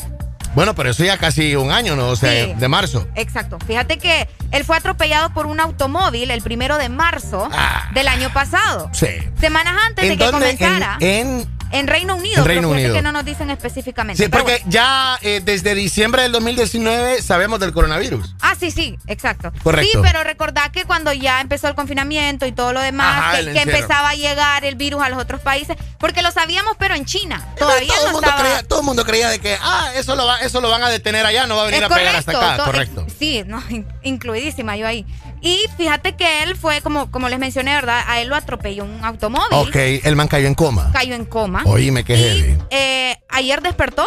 [0.54, 2.08] Bueno, pero eso ya casi un año, ¿no?
[2.08, 2.54] O sea, Sí.
[2.56, 3.06] de marzo.
[3.16, 3.58] Exacto.
[3.66, 7.48] Fíjate que él fue atropellado por un automóvil el primero de marzo
[7.92, 8.88] del año pasado.
[8.92, 9.08] Sí.
[9.40, 10.12] Semanas antes de Ah.
[10.12, 10.96] ¿En que comenzara.
[11.00, 11.48] En, En
[11.86, 12.38] Reino Unido.
[12.38, 12.94] En Reino Unido.
[12.94, 14.22] que no nos dicen específicamente.
[14.22, 18.34] Sí, porque ya eh, desde diciembre del 2019 sabemos del coronavirus.
[18.40, 19.52] Ah, sí, sí, exacto.
[19.62, 19.90] Correcto.
[19.92, 23.60] Sí, pero recordad que cuando ya empezó el confinamiento y todo lo demás, Ajá, que,
[23.60, 27.44] empezaba a llegar el virus a los otros países, porque lo sabíamos, pero en China.
[27.58, 28.42] Todavía todo, el no mundo estaba...
[28.42, 30.88] creía, todo el mundo creía de que, ah, eso lo, va, eso lo van a
[30.88, 32.56] detener allá, no va a venir Es a pegar hasta acá.
[32.58, 33.06] to- Correcto.
[33.18, 35.04] Sí, no, in- incluidísima yo ahí.
[35.46, 38.02] Y fíjate que él fue, como, como les mencioné, ¿verdad?
[38.08, 39.46] A él lo atropelló un automóvil.
[39.52, 40.90] Ok, el man cayó en coma.
[40.94, 41.62] Cayó en coma.
[41.66, 42.58] Oíme, qué heavy.
[42.70, 44.06] Eh, ayer despertó.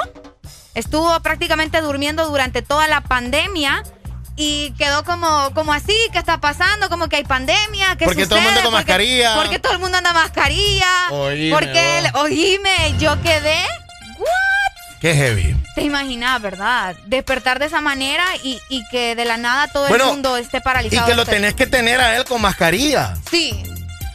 [0.74, 3.84] Estuvo prácticamente durmiendo durante toda la pandemia.
[4.36, 6.90] Y quedó como, como así, ¿qué está pasando?
[6.90, 8.64] Como que hay pandemia, ¿qué Porque todo el mundo sucede?
[8.72, 9.36] con Porque- mascarilla.
[9.36, 10.88] Porque todo el mundo anda mascarilla.
[11.12, 13.58] Oíme, porque, el- oíme, yo quedé...
[15.00, 15.56] Qué heavy.
[15.76, 16.96] Te imaginas, ¿verdad?
[17.06, 20.58] Despertar de esa manera y, y que de la nada todo Bueno, el mundo esté
[20.58, 21.08] Y paralizado.
[21.08, 23.14] que lo tenés que tener a él con mascarilla.
[23.30, 23.62] Sí,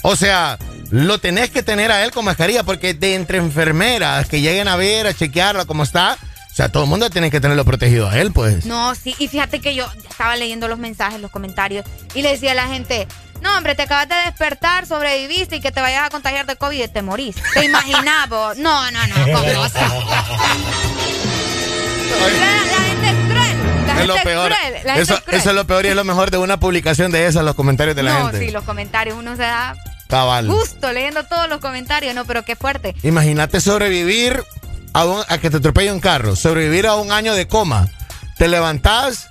[0.02, 0.58] O sea,
[0.90, 4.76] lo tenés que tener a él con mascarilla porque de entre enfermeras que lleguen a
[4.76, 6.18] ver, a chequearlo cómo está,
[6.50, 8.66] o sea, todo el mundo tiene que tenerlo protegido a él, pues.
[8.66, 9.14] no, sí.
[9.18, 12.66] Y fíjate que yo estaba leyendo los mensajes, los comentarios y le decía a la
[12.66, 13.06] gente,
[13.42, 16.82] no, hombre, te acabas de despertar, sobreviviste y que te vayas a contagiar de COVID
[16.84, 17.36] y te morís.
[17.54, 18.56] ¿Te imaginas vos?
[18.56, 19.78] No, no, no, ¿cómo así?
[22.20, 23.86] La, la gente es cruel.
[23.86, 24.52] La es gente lo peor.
[24.52, 24.72] cruel.
[24.84, 25.40] La gente Eso, es cruel.
[25.40, 27.96] eso es lo peor y es lo mejor de una publicación de esas, los comentarios
[27.96, 28.46] de la no, gente.
[28.46, 29.16] sí, los comentarios.
[29.18, 29.74] Uno se da
[30.08, 30.46] Cabal.
[30.48, 32.94] gusto leyendo todos los comentarios, no, pero qué fuerte.
[33.02, 34.42] Imagínate sobrevivir
[34.92, 37.88] a, un- a que te atropelle un carro, sobrevivir a un año de coma.
[38.38, 39.28] Te levantás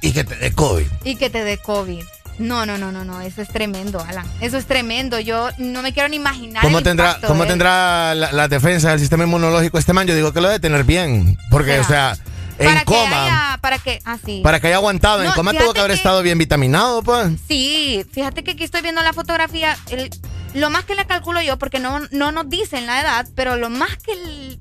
[0.00, 0.86] y que te dé COVID.
[1.04, 2.02] Y que te dé COVID.
[2.38, 4.26] No, no, no, no, no, eso es tremendo, Alan.
[4.40, 5.18] Eso es tremendo.
[5.20, 6.62] Yo no me quiero ni imaginar.
[6.62, 10.06] ¿Cómo el tendrá, impacto cómo de- tendrá la, la defensa del sistema inmunológico este man?
[10.06, 11.38] Yo digo que lo debe tener bien.
[11.50, 12.16] Porque, o sea,
[12.58, 14.40] en para que coma, haya, para que, ah, sí.
[14.44, 17.28] para que haya aguantado, en coma tuvo que haber que- estado bien vitaminado, pues.
[17.48, 19.76] Sí, fíjate que aquí estoy viendo la fotografía.
[19.90, 20.10] el-
[20.54, 23.68] lo más que le calculo yo, porque no, no nos dicen la edad, pero lo
[23.70, 24.58] más que el-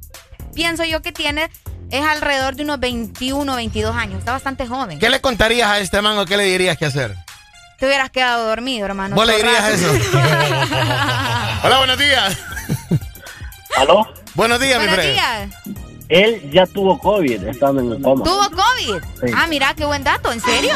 [0.53, 1.49] pienso yo que tiene
[1.89, 4.19] es alrededor de unos 21, 22 años.
[4.19, 4.97] Está bastante joven.
[4.99, 7.15] ¿Qué le contarías a este man o qué le dirías que hacer?
[7.77, 9.15] Te hubieras quedado dormido, hermano.
[9.15, 9.91] ¿Vos le dirías eso?
[11.63, 12.37] Hola, buenos días.
[13.77, 14.07] ¿Aló?
[14.33, 15.49] Buenos días, mi Buenos días.
[16.07, 18.23] Él ya tuvo COVID estando en el coma.
[18.23, 19.03] ¿Tuvo COVID?
[19.25, 19.33] Sí.
[19.35, 20.31] Ah, mira, qué buen dato.
[20.31, 20.73] ¿En serio?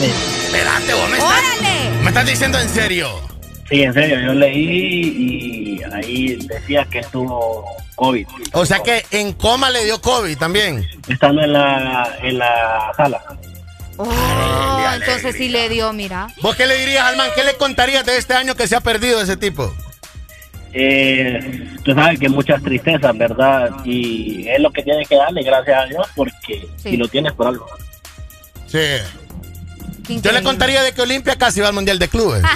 [0.00, 2.02] Espérate, vos me estás, ¡Órale!
[2.02, 3.08] me estás diciendo en serio.
[3.68, 7.64] Sí, en serio, yo leí y ahí decía que tuvo
[7.94, 8.26] COVID.
[8.52, 10.86] O sea que en coma le dio COVID también.
[11.08, 13.22] Estando en la, en la sala.
[14.08, 16.28] Oh, entonces sí le dio, mira.
[16.40, 17.28] ¿Vos qué le dirías al man?
[17.34, 19.72] ¿Qué le contarías de este año que se ha perdido ese tipo?
[20.74, 23.70] Eh, tú sabes que muchas tristezas, ¿verdad?
[23.84, 27.46] Y es lo que tienes que darle, gracias a Dios, porque si lo tienes por
[27.46, 27.66] algo.
[28.66, 28.78] Sí.
[30.08, 32.42] Yo le contaría de que Olimpia casi va al Mundial de Clubes.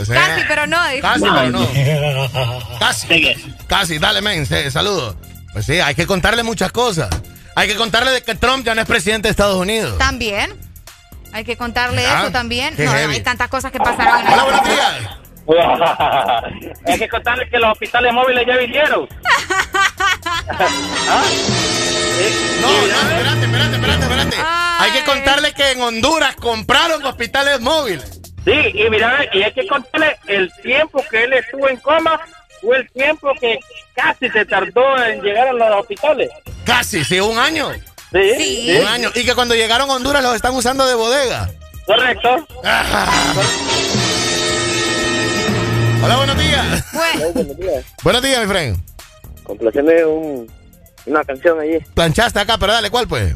[0.00, 0.88] O sea, Casi, pero no.
[0.88, 1.02] dijo.
[1.02, 2.78] Casi, pero no.
[2.80, 3.34] Casi.
[3.68, 5.14] Casi, dale, men, saludos.
[5.52, 7.08] Pues sí, hay que contarle muchas cosas.
[7.56, 9.96] Hay que contarle de que Trump ya no es presidente de Estados Unidos.
[9.98, 10.52] También.
[11.32, 12.76] Hay que contarle eso también.
[12.76, 13.14] qué No, heavy.
[13.14, 14.94] hay tantas cosas que pasaron en Hola, buenos días.
[16.86, 19.06] Hay que contarle que los hospitales móviles ya vinieron.
[20.48, 21.22] ¿Ah?
[22.62, 24.36] No, no, espérate, espérate, espérate, espérate.
[24.78, 28.20] Hay que contarle que en Honduras compraron hospitales móviles.
[28.44, 32.20] Sí, y mira, y hay que contarle el tiempo que él estuvo en coma,
[32.64, 33.58] fue el tiempo que
[33.94, 36.30] casi se tardó en llegar a los hospitales.
[36.64, 37.70] Casi, sí, un año.
[38.12, 39.10] Sí, Un año.
[39.14, 41.50] Y que cuando llegaron a Honduras los están usando de bodega.
[41.86, 42.46] Correcto.
[46.02, 46.84] Hola, buenos días.
[47.34, 47.84] buenos días.
[48.02, 48.78] Buenos días, mi friend.
[49.42, 50.50] Complaceme un,
[51.06, 51.78] una canción allí.
[51.94, 53.34] Planchaste acá, pero dale, ¿cuál pues?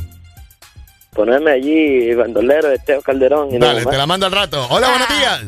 [1.12, 3.48] Ponerme allí bandolero de Teo Calderón.
[3.48, 3.90] Y Dale, nada más.
[3.90, 4.66] te la mando al rato.
[4.70, 5.40] Hola, buenos días.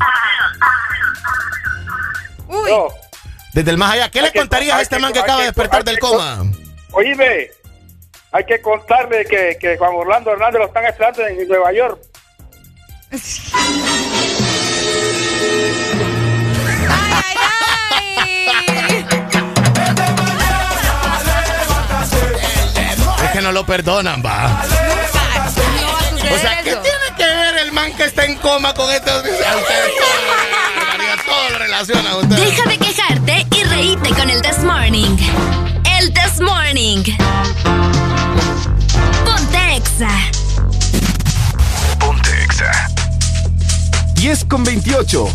[2.48, 2.70] Uy.
[3.52, 5.98] Desde el más allá, ¿qué le contarías a este man que acaba de despertar del
[5.98, 6.44] coma?
[6.92, 7.50] Oíme,
[8.32, 12.00] hay que contarle que, que Juan Orlando Hernández lo están esperando en Nueva York.
[23.22, 24.62] Es que no lo perdonan, va.
[26.32, 29.10] O sea, ¿qué tiene que ver el man que está en coma con esto?
[29.14, 32.60] A ustedes todo, todo lo relaciona a ustedes.
[33.12, 35.16] Y reíte con el This Morning.
[35.98, 37.02] El This Morning.
[39.24, 40.08] Ponte Exa.
[41.98, 42.70] Ponte Exa.
[44.14, 45.28] 10 con 28.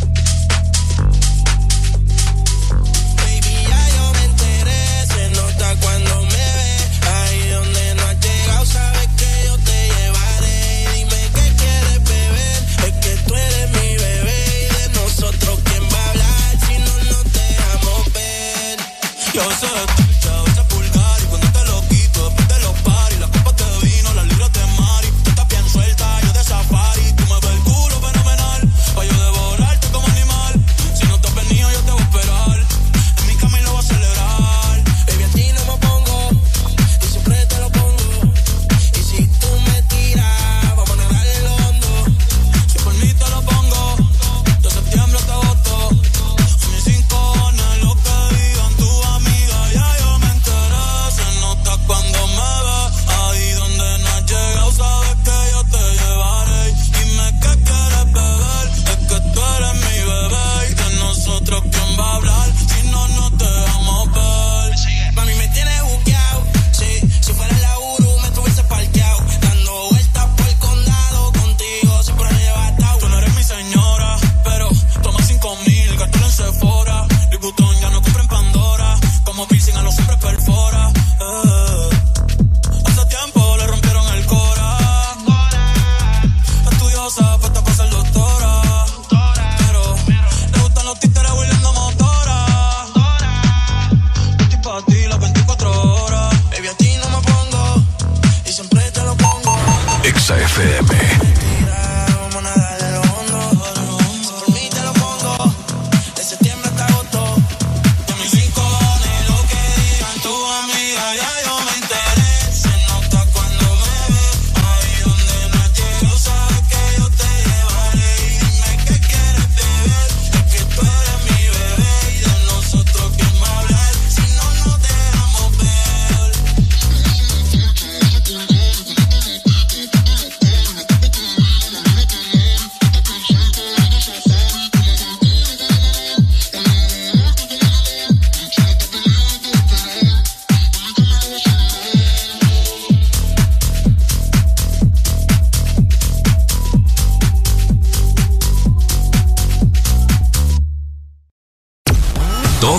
[19.36, 19.95] Yo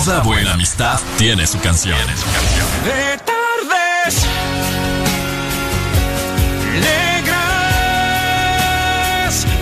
[0.05, 1.97] Toda buena amistad tiene su canción.
[2.85, 4.27] De tardes
[6.79, 7.33] negras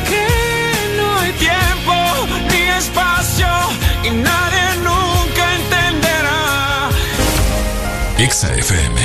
[0.09, 0.27] que
[0.97, 1.93] no hay tiempo
[2.51, 3.47] ni espacio
[4.03, 6.89] y nadie nunca entenderá.
[8.17, 8.99] Exa FM.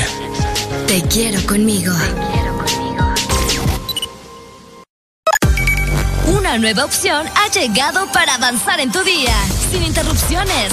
[0.88, 1.94] Te quiero conmigo.
[6.26, 9.36] Una nueva opción ha llegado para avanzar en tu día,
[9.70, 10.72] sin interrupciones.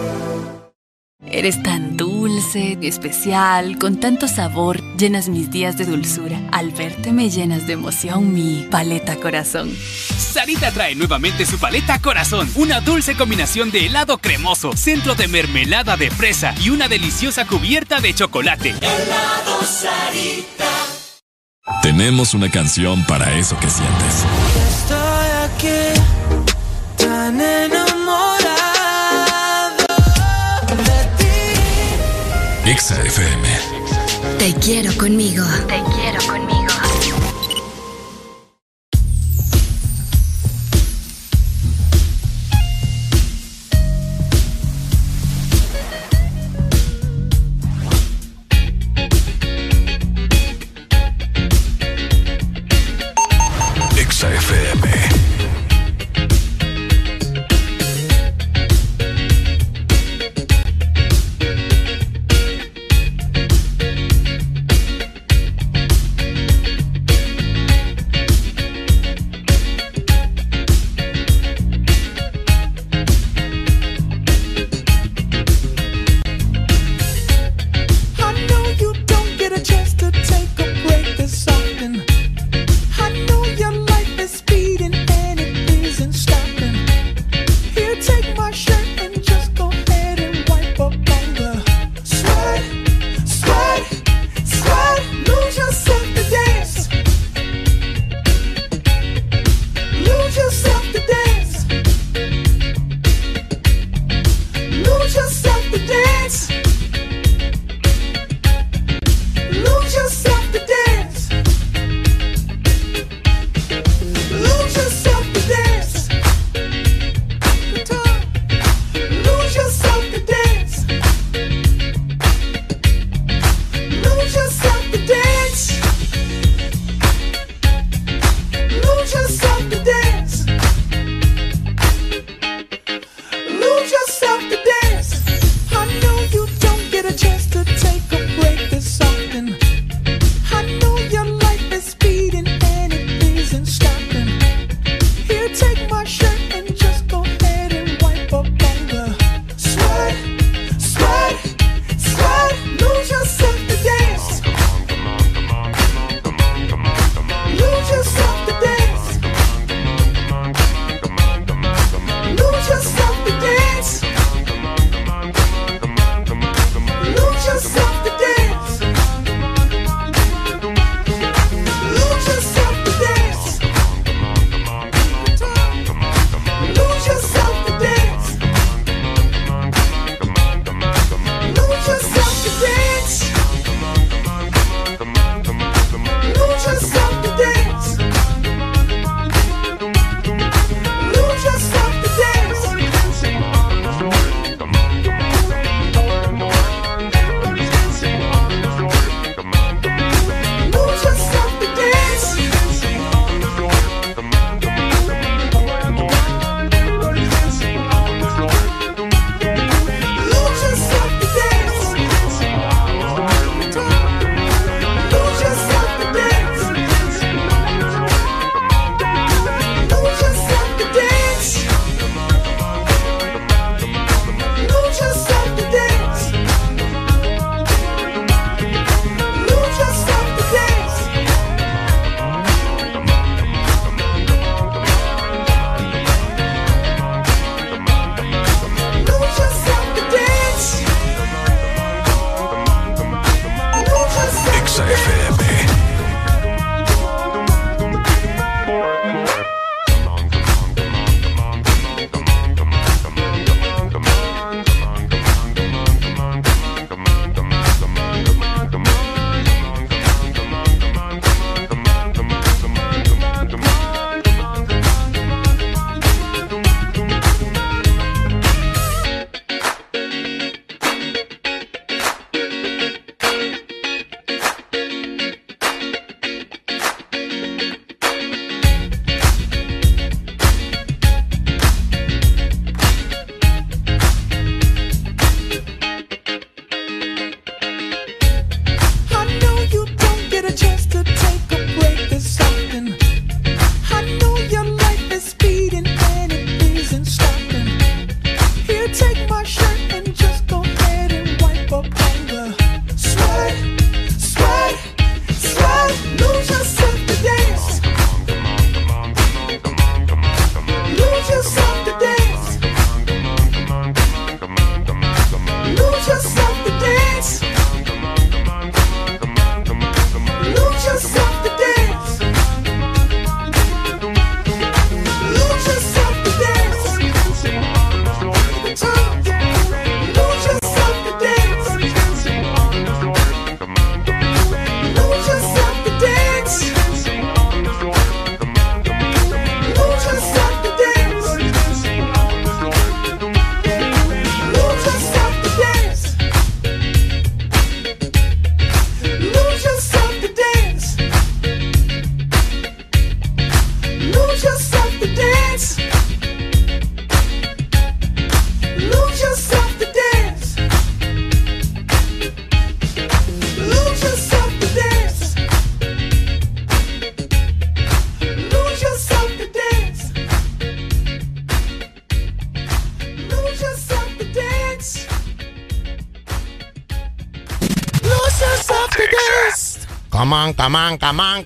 [1.33, 6.37] Eres tan dulce, especial, con tanto sabor, llenas mis días de dulzura.
[6.51, 9.73] Al verte me llenas de emoción mi paleta corazón.
[10.17, 15.95] Sarita trae nuevamente su paleta corazón, una dulce combinación de helado cremoso, centro de mermelada
[15.95, 18.71] de fresa y una deliciosa cubierta de chocolate.
[18.81, 20.69] Helado Sarita.
[21.81, 24.25] Tenemos una canción para eso que sientes.
[24.67, 26.01] Estoy aquí,
[26.97, 27.90] tan enamorado
[32.71, 33.43] Exa FM.
[34.39, 35.43] Te quiero conmigo.
[35.67, 36.40] Te quiero conmigo.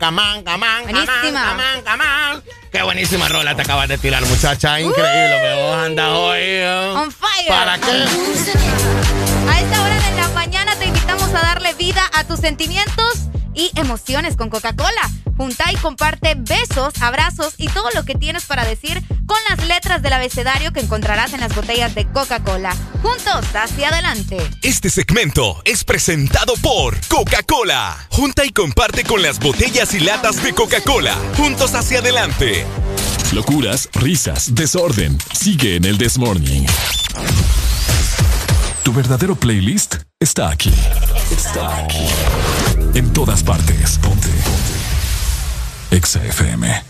[0.01, 1.55] On, come on, Buenísima.
[1.83, 2.43] come on.
[2.71, 4.79] Qué buenísima rola te acabas de tirar, muchacha.
[4.79, 6.39] Increíble, me vos andas hoy.
[6.41, 6.93] ¿eh?
[6.95, 7.47] On fire.
[7.47, 7.91] ¿Para qué?
[9.49, 13.13] A esta hora de la mañana te invitamos a darle vida a tus sentimientos
[13.53, 15.09] y emociones con Coca-Cola.
[15.37, 20.01] Junta y comparte besos, abrazos y todo lo que tienes para decir con las letras
[20.01, 22.73] del abecedario que encontrarás en las botellas de Coca-Cola.
[23.05, 24.37] Juntos hacia adelante.
[24.63, 27.95] Este segmento es presentado por Coca-Cola.
[28.09, 31.13] Junta y comparte con las botellas y latas de Coca-Cola.
[31.37, 32.65] Juntos hacia adelante.
[33.31, 35.19] Locuras, risas, desorden.
[35.39, 36.65] Sigue en el This Morning.
[38.81, 40.73] Tu verdadero playlist está aquí.
[41.29, 42.07] Está aquí.
[42.95, 43.99] En todas partes.
[43.99, 44.29] Ponte.
[44.29, 45.95] Ponte.
[45.95, 46.84] Exa FM.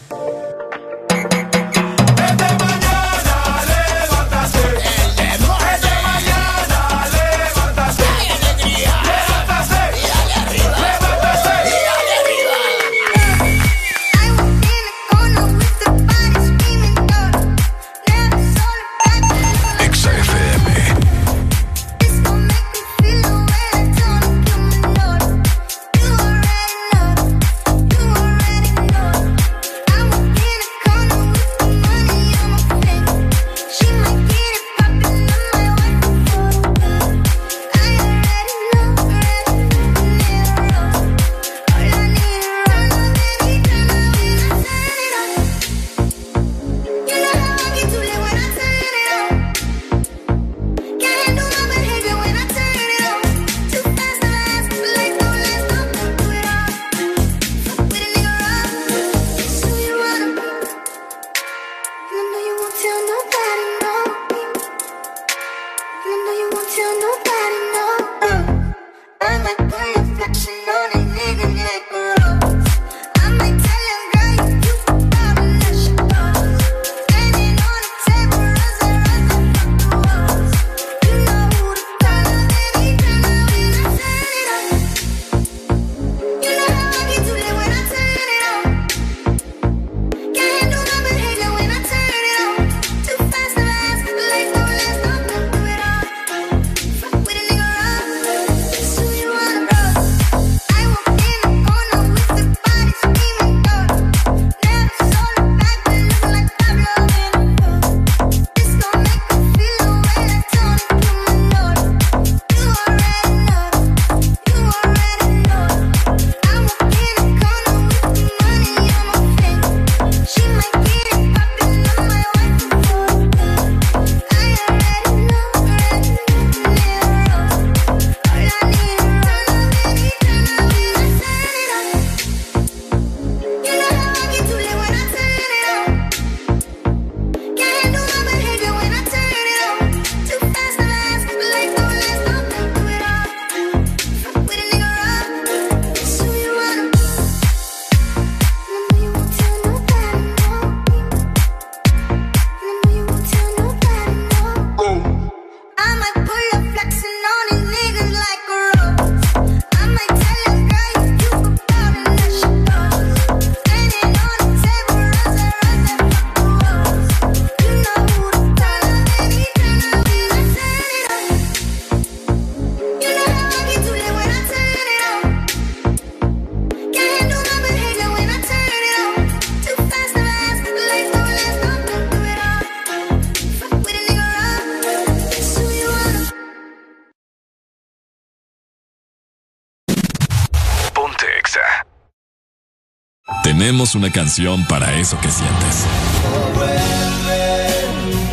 [193.95, 195.85] Una canción para eso que sientes.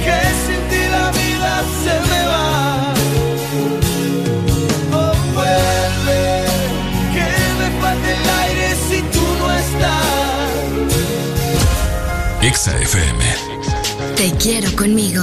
[0.04, 2.94] Que sin ti la vida se me va.
[4.92, 6.44] Oh, vuelve,
[7.14, 7.26] que
[7.60, 10.10] me falte el aire si tú no estás.
[12.42, 13.24] Exa FM.
[14.16, 15.22] Te quiero conmigo.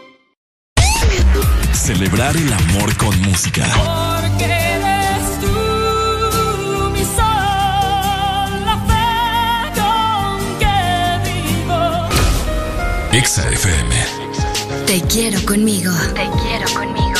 [2.29, 3.65] El amor con música.
[3.75, 10.77] Porque eres tú mi sol, la fe con que
[11.25, 11.79] vivo.
[13.11, 13.95] Exa FM.
[14.85, 15.91] Te quiero conmigo.
[16.13, 17.19] Te quiero conmigo.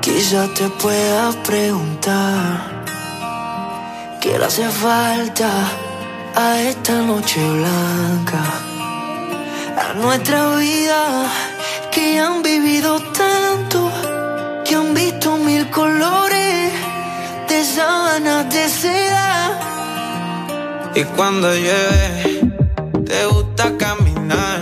[0.00, 2.84] Quizá te pueda preguntar
[4.22, 5.50] qué le hace falta
[6.34, 8.42] a esta noche blanca,
[9.94, 11.30] nuestra vida
[11.90, 13.90] que han vivido tanto,
[14.64, 16.72] que han visto mil colores
[17.48, 19.58] de sábanas de seda.
[20.94, 22.52] Y cuando llueve,
[23.06, 24.60] te gusta caminar.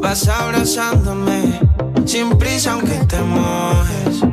[0.00, 1.60] Vas abrazándome
[2.04, 4.31] sin prisa aunque te mojes.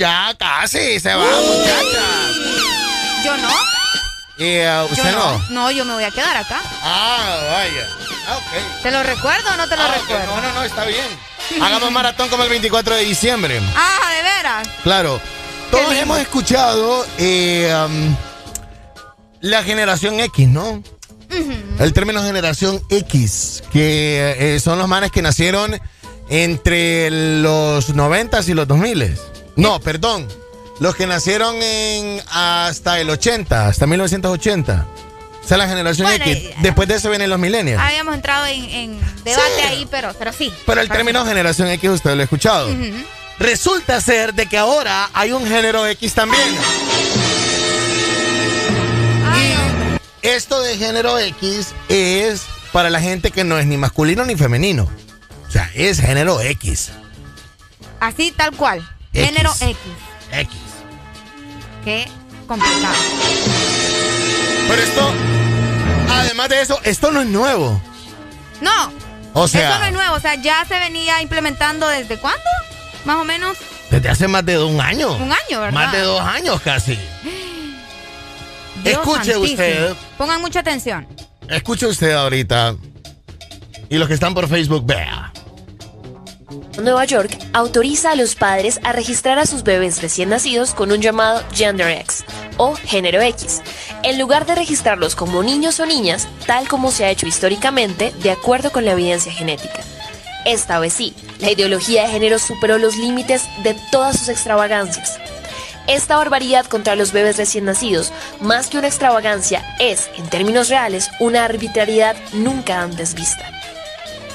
[0.00, 2.06] Ya casi se va, muchacha.
[3.22, 3.50] Yo no.
[4.38, 5.38] ¿Y eh, Yo usted no?
[5.50, 6.62] No, yo me voy a quedar acá.
[6.82, 7.86] Ah, vaya.
[8.26, 8.82] Ah, ok.
[8.82, 10.36] ¿Te lo recuerdo o no te lo Ah, recuerdo?
[10.36, 11.04] No, no, no, está bien.
[11.60, 13.60] Hagamos maratón como el 24 de diciembre.
[13.76, 14.68] Ah, ¿de veras?
[14.82, 15.20] Claro.
[15.70, 18.16] Todos hemos escuchado eh, um,
[19.42, 20.82] la generación X, ¿no?
[21.78, 25.78] El término generación X, que eh, son los manes que nacieron
[26.30, 27.10] entre
[27.42, 29.18] los 90 y los 2000.
[29.56, 30.28] No, perdón.
[30.78, 34.86] Los que nacieron en hasta el 80, hasta 1980.
[35.44, 36.36] Esa es la generación Bueno, X.
[36.58, 37.80] y- Después de eso vienen los millennials.
[37.82, 40.52] Habíamos entrado en, en debate ahí, pero, pero sí.
[40.66, 42.68] Pero el término generación X usted lo ha escuchado.
[43.38, 46.42] Resulta ser de que ahora hay un género X también.
[50.22, 54.36] Y esto de género X es para la gente que no es ni masculino ni
[54.36, 54.88] femenino.
[55.48, 56.90] O sea, es género X.
[57.98, 58.86] Así tal cual.
[59.12, 59.26] X.
[59.26, 59.76] Género X.
[60.32, 60.56] X.
[61.84, 62.08] Qué
[62.46, 62.94] complicado.
[64.68, 65.12] Pero esto,
[66.08, 67.80] además de eso, esto no es nuevo.
[68.60, 68.92] No.
[69.32, 72.40] O sea, Eso no es nuevo, o sea, ya se venía implementando desde cuándo?
[73.04, 73.56] Más o menos
[73.90, 75.12] desde hace más de un año.
[75.16, 75.72] un año, ¿verdad?
[75.72, 76.96] Más de dos años casi.
[78.84, 79.44] Dios Escuche santísimo.
[79.44, 79.94] usted.
[80.16, 81.06] Pongan mucha atención.
[81.48, 82.76] Escuche usted ahorita.
[83.88, 85.29] Y los que están por Facebook, vea.
[86.80, 91.00] Nueva York autoriza a los padres a registrar a sus bebés recién nacidos con un
[91.00, 92.24] llamado Gender X
[92.56, 93.62] o género X,
[94.02, 98.30] en lugar de registrarlos como niños o niñas, tal como se ha hecho históricamente de
[98.30, 99.80] acuerdo con la evidencia genética.
[100.44, 105.18] Esta vez sí, la ideología de género superó los límites de todas sus extravagancias.
[105.86, 111.10] Esta barbaridad contra los bebés recién nacidos, más que una extravagancia, es, en términos reales,
[111.18, 113.59] una arbitrariedad nunca antes vista.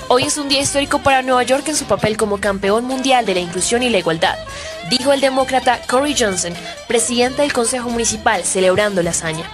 [0.07, 3.33] Hoy es un día histórico para Nueva York en su papel como campeón mundial de
[3.33, 4.35] la inclusión y la igualdad,
[4.89, 6.53] dijo el demócrata Corey Johnson,
[6.88, 9.49] presidente del Consejo Municipal, celebrando la hazaña.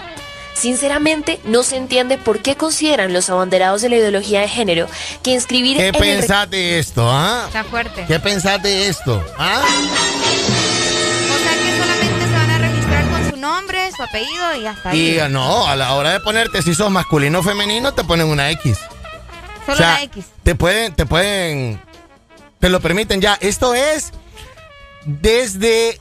[0.54, 4.88] Sinceramente, no se entiende por qué consideran los abanderados de la ideología de género
[5.24, 7.46] que inscribir ¿Qué en el re- pensás de esto, ah?
[7.48, 8.04] Está fuerte.
[8.06, 9.62] ¿Qué pensás de esto, ah?
[9.64, 14.90] O sea que solamente se van a registrar con su nombre, su apellido y hasta
[14.90, 15.18] ahí.
[15.26, 18.52] Y no, a la hora de ponerte si sos masculino o femenino, te ponen una
[18.52, 18.78] X.
[19.66, 20.26] Solo o sea, la X.
[20.44, 21.82] Te pueden, te pueden,
[22.60, 23.38] te lo permiten ya.
[23.42, 24.12] Esto es
[25.06, 26.00] desde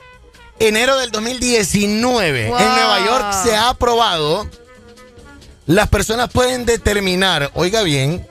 [0.59, 2.47] enero del 2019.
[2.47, 2.57] Wow.
[2.57, 4.47] En Nueva York se ha aprobado.
[5.67, 8.27] Las personas pueden determinar, oiga bien,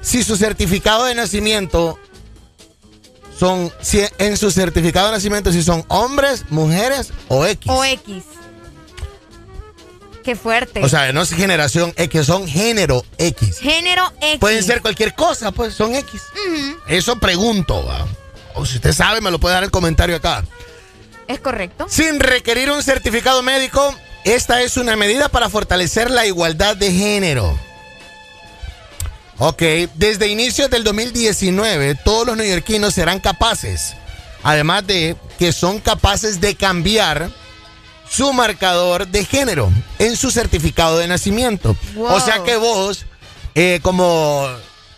[0.00, 1.98] si su certificado de nacimiento
[3.38, 7.72] son, si en su certificado de nacimiento si son hombres, mujeres o X.
[7.72, 8.24] O X.
[10.22, 10.82] Qué fuerte.
[10.84, 13.58] O sea, no es generación X, son género X.
[13.58, 14.38] género X.
[14.38, 16.22] Pueden ser cualquier cosa, pues son X.
[16.86, 17.84] Eso pregunto.
[17.84, 18.06] ¿va?
[18.54, 20.44] O si usted sabe, me lo puede dar en el comentario acá.
[21.28, 21.86] Es correcto.
[21.88, 27.58] Sin requerir un certificado médico, esta es una medida para fortalecer la igualdad de género.
[29.38, 29.62] Ok,
[29.94, 33.94] desde inicios del 2019, todos los neoyorquinos serán capaces,
[34.44, 37.30] además de que son capaces de cambiar
[38.12, 41.74] su marcador de género en su certificado de nacimiento.
[41.94, 42.06] Wow.
[42.14, 43.06] O sea que vos,
[43.54, 44.46] eh, como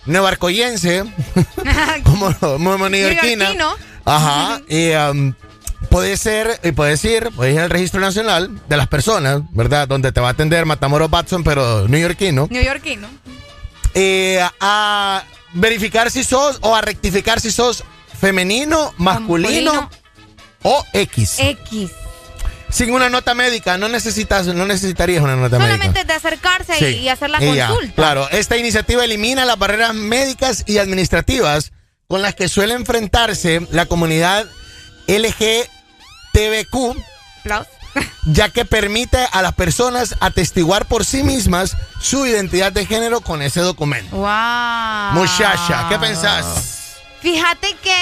[0.06, 1.04] neobarcoyense,
[2.04, 3.54] como, como neoyorquina,
[4.04, 5.32] ajá, y, um,
[5.90, 9.86] puede ser, y puedes ir, puedes ir al registro nacional de las personas, ¿verdad?
[9.86, 13.06] Donde te va a atender Matamoros Batson, pero neoyorquino, Neoyorquino.
[13.94, 17.84] eh, a verificar si sos o a rectificar si sos
[18.20, 19.90] femenino, masculino Masculino.
[20.64, 21.36] o X.
[21.38, 21.90] X.
[22.74, 26.04] Sin una nota médica, no necesitas, no necesitarías una nota Solamente médica.
[26.04, 26.84] de acercarse Sí.
[27.02, 27.94] y, hacer la Y ya, consulta.
[27.94, 31.70] claro, esta iniciativa elimina las barreras médicas y administrativas
[32.08, 34.44] con las que suele enfrentarse la comunidad
[35.06, 36.96] LGTBQ,
[38.26, 43.40] ya que permite a las personas atestiguar por sí mismas su identidad de género con
[43.40, 44.16] ese documento.
[44.16, 45.12] Wow.
[45.12, 46.83] Muchacha, ¿qué pensás?
[47.24, 47.96] Fíjate que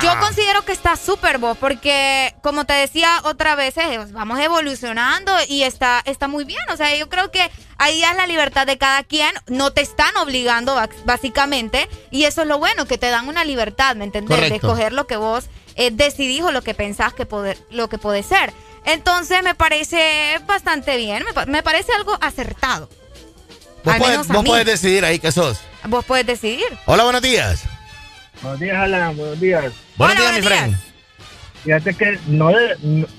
[0.00, 5.30] yo considero que está súper vos, porque como te decía otras veces, eh, vamos evolucionando
[5.46, 6.62] y está, está muy bien.
[6.72, 10.16] O sea, yo creo que ahí es la libertad de cada quien, no te están
[10.16, 10.74] obligando
[11.04, 14.40] básicamente, y eso es lo bueno, que te dan una libertad, ¿me entendés?
[14.40, 17.98] De escoger lo que vos eh, decidís o lo que pensás que poder, lo que
[17.98, 18.54] puede ser.
[18.86, 22.88] Entonces me parece bastante bien, me, me parece algo acertado.
[23.84, 25.58] Vos, a vos puedes decidir ahí que sos.
[25.84, 26.64] Vos puedes decidir.
[26.86, 27.64] Hola, buenos días.
[28.42, 29.16] Buenos días, Alan.
[29.16, 29.72] Buenos días.
[29.96, 30.76] Buenos días, mi friend.
[31.64, 32.50] Fíjate que no,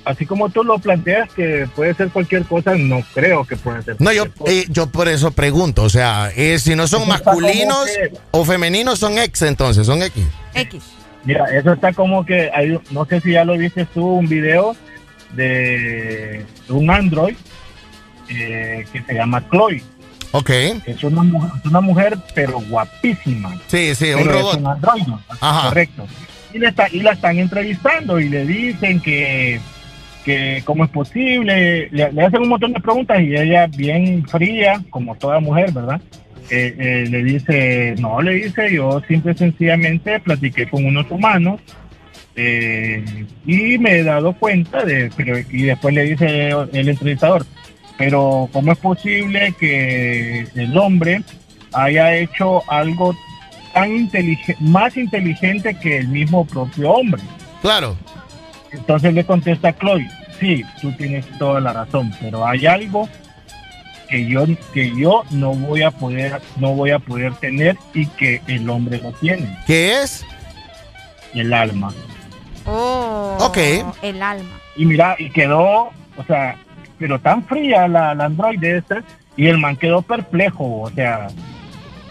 [0.03, 3.99] así como tú lo planteas que puede ser cualquier cosa, no creo que pueda ser.
[3.99, 7.89] No, yo, eh, yo por eso pregunto, o sea, eh, si no son Eso masculinos
[8.29, 10.23] o femeninos, son X entonces, son X.
[10.53, 10.83] X.
[11.23, 14.75] Mira, eso está como que hay, no sé si ya lo viste tú, un video
[15.33, 17.35] de un Android
[18.29, 19.83] eh, que se llama Chloe.
[20.37, 20.49] Ok.
[20.85, 23.55] Es una, mu- es una mujer, pero guapísima.
[23.67, 24.57] Sí, sí, un es robot.
[24.59, 25.69] un androide, Ajá.
[25.69, 26.07] correcto.
[26.53, 29.59] Y, le está, y la están entrevistando y le dicen que,
[30.25, 34.81] que cómo es posible, le, le hacen un montón de preguntas y ella bien fría,
[34.89, 36.01] como toda mujer, ¿verdad?
[36.49, 41.59] Eh, eh, le dice, no, le dice, yo simple y sencillamente platiqué con unos humanos
[42.35, 43.03] eh,
[43.45, 47.45] y me he dado cuenta de, pero, y después le dice el entrevistador,
[47.97, 51.21] pero ¿cómo es posible que el hombre
[51.73, 53.15] haya hecho algo
[53.73, 57.21] tan inteligente, más inteligente que el mismo propio hombre?
[57.61, 57.97] Claro.
[58.71, 60.07] Entonces le contesta Chloe,
[60.39, 63.07] sí, tú tienes toda la razón, pero hay algo
[64.09, 68.39] que yo que yo no voy a poder no voy a poder tener y que
[68.47, 70.25] el hombre lo tiene, ¿Qué es?
[71.33, 71.93] el alma.
[72.65, 73.37] Oh.
[73.41, 73.57] Ok.
[74.01, 74.59] El alma.
[74.75, 76.55] Y mira, y quedó, o sea,
[76.99, 79.03] pero tan fría la, la androide esta,
[79.37, 81.27] y el man quedó perplejo, o sea,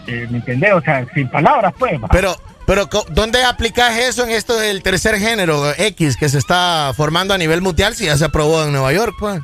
[0.07, 0.71] Eh, ¿Me entendés?
[0.73, 1.99] O sea, sin palabras, pues.
[1.99, 2.07] va.
[2.11, 2.35] Pero,
[2.67, 7.39] pero, ¿dónde aplicas eso en esto del tercer género X que se está formando a
[7.39, 9.41] nivel mundial si ya se aprobó en Nueva York, pues?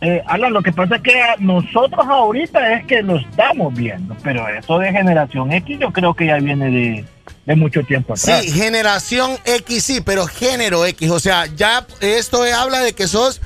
[0.00, 4.48] Eh, Alan, lo que pasa es que nosotros ahorita es que lo estamos viendo, pero
[4.48, 7.04] eso de generación X yo creo que ya viene de,
[7.44, 8.42] de mucho tiempo atrás.
[8.42, 11.10] Sí, generación X sí, pero género X.
[11.10, 13.42] O sea, ya esto habla de que sos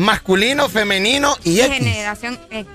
[0.00, 1.72] masculino, femenino y X.
[1.78, 2.66] Generación X.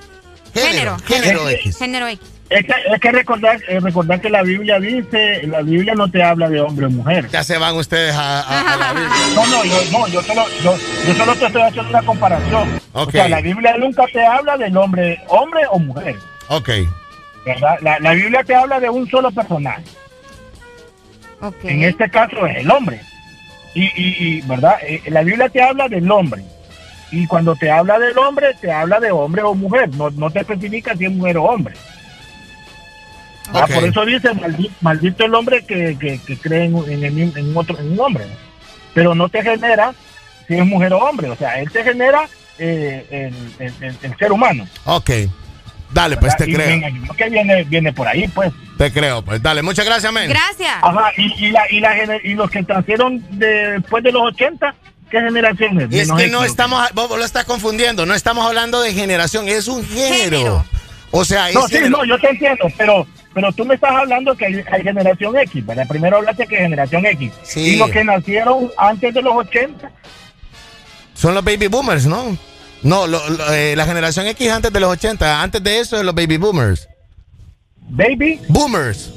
[0.54, 1.24] Género, Género.
[1.44, 1.78] género X.
[1.78, 2.30] Género X.
[2.48, 6.22] Es que, es que recordar, eh, recordar que la Biblia dice, la Biblia no te
[6.22, 7.28] habla de hombre o mujer.
[7.30, 9.16] Ya se van ustedes a, a- a la Biblia.
[9.34, 10.78] No, no, yo, no, yo solo, yo,
[11.08, 12.80] yo solo te estoy haciendo una comparación.
[12.94, 13.08] Ok.
[13.10, 16.16] O sea, la Biblia nunca te habla del hombre, hombre o mujer.
[16.50, 16.70] Ok.
[17.46, 17.76] ¿verdad?
[17.82, 19.84] La, la Biblia te habla de un solo personaje.
[21.64, 23.02] En este caso es el hombre.
[23.74, 24.78] Y, y, y, ¿verdad?
[24.84, 26.44] Eh, la Biblia te habla del hombre.
[27.12, 29.90] Y cuando te habla del hombre, te habla de hombre o mujer.
[29.96, 31.76] No, no te especifica si es mujer o hombre.
[33.54, 33.68] Ah.
[33.72, 36.74] Por eso dice, maldito, maldito el hombre que, que, que cree en,
[37.38, 38.26] en, otro, en un hombre.
[38.26, 38.34] ¿no?
[38.94, 39.94] Pero no te genera
[40.48, 41.30] si es mujer o hombre.
[41.30, 43.06] O sea, él te genera eh,
[43.60, 44.68] el, el- el- el ser humano.
[44.86, 45.10] Ok.
[45.94, 46.82] Dale, pues te Y creo.
[47.16, 48.52] que viene, viene por ahí, pues.
[48.78, 49.42] Te creo, pues.
[49.42, 50.28] Dale, muchas gracias, men.
[50.28, 50.74] Gracias.
[50.82, 54.74] Ajá, y, y, la, y, la, y los que nacieron después de los 80,
[55.10, 55.90] ¿qué generación es?
[55.90, 59.68] Menos que no ¿o estamos, vos, lo estás confundiendo, no estamos hablando de generación, es
[59.68, 60.66] un género.
[61.12, 61.98] O sea, es No, sí, género.
[61.98, 65.66] no, yo te entiendo, pero pero tú me estás hablando que hay, hay generación X,
[65.66, 65.86] ¿verdad?
[65.90, 67.34] Primero hablaste que generación X.
[67.44, 67.60] Sí.
[67.74, 69.92] Y los que nacieron antes de los 80,
[71.14, 72.38] Son los baby boomers, ¿no?
[72.82, 76.04] No, lo- lo- eh, la generación X antes de los 80, antes de eso es
[76.06, 76.88] los baby boomers.
[77.90, 78.40] ¿Baby?
[78.48, 79.12] Boomers.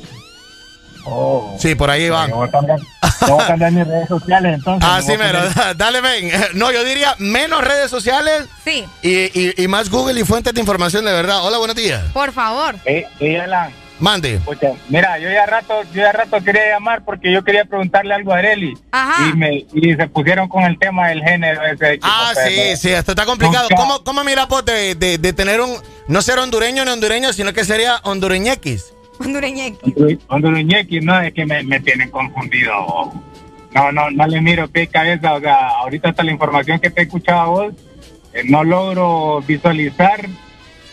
[1.11, 1.57] Oh.
[1.59, 2.31] Sí, por ahí van.
[2.31, 4.89] Voy a cambiar, yo voy a cambiar mis redes sociales entonces.
[4.91, 5.39] Ah, me mero.
[5.55, 6.31] poner- Dale, ven.
[6.55, 10.61] No, yo diría menos redes sociales Sí, y, y- y más Google y fuentes de
[10.61, 11.43] información de verdad.
[11.45, 12.03] Hola, buenos días.
[12.13, 12.77] por favor.
[12.85, 14.39] Eh, eh, Alan, Mande.
[14.45, 18.33] pucha, mira, yo ya rato, yo ya rato quería llamar porque yo quería preguntarle algo
[18.33, 18.75] a Areli.
[18.93, 19.29] Ajá.
[19.29, 21.65] Y, me, y se pusieron con el tema del género.
[21.67, 23.67] Ese Ah, pero- sí, sí, esto está complicado.
[23.77, 25.77] ¿Cómo, cómo mira, vos, de, de- de tener un,
[26.07, 28.93] no ser hondureño ni hondureño, sino que sería hondureñex?
[29.19, 30.19] Hondureñeque.
[30.29, 33.13] Hondureñequi, no, es que me, me tienen confundido.
[33.75, 35.35] No, no, no le miro y cabeza.
[35.35, 37.75] O sea, ahorita hasta la información que te he escuchado a vos,
[38.33, 40.27] eh, no logro visualizar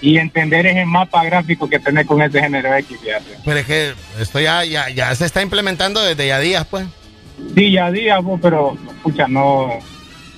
[0.02, 3.38] y entender ese mapa gráfico que tenés con ese género X, fíjate.
[3.44, 6.86] Pero es que esto ya, ya, ya se está implementando desde ya días, pues.
[7.56, 9.80] Sí, ya día, vos, pero, escucha, no,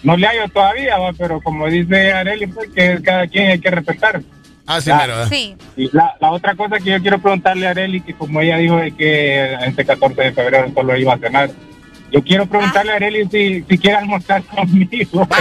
[0.04, 4.22] no le hallo todavía, pero como dice Areli, pues que cada quien hay que respetar.
[4.68, 5.28] Ah, sí, La-.
[5.30, 5.56] Sí.
[5.78, 8.76] Y la, la otra cosa que yo quiero preguntarle a Areli, que como ella dijo
[8.78, 11.50] de que este 14 de febrero solo iba a cenar,
[12.12, 15.28] yo quiero preguntarle a Areli si, si quiere almorzar conmigo.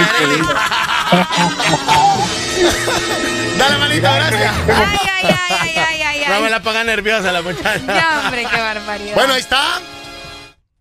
[3.59, 4.55] Dale, manito, gracias.
[4.69, 5.35] Ay, ay,
[5.76, 6.42] ay, ay, ay, No ay.
[6.42, 7.81] me la ponga nerviosa la muchacha.
[7.87, 9.15] Ya, hombre, qué barbaridad.
[9.15, 9.81] Bueno, ahí está.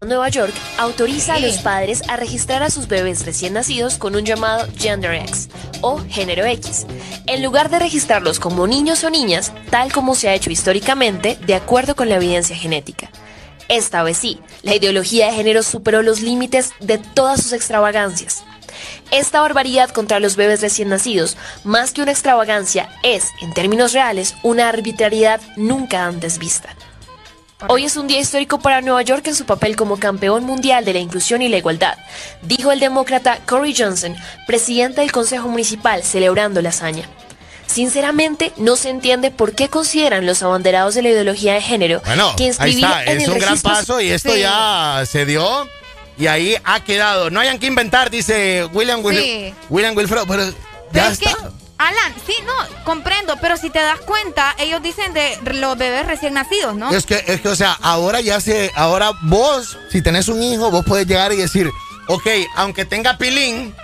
[0.02, 4.26] Nueva York autoriza a los padres a registrar a sus bebés recién nacidos con un
[4.26, 5.48] llamado Gender X
[5.80, 6.86] o género X,
[7.28, 11.56] en lugar de registrarlos como niños o niñas, tal como se ha hecho históricamente de
[11.56, 13.10] acuerdo con la evidencia genética.
[13.70, 18.44] Esta vez sí, la ideología de género superó los límites de todas sus extravagancias.
[19.12, 24.36] Esta barbaridad contra los bebés recién nacidos, más que una extravagancia, es, en términos reales,
[24.44, 26.76] una arbitrariedad nunca antes vista.
[27.68, 30.94] Hoy es un día histórico para Nueva York en su papel como campeón mundial de
[30.94, 31.98] la inclusión y la igualdad,
[32.42, 34.16] dijo el demócrata Corey Johnson,
[34.46, 37.10] presidente del Consejo Municipal, celebrando la hazaña.
[37.66, 42.34] Sinceramente, no se entiende por qué consideran los abanderados de la ideología de género Bueno,
[42.38, 43.04] que ahí está.
[43.04, 44.42] en Es el un gran registro- paso y esto Sí.
[44.42, 45.68] ya se dio
[46.18, 47.30] y ahí ha quedado.
[47.32, 49.54] No hayan que inventar, dice William, Wil- Sí.
[49.70, 50.44] William Wilfredo, pero
[50.92, 51.52] Pero ya es que, está.
[51.78, 56.34] Alan, sí, no, comprendo, pero si te das cuenta, ellos dicen de los bebés recién
[56.34, 56.90] nacidos, ¿no?
[56.92, 60.72] Es que, es que, o sea, ahora ya se, ahora vos, si tenés un hijo,
[60.72, 61.70] vos puedes llegar y decir,
[62.08, 63.76] ok, aunque tenga pilín,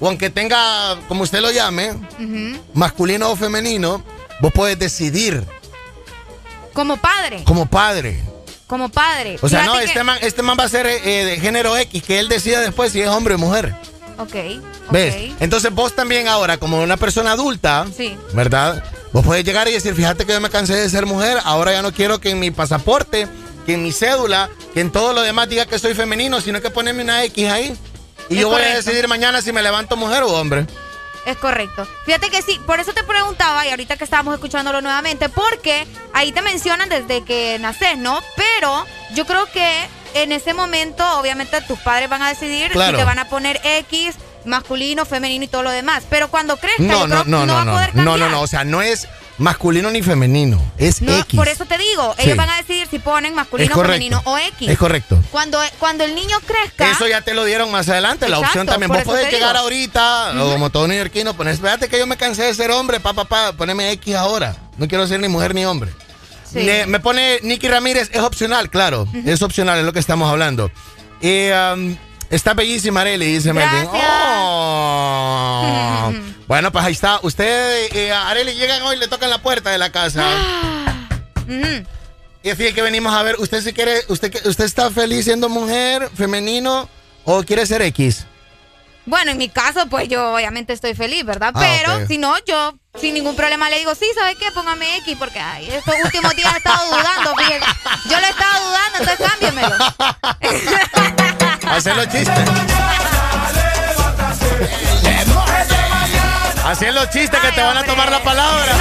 [0.00, 1.92] o aunque tenga, como usted lo llame,
[2.74, 4.02] masculino o femenino,
[4.40, 5.44] vos puedes decidir
[6.72, 8.20] Como padre, como padre.
[8.66, 9.38] como padre.
[9.42, 12.18] O sea, no, este man, este man va a ser eh, de género X, que
[12.18, 13.76] él decida después si es hombre o mujer.
[14.18, 14.34] Ok,
[14.90, 15.32] ¿Ves?
[15.40, 18.16] Entonces vos también ahora, como una persona adulta, Sí.
[18.32, 18.82] ¿verdad?
[19.12, 21.82] Vos puedes llegar y decir, fíjate que yo me cansé de ser mujer, ahora ya
[21.82, 23.26] no quiero que en mi pasaporte,
[23.66, 26.70] que en mi cédula, que en todo lo demás diga que soy femenino, sino que
[26.70, 27.76] ponerme una X ahí.
[28.28, 30.66] Y Es yo voy a decidir mañana si me levanto mujer o hombre.
[31.26, 31.86] Es correcto.
[32.04, 36.32] Fíjate que sí, por eso te preguntaba y ahorita que estábamos escuchándolo nuevamente, porque ahí
[36.32, 38.20] te mencionan desde que naces, ¿no?
[38.36, 42.92] Pero yo creo que en ese momento, obviamente, tus padres van a decidir Claro.
[42.96, 44.14] si te van a poner X,
[44.44, 46.04] masculino, femenino y todo lo demás.
[46.10, 48.18] Pero cuando crezca, No, no, no, no, va a no, poder no, cambiar.
[48.20, 50.62] no, no, o sea, no es, masculino ni femenino.
[50.78, 51.36] Es No, X.
[51.36, 52.24] por eso te digo, Sí.
[52.24, 54.68] ellos van a decidir si ponen masculino, femenino o X.
[54.68, 55.18] Es correcto.
[55.32, 56.90] Cuando, cuando el niño crezca.
[56.90, 58.28] Eso ya te lo dieron más adelante.
[58.28, 58.90] la opción también.
[58.92, 59.62] Vos podés llegar digo.
[59.64, 63.24] ahorita, o como todo neoyorquino, pones, espérate que yo me cansé de ser hombre, papá,
[63.24, 64.54] papá, poneme X ahora.
[64.76, 65.90] No quiero ser ni mujer ni hombre.
[66.54, 66.64] Sí.
[66.64, 69.06] Ne- me pone Nicky Ramírez, es opcional, claro.
[69.26, 70.70] Es opcional, es lo que estamos hablando.
[71.20, 71.96] Y, um,
[72.30, 73.86] está bellísima, Arely, dice Melvin.
[73.92, 76.12] Oh.
[76.48, 77.18] bueno, pues ahí está.
[77.22, 80.24] Usted y Arely llegan hoy, le tocan la puerta de la casa.
[82.42, 86.10] Y fíjate que venimos a ver, ¿usted si quiere, usted, usted está feliz siendo mujer,
[86.14, 86.90] femenino
[87.24, 88.26] o quiere ser X?
[89.06, 91.52] Bueno, en mi caso, pues yo obviamente estoy feliz, ¿verdad?
[91.54, 92.06] Ah, Pero ok.
[92.08, 94.50] si no, yo sin ningún problema le digo, sí, ¿sabes qué?
[94.52, 97.66] Póngame X, porque ay, estos últimos días he estado dudando, fíjate.
[98.08, 99.76] Yo lo he estado dudando, entonces cámbiamelo.
[101.70, 102.50] Hacer los chistes.
[106.64, 108.72] Hacer los chistes que te van a tomar la palabra.